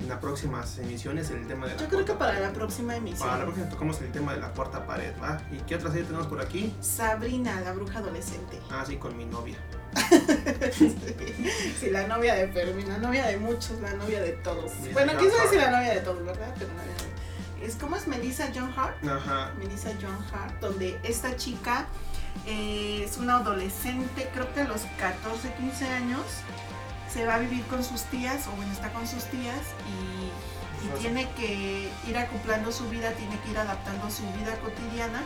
en 0.00 0.08
las 0.08 0.18
próximas 0.18 0.78
emisiones 0.78 1.30
el 1.30 1.46
tema 1.46 1.66
de 1.66 1.74
la 1.74 1.80
Yo 1.80 1.88
creo 1.88 2.04
que 2.04 2.12
para 2.12 2.38
la 2.38 2.52
próxima 2.52 2.96
emisión. 2.96 3.28
Para 3.28 3.38
la 3.38 3.44
próxima 3.44 3.68
tocamos 3.68 4.00
el 4.00 4.12
tema 4.12 4.34
de 4.34 4.40
la 4.40 4.48
cuarta 4.50 4.86
pared, 4.86 5.12
¿va? 5.22 5.40
¿Y 5.50 5.58
qué 5.64 5.76
otra 5.76 5.90
serie 5.90 6.04
tenemos 6.04 6.26
por 6.26 6.40
aquí? 6.40 6.74
Sabrina, 6.80 7.60
la 7.60 7.72
bruja 7.72 7.98
adolescente. 7.98 8.60
Ah, 8.70 8.84
sí, 8.86 8.96
con 8.96 9.16
mi 9.16 9.24
novia. 9.24 9.56
sí, 10.72 11.90
la 11.90 12.06
novia 12.06 12.34
de 12.34 12.48
Fermi, 12.48 12.82
la 12.84 12.98
novia 12.98 13.26
de 13.26 13.38
muchos, 13.38 13.80
la 13.80 13.94
novia 13.94 14.20
de 14.20 14.32
todos. 14.32 14.72
bueno, 14.92 15.12
sabe 15.12 15.48
si 15.50 15.56
la 15.56 15.70
novia 15.70 15.94
de 15.94 16.00
todos, 16.00 16.24
¿verdad? 16.24 16.54
Pero 16.58 16.70
es 17.62 17.76
como 17.76 17.96
es 17.96 18.06
Melissa 18.06 18.50
John 18.54 18.72
Hart. 18.76 19.02
Ajá. 19.04 19.52
Melissa 19.58 19.90
John 20.00 20.18
Hart, 20.32 20.60
donde 20.60 21.00
esta 21.02 21.36
chica 21.36 21.86
eh, 22.46 23.02
es 23.04 23.16
una 23.16 23.36
adolescente, 23.36 24.28
creo 24.32 24.52
que 24.52 24.60
a 24.60 24.68
los 24.68 24.82
14, 24.98 25.52
15 25.54 25.88
años 25.88 26.20
se 27.08 27.24
va 27.24 27.36
a 27.36 27.38
vivir 27.38 27.64
con 27.66 27.82
sus 27.82 28.02
tías, 28.04 28.46
o 28.48 28.52
bueno, 28.52 28.72
está 28.72 28.92
con 28.92 29.06
sus 29.06 29.24
tías 29.24 29.60
y, 29.88 30.30
tiene 31.00 31.28
que 31.36 31.90
ir 32.06 32.16
acoplando 32.16 32.70
su 32.70 32.88
vida, 32.88 33.10
tiene 33.12 33.36
que 33.40 33.50
ir 33.50 33.58
adaptando 33.58 34.08
su 34.08 34.22
vida 34.38 34.54
cotidiana 34.60 35.20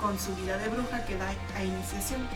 con 0.00 0.16
su 0.18 0.34
vida 0.36 0.56
de 0.56 0.68
bruja 0.68 1.04
que 1.04 1.16
da 1.16 1.28
a 1.56 1.64
iniciación. 1.64 2.28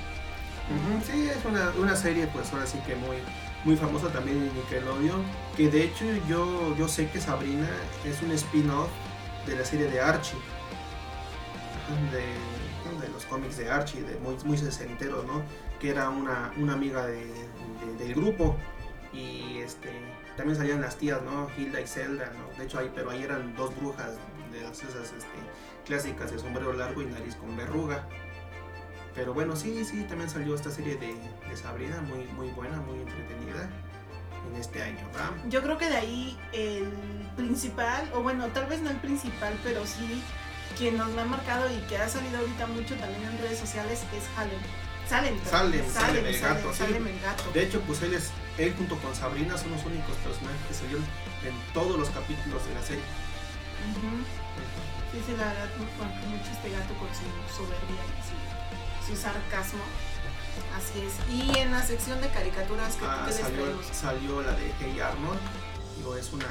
Sí, 1.06 1.28
es 1.28 1.44
una, 1.44 1.70
una, 1.78 1.94
serie 1.94 2.26
pues 2.26 2.52
ahora 2.52 2.66
sí 2.66 2.78
que 2.86 2.96
muy, 2.96 3.18
muy 3.64 3.76
famosa 3.76 4.08
también 4.08 4.38
en 4.38 4.54
Nickelodeon, 4.54 5.22
que 5.56 5.68
de 5.68 5.84
hecho 5.84 6.04
yo, 6.28 6.74
yo 6.76 6.88
sé 6.88 7.08
que 7.10 7.20
Sabrina 7.20 7.68
es 8.04 8.20
un 8.22 8.32
spin-off 8.32 8.88
de 9.46 9.56
la 9.56 9.64
serie 9.64 9.88
de 9.88 10.00
Archie, 10.00 10.38
de, 12.10 13.08
los 13.12 13.24
cómics 13.26 13.56
de 13.58 13.70
Archie, 13.70 14.02
de 14.02 14.16
muy, 14.16 14.36
muy 14.44 14.58
sesenteros, 14.58 15.24
¿no? 15.26 15.42
Que 15.80 15.90
era 15.90 16.08
una, 16.08 16.52
una 16.56 16.72
amiga 16.72 17.06
de, 17.06 17.30
del 17.98 18.14
grupo 18.14 18.56
y 19.14 19.58
este 19.58 19.90
también 20.36 20.58
salían 20.58 20.80
las 20.80 20.96
tías, 20.96 21.22
¿no? 21.22 21.48
Hilda 21.56 21.80
y 21.80 21.86
Zelda, 21.86 22.30
¿no? 22.36 22.58
De 22.58 22.64
hecho, 22.64 22.78
ahí, 22.78 22.90
pero 22.94 23.10
ahí 23.10 23.22
eran 23.22 23.54
dos 23.54 23.74
brujas 23.76 24.14
de 24.52 24.60
esas 24.60 25.12
este, 25.12 25.38
clásicas 25.86 26.32
de 26.32 26.38
sombrero 26.38 26.72
largo 26.72 27.02
y 27.02 27.06
nariz 27.06 27.36
con 27.36 27.56
verruga. 27.56 28.06
Pero 29.14 29.32
bueno, 29.32 29.54
sí, 29.54 29.84
sí, 29.84 30.02
también 30.04 30.28
salió 30.28 30.56
esta 30.56 30.70
serie 30.70 30.96
de, 30.96 31.14
Sabrina, 31.56 32.00
muy, 32.00 32.24
muy 32.32 32.48
buena, 32.50 32.80
muy 32.80 32.98
entretenida 32.98 33.70
en 34.50 34.60
este 34.60 34.82
año, 34.82 35.06
¿verdad? 35.12 35.30
Yo 35.48 35.62
creo 35.62 35.78
que 35.78 35.88
de 35.88 35.96
ahí 35.96 36.38
el 36.52 36.90
principal, 37.36 38.10
o 38.12 38.22
bueno, 38.22 38.48
tal 38.48 38.66
vez 38.66 38.80
no 38.80 38.90
el 38.90 38.96
principal, 38.96 39.56
pero 39.62 39.86
sí 39.86 40.20
quien 40.76 40.96
nos 40.96 41.16
ha 41.16 41.24
marcado 41.24 41.70
y 41.70 41.78
que 41.86 41.96
ha 41.96 42.08
salido 42.08 42.38
ahorita 42.38 42.66
mucho 42.66 42.96
también 42.96 43.22
en 43.22 43.38
redes 43.38 43.58
sociales 43.58 44.02
es 44.16 44.28
Halloween 44.34 44.83
Salen, 45.08 45.38
salen, 45.44 45.92
salen, 45.92 46.26
el 46.26 46.40
gato. 46.40 46.72
gato. 47.22 47.50
De 47.52 47.62
hecho, 47.62 47.80
pues 47.82 48.02
él 48.02 48.14
es, 48.14 48.30
él 48.56 48.74
junto 48.76 48.96
con 48.98 49.14
Sabrina 49.14 49.56
son 49.58 49.72
los 49.72 49.84
únicos 49.84 50.16
personajes 50.16 50.60
que 50.66 50.74
salieron 50.74 51.04
en 51.44 51.54
todos 51.74 51.98
los 51.98 52.08
capítulos 52.08 52.66
de 52.66 52.74
la 52.74 52.82
serie. 52.82 53.04
Sí, 55.12 55.22
sí, 55.26 55.32
la 55.36 55.44
verdad, 55.46 55.68
mucho 55.78 56.50
este 56.50 56.70
gato 56.70 56.94
con 56.94 57.08
su 57.08 57.54
soberbia 57.54 58.02
y 58.18 59.06
su, 59.06 59.16
sarcasmo. 59.16 59.84
Así 60.74 61.00
es. 61.00 61.14
Y 61.30 61.58
en 61.58 61.70
la 61.70 61.82
sección 61.82 62.20
de 62.20 62.28
caricaturas 62.28 62.94
que 62.96 63.04
ah, 63.04 63.28
salió, 63.30 63.82
salió 63.92 64.42
la 64.42 64.52
de 64.52 64.72
Hey 64.80 65.00
Arnold. 65.00 65.40
Digo, 65.98 66.16
es 66.16 66.32
una, 66.32 66.48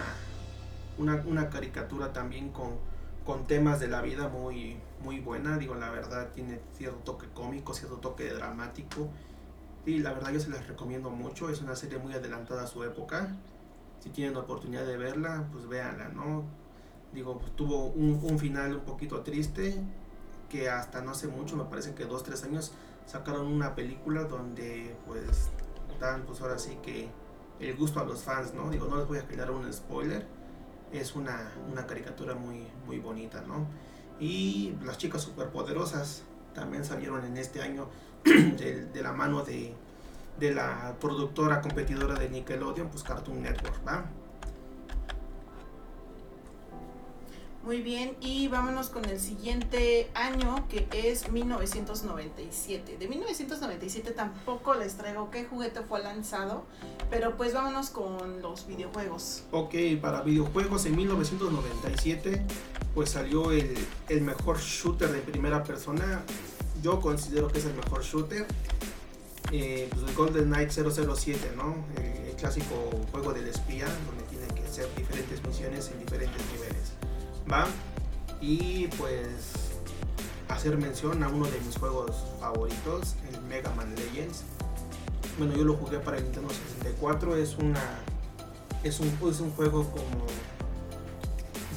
una, 0.97 1.23
una 1.25 1.49
caricatura 1.49 2.13
también 2.13 2.49
con 2.49 2.77
con 3.25 3.45
temas 3.47 3.79
de 3.79 3.87
la 3.87 4.01
vida 4.01 4.27
muy, 4.27 4.77
muy 5.03 5.19
buena. 5.19 5.57
Digo, 5.57 5.75
la 5.75 5.89
verdad 5.89 6.29
tiene 6.33 6.59
cierto 6.77 6.97
toque 6.99 7.27
cómico, 7.33 7.73
cierto 7.73 7.97
toque 7.97 8.29
dramático. 8.33 9.09
Y 9.85 9.99
la 9.99 10.13
verdad 10.13 10.31
yo 10.31 10.39
se 10.39 10.49
las 10.49 10.67
recomiendo 10.67 11.09
mucho. 11.09 11.49
Es 11.49 11.61
una 11.61 11.75
serie 11.75 11.97
muy 11.97 12.13
adelantada 12.13 12.63
a 12.63 12.67
su 12.67 12.83
época. 12.83 13.35
Si 13.99 14.09
tienen 14.09 14.33
la 14.33 14.41
oportunidad 14.41 14.85
de 14.85 14.97
verla, 14.97 15.47
pues 15.51 15.67
véanla, 15.67 16.09
¿no? 16.09 16.43
Digo, 17.13 17.39
pues, 17.39 17.55
tuvo 17.55 17.87
un, 17.87 18.39
final 18.39 18.75
un 18.75 18.83
poquito 18.83 19.21
triste. 19.21 19.75
que 20.49 20.69
hasta 20.69 21.01
no 21.01 21.11
hace 21.11 21.27
mucho, 21.27 21.55
me 21.55 21.63
parece 21.63 21.95
que 21.95 22.05
dos, 22.05 22.23
tres 22.23 22.43
años, 22.43 22.73
sacaron 23.07 23.47
una 23.47 23.73
película 23.73 24.25
donde 24.25 24.95
pues 25.07 25.49
dan 25.99 26.23
pues 26.23 26.41
ahora 26.41 26.59
sí 26.59 26.77
que 26.83 27.09
el 27.59 27.75
gusto 27.75 27.99
a 27.99 28.03
los 28.03 28.21
fans, 28.21 28.53
¿no? 28.53 28.69
Digo, 28.69 28.87
no 28.87 28.97
les 28.97 29.07
voy 29.07 29.17
a 29.17 29.27
crear 29.27 29.49
un 29.51 29.71
spoiler, 29.71 30.25
es 30.93 31.15
una, 31.15 31.51
una 31.71 31.85
caricatura 31.85 32.35
muy, 32.35 32.67
muy 32.85 32.99
bonita, 32.99 33.41
¿no? 33.41 33.67
Y 34.19 34.75
las 34.83 34.97
chicas 34.97 35.21
superpoderosas 35.21 36.23
también 36.53 36.85
salieron 36.85 37.25
en 37.25 37.37
este 37.37 37.61
año 37.61 37.87
de, 38.23 39.01
la 39.01 39.11
mano 39.11 39.43
de, 39.43 39.73
de 40.39 40.53
la 40.53 40.95
productora 40.99 41.61
competidora 41.61 42.15
de 42.15 42.29
Nickelodeon, 42.29 42.89
pues 42.89 43.03
Cartoon 43.03 43.41
Network, 43.41 43.85
¿va? 43.87 44.05
Muy 47.63 47.81
bien, 47.81 48.17
y 48.19 48.49
vámonos 48.49 48.89
con 48.89 49.05
el 49.05 49.21
siguiente 49.21 50.11
año 50.15 50.67
que 50.67 50.85
es 50.91 51.31
1997. 51.31 52.97
De 52.97 53.07
1997 53.07 54.11
tampoco 54.11 54.73
les 54.73 54.95
traigo 54.97 55.31
qué 55.31 55.45
juguete 55.45 55.81
fue 55.81 56.03
lanzado, 56.03 56.65
pero 57.09 57.37
pues 57.37 57.53
vámonos 57.53 57.89
con 57.89 58.41
los 58.41 58.67
videojuegos. 58.67 59.43
Ok, 59.51 59.75
para 60.01 60.21
videojuegos 60.23 60.85
en 60.87 60.97
1997 60.97 62.43
pues 62.93 63.11
salió 63.11 63.51
el, 63.51 63.73
el 64.09 64.21
mejor 64.21 64.59
shooter 64.59 65.09
de 65.13 65.19
primera 65.19 65.63
persona. 65.63 66.21
Yo 66.81 66.99
considero 66.99 67.47
que 67.47 67.59
es 67.59 67.65
el 67.65 67.75
mejor 67.75 68.03
shooter. 68.03 68.45
Eh, 69.53 69.87
pues 69.89 70.09
el 70.09 70.15
Golden 70.15 70.45
Knight 70.45 70.69
007, 70.69 71.53
¿no? 71.55 71.75
El, 71.95 72.27
el 72.27 72.35
clásico 72.35 72.89
juego 73.11 73.31
del 73.31 73.47
espía, 73.47 73.85
donde 73.85 74.23
tiene 74.29 74.47
que 74.53 74.67
hacer 74.67 74.93
diferentes 74.97 75.41
misiones 75.47 75.89
en 75.91 75.99
diferentes 75.99 76.41
niveles. 76.51 76.72
¿Va? 77.51 77.67
Y 78.41 78.87
pues 78.99 79.53
hacer 80.49 80.77
mención 80.77 81.23
a 81.23 81.29
uno 81.29 81.45
de 81.45 81.59
mis 81.61 81.77
juegos 81.77 82.11
favoritos, 82.39 83.15
el 83.31 83.41
Mega 83.43 83.71
Man 83.71 83.93
Legends. 83.95 84.43
Bueno, 85.37 85.55
yo 85.55 85.63
lo 85.63 85.75
jugué 85.75 85.99
para 85.99 86.17
el 86.17 86.23
Nintendo 86.23 86.49
64, 86.49 87.35
es 87.37 87.55
una 87.57 87.81
es 88.83 88.99
un, 88.99 89.07
es 89.29 89.39
un 89.39 89.51
juego 89.51 89.89
como 89.89 90.25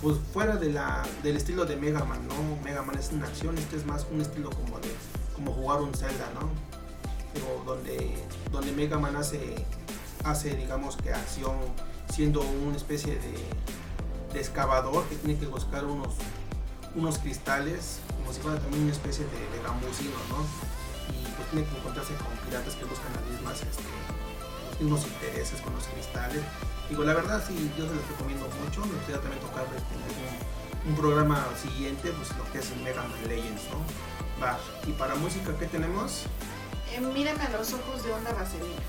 pues 0.02 0.18
fuera 0.32 0.56
de 0.56 0.72
la, 0.72 1.02
del 1.22 1.36
estilo 1.36 1.64
de 1.64 1.76
Mega 1.76 2.04
Man, 2.04 2.26
¿no? 2.28 2.34
Mega 2.62 2.82
Man 2.82 2.98
es 2.98 3.10
una 3.12 3.26
acción, 3.26 3.56
este 3.56 3.76
es 3.76 3.86
más 3.86 4.06
un 4.10 4.20
estilo 4.20 4.50
como 4.50 4.78
de 4.78 4.88
como 5.34 5.52
jugar 5.52 5.80
un 5.80 5.94
Zelda, 5.94 6.30
¿no? 6.34 6.50
Pero 7.32 7.62
donde, 7.64 8.16
donde 8.52 8.72
Mega 8.72 8.98
Man 8.98 9.16
hace, 9.16 9.64
hace 10.24 10.54
digamos 10.54 10.96
que 10.96 11.12
acción 11.12 11.56
siendo 12.12 12.40
una 12.40 12.76
especie 12.76 13.14
de, 13.14 13.34
de 14.36 14.42
excavador 14.42 15.04
que 15.08 15.16
tiene 15.16 15.40
que 15.40 15.46
buscar 15.46 15.84
unos, 15.86 16.12
unos 16.94 17.18
cristales, 17.18 18.00
como 18.18 18.32
si 18.34 18.40
fuera 18.40 18.58
también 18.60 18.84
una 18.84 18.92
especie 18.92 19.24
de, 19.24 19.56
de 19.56 19.62
gambusino, 19.64 20.12
¿no? 20.28 20.44
Y 21.08 21.24
pues 21.32 21.48
tiene 21.48 21.64
que 21.66 21.76
encontrarse 21.78 22.12
con 22.20 22.36
piratas 22.44 22.74
que 22.74 22.84
buscan 22.84 23.12
las 23.16 23.24
mismas, 23.32 23.62
este, 23.62 23.88
los 24.68 24.80
mismos 24.80 25.06
intereses 25.08 25.60
con 25.62 25.72
los 25.72 25.84
cristales. 25.88 26.42
Digo, 26.90 27.02
la 27.04 27.14
verdad 27.14 27.42
sí, 27.48 27.72
yo 27.78 27.88
se 27.88 27.94
los 27.94 28.06
recomiendo 28.08 28.46
mucho, 28.60 28.84
me 28.84 28.92
gustaría 29.00 29.20
también 29.24 29.40
tocar 29.40 29.64
este, 29.72 29.94
un, 29.96 30.92
un 30.92 30.96
programa 30.96 31.42
siguiente, 31.56 32.12
pues 32.12 32.28
lo 32.36 32.44
que 32.52 32.58
es 32.58 32.70
el 32.72 32.80
Mega 32.84 33.02
Man 33.08 33.16
Legends, 33.26 33.64
¿no? 33.72 33.80
Va, 34.36 34.60
y 34.86 34.92
para 34.92 35.14
música, 35.14 35.56
¿qué 35.58 35.64
tenemos? 35.64 36.28
Eh, 36.92 37.00
mírame 37.00 37.40
a 37.40 37.56
los 37.56 37.72
ojos 37.72 38.04
de 38.04 38.12
onda 38.12 38.32
vaselina. 38.32 38.84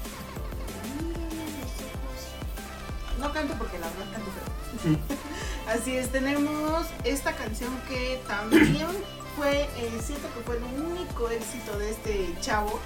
No 3.17 3.31
canto 3.31 3.53
porque 3.57 3.79
la 3.79 3.87
verdad 3.87 4.11
canto 4.11 4.29
feo. 4.35 5.17
Así 5.67 5.97
es, 5.97 6.09
tenemos 6.11 6.85
esta 7.03 7.33
canción 7.33 7.71
que 7.89 8.21
también 8.27 8.87
fue, 9.35 9.63
eh, 9.63 9.91
siento 10.01 10.27
que 10.33 10.39
fue 10.41 10.57
el 10.57 10.63
único 10.63 11.29
éxito 11.29 11.77
de 11.77 11.91
este 11.91 12.33
chavo. 12.41 12.79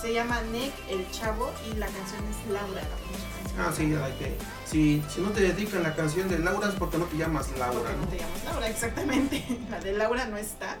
Se 0.00 0.12
llama 0.12 0.42
Nick 0.52 0.72
el 0.90 1.08
Chavo 1.12 1.50
y 1.70 1.76
la 1.76 1.86
canción 1.86 2.20
es 2.28 2.52
Laura. 2.52 2.82
La. 2.82 3.64
Ah, 3.68 3.72
sí, 3.74 3.84
hay 3.94 4.12
que. 4.14 4.36
Si, 4.66 5.02
si 5.08 5.20
no 5.20 5.30
te 5.30 5.40
dedican 5.40 5.82
la 5.82 5.94
canción 5.94 6.28
de 6.28 6.40
Laura 6.40 6.68
es 6.68 6.74
porque 6.74 6.98
no 6.98 7.04
te 7.06 7.16
llamas 7.16 7.50
Laura, 7.56 7.78
Porque 7.78 7.92
no 7.96 8.02
¿no? 8.02 8.08
te 8.08 8.18
llamas 8.18 8.44
Laura, 8.44 8.68
exactamente. 8.68 9.44
La 9.70 9.80
de 9.80 9.92
Laura 9.92 10.26
no 10.26 10.36
está. 10.36 10.76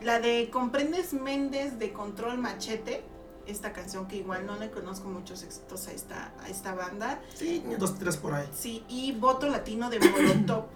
La 0.00 0.18
de 0.18 0.48
Comprendes 0.50 1.12
Méndez 1.12 1.78
de 1.78 1.92
Control 1.92 2.38
Machete. 2.38 3.04
Esta 3.48 3.72
canción 3.72 4.06
que 4.06 4.16
igual 4.16 4.46
no 4.46 4.56
le 4.56 4.70
conozco 4.70 5.08
muchos 5.08 5.42
éxitos 5.42 5.88
a 5.88 5.92
esta, 5.92 6.32
a 6.40 6.48
esta 6.48 6.74
banda. 6.74 7.20
Sí, 7.34 7.64
dos, 7.78 7.98
tres 7.98 8.16
por 8.18 8.34
ahí. 8.34 8.46
Sí, 8.54 8.84
y 8.88 9.12
Voto 9.12 9.48
Latino 9.48 9.88
de 9.88 9.98
Molotov. 9.98 10.66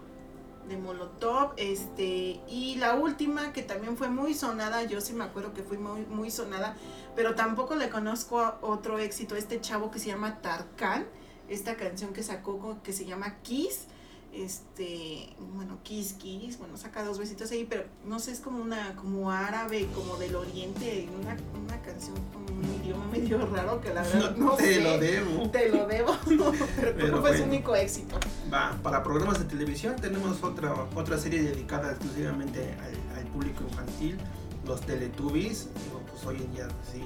De 0.69 0.77
Molotov, 0.79 1.53
este, 1.57 2.41
y 2.49 2.77
la 2.77 2.95
última 2.95 3.53
que 3.53 3.63
también 3.63 3.97
fue 3.97 4.09
muy 4.09 4.33
sonada, 4.33 4.85
yo 4.85 5.01
sí 5.01 5.13
me 5.13 5.25
acuerdo 5.25 5.53
que 5.53 5.63
fue 5.63 5.77
muy, 5.77 6.07
muy 6.07 6.31
sonada, 6.31 6.77
pero 7.15 7.35
tampoco 7.35 7.75
le 7.75 7.91
conozco 7.91 8.41
a 8.41 8.59
otro 8.63 8.99
éxito, 8.99 9.37
este 9.37 9.61
chavo 9.61 9.91
que 9.91 9.99
se 9.99 10.07
llama 10.07 10.41
Tarkan, 10.41 11.05
esta 11.49 11.77
canción 11.77 12.13
que 12.13 12.23
sacó 12.23 12.79
que 12.83 12.93
se 12.93 13.05
llama 13.05 13.39
Kiss, 13.43 13.87
este, 14.33 15.29
bueno, 15.55 15.79
Kiss 15.83 16.15
Kiss, 16.15 16.59
bueno, 16.59 16.77
saca 16.77 17.05
dos 17.05 17.19
besitos 17.19 17.51
ahí, 17.51 17.67
pero 17.69 17.85
no 18.07 18.19
sé, 18.19 18.33
es 18.33 18.41
como 18.41 18.63
una, 18.63 18.97
como 18.97 19.31
árabe, 19.31 19.89
como 19.95 20.17
del 20.17 20.35
oriente, 20.37 21.09
una, 21.21 21.37
una 21.63 21.83
canción 21.83 22.17
con 22.33 22.43
un 22.57 22.83
idioma 22.83 23.07
medio 23.13 23.45
raro 23.47 23.81
que 23.81 23.93
la 23.93 24.03
verdad 24.03 24.35
no, 24.37 24.53
te 24.53 24.75
sé. 24.75 24.81
lo 24.81 24.99
debo. 24.99 25.51
Te 25.51 25.69
lo 25.69 25.87
debo, 25.87 26.17
pero, 26.27 26.95
Pero 26.97 27.21
fue 27.21 27.37
su 27.37 27.45
único 27.45 27.77
éxito. 27.77 28.19
Va, 28.53 28.79
para 28.83 29.03
programas 29.03 29.39
de 29.39 29.45
televisión 29.45 29.97
tenemos 29.97 30.43
otra, 30.43 30.73
otra 30.95 31.19
serie 31.19 31.43
dedicada 31.43 31.91
exclusivamente 31.91 32.75
al, 32.81 33.19
al 33.19 33.27
público 33.27 33.65
infantil, 33.69 34.19
los 34.67 34.81
Teletubbies. 34.81 35.69
Digo, 35.85 36.01
pues 36.11 36.25
hoy 36.25 36.37
en 36.37 36.53
día 36.53 36.69
sí, 36.91 37.03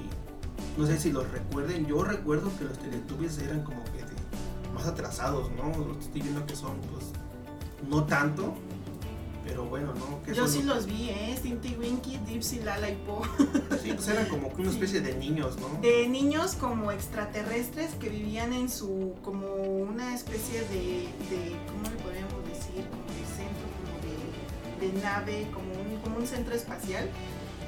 no 0.77 0.87
sé 0.87 0.97
si 0.97 1.11
los 1.11 1.29
recuerden, 1.31 1.85
yo 1.85 2.03
recuerdo 2.03 2.51
que 2.57 2.63
los 2.63 2.77
Teletubbies 2.79 3.37
eran 3.39 3.63
como 3.63 3.83
que 3.85 3.97
más 4.77 4.87
atrasados, 4.87 5.49
¿no? 5.51 5.71
Estoy 5.99 6.21
viendo 6.21 6.45
que 6.45 6.55
son, 6.55 6.77
pues, 6.91 7.05
no 7.87 8.03
tanto, 8.05 8.53
pero 9.45 9.65
bueno, 9.65 9.93
¿no? 9.93 10.21
Que 10.23 10.33
Yo 10.33 10.47
sí 10.47 10.61
los 10.63 10.85
vi, 10.85 11.09
¿eh? 11.09 11.37
Tinty 11.41 11.75
Winky, 11.75 12.17
Dipsy, 12.27 12.59
Lala 12.59 12.89
y 12.89 12.95
Po. 12.95 13.21
Sí, 13.81 13.93
pues 13.93 14.07
eran 14.09 14.27
como 14.27 14.53
que 14.53 14.61
una 14.61 14.71
Sí. 14.71 14.77
especie 14.77 15.01
de 15.01 15.15
niños, 15.15 15.55
¿no? 15.59 15.69
De 15.81 16.07
niños 16.09 16.55
como 16.55 16.91
extraterrestres 16.91 17.91
que 17.95 18.09
vivían 18.09 18.51
en 18.53 18.69
su, 18.69 19.13
como 19.23 19.47
una 19.55 20.13
especie 20.15 20.61
de, 20.61 21.07
de 21.29 21.55
¿cómo 21.67 21.83
le 21.89 21.95
podríamos 22.03 22.45
decir? 22.49 22.85
Como 22.89 23.03
de 23.03 23.25
centro, 23.37 23.67
como 23.77 24.81
de, 24.81 24.87
de 24.93 25.01
nave, 25.01 25.47
como 25.53 25.71
un, 25.71 26.01
como 26.03 26.17
un 26.17 26.27
centro 26.27 26.53
espacial. 26.53 27.09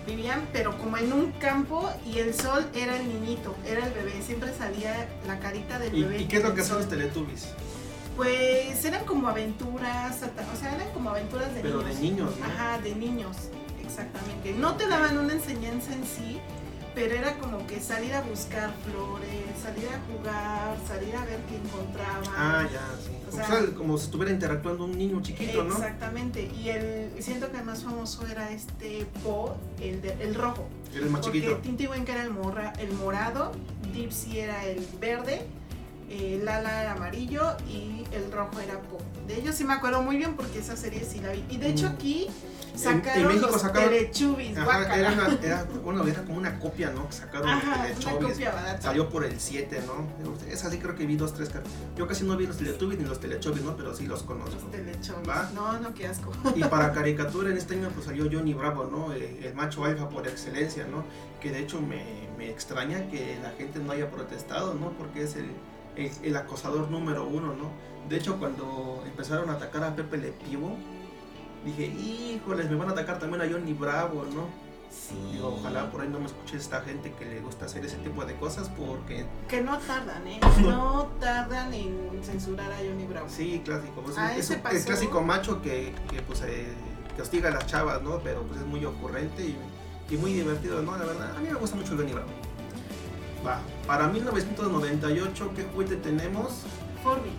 Vivían, 0.08 0.48
pero 0.52 0.76
como 0.80 0.98
en 0.98 1.14
un 1.14 1.32
campo 1.34 1.88
y 2.06 2.18
el 2.18 2.34
sol 2.34 2.66
era 2.74 3.00
el 3.00 3.08
niñito, 3.08 3.56
era 3.66 3.86
el 3.86 3.94
bebé. 3.94 4.22
Siempre 4.26 4.52
salía 4.58 5.08
la 5.28 5.40
carita 5.40 5.78
del 5.78 5.96
¿Y, 5.96 6.02
bebé. 6.04 6.22
y 6.22 6.26
qué 6.28 6.38
es 6.38 6.44
lo 6.44 6.54
que 6.56 6.62
hacen 6.62 6.78
los. 6.78 6.90
Teletubbies? 6.90 7.50
Pues 8.20 8.84
eran 8.84 9.06
como 9.06 9.30
aventuras, 9.30 10.18
o 10.18 10.58
sea, 10.60 10.76
eran 10.76 10.90
como 10.94 11.12
aventuras 11.12 11.54
de 11.56 11.62
Pero 11.62 11.78
niños. 11.82 11.96
de 11.96 12.02
niños, 12.02 12.32
¿no? 12.38 12.46
Ajá, 12.48 12.78
de 12.80 12.94
niños, 12.94 13.38
exactamente. 13.82 14.52
No 14.52 14.76
te 14.76 14.90
daban 14.90 15.18
una 15.18 15.32
enseñanza 15.32 15.94
en 15.94 16.04
sí, 16.04 16.38
pero 16.94 17.16
era 17.16 17.38
como 17.38 17.66
que 17.66 17.80
salir 17.80 18.14
a 18.14 18.20
buscar 18.24 18.74
flores, 18.84 19.30
salir 19.64 19.88
a 19.88 20.02
jugar, 20.12 20.76
salir 20.86 21.16
a 21.16 21.24
ver 21.24 21.40
qué 21.48 21.56
encontraban. 21.56 22.24
Ah, 22.36 22.68
ya, 22.70 22.82
sí. 23.02 23.12
O 23.32 23.32
sea- 23.32 23.74
como 23.78 23.98
si 23.98 24.04
estuviera 24.08 24.34
interactuando 24.34 24.84
un 24.84 24.98
niño 24.98 25.22
chiquito, 25.22 25.64
¿no? 25.64 25.76
Exactamente. 25.76 26.52
Y 26.62 26.68
el 26.72 27.12
siento 27.24 27.50
que 27.54 27.60
el 27.60 27.64
más 27.64 27.86
famoso 27.86 28.28
era 28.28 28.52
este 28.52 29.08
Po, 29.24 29.56
el, 29.80 30.02
de- 30.02 30.18
el 30.22 30.36
rojo. 30.36 30.68
Era 30.94 31.06
el 31.06 31.10
más 31.10 31.22
Porque 31.22 31.40
chiquito. 31.40 31.58
Tinty 31.62 31.88
Winky 31.88 32.12
era 32.12 32.24
el, 32.24 32.32
morra, 32.32 32.74
el 32.80 32.92
morado, 32.92 33.54
Dipsy 33.94 34.40
era 34.40 34.66
el 34.66 34.86
verde, 35.00 35.46
eh, 36.10 36.42
Lala 36.44 36.82
era 36.82 36.94
amarillo 36.94 37.56
y 37.68 38.04
el 38.12 38.32
rojo 38.32 38.60
era 38.60 38.80
Po. 38.82 38.98
De 39.28 39.36
ellos 39.40 39.56
sí 39.56 39.64
me 39.64 39.74
acuerdo 39.74 40.02
muy 40.02 40.18
bien 40.18 40.36
porque 40.36 40.60
esa 40.60 40.76
serie 40.76 41.04
sí 41.06 41.20
la 41.20 41.32
vi. 41.32 41.46
Y 41.50 41.58
de 41.58 41.70
hecho 41.70 41.88
Mm. 41.90 41.94
aquí 41.94 42.28
En- 42.74 42.80
sacaron 42.80 43.22
en 43.22 43.28
México 43.28 43.48
los 43.52 43.62
sacaron- 43.62 43.90
Ajá, 44.58 44.96
era, 44.98 45.12
una- 45.14 45.38
era- 45.44 45.64
bueno, 45.84 46.06
era 46.08 46.24
como 46.24 46.38
una 46.38 46.58
copia, 46.60 46.90
¿no? 46.92 47.08
Que 47.08 47.14
sacaron 47.14 47.50
Ajá, 47.50 47.88
copia 48.20 48.52
barata. 48.52 48.82
Salió 48.82 49.10
por 49.10 49.24
el 49.26 49.40
7, 49.40 49.82
¿no? 49.86 50.08
Esa 50.52 50.70
sí 50.72 50.78
creo 50.80 50.96
que 50.96 51.06
vi 51.06 51.16
dos, 51.16 51.34
tres. 51.34 51.50
Yo 51.96 52.08
casi 52.08 52.24
no 52.26 52.36
vi 52.38 52.48
los 52.48 52.58
Teletubbies 52.58 53.00
ni 53.00 53.06
los 53.06 53.20
Teletubbies, 53.20 53.64
¿no? 53.64 53.76
Pero 53.76 53.96
sí 53.96 54.06
los 54.08 54.24
conozco. 54.24 54.56
Los 54.56 54.72
Teletubbies. 54.72 55.30
¿Va? 55.30 55.50
No, 55.54 55.80
no, 55.80 55.94
qué 55.94 56.08
asco. 56.08 56.32
Y 56.56 56.64
para 56.64 56.92
caricatura 56.94 57.50
en 57.52 57.58
este 57.58 57.76
año 57.76 57.90
pues 57.94 58.06
salió 58.06 58.28
Johnny 58.32 58.54
Bravo, 58.54 58.86
¿no? 58.86 59.14
Eh, 59.14 59.42
El 59.44 59.54
macho 59.56 59.84
alfa 59.86 60.10
por 60.10 60.28
excelencia, 60.28 60.86
¿no? 60.90 61.04
Que 61.42 61.52
de 61.52 61.60
hecho 61.60 61.80
me, 61.82 62.04
me 62.38 62.50
extraña 62.50 63.08
que 63.10 63.38
la 63.42 63.52
gente 63.52 63.80
no 63.80 63.92
haya 63.92 64.10
protestado, 64.10 64.74
¿no? 64.74 64.92
Porque 64.92 65.24
es 65.24 65.36
el, 65.36 65.50
el, 65.96 66.12
el 66.24 66.36
acosador 66.38 66.90
número 66.90 67.26
uno, 67.28 67.54
¿no? 67.54 67.70
De 68.10 68.18
hecho 68.18 68.38
cuando 68.38 69.04
empezaron 69.06 69.50
a 69.50 69.54
atacar 69.54 69.84
a 69.84 69.96
Pepe 69.96 70.18
Le 70.18 70.32
Pivo, 70.32 70.76
dije, 71.66 71.86
híjoles, 71.88 72.70
me 72.70 72.76
van 72.78 72.90
a 72.90 72.92
atacar 72.92 73.20
también 73.20 73.42
a 73.42 73.52
Johnny 73.52 73.74
Bravo, 73.74 74.26
¿no? 74.34 74.48
Sí. 74.90 75.14
Digo, 75.34 75.56
ojalá 75.60 75.92
por 75.92 76.02
ahí 76.02 76.08
no 76.10 76.20
me 76.20 76.26
escuche 76.26 76.58
esta 76.58 76.82
gente 76.82 77.14
que 77.14 77.26
le 77.26 77.42
gusta 77.42 77.66
hacer 77.66 77.86
ese 77.86 77.98
tipo 77.98 78.26
de 78.26 78.36
cosas 78.38 78.70
porque 78.70 79.26
Que 79.48 79.62
no 79.62 79.78
tardan, 79.78 80.26
¿eh? 80.28 80.40
No 80.62 81.08
tardan 81.20 81.72
en 81.74 82.20
censurar 82.24 82.72
a 82.72 82.78
Johnny 82.78 83.06
Bravo. 83.06 83.28
sí, 83.30 83.62
clásico. 83.64 84.02
pues, 84.02 84.18
Ah, 84.18 84.34
es 84.34 84.46
ese 84.46 84.56
un- 84.56 84.62
pasó. 84.62 84.76
el 84.78 84.84
clásico 84.86 85.22
macho 85.22 85.62
que, 85.62 85.94
que, 86.10 86.22
pues 86.24 86.42
eh, 86.42 86.74
que 87.16 87.22
hostiga 87.22 87.50
a 87.50 87.52
las 87.52 87.68
chavas, 87.68 88.02
¿no? 88.02 88.18
Pero 88.24 88.42
pues 88.44 88.62
es 88.62 88.66
muy 88.66 88.84
ocurrente 88.84 89.44
y, 89.46 89.56
y 90.10 90.18
muy 90.18 90.34
divertido, 90.34 90.82
¿no? 90.82 90.98
La 90.98 91.06
verdad, 91.06 91.36
a 91.38 91.40
mí 91.40 91.50
me 91.50 91.56
gusta 91.56 91.76
mucho 91.76 91.96
Johnny 91.96 92.14
Bravo. 92.14 92.30
Va, 93.46 93.62
para 93.88 94.08
1998, 94.08 95.52
¿qué 95.56 95.64
juguete 95.64 95.96
tenemos? 95.98 96.64
Forby. 97.04 97.32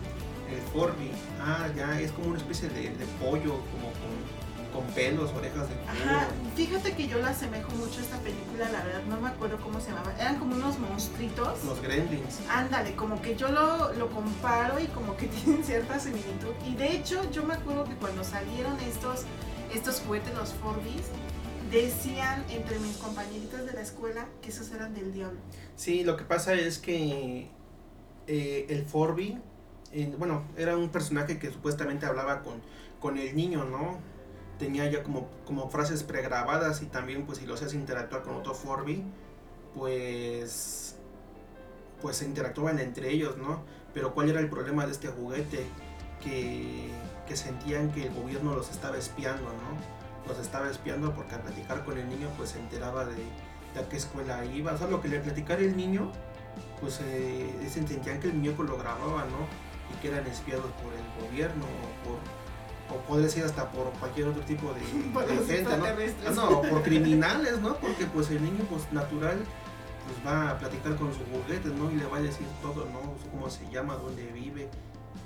El 0.50 0.60
Forby. 0.72 1.10
Ah, 1.40 1.68
ya, 1.76 2.00
es 2.00 2.10
como 2.12 2.28
una 2.28 2.38
especie 2.38 2.68
de, 2.68 2.90
de 2.90 3.06
pollo, 3.20 3.60
como 3.70 3.92
con, 4.00 4.82
con 4.82 4.94
pelos, 4.94 5.30
orejas 5.32 5.68
de 5.68 5.74
pollo. 5.74 6.04
Ajá, 6.04 6.28
fíjate 6.56 6.94
que 6.96 7.06
yo 7.06 7.18
la 7.18 7.30
asemejo 7.30 7.70
mucho 7.72 8.00
a 8.00 8.02
esta 8.02 8.16
película, 8.18 8.68
la 8.70 8.82
verdad, 8.82 9.02
no 9.08 9.20
me 9.20 9.28
acuerdo 9.28 9.58
cómo 9.58 9.78
se 9.80 9.90
llamaba. 9.90 10.12
Eran 10.18 10.38
como 10.38 10.54
unos 10.56 10.78
monstruitos. 10.78 11.64
Los 11.64 11.82
gremlins. 11.82 12.40
Ándale, 12.48 12.96
como 12.96 13.20
que 13.20 13.36
yo 13.36 13.48
lo, 13.48 13.92
lo 13.92 14.08
comparo 14.08 14.80
y 14.80 14.86
como 14.86 15.16
que 15.16 15.26
tienen 15.44 15.62
cierta 15.64 16.00
similitud. 16.00 16.54
Y 16.66 16.74
de 16.76 16.96
hecho, 16.96 17.30
yo 17.30 17.44
me 17.44 17.54
acuerdo 17.54 17.84
que 17.84 17.94
cuando 17.96 18.24
salieron 18.24 18.80
estos, 18.80 19.24
estos 19.72 20.00
juguetes, 20.00 20.34
los 20.34 20.54
Forbis, 20.54 21.04
decían 21.70 22.44
entre 22.50 22.78
mis 22.78 22.96
compañeritas 22.96 23.64
de 23.64 23.72
la 23.72 23.80
escuela 23.80 24.26
que 24.42 24.50
esos 24.50 24.70
eran 24.72 24.94
del 24.94 25.12
diablo. 25.12 25.38
Sí, 25.76 26.04
lo 26.04 26.16
que 26.16 26.24
pasa 26.24 26.54
es 26.54 26.78
que 26.78 27.48
eh, 28.26 28.66
el 28.68 28.84
Forby, 28.84 29.38
eh, 29.92 30.14
bueno, 30.18 30.44
era 30.56 30.76
un 30.76 30.90
personaje 30.90 31.38
que 31.38 31.50
supuestamente 31.50 32.06
hablaba 32.06 32.42
con, 32.42 32.60
con 33.00 33.18
el 33.18 33.34
niño, 33.34 33.64
¿no? 33.64 33.98
Tenía 34.58 34.90
ya 34.90 35.02
como, 35.02 35.28
como 35.46 35.70
frases 35.70 36.02
pregrabadas 36.02 36.82
y 36.82 36.86
también 36.86 37.24
pues 37.24 37.38
si 37.38 37.46
lo 37.46 37.54
hacías 37.54 37.72
interactuar 37.72 38.22
con 38.22 38.34
otro 38.34 38.54
Forby, 38.54 39.02
pues 39.74 40.96
pues 42.00 42.16
se 42.16 42.24
interactuaban 42.24 42.78
entre 42.78 43.10
ellos, 43.10 43.36
¿no? 43.36 43.62
Pero 43.92 44.14
¿cuál 44.14 44.30
era 44.30 44.40
el 44.40 44.48
problema 44.48 44.86
de 44.86 44.92
este 44.92 45.08
juguete? 45.08 45.66
Que, 46.22 46.88
que 47.26 47.36
sentían 47.36 47.92
que 47.92 48.06
el 48.06 48.14
gobierno 48.14 48.54
los 48.54 48.70
estaba 48.70 48.96
espiando, 48.96 49.44
¿no? 49.44 49.99
Los 50.30 50.38
estaba 50.38 50.70
espiando 50.70 51.12
porque 51.12 51.34
al 51.34 51.40
platicar 51.40 51.84
con 51.84 51.98
el 51.98 52.08
niño 52.08 52.28
pues 52.36 52.50
se 52.50 52.60
enteraba 52.60 53.04
de, 53.04 53.16
de 53.16 53.80
a 53.80 53.88
qué 53.88 53.96
escuela 53.96 54.44
iba. 54.44 54.72
O 54.72 54.78
sea, 54.78 54.86
lo 54.86 55.00
que 55.00 55.08
le 55.08 55.18
platicara 55.18 55.60
el 55.60 55.76
niño, 55.76 56.12
pues 56.80 57.00
eh, 57.02 57.52
se 57.64 57.84
sentían 57.84 58.20
que 58.20 58.28
el 58.28 58.34
muñeco 58.34 58.62
lo 58.62 58.78
grababa, 58.78 59.24
¿no? 59.24 59.48
Y 59.92 60.00
que 60.00 60.08
eran 60.08 60.24
espiados 60.28 60.70
por 60.82 60.92
el 60.92 61.28
gobierno 61.28 61.64
o 61.64 62.08
por 62.08 62.18
o 62.90 62.96
puede 63.02 63.28
ser 63.28 63.44
hasta 63.44 63.70
por 63.70 63.90
cualquier 63.92 64.28
otro 64.28 64.42
tipo 64.42 64.72
de, 64.72 64.80
de 65.26 65.46
gente, 65.46 65.76
¿no? 65.76 65.84
Ah, 65.86 66.30
no, 66.34 66.62
por 66.62 66.82
criminales, 66.82 67.60
¿no? 67.60 67.76
Porque 67.76 68.06
pues 68.06 68.30
el 68.30 68.42
niño 68.42 68.64
pues 68.68 68.90
natural 68.92 69.38
pues 70.06 70.26
va 70.26 70.50
a 70.50 70.58
platicar 70.58 70.96
con 70.96 71.12
su 71.12 71.20
juguete, 71.26 71.68
¿no? 71.68 71.90
Y 71.90 71.96
le 71.96 72.06
va 72.06 72.18
a 72.18 72.22
decir 72.22 72.46
todo, 72.62 72.86
¿no? 72.86 73.00
Cómo 73.30 73.48
se 73.48 73.68
llama, 73.70 73.94
dónde 73.94 74.26
vive. 74.32 74.68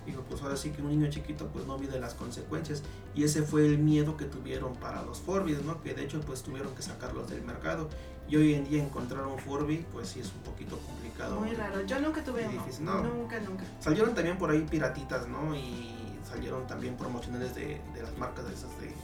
Digo, 0.06 0.22
pues 0.28 0.42
ahora 0.42 0.56
sí 0.56 0.70
que 0.70 0.82
un 0.82 0.88
niño 0.88 1.08
chiquito 1.10 1.48
pues 1.48 1.66
no 1.66 1.78
mide 1.78 1.98
las 1.98 2.14
consecuencias. 2.14 2.82
Y 3.14 3.24
ese 3.24 3.42
fue 3.42 3.66
el 3.66 3.78
miedo 3.78 4.16
que 4.16 4.24
tuvieron 4.26 4.74
para 4.76 5.02
los 5.02 5.18
Forbis, 5.18 5.62
¿no? 5.62 5.82
Que 5.82 5.94
de 5.94 6.04
hecho 6.04 6.20
pues 6.20 6.42
tuvieron 6.42 6.74
que 6.74 6.82
sacarlos 6.82 7.28
del 7.30 7.42
mercado. 7.42 7.88
Y 8.28 8.36
hoy 8.36 8.54
en 8.54 8.64
día 8.64 8.82
encontrar 8.82 9.26
un 9.26 9.38
Furby 9.38 9.84
pues 9.92 10.08
sí 10.08 10.20
es 10.20 10.32
un 10.32 10.40
poquito 10.40 10.78
complicado. 10.78 11.40
Muy 11.40 11.54
raro. 11.54 11.82
Yo 11.82 12.00
nunca 12.00 12.24
tuve 12.24 12.46
uno. 12.48 12.64
no. 12.80 13.02
Nunca, 13.02 13.40
nunca. 13.40 13.64
Salieron 13.80 14.14
también 14.14 14.38
por 14.38 14.50
ahí 14.50 14.62
piratitas, 14.62 15.28
¿no? 15.28 15.54
Y 15.54 15.94
salieron 16.26 16.66
también 16.66 16.96
promocionales 16.96 17.54
de, 17.54 17.80
de 17.94 18.02
las 18.02 18.16
marcas 18.16 18.46
de 18.46 18.54
esas 18.54 18.70
de, 18.80 18.94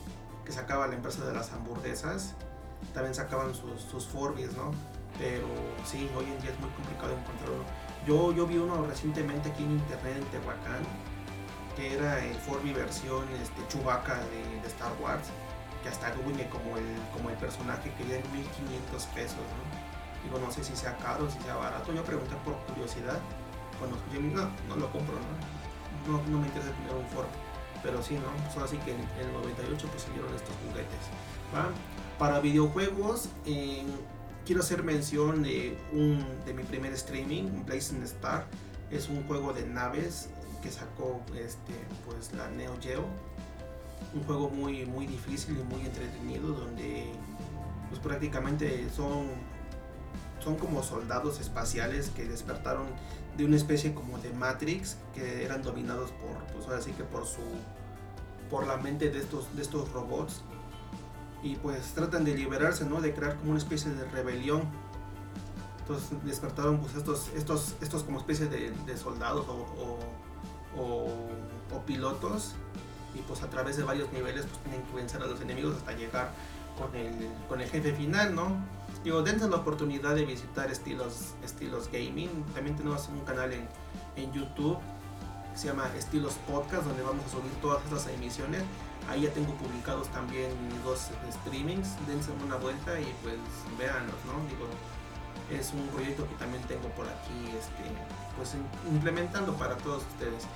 que 0.44 0.52
sacaba 0.52 0.86
la 0.86 0.94
empresa 0.94 1.24
de 1.24 1.34
las 1.34 1.52
hamburguesas. 1.52 2.34
También 2.94 3.14
sacaban 3.14 3.54
sus, 3.54 3.82
sus 3.82 4.06
Forbis, 4.06 4.56
¿no? 4.56 4.72
Pero 5.18 5.46
sí, 5.84 6.08
hoy 6.16 6.24
en 6.24 6.40
día 6.40 6.50
es 6.50 6.58
muy 6.60 6.70
complicado 6.70 7.12
encontrar 7.12 7.50
uno. 7.50 7.64
Yo, 8.06 8.32
yo 8.32 8.46
vi 8.46 8.56
uno 8.56 8.86
recientemente 8.86 9.50
aquí 9.50 9.62
en 9.62 9.72
internet 9.72 10.16
en 10.16 10.24
Tehuacán, 10.26 10.82
que 11.76 11.94
era 11.94 12.24
el 12.24 12.34
Forby 12.34 12.72
versión 12.72 13.24
este, 13.42 13.66
Chewbacca 13.68 14.16
de, 14.16 14.66
Star 14.68 14.92
Wars, 15.00 15.28
que 15.82 15.88
hasta 15.88 16.10
gruñe 16.12 16.48
como 16.48 16.76
el, 16.76 16.84
como 17.12 17.30
el 17.30 17.36
personaje 17.36 17.92
que 17.96 18.02
en 18.02 18.32
1500 18.32 19.04
pesos. 19.06 19.38
Digo, 20.24 20.38
no 20.38 20.50
sé 20.50 20.64
si 20.64 20.76
sea 20.76 20.96
caro, 20.98 21.30
si 21.30 21.40
sea 21.40 21.56
barato. 21.56 21.92
Yo 21.92 22.02
pregunté 22.04 22.34
por 22.44 22.54
curiosidad. 22.66 23.18
Cuando 23.78 23.96
escuché, 23.96 24.20
no, 24.20 24.50
no 24.68 24.76
lo 24.76 24.90
compro, 24.92 25.14
¿no? 25.14 26.18
No, 26.28 26.38
me 26.38 26.46
interesa 26.46 26.72
tener 26.72 26.94
un 26.94 27.06
Ford. 27.08 27.26
Pero 27.82 28.02
sí, 28.02 28.14
¿no? 28.14 28.28
Pues 28.52 28.64
así 28.64 28.76
que 28.78 28.92
en 28.92 29.00
el 29.00 29.32
98 29.32 29.88
pues 29.90 30.02
salieron 30.02 30.34
estos 30.34 30.54
juguetes. 30.66 31.08
Para 32.18 32.40
videojuegos, 32.40 33.30
eh, 33.46 33.86
quiero 34.44 34.60
hacer 34.60 34.82
mención 34.82 35.42
de, 35.42 35.76
un, 35.92 36.24
de 36.44 36.54
mi 36.54 36.62
primer 36.62 36.92
streaming, 36.92 37.64
Blazing 37.66 38.02
Star. 38.02 38.46
Es 38.90 39.08
un 39.08 39.22
juego 39.24 39.52
de 39.52 39.66
naves 39.66 40.28
que 40.62 40.70
sacó 40.70 41.20
este, 41.34 41.72
pues, 42.04 42.32
la 42.32 42.48
Neo 42.50 42.76
Geo. 42.80 43.04
Un 44.14 44.24
juego 44.24 44.50
muy, 44.50 44.86
muy 44.86 45.06
difícil 45.06 45.58
y 45.58 45.62
muy 45.62 45.86
entretenido 45.86 46.48
donde 46.48 47.12
pues, 47.88 48.00
prácticamente 48.00 48.88
son, 48.94 49.28
son 50.42 50.56
como 50.56 50.82
soldados 50.82 51.40
espaciales 51.40 52.10
que 52.10 52.24
despertaron 52.24 52.86
de 53.36 53.44
una 53.44 53.56
especie 53.56 53.94
como 53.94 54.18
de 54.18 54.32
Matrix 54.32 54.96
que 55.14 55.44
eran 55.44 55.62
dominados 55.62 56.10
por, 56.10 56.44
pues 56.52 56.66
ahora 56.66 56.80
sí 56.80 56.90
que 56.92 57.04
por 57.04 57.26
su 57.26 57.42
por 58.50 58.66
la 58.66 58.76
mente 58.76 59.10
de 59.10 59.20
estos, 59.20 59.54
de 59.54 59.62
estos 59.62 59.90
robots 59.92 60.42
y 61.42 61.56
pues 61.56 61.92
tratan 61.94 62.24
de 62.24 62.34
liberarse, 62.34 62.84
¿no? 62.84 63.00
De 63.00 63.14
crear 63.14 63.36
como 63.36 63.50
una 63.52 63.58
especie 63.58 63.90
de 63.92 64.04
rebelión. 64.10 64.62
Entonces 65.80 66.10
despertaron 66.24 66.78
pues 66.78 66.94
estos, 66.94 67.28
estos, 67.34 67.74
estos 67.80 68.04
como 68.04 68.18
especie 68.18 68.46
de, 68.46 68.70
de 68.86 68.96
soldados 68.96 69.46
o, 69.48 69.52
o, 70.78 70.80
o- 70.80 71.76
o 71.76 71.80
pilotos 71.86 72.52
y 73.14 73.18
pues 73.22 73.42
a 73.42 73.48
través 73.50 73.76
de 73.76 73.82
varios 73.84 74.12
niveles 74.12 74.44
pues 74.46 74.58
tienen 74.62 74.82
que 74.82 74.94
vencer 74.94 75.22
a 75.22 75.26
los 75.26 75.40
enemigos 75.40 75.76
hasta 75.76 75.92
llegar 75.92 76.32
con 76.78 76.94
el, 76.96 77.12
con 77.48 77.60
el 77.60 77.68
jefe 77.68 77.92
final, 77.92 78.34
¿no? 78.34 78.56
Digo, 79.04 79.22
dense 79.22 79.48
la 79.48 79.56
oportunidad 79.56 80.14
de 80.14 80.24
visitar 80.24 80.70
estilos, 80.70 81.34
estilos 81.44 81.88
gaming. 81.92 82.28
También 82.54 82.76
tenemos 82.76 83.08
un 83.08 83.20
canal 83.20 83.52
en, 83.52 83.66
en 84.16 84.32
YouTube 84.32 84.78
que 85.52 85.58
se 85.58 85.68
llama 85.68 85.88
Estilos 85.96 86.34
Podcast, 86.48 86.84
donde 86.84 87.02
vamos 87.02 87.24
a 87.24 87.28
subir 87.30 87.50
todas 87.62 87.82
estas 87.84 88.06
emisiones. 88.08 88.62
Ahí 89.10 89.22
ya 89.22 89.32
tengo 89.32 89.52
publicados 89.54 90.08
también 90.08 90.50
dos 90.84 91.08
streamings. 91.32 91.88
Dense 92.06 92.30
una 92.44 92.56
vuelta 92.56 92.98
y 93.00 93.12
pues 93.22 93.34
véanlos, 93.76 94.14
¿no? 94.24 94.38
Digo, 94.48 94.70
es 95.50 95.72
un 95.72 95.86
proyecto 95.88 96.28
que 96.28 96.34
también 96.36 96.62
tengo 96.64 96.88
por 96.90 97.06
aquí, 97.08 97.50
este, 97.58 97.82
pues 98.36 98.54
implementando 98.88 99.52
para 99.54 99.76
todos 99.78 100.04
ustedes. 100.14 100.46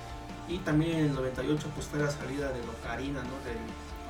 Y 0.47 0.59
también 0.59 0.99
en 0.99 1.05
el 1.07 1.15
98 1.15 1.67
pues 1.75 1.87
fue 1.87 1.99
la 1.99 2.09
salida 2.09 2.49
de 2.53 2.61
Ocarina, 2.61 3.21
¿no? 3.23 3.35
Del, 3.43 3.59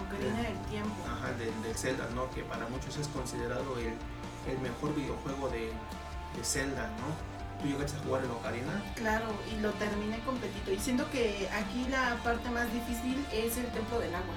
Ocarina 0.05 0.41
del 0.43 0.59
tiempo. 0.69 0.93
Ajá, 1.09 1.31
del, 1.33 1.49
del 1.63 1.75
Zelda, 1.75 2.07
¿no? 2.13 2.29
Que 2.29 2.43
para 2.43 2.67
muchos 2.67 2.97
es 2.97 3.07
considerado 3.07 3.79
el, 3.79 3.97
el 4.51 4.59
mejor 4.61 4.93
videojuego 4.93 5.49
de, 5.49 5.71
de 6.37 6.43
Zelda, 6.43 6.87
¿no? 7.01 7.34
¿Tú 7.65 7.71
llegaste 7.71 7.97
a 7.97 8.03
jugar 8.03 8.23
el 8.23 8.29
Ocarina? 8.29 8.83
Claro, 8.93 9.25
y 9.51 9.59
lo 9.59 9.71
terminé 9.73 10.19
completito. 10.19 10.71
Y 10.71 10.77
siento 10.77 11.09
que 11.09 11.49
aquí 11.49 11.87
la 11.89 12.15
parte 12.23 12.47
más 12.51 12.71
difícil 12.71 13.25
es 13.33 13.57
el 13.57 13.65
templo 13.73 13.97
del 13.99 14.13
agua. 14.13 14.35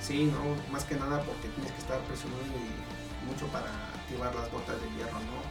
Sí, 0.00 0.32
¿no? 0.32 0.56
Más 0.72 0.84
que 0.84 0.94
nada 0.94 1.20
porque 1.24 1.48
tienes 1.48 1.72
que 1.72 1.78
estar 1.78 2.00
presionando 2.08 2.40
y 2.56 3.28
mucho 3.28 3.46
para 3.48 3.68
activar 4.00 4.34
las 4.34 4.50
botas 4.50 4.80
de 4.80 4.88
hierro, 4.96 5.20
¿no? 5.28 5.44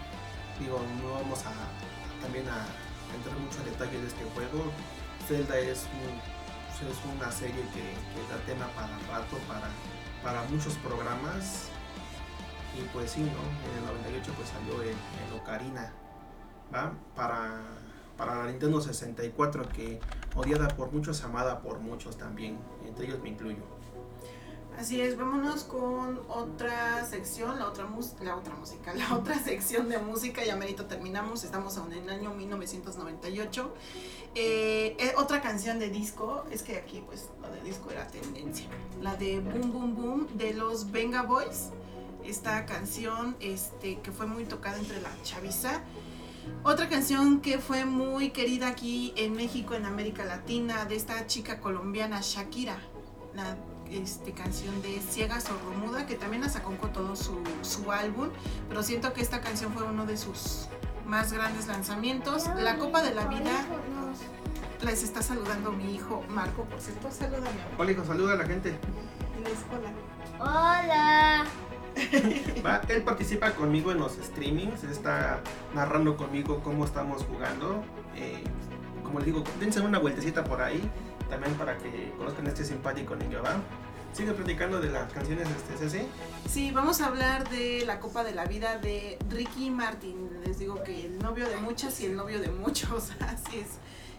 Digo, 0.60 0.82
no 1.04 1.22
vamos 1.22 1.46
a 1.46 1.54
también 2.20 2.50
a 2.50 2.66
entrar 3.14 3.38
mucho 3.38 3.60
en 3.60 3.66
detalle 3.66 4.02
de 4.02 4.08
este 4.08 4.26
juego. 4.34 4.74
Zelda 5.28 5.60
es, 5.60 5.86
un- 6.02 6.18
es 6.90 6.98
una 7.14 7.32
serie 7.32 7.62
que, 7.78 7.94
que 7.94 8.22
da 8.26 8.42
tema 8.48 8.66
para 8.74 8.98
rato, 9.06 9.38
para, 9.48 9.70
para 10.24 10.50
muchos 10.50 10.74
programas. 10.82 11.70
Y 12.76 12.82
pues 12.90 13.12
sí, 13.12 13.22
¿no? 13.22 13.46
En 13.70 13.78
el 13.78 13.86
98 14.02 14.34
pues 14.36 14.50
salió 14.50 14.82
el, 14.82 14.98
el 14.98 15.32
Ocarina, 15.38 15.94
Para, 16.72 16.94
para 18.18 18.36
la 18.36 18.46
Nintendo 18.52 18.82
64 18.82 19.68
que 19.70 20.00
odiada 20.36 20.68
por 20.70 20.92
muchos, 20.92 21.24
amada 21.24 21.62
por 21.62 21.80
muchos 21.80 22.18
también, 22.18 22.58
entre 22.86 23.06
ellos 23.08 23.20
me 23.22 23.30
incluyo. 23.30 23.64
Así 24.78 25.02
es, 25.02 25.18
vámonos 25.18 25.64
con 25.66 26.22
otra 26.30 27.04
sección, 27.06 27.60
la 27.60 27.68
otra, 27.68 27.86
mus- 27.86 28.14
la 28.22 28.38
otra 28.38 28.56
música, 28.56 28.94
la 28.96 29.14
otra 29.16 29.38
sección 29.38 29.90
de 29.90 29.98
música, 29.98 30.46
ya 30.46 30.56
merito 30.56 30.86
terminamos, 30.86 31.44
estamos 31.44 31.76
en 31.78 31.92
el 31.92 32.10
año 32.10 32.34
1998. 32.34 33.74
Eh, 34.36 34.96
eh, 35.00 35.14
otra 35.18 35.42
canción 35.42 35.80
de 35.80 35.90
disco, 35.90 36.46
es 36.52 36.64
que 36.64 36.78
aquí 36.78 37.04
pues 37.06 37.30
la 37.42 37.50
de 37.50 37.62
disco 37.62 37.90
era 37.92 38.08
tendencia, 38.08 38.68
la 39.02 39.16
de 39.16 39.40
Boom 39.42 39.72
Boom 39.74 39.96
Boom 39.96 40.28
de 40.38 40.54
los 40.54 40.92
Venga 40.92 41.24
Boys, 41.24 41.70
esta 42.24 42.66
canción 42.66 43.36
este, 43.42 44.00
que 44.00 44.12
fue 44.12 44.28
muy 44.28 44.46
tocada 44.46 44.78
entre 44.78 45.02
la 45.02 45.10
chaviza. 45.24 45.82
Otra 46.64 46.90
canción 46.90 47.42
que 47.42 47.60
fue 47.60 47.86
muy 47.86 48.32
querida 48.32 48.68
aquí 48.68 49.14
en 49.16 49.34
México, 49.34 49.74
en 49.74 49.86
América 49.86 50.26
Latina, 50.26 50.86
de 50.86 50.96
esta 50.96 51.26
chica 51.26 51.60
colombiana 51.60 52.20
Shakira, 52.22 52.78
la 53.34 53.58
este, 53.90 54.34
canción 54.34 54.82
de 54.82 55.00
Ciega 55.00 55.40
Sordomuda, 55.40 56.06
que 56.06 56.16
también 56.16 56.42
la 56.42 56.50
sacó 56.50 56.76
con 56.78 56.94
todo 56.94 57.16
su, 57.16 57.42
su 57.62 57.92
álbum, 57.92 58.30
pero 58.68 58.84
siento 58.84 59.14
que 59.14 59.22
esta 59.22 59.42
canción 59.42 59.74
fue 59.74 59.84
uno 59.84 60.06
de 60.06 60.18
sus 60.18 60.68
más 61.06 61.34
grandes 61.34 61.68
lanzamientos. 61.68 62.48
La 62.58 62.78
Copa 62.78 63.02
de 63.02 63.16
la 63.16 63.26
Vida, 63.26 63.66
les 64.82 65.04
está 65.04 65.22
saludando 65.22 65.72
mi 65.72 65.96
hijo 65.96 66.24
Marco, 66.30 66.64
por 66.64 66.80
cierto, 66.80 67.12
saluda 67.12 67.42
mi 67.42 67.48
amor. 67.48 67.74
Hola 67.78 67.92
hijo, 67.92 68.06
saluda 68.06 68.34
a 68.34 68.38
la 68.38 68.46
gente. 68.46 68.80
Hola. 70.40 70.84
Hola. 70.84 71.69
Él 72.90 73.04
participa 73.04 73.52
conmigo 73.52 73.92
en 73.92 74.00
los 74.00 74.14
streamings, 74.14 74.84
está 74.84 75.42
narrando 75.74 76.18
conmigo 76.18 76.62
cómo 76.64 76.86
estamos 76.86 77.24
jugando. 77.24 77.84
Eh, 78.16 78.44
como 79.04 79.20
le 79.20 79.26
digo, 79.26 79.44
dense 79.60 79.82
una 79.82 80.00
vueltecita 80.00 80.44
por 80.44 80.62
ahí, 80.62 80.82
también 81.30 81.54
para 81.56 81.78
que 81.78 82.14
conozcan 82.18 82.46
a 82.46 82.50
este 82.50 82.64
simpático 82.64 83.16
niño, 83.16 83.42
¿va? 83.44 83.56
Sigue 84.14 84.34
platicando 84.34 84.80
de 84.80 84.90
las 84.90 85.12
canciones 85.12 85.48
de 85.48 85.56
este 85.56 85.78
CC. 85.78 86.08
Sí, 86.48 86.72
vamos 86.72 87.00
a 87.02 87.08
hablar 87.08 87.48
de 87.50 87.84
la 87.86 88.00
Copa 88.00 88.24
de 88.24 88.34
la 88.34 88.46
Vida 88.46 88.78
de 88.78 89.18
Ricky 89.30 89.70
Martin. 89.70 90.30
Les 90.46 90.60
digo 90.60 90.84
que 90.84 91.06
el 91.06 91.20
novio 91.20 91.48
de 91.48 91.58
muchas 91.58 92.00
y 92.02 92.06
el 92.06 92.16
novio 92.16 92.40
de 92.40 92.50
muchos, 92.50 93.12
así 93.20 93.60
es. 93.60 93.68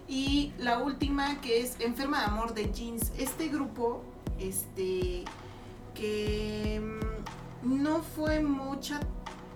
Y 0.09 0.53
la 0.59 0.79
última 0.79 1.41
que 1.41 1.61
es 1.61 1.77
Enferma 1.81 2.21
de 2.21 2.27
Amor 2.27 2.55
de 2.55 2.71
Jeans. 2.73 3.13
Este 3.19 3.49
grupo, 3.49 4.03
este, 4.39 5.25
que 5.95 6.81
mm, 6.83 7.40
no 7.63 8.03
fue 8.03 8.41
mucha, 8.41 9.01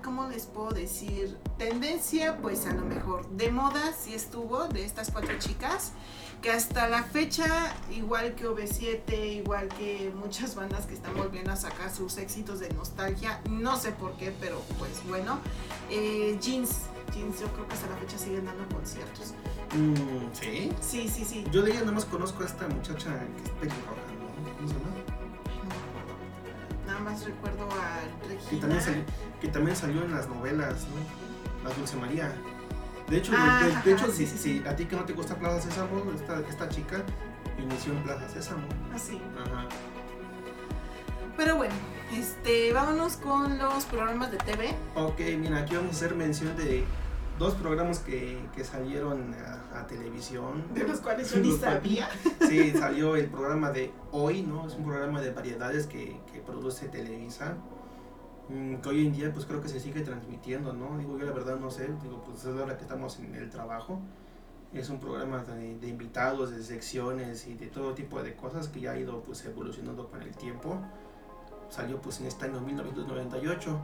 ¿cómo 0.03 0.29
les 0.29 0.47
puedo 0.47 0.71
decir? 0.71 1.39
Tendencia, 1.59 2.39
pues 2.39 2.67
a 2.67 2.73
lo 2.73 2.85
mejor. 2.85 3.29
De 3.31 3.51
moda 3.51 3.93
sí 3.93 4.15
estuvo, 4.15 4.67
de 4.69 4.85
estas 4.85 5.11
cuatro 5.11 5.39
chicas 5.39 5.93
que 6.45 6.51
hasta 6.51 6.89
la 6.89 7.03
fecha, 7.03 7.75
igual 7.91 8.35
que 8.35 8.47
OV7, 8.47 9.37
igual 9.37 9.67
que 9.69 10.13
muchas 10.15 10.55
bandas 10.55 10.85
que 10.85 10.93
están 10.93 11.15
volviendo 11.15 11.51
a 11.51 11.57
sacar 11.57 11.91
sus 11.91 12.19
éxitos 12.19 12.61
de 12.61 12.69
nostalgia, 12.75 13.41
no 13.49 13.79
sé 13.79 13.93
por 13.93 14.13
qué, 14.19 14.31
pero 14.39 14.61
pues 14.79 15.03
bueno, 15.09 15.39
eh, 15.89 16.37
Jeans, 16.43 16.83
Jeans 17.15 17.41
yo 17.41 17.47
creo 17.47 17.67
que 17.67 17.73
hasta 17.73 17.89
la 17.89 17.97
fecha 17.97 18.19
siguen 18.19 18.45
dando 18.45 18.69
conciertos. 18.75 19.33
Mm, 19.75 20.35
¿Sí? 20.35 20.71
Sí, 20.83 21.09
sí, 21.09 21.25
sí. 21.25 21.47
Yo 21.51 21.63
de 21.63 21.71
ella 21.71 21.81
nada 21.81 21.93
más 21.93 22.05
conozco 22.05 22.43
a 22.43 22.47
esta 22.47 22.69
muchacha 22.69 23.09
que 23.09 23.43
es 23.43 23.51
pelirroja, 23.59 24.03
¿no? 24.21 24.57
¿Cómo 24.57 24.69
se 24.69 24.75
llama? 24.75 25.04
Nada 26.95 27.11
más 27.11 27.25
recuerdo 27.25 27.69
a 27.71 28.01
Que 28.49 28.57
también, 28.57 28.61
Regina. 28.63 28.81
salió, 28.81 29.05
que 29.41 29.49
también 29.49 29.77
salió 29.77 30.03
en 30.05 30.13
las 30.15 30.29
novelas, 30.29 30.87
¿no? 30.89 31.69
La 31.69 31.75
Dulce 31.75 31.97
María. 31.97 32.33
De 33.09 33.19
hecho, 33.19 33.33
Ah, 33.37 33.63
de, 33.85 33.91
de 33.91 33.97
hecho 33.97 34.11
sí, 34.11 34.27
sí, 34.27 34.39
sí. 34.39 34.63
a 34.67 34.75
ti 34.77 34.87
que 34.87 34.97
no 34.97 35.05
te 35.05 35.13
gusta 35.13 35.35
Plaza 35.37 35.61
Sésamo, 35.61 36.11
esta, 36.15 36.41
esta 36.49 36.69
chica 36.69 37.03
inició 37.59 37.93
en 37.93 38.03
Plaza 38.03 38.29
Sésamo. 38.29 38.67
Así. 38.95 39.21
Ajá. 39.39 39.67
Pero 41.37 41.57
bueno, 41.57 41.75
este, 42.13 42.73
vámonos 42.73 43.17
con 43.17 43.59
los 43.59 43.85
programas 43.87 44.31
de 44.31 44.39
TV. 44.39 44.75
Ok, 44.95 45.21
mira, 45.39 45.59
aquí 45.59 45.75
vamos 45.75 45.93
a 45.95 45.97
hacer 45.97 46.15
mención 46.15 46.57
de 46.57 46.85
dos 47.39 47.55
programas 47.55 47.99
que, 47.99 48.39
que 48.55 48.63
salieron 48.65 49.35
a, 49.35 49.64
a 49.75 49.87
televisión. 49.87 50.65
De 50.75 50.85
los 50.85 51.01
cuales 51.01 51.33
yo 51.33 51.41
ni 51.43 51.53
sabía. 51.53 52.09
Sí, 52.49 52.73
salió 52.73 53.17
el 53.17 53.27
programa 53.29 53.71
de 53.71 53.93
Hoy, 54.13 54.43
¿no? 54.43 54.67
Es 54.67 54.75
un 54.75 54.85
programa 54.85 55.21
de 55.21 55.31
variedades 55.33 55.87
que, 55.87 56.21
que 56.33 56.41
produce 56.41 56.89
Televisa. 56.89 57.57
mm, 58.49 58.77
Que 58.77 58.89
hoy 58.89 59.07
en 59.07 59.13
día, 59.13 59.33
pues 59.33 59.47
creo 59.47 59.61
que 59.61 59.69
se 59.69 59.81
sigue 59.81 60.03
transmitiendo, 60.03 60.73
¿no? 60.73 60.97
Digo, 60.99 61.19
yo 61.19 61.25
la 61.27 61.33
verdad 61.33 61.57
no 61.59 61.71
sé, 61.71 61.89
digo, 62.03 62.23
pues 62.25 62.45
es 62.45 62.55
la 62.55 62.63
hora 62.65 62.77
que 62.77 62.83
estamos 62.83 63.19
en 63.19 63.35
el 63.35 63.51
trabajo. 63.51 64.01
Es 64.73 64.91
un 64.91 64.99
programa 64.99 65.43
de, 65.45 65.79
de 65.79 65.89
invitados, 65.89 66.51
de 66.51 66.63
secciones 66.63 67.47
y 67.47 67.55
de 67.55 67.67
todo 67.69 67.95
tipo 67.95 68.23
de 68.23 68.35
cosas 68.35 68.69
que 68.69 68.81
ya 68.81 68.93
ha 68.93 68.99
ido 68.99 69.23
pues 69.23 69.45
evolucionando 69.45 70.09
con 70.09 70.21
el 70.23 70.35
tiempo. 70.37 70.79
Salió 71.69 72.01
pues 72.01 72.21
en 72.21 72.27
este 72.27 72.45
año 72.47 72.61
1998. 72.61 73.79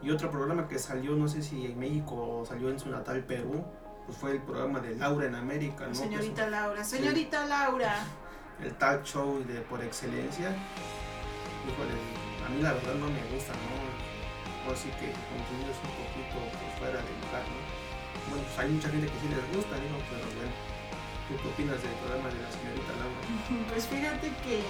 Y 0.00 0.10
otro 0.12 0.30
programa 0.30 0.68
que 0.68 0.78
salió, 0.78 1.16
no 1.16 1.26
sé 1.26 1.42
si 1.42 1.66
en 1.66 1.76
México 1.78 2.14
o 2.14 2.46
salió 2.46 2.70
en 2.70 2.78
su 2.78 2.88
natal 2.88 3.24
Perú, 3.24 3.64
pues 4.08 4.16
fue 4.16 4.30
el 4.32 4.40
programa 4.40 4.80
de 4.80 4.96
Laura 4.96 5.26
en 5.26 5.34
América, 5.34 5.86
¿no? 5.86 5.94
Señorita 5.94 6.48
Laura, 6.48 6.82
señorita 6.82 7.44
Laura. 7.44 7.94
el 8.64 8.72
talk 8.76 9.04
show 9.04 9.44
de 9.44 9.60
por 9.60 9.84
excelencia. 9.84 10.48
Híjole, 11.68 11.92
a 12.46 12.48
mí 12.48 12.62
la 12.62 12.72
verdad 12.72 12.94
no 12.94 13.04
me 13.06 13.20
gusta, 13.34 13.52
¿no? 13.52 14.72
Así 14.72 14.88
que 14.96 15.12
contenido 15.12 15.68
es 15.68 15.80
un 15.84 15.92
poquito 15.92 16.40
pues, 16.40 16.78
fuera 16.78 16.96
de 17.04 17.12
lugar, 17.20 17.44
¿no? 17.52 17.60
Bueno, 18.32 18.44
pues 18.48 18.58
hay 18.58 18.68
mucha 18.70 18.88
gente 18.88 19.06
que 19.08 19.18
sí 19.20 19.28
les 19.28 19.56
gusta, 19.56 19.76
digo, 19.76 19.98
pero 20.08 20.24
bueno. 20.36 20.52
¿Tú 21.28 21.36
qué 21.42 21.48
opinas 21.48 21.82
del 21.82 21.92
programa 22.00 22.28
de 22.30 22.40
la 22.40 22.50
señorita 22.50 22.92
Laura? 22.96 23.20
Pues 23.68 23.86
fíjate 23.86 24.32
que 24.42 24.62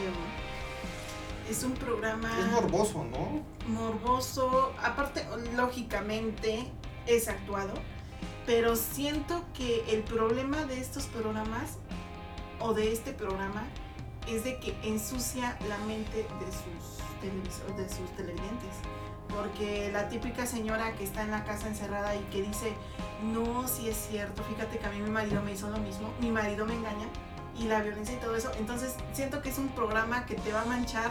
es 1.48 1.62
un 1.62 1.74
programa 1.74 2.28
Es 2.40 2.46
morboso, 2.46 3.04
¿no? 3.04 3.44
morboso, 3.68 4.74
aparte 4.82 5.24
lógicamente 5.54 6.66
es 7.06 7.28
actuado, 7.28 7.74
pero 8.48 8.76
siento 8.76 9.44
que 9.52 9.84
el 9.92 10.02
problema 10.02 10.64
de 10.64 10.80
estos 10.80 11.04
programas 11.04 11.76
o 12.60 12.72
de 12.72 12.94
este 12.94 13.12
programa 13.12 13.62
es 14.26 14.42
de 14.42 14.58
que 14.58 14.74
ensucia 14.82 15.58
la 15.68 15.76
mente 15.84 16.16
de 16.16 16.46
sus 16.46 17.20
televisores, 17.20 17.76
de 17.76 17.88
sus 17.90 18.10
televidentes. 18.16 18.74
Porque 19.28 19.90
la 19.92 20.08
típica 20.08 20.46
señora 20.46 20.94
que 20.94 21.04
está 21.04 21.24
en 21.24 21.30
la 21.30 21.44
casa 21.44 21.68
encerrada 21.68 22.16
y 22.16 22.20
que 22.32 22.40
dice, 22.40 22.72
no, 23.22 23.68
si 23.68 23.90
es 23.90 24.08
cierto, 24.10 24.42
fíjate 24.44 24.78
que 24.78 24.86
a 24.86 24.90
mí 24.92 24.98
mi 24.98 25.10
marido 25.10 25.42
me 25.42 25.52
hizo 25.52 25.68
lo 25.68 25.76
mismo, 25.76 26.10
mi 26.18 26.30
marido 26.30 26.64
me 26.64 26.72
engaña 26.72 27.06
y 27.54 27.64
la 27.64 27.82
violencia 27.82 28.14
y 28.14 28.18
todo 28.18 28.34
eso. 28.34 28.50
Entonces 28.58 28.94
siento 29.12 29.42
que 29.42 29.50
es 29.50 29.58
un 29.58 29.68
programa 29.68 30.24
que 30.24 30.36
te 30.36 30.54
va 30.54 30.62
a 30.62 30.64
manchar 30.64 31.10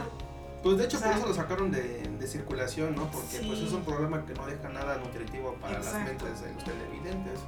Pues 0.62 0.78
de 0.78 0.84
hecho 0.84 0.96
O 0.96 1.00
sea, 1.00 1.10
por 1.10 1.18
eso 1.18 1.28
lo 1.28 1.34
sacaron 1.34 1.70
de, 1.70 2.02
de 2.18 2.26
circulación, 2.26 2.94
¿no? 2.96 3.10
Porque 3.10 3.40
pues 3.46 3.60
es 3.60 3.72
un 3.72 3.84
programa 3.84 4.24
que 4.26 4.34
no 4.34 4.46
deja 4.46 4.68
nada 4.68 4.96
nutritivo 4.98 5.54
para 5.60 5.78
las 5.78 5.94
mentes 5.94 6.40
de 6.42 6.52
los 6.52 6.64
televidentes. 6.64 7.40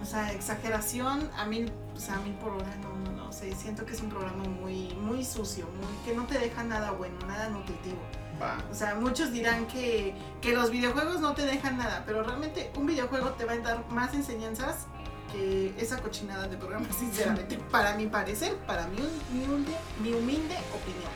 O 0.00 0.04
sea, 0.04 0.32
exageración 0.32 1.30
a 1.36 1.46
mil, 1.46 1.72
o 1.94 1.98
sea, 1.98 2.16
a 2.16 2.20
mil 2.20 2.34
por 2.34 2.52
hora, 2.52 2.76
no, 2.82 2.94
no, 3.10 3.16
no 3.16 3.32
sé, 3.32 3.54
siento 3.54 3.86
que 3.86 3.94
es 3.94 4.02
un 4.02 4.10
programa 4.10 4.44
muy, 4.44 4.94
muy 4.94 5.24
sucio, 5.24 5.64
muy, 5.64 6.04
que 6.04 6.14
no 6.14 6.26
te 6.26 6.38
deja 6.38 6.62
nada 6.64 6.90
bueno, 6.90 7.16
nada 7.26 7.48
nutritivo. 7.48 7.98
Va. 8.40 8.58
O 8.70 8.74
sea, 8.74 8.94
muchos 8.96 9.32
dirán 9.32 9.66
que, 9.66 10.14
que 10.42 10.52
los 10.52 10.70
videojuegos 10.70 11.20
no 11.20 11.34
te 11.34 11.46
dejan 11.46 11.78
nada, 11.78 12.02
pero 12.04 12.22
realmente 12.22 12.70
un 12.76 12.86
videojuego 12.86 13.30
te 13.30 13.46
va 13.46 13.54
a 13.54 13.58
dar 13.58 13.88
más 13.88 14.12
enseñanzas 14.12 14.86
que 15.32 15.74
esa 15.78 16.00
cochinada 16.00 16.48
de 16.48 16.56
programa, 16.56 16.86
sinceramente, 16.98 17.58
para 17.70 17.94
mi 17.96 18.06
parecer, 18.06 18.54
para 18.66 18.86
mi, 18.88 18.98
mi, 19.32 19.44
humilde, 19.44 19.76
mi 20.00 20.12
humilde 20.12 20.56
opinión. 20.74 21.10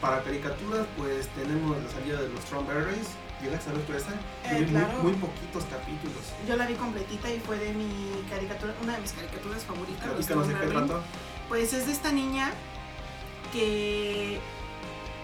Para 0.00 0.22
caricaturas, 0.22 0.86
pues 0.96 1.28
tenemos 1.28 1.76
la 1.82 1.90
salida 1.90 2.20
de 2.22 2.28
los 2.28 2.40
Strawberries. 2.44 3.08
¿Llegaste 3.42 3.70
a 3.70 3.72
ver 3.74 3.96
esa? 3.96 4.10
Eh, 4.44 4.66
muy- 5.02 5.02
muy, 5.02 5.12
poquitos 5.20 5.64
capítulos. 5.64 6.22
Yo 6.48 6.56
la 6.56 6.66
vi 6.66 6.74
completita 6.74 7.28
y 7.30 7.40
fue 7.40 7.58
de 7.58 7.72
mi 7.74 8.24
caricatura, 8.30 8.72
una 8.82 8.94
de 8.94 9.00
mis 9.02 9.12
caricaturas 9.12 9.64
favoritas. 9.64 10.06
Platícanos 10.08 10.48
de 10.48 10.54
qué. 10.54 10.94
Pues 11.48 11.72
es 11.74 11.86
de 11.86 11.92
esta 11.92 12.10
niña 12.10 12.52
que, 13.52 14.38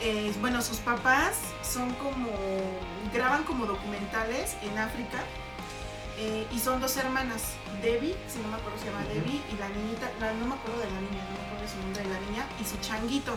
eh, 0.01 0.35
bueno, 0.41 0.61
sus 0.61 0.79
papás 0.79 1.39
son 1.63 1.95
como, 1.95 2.29
graban 3.15 3.45
como 3.45 3.65
documentales 3.67 4.57
en 4.63 4.77
África 4.79 5.19
eh, 6.23 6.47
y 6.53 6.59
son 6.59 6.81
dos 6.81 6.95
hermanas, 6.99 7.43
Debbie, 7.83 8.15
si 8.29 8.39
no 8.41 8.49
me 8.49 8.57
acuerdo 8.57 8.79
se 8.79 8.87
llama. 8.87 9.03
Debbie, 9.05 9.41
y 9.53 9.57
la 9.59 9.69
niñita, 9.71 10.11
la- 10.21 10.35
no 10.35 10.45
me 10.47 10.55
acuerdo 10.55 10.79
de 10.81 10.91
la 10.91 11.01
niña, 11.01 11.25
no 11.25 11.39
me 11.39 11.47
acuerdo 11.47 11.63
de 11.63 11.69
su 11.69 11.77
nombre 11.79 12.03
de 12.03 12.09
la 12.11 12.21
niña, 12.31 12.47
y 12.61 12.65
su 12.65 12.77
changuito. 12.79 13.33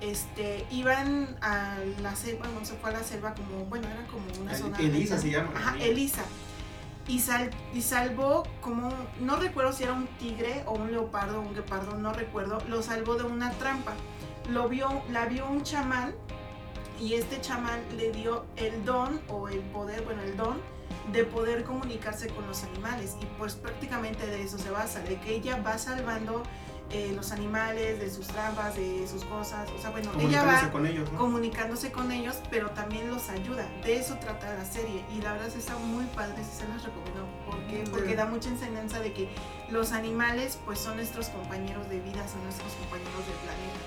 Este, 0.00 0.64
iban 0.70 1.36
a 1.40 1.76
la 2.00 2.14
selva, 2.14 2.46
bueno, 2.46 2.64
se 2.64 2.74
fue 2.74 2.90
a 2.90 2.92
la 2.92 3.02
selva 3.02 3.34
como, 3.34 3.64
bueno, 3.64 3.88
era 3.88 4.06
como 4.06 4.24
una 4.40 4.54
zona. 4.54 4.78
Elisa 4.78 5.18
se 5.18 5.30
llama. 5.30 5.50
la 5.54 5.58
Ajá. 5.58 5.76
Elisa. 5.80 6.22
Y, 7.08 7.18
sal, 7.20 7.50
y 7.74 7.80
salvó 7.82 8.44
como, 8.60 8.92
no 9.20 9.36
recuerdo 9.36 9.72
si 9.72 9.82
era 9.82 9.94
un 9.94 10.06
tigre 10.18 10.62
o 10.66 10.74
un 10.74 10.92
leopardo 10.92 11.38
o 11.38 11.40
un 11.40 11.54
guepardo, 11.54 11.96
no 11.96 12.12
recuerdo, 12.12 12.58
lo 12.68 12.82
salvó 12.82 13.14
de 13.16 13.24
una 13.24 13.50
trampa. 13.52 13.94
Lo 14.50 14.68
vio, 14.68 15.02
la 15.10 15.24
vio 15.26 15.48
un 15.48 15.62
chamán 15.64 16.14
y 17.00 17.14
este 17.14 17.40
chamán 17.40 17.80
le 17.96 18.12
dio 18.12 18.44
el 18.56 18.84
don 18.84 19.20
o 19.28 19.48
el 19.48 19.60
poder, 19.60 20.02
bueno, 20.02 20.22
el 20.22 20.36
don 20.36 20.60
de 21.12 21.24
poder 21.24 21.64
comunicarse 21.64 22.28
con 22.28 22.46
los 22.46 22.64
animales. 22.64 23.16
Y 23.20 23.26
pues 23.38 23.54
prácticamente 23.54 24.26
de 24.26 24.42
eso 24.42 24.58
se 24.58 24.70
basa, 24.70 25.00
de 25.00 25.16
que 25.20 25.34
ella 25.34 25.62
va 25.62 25.78
salvando 25.78 26.42
eh, 26.90 27.12
los 27.14 27.32
animales 27.32 28.00
de 28.00 28.08
sus 28.08 28.26
trampas, 28.28 28.74
de 28.74 29.06
sus 29.06 29.22
cosas. 29.24 29.68
O 29.76 29.78
sea, 29.78 29.90
bueno, 29.90 30.10
ella 30.18 30.40
Comunicándose 30.40 30.66
va 30.66 30.72
con 30.72 30.86
ellos, 30.86 31.12
¿no? 31.12 31.18
comunicándose 31.18 31.92
con 31.92 32.12
ellos, 32.12 32.36
pero 32.50 32.70
también 32.70 33.10
los 33.10 33.28
ayuda. 33.28 33.68
De 33.84 33.98
eso 33.98 34.16
trata 34.18 34.54
la 34.54 34.64
serie 34.64 35.04
y 35.14 35.20
la 35.20 35.32
verdad 35.32 35.50
sí 35.52 35.58
está 35.58 35.76
muy 35.76 36.06
padre, 36.06 36.42
se 36.44 36.66
las 36.68 36.84
recomiendo. 36.84 37.26
¿Por 37.44 37.58
qué? 37.66 37.84
Porque 37.90 38.10
sí. 38.10 38.14
da 38.14 38.24
mucha 38.24 38.48
enseñanza 38.48 39.00
de 39.00 39.12
que 39.12 39.28
los 39.70 39.92
animales 39.92 40.58
pues 40.64 40.78
son 40.78 40.96
nuestros 40.96 41.28
compañeros 41.28 41.88
de 41.90 42.00
vida, 42.00 42.26
son 42.26 42.42
nuestros 42.44 42.72
compañeros 42.72 43.26
del 43.26 43.36
planeta. 43.36 43.80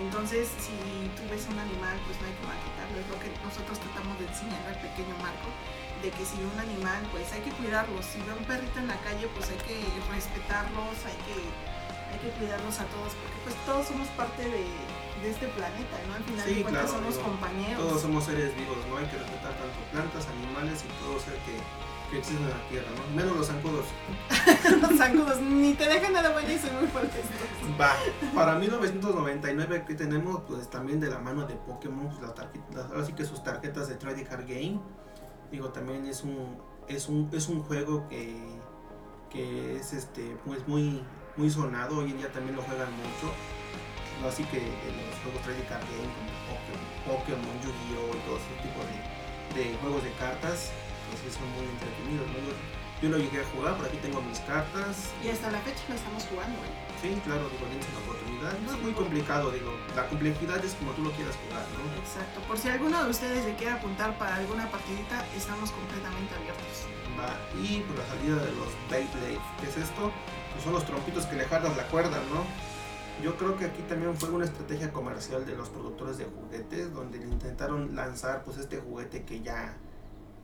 Entonces, 0.00 0.48
si 0.60 0.76
tú 1.16 1.28
ves 1.30 1.46
un 1.48 1.58
animal, 1.58 1.96
pues 2.04 2.20
no 2.20 2.26
hay 2.28 2.34
que 2.36 2.44
maltratarlo. 2.44 3.00
Es 3.00 3.08
lo 3.08 3.18
que 3.20 3.32
nosotros 3.44 3.80
tratamos 3.80 4.18
de 4.20 4.26
enseñar 4.28 4.60
al 4.68 4.76
pequeño 4.80 5.16
Marco, 5.20 5.48
de 6.02 6.10
que 6.10 6.24
si 6.24 6.36
ve 6.38 6.46
un 6.52 6.60
animal, 6.60 7.02
pues 7.12 7.32
hay 7.32 7.40
que 7.40 7.50
cuidarlos. 7.52 8.04
Si 8.04 8.18
ve 8.20 8.32
un 8.36 8.44
perrito 8.44 8.78
en 8.78 8.88
la 8.88 8.98
calle, 9.00 9.26
pues 9.34 9.48
hay 9.50 9.58
que 9.64 9.80
respetarlos, 10.12 10.96
hay 11.04 11.18
que, 11.26 11.36
hay 12.12 12.18
que 12.22 12.30
cuidarlos 12.38 12.78
a 12.80 12.84
todos, 12.92 13.12
porque 13.16 13.38
pues 13.44 13.54
todos 13.64 13.86
somos 13.86 14.08
parte 14.18 14.42
de, 14.44 14.64
de 15.22 15.30
este 15.30 15.48
planeta, 15.48 15.96
¿no? 16.08 16.14
Al 16.14 16.24
final 16.24 16.44
Sí, 16.46 16.54
de 16.54 16.62
cuentas 16.62 16.84
claro, 16.90 16.98
somos 16.98 17.14
digo, 17.16 17.26
compañeros. 17.28 17.78
Todos 17.82 18.02
somos 18.02 18.24
seres 18.24 18.54
vivos, 18.56 18.78
¿no? 18.88 18.96
Hay 18.98 19.06
que 19.06 19.18
respetar 19.18 19.52
tanto 19.56 19.78
plantas, 19.92 20.26
animales 20.28 20.84
y 20.84 20.88
todo 21.02 21.18
ser 21.20 21.34
que, 21.46 21.56
que 22.10 22.18
existen 22.18 22.44
en 22.44 22.50
la 22.50 22.68
Tierra, 22.68 22.88
¿no? 22.94 23.02
Menos 23.16 23.36
los 23.36 23.46
zancudos. 23.48 23.86
los 24.80 24.98
zancudos 24.98 25.40
ni 25.40 25.74
te 25.74 25.88
dejan 25.88 26.12
nada 26.12 26.30
bueno 26.30 26.52
y 26.52 26.58
son 26.58 26.76
muy 26.76 26.86
fuertes. 26.88 27.24
Va, 27.80 27.96
para 28.34 28.54
1999 28.56 29.84
que 29.86 29.94
tenemos 29.94 30.42
pues 30.46 30.68
también 30.70 31.00
de 31.00 31.08
la 31.08 31.18
mano 31.18 31.46
de 31.46 31.54
Pokémon, 31.56 32.08
pues, 32.08 32.20
la 32.20 32.34
tarjeta, 32.34 32.86
ahora 32.90 33.04
sí 33.04 33.12
que 33.12 33.24
sus 33.24 33.42
tarjetas 33.42 33.88
de 33.88 33.96
Trading 33.96 34.24
Card 34.24 34.46
Game. 34.46 34.80
Digo, 35.50 35.68
también 35.70 36.06
es 36.06 36.22
un 36.22 36.58
es 36.88 37.08
un 37.08 37.28
es 37.32 37.48
un 37.48 37.62
juego 37.62 38.08
que 38.08 38.36
que 39.30 39.76
es 39.76 39.92
este 39.92 40.36
pues 40.44 40.66
muy 40.68 41.02
muy 41.36 41.50
sonado, 41.50 41.98
hoy 41.98 42.10
en 42.10 42.18
día 42.18 42.32
también 42.32 42.56
lo 42.56 42.62
juegan 42.62 42.90
mucho. 42.92 43.32
Así 44.26 44.44
que 44.44 44.58
los 44.58 45.18
juegos 45.22 45.42
Trading 45.44 45.68
Card 45.68 45.84
Game 45.92 46.08
como 46.16 47.18
Pokémon, 47.18 47.56
Yu-Gi-Oh 47.60 48.16
y 48.16 48.20
todo 48.24 48.36
ese 48.40 48.54
tipo 48.64 48.80
de, 48.88 48.96
de 49.60 49.76
juegos 49.76 50.02
de 50.02 50.12
cartas 50.12 50.72
pues 51.10 51.20
sí 51.22 51.38
son 51.38 51.48
muy 51.52 51.66
entretenidos. 51.68 52.26
¿no? 52.26 52.38
Yo, 52.40 52.52
yo 53.02 53.08
lo 53.10 53.18
llegué 53.18 53.40
a 53.42 53.46
jugar, 53.54 53.76
por 53.76 53.86
aquí 53.86 53.98
tengo 53.98 54.20
mis 54.22 54.40
cartas. 54.40 55.12
Y 55.22 55.28
hasta 55.28 55.50
la 55.50 55.60
fecha 55.60 55.82
lo 55.88 55.94
estamos 55.94 56.24
jugando, 56.24 56.58
¿eh? 56.64 56.85
Sí, 57.00 57.20
claro, 57.24 57.48
digo, 57.50 57.66
tienes 57.66 57.92
la 57.92 58.00
oportunidad. 58.00 58.58
No 58.64 58.72
es 58.72 58.80
muy 58.82 58.92
complicado, 58.92 59.50
digo, 59.50 59.70
la 59.94 60.06
complejidad 60.08 60.64
es 60.64 60.74
como 60.74 60.92
tú 60.92 61.02
lo 61.02 61.10
quieras 61.12 61.36
jugar, 61.44 61.64
¿no? 61.76 61.84
Exacto. 62.00 62.40
Por 62.48 62.58
si 62.58 62.68
alguno 62.68 63.04
de 63.04 63.10
ustedes 63.10 63.44
le 63.44 63.54
quiere 63.56 63.72
apuntar 63.72 64.16
para 64.18 64.36
alguna 64.36 64.70
partidita, 64.70 65.24
estamos 65.36 65.70
completamente 65.72 66.34
abiertos. 66.34 66.88
Va. 67.18 67.36
Y 67.60 67.80
por 67.80 67.98
la 67.98 68.06
salida 68.06 68.36
de 68.36 68.52
los 68.56 68.72
Beyblade, 68.90 69.40
¿qué 69.60 69.66
es 69.68 69.76
esto? 69.76 70.12
Pues 70.52 70.64
son 70.64 70.72
los 70.72 70.84
trompitos 70.84 71.26
que 71.26 71.36
le 71.36 71.44
jalas 71.44 71.76
la 71.76 71.86
cuerda, 71.88 72.18
¿no? 72.32 72.44
Yo 73.22 73.36
creo 73.36 73.56
que 73.56 73.64
aquí 73.64 73.82
también 73.88 74.14
fue 74.16 74.28
una 74.30 74.44
estrategia 74.44 74.92
comercial 74.92 75.46
de 75.46 75.56
los 75.56 75.68
productores 75.70 76.18
de 76.18 76.26
juguetes, 76.26 76.92
donde 76.92 77.18
intentaron 77.18 77.96
lanzar 77.96 78.42
pues 78.44 78.58
este 78.58 78.78
juguete 78.78 79.24
que 79.24 79.40
ya 79.40 79.76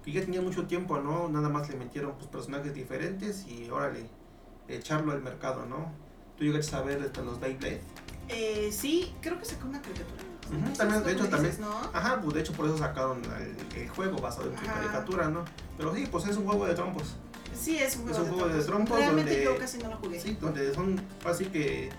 que 0.02 0.12
ya 0.12 0.20
tenía 0.20 0.42
mucho 0.42 0.66
tiempo, 0.66 0.98
¿no? 0.98 1.28
Nada 1.28 1.48
más 1.48 1.68
le 1.68 1.76
metieron 1.76 2.14
pues, 2.16 2.26
personajes 2.26 2.74
diferentes 2.74 3.46
y 3.46 3.70
órale, 3.70 4.08
echarlo 4.68 5.12
al 5.12 5.22
mercado, 5.22 5.66
¿no? 5.66 5.92
¿Tú 6.36 6.44
llegaste 6.44 6.76
a 6.76 6.82
ver 6.82 7.00
hasta 7.02 7.22
los 7.22 7.40
Beyblade? 7.40 7.80
Eh, 8.28 8.70
sí, 8.72 9.14
creo 9.20 9.38
que 9.38 9.44
sacó 9.44 9.68
una 9.68 9.80
caricatura. 9.82 10.22
Uh 10.50 10.76
también, 10.76 11.02
de 11.04 11.12
hecho, 11.12 11.28
también. 11.28 11.56
¿no? 11.60 11.70
Ajá, 11.92 12.20
pues 12.20 12.34
de 12.34 12.40
hecho 12.40 12.52
por 12.52 12.66
eso 12.66 12.76
sacaron 12.76 13.22
el, 13.24 13.78
el 13.80 13.88
juego 13.88 14.18
basado 14.18 14.50
en 14.50 14.58
su 14.58 14.64
caricatura, 14.64 15.30
¿no? 15.30 15.44
Pero 15.78 15.94
sí, 15.94 16.06
pues 16.10 16.26
es 16.26 16.36
un 16.36 16.44
juego 16.44 16.66
de 16.66 16.74
trompos. 16.74 17.16
Sí, 17.58 17.78
es 17.78 17.96
un 17.96 18.02
juego, 18.02 18.18
es 18.18 18.18
un 18.18 18.24
de, 18.24 18.30
juego 18.30 18.46
trompos. 18.46 18.58
de 18.58 18.70
trompos. 18.70 18.98
Realmente 18.98 19.30
donde, 19.30 19.44
yo 19.44 19.58
casi 19.58 19.78
no 19.78 19.90
lo 19.90 19.96
jugué. 19.96 20.20
Sí, 20.20 20.36
donde 20.40 20.74
son 20.74 21.00
así 21.24 21.46
que 21.46 21.90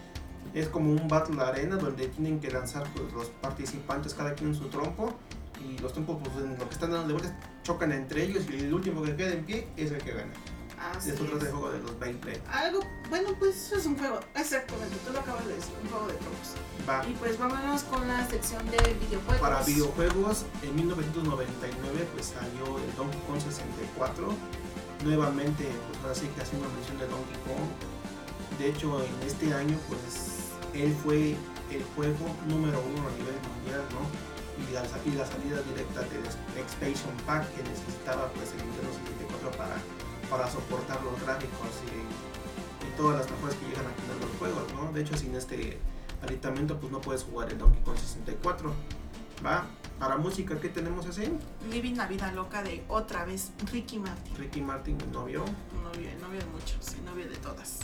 es 0.53 0.67
como 0.67 0.91
un 0.91 1.07
battle 1.07 1.41
arena 1.41 1.77
donde 1.77 2.07
tienen 2.07 2.39
que 2.39 2.51
lanzar 2.51 2.83
pues, 2.95 3.11
los 3.13 3.27
participantes 3.29 4.13
cada 4.13 4.33
quien 4.35 4.53
su 4.53 4.67
trompo 4.67 5.13
y 5.65 5.79
los 5.79 5.93
trompos 5.93 6.17
pues 6.23 6.45
en 6.45 6.57
lo 6.57 6.67
que 6.67 6.73
están 6.73 6.91
dando 6.91 7.07
de 7.07 7.13
vueltas 7.13 7.33
chocan 7.63 7.91
entre 7.91 8.23
ellos 8.23 8.43
y 8.51 8.59
el 8.59 8.73
último 8.73 9.01
que 9.01 9.15
queda 9.15 9.31
en 9.31 9.45
pie 9.45 9.67
es 9.77 9.91
el 9.91 9.99
que 9.99 10.11
gana. 10.11 10.33
Así 10.91 11.09
Esto 11.09 11.25
trata 11.25 11.45
de 11.45 11.51
juego 11.51 11.71
de 11.71 11.79
los 11.79 11.99
Beyblade. 11.99 12.41
Algo, 12.51 12.81
bueno, 13.09 13.29
pues 13.39 13.55
eso 13.55 13.77
es 13.77 13.85
un 13.85 13.97
juego, 13.97 14.19
exactamente, 14.35 14.97
tú 15.05 15.13
lo 15.13 15.19
acabas 15.19 15.47
de 15.47 15.55
decir, 15.55 15.73
un 15.81 15.89
juego 15.89 16.07
de 16.07 16.13
trompos. 16.13 16.49
Va. 16.87 17.05
Y 17.07 17.13
pues 17.13 17.37
vámonos 17.39 17.83
con 17.83 18.07
la 18.07 18.27
sección 18.27 18.65
de 18.69 18.93
videojuegos. 19.05 19.41
Para 19.41 19.63
videojuegos, 19.63 20.45
en 20.61 20.75
1999 20.75 22.07
pues 22.13 22.25
salió 22.27 22.77
el 22.79 22.95
Donkey 22.95 23.19
Kong 23.27 23.41
64. 23.41 24.35
Nuevamente, 25.03 25.67
pues 25.87 25.99
ahora 26.03 26.15
sí 26.15 26.27
que 26.35 26.41
haciendo 26.41 26.67
mención 26.69 26.97
de 26.99 27.07
Donkey 27.07 27.37
Kong. 27.47 28.59
De 28.59 28.69
hecho, 28.69 29.03
en 29.03 29.27
este 29.27 29.53
año 29.53 29.77
pues 29.87 30.53
él 30.73 30.95
fue 31.03 31.35
el 31.71 31.83
juego 31.95 32.27
número 32.47 32.79
uno 32.81 33.07
a 33.07 33.11
nivel 33.11 33.35
mundial, 33.47 33.83
¿no? 33.91 34.33
y 34.57 34.73
la, 34.73 34.83
y 35.05 35.11
la 35.17 35.25
salida 35.25 35.61
directa 35.73 36.01
del 36.13 36.25
Expansion 36.61 37.15
Pack 37.25 37.49
que 37.55 37.63
necesitaba 37.63 38.29
pues 38.33 38.51
el 38.53 38.65
Nintendo 38.65 38.93
64 38.93 39.51
para, 39.57 39.75
para 40.29 40.49
soportar 40.49 41.01
los 41.03 41.19
gráficos 41.21 41.69
y, 41.87 42.85
y, 42.85 42.97
todas 42.97 43.19
las 43.19 43.31
mejoras 43.31 43.55
que 43.55 43.65
llegan 43.67 43.85
a 43.87 43.95
tener 43.95 44.17
los 44.21 44.37
juegos, 44.37 44.73
¿no? 44.73 44.91
De 44.91 45.01
hecho 45.01 45.17
sin 45.17 45.35
este 45.35 45.79
aditamento 46.21 46.79
pues 46.79 46.91
no 46.91 47.01
puedes 47.01 47.23
jugar 47.23 47.49
el 47.49 47.57
Donkey 47.57 47.81
Kong 47.83 47.97
64. 47.97 48.73
¿Va? 49.45 49.65
Para 49.99 50.17
música, 50.17 50.59
¿qué 50.59 50.69
tenemos 50.69 51.05
así? 51.05 51.29
Living 51.69 51.95
la 51.95 52.07
vida 52.07 52.31
loca 52.31 52.63
de 52.63 52.83
otra 52.87 53.25
vez 53.25 53.51
Ricky 53.71 53.99
Martin. 53.99 54.35
Ricky 54.35 54.61
Martin, 54.61 54.97
el 55.01 55.11
novio. 55.11 55.43
Novio, 55.83 56.09
novio 56.21 56.39
de 56.39 56.45
muchos, 56.47 56.93
el 56.95 57.05
novio 57.05 57.29
de 57.29 57.35
todas. 57.37 57.79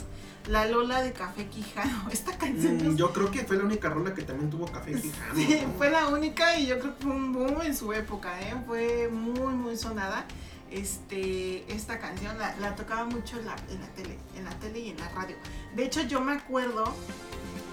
La 0.48 0.66
Lola 0.66 1.02
de 1.02 1.12
Café 1.12 1.46
Quijano. 1.46 2.08
Esta 2.12 2.36
canción. 2.36 2.76
Mm, 2.76 2.96
yo 2.96 3.12
creo 3.12 3.30
que 3.30 3.44
fue 3.44 3.56
la 3.56 3.64
única 3.64 3.88
rola 3.88 4.14
que 4.14 4.22
también 4.22 4.50
tuvo 4.50 4.66
Café 4.66 4.94
Quijano. 5.00 5.34
Sí, 5.36 5.60
¿no? 5.66 5.72
fue 5.74 5.90
la 5.90 6.08
única 6.08 6.58
y 6.58 6.66
yo 6.66 6.78
creo 6.78 6.96
que 6.96 7.04
fue 7.04 7.12
un 7.12 7.32
boom 7.32 7.62
en 7.62 7.76
su 7.76 7.92
época, 7.92 8.40
¿eh? 8.40 8.54
Fue 8.66 9.08
muy, 9.08 9.54
muy 9.54 9.76
sonada. 9.76 10.24
Este, 10.70 11.64
esta 11.72 11.98
canción 11.98 12.38
la, 12.38 12.54
la 12.56 12.76
tocaba 12.76 13.04
mucho 13.04 13.38
en 13.38 13.46
la, 13.46 13.56
en 13.70 13.80
la 13.80 13.88
tele, 13.88 14.18
en 14.36 14.44
la 14.44 14.50
tele 14.60 14.78
y 14.80 14.90
en 14.90 14.98
la 14.98 15.08
radio. 15.08 15.36
De 15.74 15.84
hecho, 15.84 16.02
yo 16.02 16.20
me 16.20 16.32
acuerdo 16.32 16.84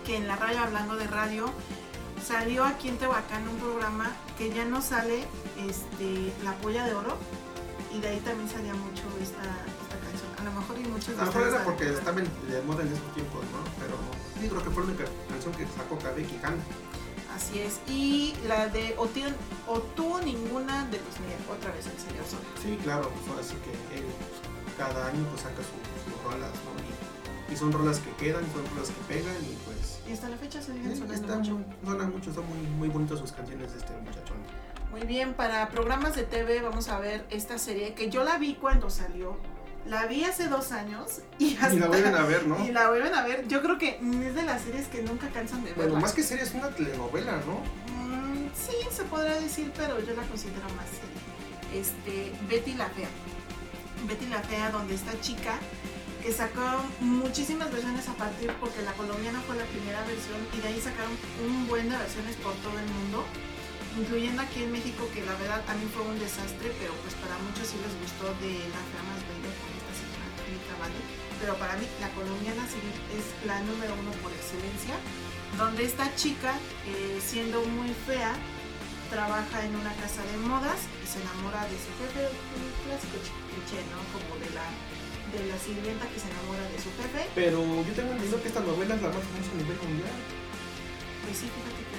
que 0.06 0.18
en 0.18 0.28
la 0.28 0.36
radio, 0.36 0.62
hablando 0.62 0.96
de 0.96 1.06
radio, 1.06 1.52
salió 2.26 2.64
aquí 2.64 2.90
en 2.90 2.98
Tehuacán 2.98 3.48
un 3.48 3.58
programa 3.58 4.12
que 4.38 4.52
ya 4.54 4.66
no 4.66 4.82
sale 4.82 5.26
este, 5.68 6.34
La 6.44 6.54
Polla 6.54 6.86
de 6.86 6.96
Oro 6.96 7.18
y 7.94 8.00
de 8.00 8.08
ahí 8.10 8.20
también 8.20 8.50
salía 8.50 8.74
mucho 8.74 9.04
esta, 9.22 9.44
esta 9.44 9.98
canción. 10.00 10.30
A 10.40 10.44
lo 10.44 10.52
mejor 10.52 10.78
y 10.80 10.88
muchos 10.88 11.10
A 11.10 11.26
lo 11.26 11.32
mejor 11.32 11.48
era 11.48 11.64
porque 11.64 11.90
estaba 11.90 12.20
de 12.22 12.62
moda 12.66 12.82
en 12.84 12.88
esos 12.90 13.14
tiempos, 13.14 13.44
¿no? 13.52 13.64
Pero 13.80 13.96
sí 14.42 14.48
creo 14.50 14.64
que 14.64 14.70
fue 14.70 14.84
la 14.84 14.90
única 14.90 15.06
canción 15.30 15.54
que 15.54 15.66
sacó 15.68 15.98
Café 16.00 16.24
Quijano. 16.24 16.58
Así 17.38 17.60
es. 17.60 17.80
Y 17.88 18.34
la 18.48 18.68
de 18.68 18.96
o, 18.98 19.06
tío, 19.06 19.28
o 19.68 19.80
tú 19.80 20.18
ninguna 20.26 20.86
de 20.86 20.98
los 20.98 21.20
míos, 21.22 21.38
otra 21.48 21.72
vez 21.72 21.86
el 21.86 22.00
señor 22.00 22.26
Sol. 22.26 22.40
Sí, 22.60 22.76
claro, 22.84 23.12
pues 23.28 23.46
así 23.46 23.56
que 23.62 23.70
él 23.96 24.06
pues, 24.06 24.76
cada 24.76 25.06
año 25.06 25.24
pues 25.30 25.42
saca 25.42 25.62
sus 25.62 25.78
su 26.02 26.18
rolas, 26.26 26.50
¿no? 26.66 26.74
Y, 26.82 27.54
y, 27.54 27.56
son 27.56 27.72
rolas 27.72 28.00
que 28.00 28.10
quedan, 28.14 28.44
son 28.52 28.66
rolas 28.74 28.90
que 28.90 29.14
pegan 29.14 29.36
y 29.36 29.54
pues... 29.66 30.00
Y 30.10 30.14
hasta 30.14 30.30
la 30.30 30.38
fecha 30.38 30.64
se 30.64 30.74
siguen 30.74 30.94
sí, 30.94 30.98
sonando 30.98 31.14
están, 31.14 31.40
mucho. 31.42 31.60
Suenan 31.86 32.12
mucho, 32.12 32.34
son 32.34 32.48
muy, 32.48 32.58
muy 32.76 32.90
bonitas 32.90 33.20
sus 33.20 33.32
canciones 33.32 33.72
de 33.72 33.78
este 33.78 33.94
muchachón. 33.94 34.38
Muy 34.90 35.02
bien, 35.02 35.36
para 35.36 35.70
programas 35.70 36.16
de 36.16 36.24
TV 36.24 36.62
vamos 36.62 36.90
a 36.90 36.98
ver 36.98 37.24
esta 37.30 37.60
serie 37.60 37.94
que 37.94 38.10
yo 38.10 38.24
la 38.24 38.40
vi 38.40 38.56
cuando 38.56 38.90
salió. 38.90 39.38
La 39.90 40.06
vi 40.06 40.24
hace 40.26 40.48
dos 40.48 40.72
años 40.72 41.22
y 41.40 41.56
hasta, 41.56 41.74
Y 41.74 41.80
la 41.80 41.88
vuelven 41.88 42.16
a 42.16 42.24
ver, 42.24 42.46
¿no? 42.46 42.66
Y 42.66 42.72
la 42.72 42.90
vuelven 42.90 43.14
a 43.14 43.24
ver. 43.24 43.48
Yo 43.48 43.62
creo 43.62 43.78
que 43.78 44.00
es 44.00 44.36
de 44.36 44.44
las 44.44 44.62
series 44.62 44.88
que 44.88 45.02
nunca 45.02 45.30
cansan 45.30 45.64
de 45.64 45.72
ver. 45.72 45.88
Bueno, 45.88 46.00
más 46.02 46.14
que 46.14 46.24
serie 46.24 46.44
es 46.44 46.54
una 46.54 46.70
telenovela, 46.70 47.40
¿no? 47.46 47.62
Mm, 47.94 48.50
sí, 48.54 48.76
se 48.92 49.04
podrá 49.04 49.40
decir, 49.40 49.72
pero 49.78 50.00
yo 50.00 50.14
la 50.14 50.24
considero 50.24 50.68
más 50.76 50.88
serie. 50.90 51.82
Este, 51.82 52.34
Betty 52.50 52.74
la 52.74 52.90
Fea. 52.90 53.08
Betty 54.08 54.26
la 54.28 54.42
Fea, 54.42 54.72
donde 54.72 54.96
esta 54.96 55.20
chica 55.22 55.54
que 56.22 56.34
sacó 56.34 56.84
muchísimas 57.00 57.72
versiones 57.72 58.10
a 58.10 58.14
partir 58.14 58.52
porque 58.60 58.82
la 58.82 58.92
colombiana 58.94 59.40
fue 59.48 59.56
la 59.56 59.64
primera 59.66 60.04
versión 60.04 60.42
y 60.52 60.60
de 60.60 60.68
ahí 60.68 60.82
sacaron 60.82 61.16
un 61.46 61.68
buen 61.68 61.90
de 61.90 61.96
versiones 61.96 62.36
por 62.38 62.54
todo 62.56 62.78
el 62.78 62.90
mundo 62.92 63.24
incluyendo 63.98 64.42
aquí 64.42 64.64
en 64.64 64.72
México 64.72 65.08
que 65.14 65.24
la 65.24 65.34
verdad 65.36 65.64
también 65.66 65.90
fue 65.90 66.04
un 66.04 66.20
desastre 66.20 66.74
pero 66.80 66.92
pues 67.00 67.14
para 67.16 67.38
muchos 67.40 67.70
sí 67.70 67.78
les 67.80 67.96
gustó 68.02 68.28
de 68.44 68.60
la 68.70 68.82
fea 68.92 69.04
más 69.08 69.22
bella 69.24 69.77
pero 71.40 71.56
para 71.56 71.76
mí 71.78 71.86
la 72.02 72.10
colombiana 72.12 72.64
es 72.66 73.26
la 73.46 73.62
número 73.62 73.94
uno 73.94 74.12
por 74.24 74.32
excelencia 74.32 74.96
donde 75.58 75.86
esta 75.86 76.14
chica 76.16 76.54
eh, 76.86 77.20
siendo 77.24 77.64
muy 77.64 77.94
fea 78.06 78.34
trabaja 79.10 79.64
en 79.64 79.76
una 79.76 79.94
casa 79.96 80.22
de 80.26 80.38
modas 80.44 80.80
y 81.04 81.08
se 81.08 81.22
enamora 81.22 81.64
de 81.64 81.78
su 81.80 81.92
jefe 82.02 82.28
un 82.28 82.66
clásico 82.84 83.18
cliché 83.24 83.80
no 83.94 84.02
como 84.12 84.36
de 84.44 84.50
la 84.52 84.68
de 85.32 85.44
la 85.52 85.58
sirvienta 85.60 86.08
que 86.08 86.20
se 86.20 86.28
enamora 86.32 86.64
de 86.72 86.80
su 86.80 86.88
jefe. 86.96 87.28
Pero 87.36 87.60
yo 87.60 87.92
tengo 87.92 88.16
entendido 88.16 88.42
que 88.42 88.48
esta 88.48 88.64
novela 88.64 88.96
es 88.96 89.02
la 89.02 89.12
más 89.12 89.24
famosa 89.28 89.52
a 89.52 89.60
nivel 89.60 89.78
mundial. 89.84 90.18
Pues 91.28 91.36
sí, 91.36 91.52
fíjate 91.52 91.84
que. 91.84 91.98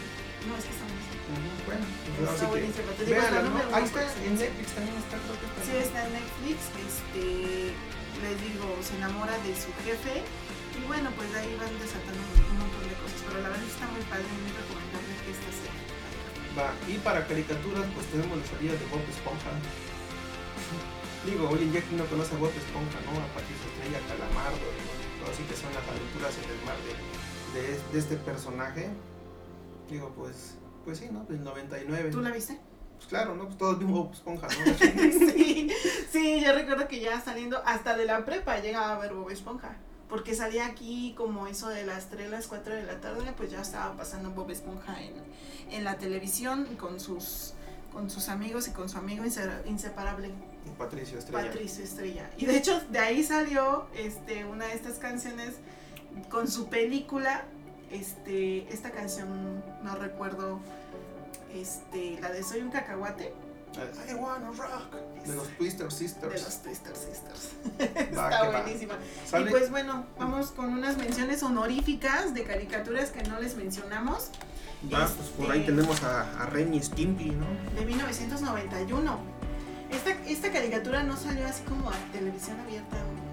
No, 0.49 0.57
es 0.57 0.65
que 0.65 0.73
está 0.73 0.85
muy 0.89 0.97
uh, 0.97 1.61
Bueno, 1.69 1.85
pues 2.17 2.31
está 2.33 2.47
buenísimo. 2.49 2.89
Te 2.97 3.05
digo, 3.05 3.21
¿no? 3.21 3.77
Ahí 3.77 3.85
está, 3.85 4.01
en 4.01 4.33
Netflix 4.33 4.69
también 4.73 4.97
está, 4.97 5.17
creo 5.21 5.37
que 5.37 5.45
está. 5.45 5.61
Sí, 5.61 5.75
está 5.77 5.99
en 6.09 6.13
Netflix. 6.17 6.59
Este, 6.89 7.77
les 8.23 8.37
digo, 8.43 8.67
se 8.83 8.97
enamora 8.97 9.37
de 9.47 9.53
su 9.55 9.71
jefe. 9.85 10.23
Y 10.79 10.81
bueno, 10.87 11.11
pues 11.17 11.31
de 11.33 11.39
ahí 11.41 11.53
van 11.59 11.75
desatando 11.79 12.23
un 12.23 12.59
montón 12.59 12.85
de 12.87 12.95
cosas. 13.03 13.21
Pero 13.27 13.43
la 13.43 13.49
verdad 13.51 13.67
está 13.67 13.87
muy 13.91 14.03
padre, 14.07 14.27
muy 14.43 14.53
recomendable 14.55 15.11
que 15.27 15.31
esta 15.35 15.51
serie. 15.51 15.83
Va, 16.55 16.71
y 16.87 16.99
para 17.03 17.27
caricaturas, 17.27 17.87
pues 17.95 18.07
tenemos 18.15 18.39
la 18.39 18.47
salida 18.47 18.75
de 18.79 18.87
Bob 18.91 19.03
Esponja. 19.11 19.53
Digo, 21.27 21.51
hoy 21.51 21.63
en 21.67 21.73
día 21.73 21.83
no 21.99 22.07
conoce 22.07 22.35
a 22.35 22.39
Bob 22.39 22.55
Esponja, 22.55 22.99
¿no? 23.05 23.19
A 23.19 23.29
Patricio 23.35 23.67
Estrella, 23.75 23.99
Calamardo, 24.07 24.67
digo, 24.71 25.25
así 25.27 25.43
que 25.45 25.55
son 25.59 25.71
las 25.75 25.85
aventuras 25.87 26.33
en 26.39 26.47
el 26.47 26.61
mar 26.63 26.79
de, 26.87 26.95
de, 27.59 27.63
de, 27.75 27.99
este 27.99 28.17
personaje. 28.17 28.89
Digo, 29.91 30.15
pues, 30.15 30.57
pues 30.85 30.99
sí, 30.99 31.09
¿no? 31.11 31.25
Del 31.27 31.43
99. 31.43 32.11
¿Tú 32.11 32.23
la 32.23 32.31
viste? 32.31 32.59
Pues 32.99 33.09
claro, 33.09 33.35
¿no? 33.35 33.47
Pues 33.47 33.57
todos 33.59 33.79
vimos 33.79 33.95
Bob 33.99 34.13
Esponja, 34.13 34.47
¿no? 34.49 34.75
sí, 35.33 35.71
sí, 36.13 36.41
yo 36.45 36.53
recuerdo 36.53 36.87
que 36.89 37.01
ya 37.01 37.21
saliendo, 37.21 37.63
hasta 37.65 37.97
de 37.97 38.05
la 38.05 38.25
prepa 38.25 38.59
llegaba 38.61 38.95
a 38.95 38.99
ver 38.99 39.15
Bob 39.15 39.31
Esponja. 39.31 39.77
Porque 40.09 40.35
salía 40.35 40.67
aquí 40.67 41.15
como 41.19 41.47
eso 41.49 41.69
de 41.69 41.85
las 41.85 42.09
3, 42.09 42.31
las 42.31 42.47
4 42.47 42.75
de 42.75 42.83
la 42.85 42.99
tarde, 43.01 43.31
pues 43.37 43.51
ya 43.51 43.61
estaba 43.61 43.95
pasando 43.95 44.31
Bob 44.31 44.51
Esponja 44.51 45.03
en, 45.03 45.13
en 45.71 45.85
la 45.85 45.97
televisión 45.99 46.65
con 46.77 46.99
sus 47.01 47.55
con 47.93 48.11
sus 48.11 48.29
amigos 48.29 48.69
y 48.69 48.73
con 48.73 48.89
su 48.89 48.99
amigo 48.99 49.25
inse- 49.25 49.67
inseparable, 49.67 50.31
Patricio 50.77 51.19
Estrella. 51.19 51.45
Patricio 51.51 51.83
Estrella. 51.85 52.31
Y 52.37 52.45
de 52.47 52.57
hecho 52.57 52.81
de 52.91 52.99
ahí 52.99 53.23
salió 53.25 53.87
este, 53.95 54.45
una 54.45 54.67
de 54.67 54.75
estas 54.75 54.99
canciones 54.99 55.55
con 56.31 56.49
su 56.49 56.69
película. 56.69 57.45
Este, 57.91 58.71
esta 58.73 58.91
canción 58.91 59.63
no 59.83 59.95
recuerdo, 59.97 60.61
este, 61.55 62.19
la 62.21 62.31
de 62.31 62.43
Soy 62.43 62.61
un 62.61 62.71
cacahuate 62.71 63.33
I 64.11 64.15
wanna 64.15 64.49
rock. 64.51 64.95
De 65.27 65.35
los 65.37 65.47
Twister 65.59 65.93
Sisters. 65.93 66.33
de 66.35 66.41
los 66.41 66.63
Twister 66.63 66.97
Sisters. 66.97 67.51
Va, 68.17 68.29
Está 68.31 68.49
va. 68.49 68.63
buenísima. 68.63 68.95
Y 69.41 69.45
pues 69.51 69.71
bueno, 69.71 70.07
vamos 70.19 70.51
con 70.53 70.73
unas 70.73 70.97
menciones 70.97 71.43
honoríficas 71.43 72.33
de 72.35 72.45
caricaturas 72.45 73.11
que 73.11 73.23
no 73.25 73.39
les 73.39 73.57
mencionamos 73.57 74.31
Va, 74.93 75.07
pues 75.07 75.29
por 75.31 75.51
ahí 75.51 75.61
este- 75.61 75.73
tenemos 75.73 76.03
a, 76.03 76.43
a 76.43 76.47
Ren 76.47 76.73
y 76.73 76.83
Stimpy, 76.83 77.31
¿no? 77.31 77.47
de 77.79 77.85
1991. 77.85 79.19
Esta, 79.91 80.11
esta 80.27 80.51
caricatura 80.53 81.03
no 81.03 81.17
salió 81.17 81.47
así 81.47 81.63
como 81.65 81.91
a 81.91 81.95
televisión 82.13 82.59
abierta. 82.61 82.97
o- 82.97 83.29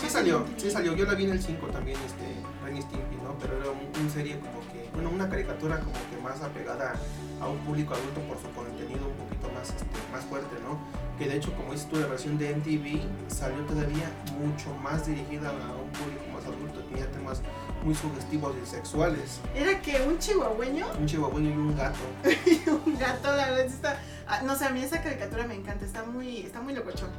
Sí, 0.00 0.08
salió 0.10 0.46
sí 0.56 0.70
salió. 0.70 0.94
Yo 0.96 1.04
la 1.06 1.14
vi 1.14 1.24
en 1.24 1.30
el 1.30 1.42
5 1.42 1.66
también, 1.68 1.98
este, 2.04 2.26
Ren 2.64 2.80
Stimpy, 2.80 3.16
¿no? 3.16 3.36
Pero 3.40 3.56
era 3.58 3.70
un, 3.70 3.80
un 4.02 4.10
serie 4.10 4.38
como 4.38 4.60
que, 4.72 4.88
bueno, 4.94 5.10
una 5.10 5.28
caricatura 5.28 5.78
como 5.80 5.92
que 5.92 6.16
más 6.22 6.40
apegada 6.42 6.94
a 7.40 7.48
un 7.48 7.58
público 7.58 7.94
adulto 7.94 8.20
por 8.22 8.36
su 8.38 8.50
contenido 8.54 9.06
un 9.08 9.14
poquito 9.14 9.50
más, 9.52 9.68
este, 9.68 9.84
más 10.12 10.24
fuerte, 10.24 10.56
¿no? 10.62 10.78
Que 11.18 11.28
de 11.28 11.36
hecho, 11.36 11.52
como 11.54 11.72
dices 11.72 11.88
tú, 11.88 11.96
la 11.96 12.06
versión 12.06 12.38
de 12.38 12.54
MTV 12.54 13.30
salió 13.30 13.60
todavía 13.66 14.10
mucho 14.38 14.74
más 14.82 15.06
dirigida 15.06 15.50
a 15.50 15.52
un 15.52 15.90
público 15.90 16.24
más 16.32 16.44
adulto. 16.44 16.80
Tenía 16.84 17.10
temas 17.10 17.42
muy 17.84 17.94
sugestivos 17.94 18.54
y 18.62 18.66
sexuales. 18.66 19.40
Era 19.54 19.80
que 19.80 20.02
un 20.02 20.18
chihuahueño 20.18 20.86
Un 20.98 21.06
chihuahueño 21.06 21.50
y 21.50 21.52
un 21.52 21.76
gato. 21.76 21.98
y 22.46 22.68
un 22.68 22.98
gato, 22.98 23.34
la 23.34 23.50
verdad 23.50 23.66
está. 23.66 24.00
ah, 24.26 24.42
no 24.44 24.56
sé, 24.56 24.66
a 24.66 24.70
mí 24.70 24.82
esa 24.82 25.02
caricatura 25.02 25.46
me 25.46 25.54
encanta, 25.54 25.84
está 25.84 26.04
muy, 26.04 26.40
está 26.40 26.60
muy 26.60 26.74
locochón. 26.74 27.10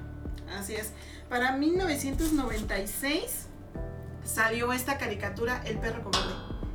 Así 0.58 0.76
es. 0.76 0.92
Para 1.30 1.54
1996 1.54 3.48
salió 4.24 4.72
esta 4.74 4.98
caricatura 4.98 5.62
El 5.66 5.78
perro 5.80 6.04
cobarde, 6.04 6.34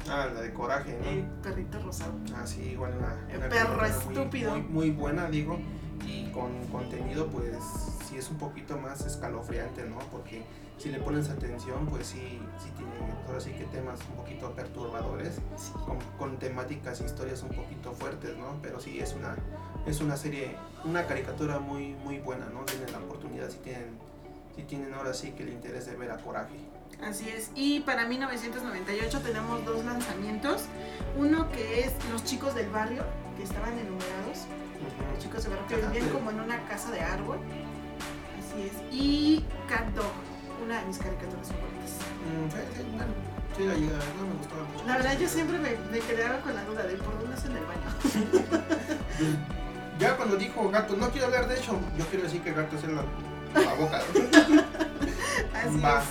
Ah, 0.09 0.29
la 0.33 0.41
de 0.41 0.53
coraje, 0.53 0.97
¿no? 1.03 1.09
el 1.11 1.25
perrito 1.43 1.81
rosado. 1.83 2.13
Ah, 2.37 2.47
sí, 2.47 2.61
igual 2.63 2.95
una, 2.99 3.15
El 3.29 3.39
una 3.39 3.49
perro 3.49 3.79
película 3.79 3.89
muy- 4.05 4.15
estúpido. 4.15 4.51
Muy, 4.53 4.63
muy 4.63 4.91
buena, 4.91 5.29
digo, 5.29 5.59
y 6.07 6.31
con 6.31 6.65
contenido, 6.69 7.27
pues 7.27 7.57
sí 8.09 8.17
es 8.17 8.31
un 8.31 8.37
poquito 8.39 8.77
más 8.79 9.05
escalofriante, 9.05 9.83
¿no? 9.85 9.99
Porque 10.13 10.45
si 10.79 10.91
le 10.91 11.01
pones 11.01 11.29
atención, 11.29 11.87
pues 11.87 12.07
sí, 12.07 12.41
sí 12.63 12.71
tiene, 12.77 12.93
ahora 13.27 13.41
sí 13.41 13.51
que 13.53 13.65
temas 13.65 13.99
un 14.11 14.17
poquito 14.17 14.53
perturbadores, 14.53 15.41
con, 15.85 15.99
con 16.19 16.39
temáticas 16.39 17.01
e 17.01 17.05
historias 17.07 17.43
un 17.43 17.49
poquito 17.49 17.93
fuertes, 17.93 18.37
¿no? 18.37 18.59
Pero 18.63 18.79
sí 18.79 19.01
es 19.01 19.13
una, 19.15 19.35
es 19.87 20.01
una 20.01 20.17
serie, 20.17 20.55
una 20.85 21.05
caricatura 21.07 21.59
muy, 21.59 21.95
muy 22.05 22.19
buena, 22.21 22.47
¿no? 22.47 22.61
Tienen 22.65 22.93
la 22.93 22.99
oportunidad, 22.99 23.49
si 23.51 23.59
tienen, 23.59 23.99
si 24.57 24.63
tienen 24.63 24.95
ahora 24.95 25.13
sí 25.13 25.33
que 25.33 25.43
el 25.43 25.51
interés 25.51 25.87
de 25.87 25.95
ver 25.97 26.11
a 26.11 26.17
Coraje. 26.17 26.57
Así 27.03 27.29
es. 27.29 27.51
Y 27.55 27.81
para 27.81 28.07
1998 28.07 29.21
tenemos 29.21 29.65
dos 29.65 29.85
lanzamientos. 29.85 30.65
Uno 31.17 31.51
que 31.51 31.81
es 31.81 31.93
Los 32.11 32.25
chicos 32.25 32.55
del 32.55 32.71
barrio, 32.71 33.05
que 33.37 33.43
estaban 33.43 33.79
enumerados. 33.79 34.47
Los 35.13 35.23
chicos 35.23 35.45
del 35.45 35.53
barrio 35.53 35.69
que 35.69 35.77
vivían 35.77 36.09
como 36.09 36.31
en 36.31 36.41
una 36.41 36.67
casa 36.67 36.91
de 36.91 37.01
árbol. 37.01 37.39
Así 38.39 38.63
es. 38.63 38.95
Y 38.95 39.45
Cat 39.69 39.87
Dog, 39.95 40.13
una 40.65 40.81
de 40.81 40.87
mis 40.87 40.99
caricaturas 40.99 41.49
favoritas. 41.49 41.93
Mm, 42.25 42.51
sí, 42.51 42.59
sí, 42.77 42.83
bueno, 42.97 43.13
sí 43.57 43.65
la 43.65 43.75
llegué 43.75 43.95
a 43.95 43.99
ver, 43.99 44.15
no 44.17 44.27
me 44.27 44.35
gustaba 44.39 44.65
mucho. 44.65 44.87
La 44.87 44.97
verdad 44.97 45.19
yo 45.19 45.29
siempre 45.29 45.59
me, 45.59 45.77
me 45.91 45.99
quedaba 45.99 46.41
con 46.41 46.55
la 46.55 46.65
duda 46.65 46.83
de 46.85 46.95
por 46.95 47.19
dónde 47.21 47.37
es 47.37 47.45
en 47.45 47.57
el 47.57 47.65
baño. 47.65 49.37
Ya 49.99 50.15
cuando 50.15 50.37
dijo 50.37 50.69
gato, 50.69 50.95
no 50.95 51.09
quiero 51.09 51.29
hablar 51.29 51.49
de 51.49 51.57
hecho, 51.57 51.73
yo 51.97 52.05
quiero 52.09 52.25
decir 52.25 52.43
que 52.43 52.53
gato 52.53 52.77
es 52.77 52.85
en 52.85 52.97
boca. 53.75 53.99
Así 55.55 55.81
Va. 55.81 56.01
es. 56.01 56.07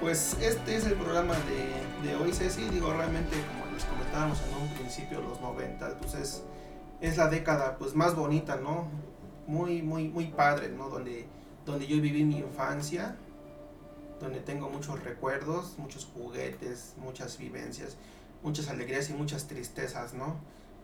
Pues 0.00 0.36
este 0.40 0.76
es 0.76 0.86
el 0.86 0.94
programa 0.94 1.34
de, 1.34 2.08
de 2.08 2.16
hoy, 2.16 2.32
Ceci. 2.32 2.68
Digo, 2.68 2.92
realmente, 2.92 3.36
como 3.48 3.72
les 3.74 3.84
comentábamos 3.84 4.38
en 4.42 4.62
un 4.62 4.68
principio, 4.74 5.20
los 5.20 5.40
90, 5.40 5.98
pues 5.98 6.14
es, 6.14 6.42
es 7.00 7.16
la 7.16 7.28
década 7.28 7.76
pues 7.78 7.94
más 7.94 8.14
bonita, 8.14 8.56
¿no? 8.56 8.88
Muy, 9.46 9.82
muy, 9.82 10.08
muy 10.08 10.26
padre, 10.26 10.68
¿no? 10.68 10.88
Donde, 10.88 11.26
donde 11.66 11.86
yo 11.86 12.00
viví 12.00 12.24
mi 12.24 12.38
infancia, 12.38 13.16
donde 14.20 14.40
tengo 14.40 14.68
muchos 14.68 15.02
recuerdos, 15.02 15.74
muchos 15.78 16.08
juguetes, 16.14 16.94
muchas 16.98 17.38
vivencias, 17.38 17.96
muchas 18.42 18.68
alegrías 18.68 19.10
y 19.10 19.14
muchas 19.14 19.46
tristezas, 19.48 20.14
¿no? 20.14 20.36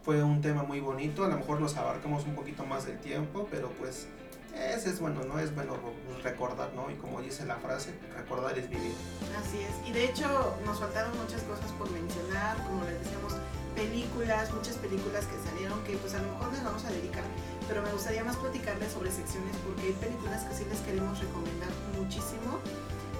Fue 0.03 0.23
un 0.23 0.41
tema 0.41 0.65
muy 0.65 0.81
bonito, 0.81 1.25
a 1.25 1.29
lo 1.29 1.37
mejor 1.37 1.61
nos 1.61 1.77
abarcamos 1.77 2.25
un 2.27 2.35
poquito 2.35 2.65
más 2.67 2.85
del 2.85 2.99
tiempo, 2.99 3.49
pero 3.51 3.71
pues 3.71 4.09
ese 4.57 4.91
es 4.91 5.01
bueno, 5.01 5.25
¿no? 5.25 5.39
Es 5.39 5.55
bueno 5.55 5.77
recordar, 6.23 6.73
¿no? 6.75 6.91
Y 6.91 6.95
como 6.95 7.21
dice 7.21 7.45
la 7.45 7.57
frase, 7.57 7.95
recordar 8.17 8.59
es 8.59 8.69
vivir. 8.69 8.95
Así 9.39 9.61
es. 9.61 9.89
Y 9.89 9.93
de 9.93 10.05
hecho 10.05 10.57
nos 10.65 10.79
faltaron 10.79 11.13
muchas 11.19 11.43
cosas 11.43 11.71
por 11.73 11.91
mencionar, 11.91 12.57
como 12.65 12.85
les 12.85 12.99
decíamos, 13.01 13.35
películas, 13.75 14.53
muchas 14.53 14.77
películas 14.77 15.27
que 15.27 15.37
salieron 15.49 15.83
que 15.85 15.97
pues 15.97 16.15
a 16.15 16.23
lo 16.23 16.31
mejor 16.33 16.53
les 16.53 16.63
vamos 16.63 16.85
a 16.85 16.91
dedicar, 16.91 17.25
pero 17.69 17.83
me 17.83 17.93
gustaría 17.93 18.23
más 18.25 18.37
platicarles 18.37 18.93
sobre 18.93 19.11
secciones 19.11 19.57
porque 19.67 19.89
hay 19.89 19.93
películas 19.95 20.45
que 20.45 20.55
sí 20.55 20.65
les 20.69 20.81
queremos 20.81 21.19
recomendar 21.19 21.71
muchísimo. 21.99 22.61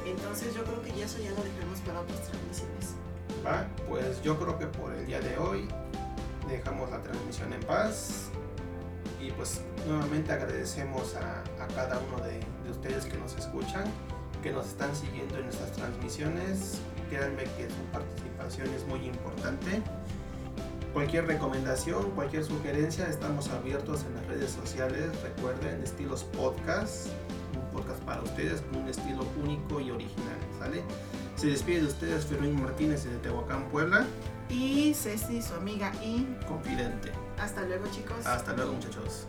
Entonces 0.07 0.55
yo 0.55 0.65
creo 0.65 0.83
que 0.83 0.93
ya 0.93 1.07
eso 1.07 1.19
ya 1.19 1.31
lo 1.31 1.43
dejaremos 1.43 1.81
para 1.81 2.01
otras 2.01 2.23
transmisiones. 2.23 2.95
¿va? 3.45 3.67
Pues 3.89 4.23
yo 4.23 4.39
creo 4.39 4.59
que 4.59 4.67
por 4.67 4.93
el 4.93 5.07
día 5.07 5.21
de 5.21 5.37
hoy 5.39 5.69
dejamos 6.49 6.91
la 6.91 7.01
transmisión 7.01 7.53
en 7.53 7.61
paz 7.61 8.24
pues 9.37 9.61
nuevamente 9.87 10.33
agradecemos 10.33 11.15
a, 11.17 11.41
a 11.63 11.67
cada 11.69 11.99
uno 11.99 12.25
de, 12.25 12.41
de 12.65 12.71
ustedes 12.71 13.05
que 13.07 13.17
nos 13.19 13.37
escuchan, 13.37 13.85
que 14.43 14.53
nos 14.53 14.67
están 14.67 14.95
siguiendo 14.95 15.37
en 15.39 15.45
nuestras 15.45 15.73
transmisiones. 15.73 16.81
Créanme 17.11 17.45
que 17.45 17.69
su 17.69 17.83
participación 17.93 18.69
es 18.75 18.87
muy 18.87 19.07
importante. 19.07 19.83
Cualquier 20.93 21.27
recomendación, 21.27 22.11
cualquier 22.13 22.45
sugerencia, 22.45 23.09
estamos 23.09 23.49
abiertos 23.51 24.05
en 24.05 24.15
las 24.15 24.27
redes 24.27 24.51
sociales. 24.53 25.11
Recuerden, 25.23 25.83
estilos 25.83 26.23
podcast, 26.25 27.09
un 27.57 27.81
podcast 27.81 28.01
para 28.05 28.23
ustedes 28.23 28.61
con 28.61 28.83
un 28.83 28.89
estilo 28.89 29.27
único 29.43 29.81
y 29.81 29.91
original, 29.91 30.37
¿sale? 30.59 30.83
Se 31.35 31.49
despide 31.49 31.81
de 31.81 31.87
ustedes 31.89 32.25
Fermín 32.27 32.63
Martínez 32.63 33.05
de 33.05 33.17
Tehuacán, 33.19 33.65
Puebla, 33.71 34.07
Y 34.49 34.95
Ceci, 34.95 35.43
su 35.43 35.55
amiga, 35.55 35.93
y 36.03 36.27
confidente. 36.47 37.11
Hasta 37.39 37.63
luego 37.63 37.87
chicos. 37.91 38.27
Hasta 38.27 38.53
luego 38.53 38.73
muchachos. 38.73 39.27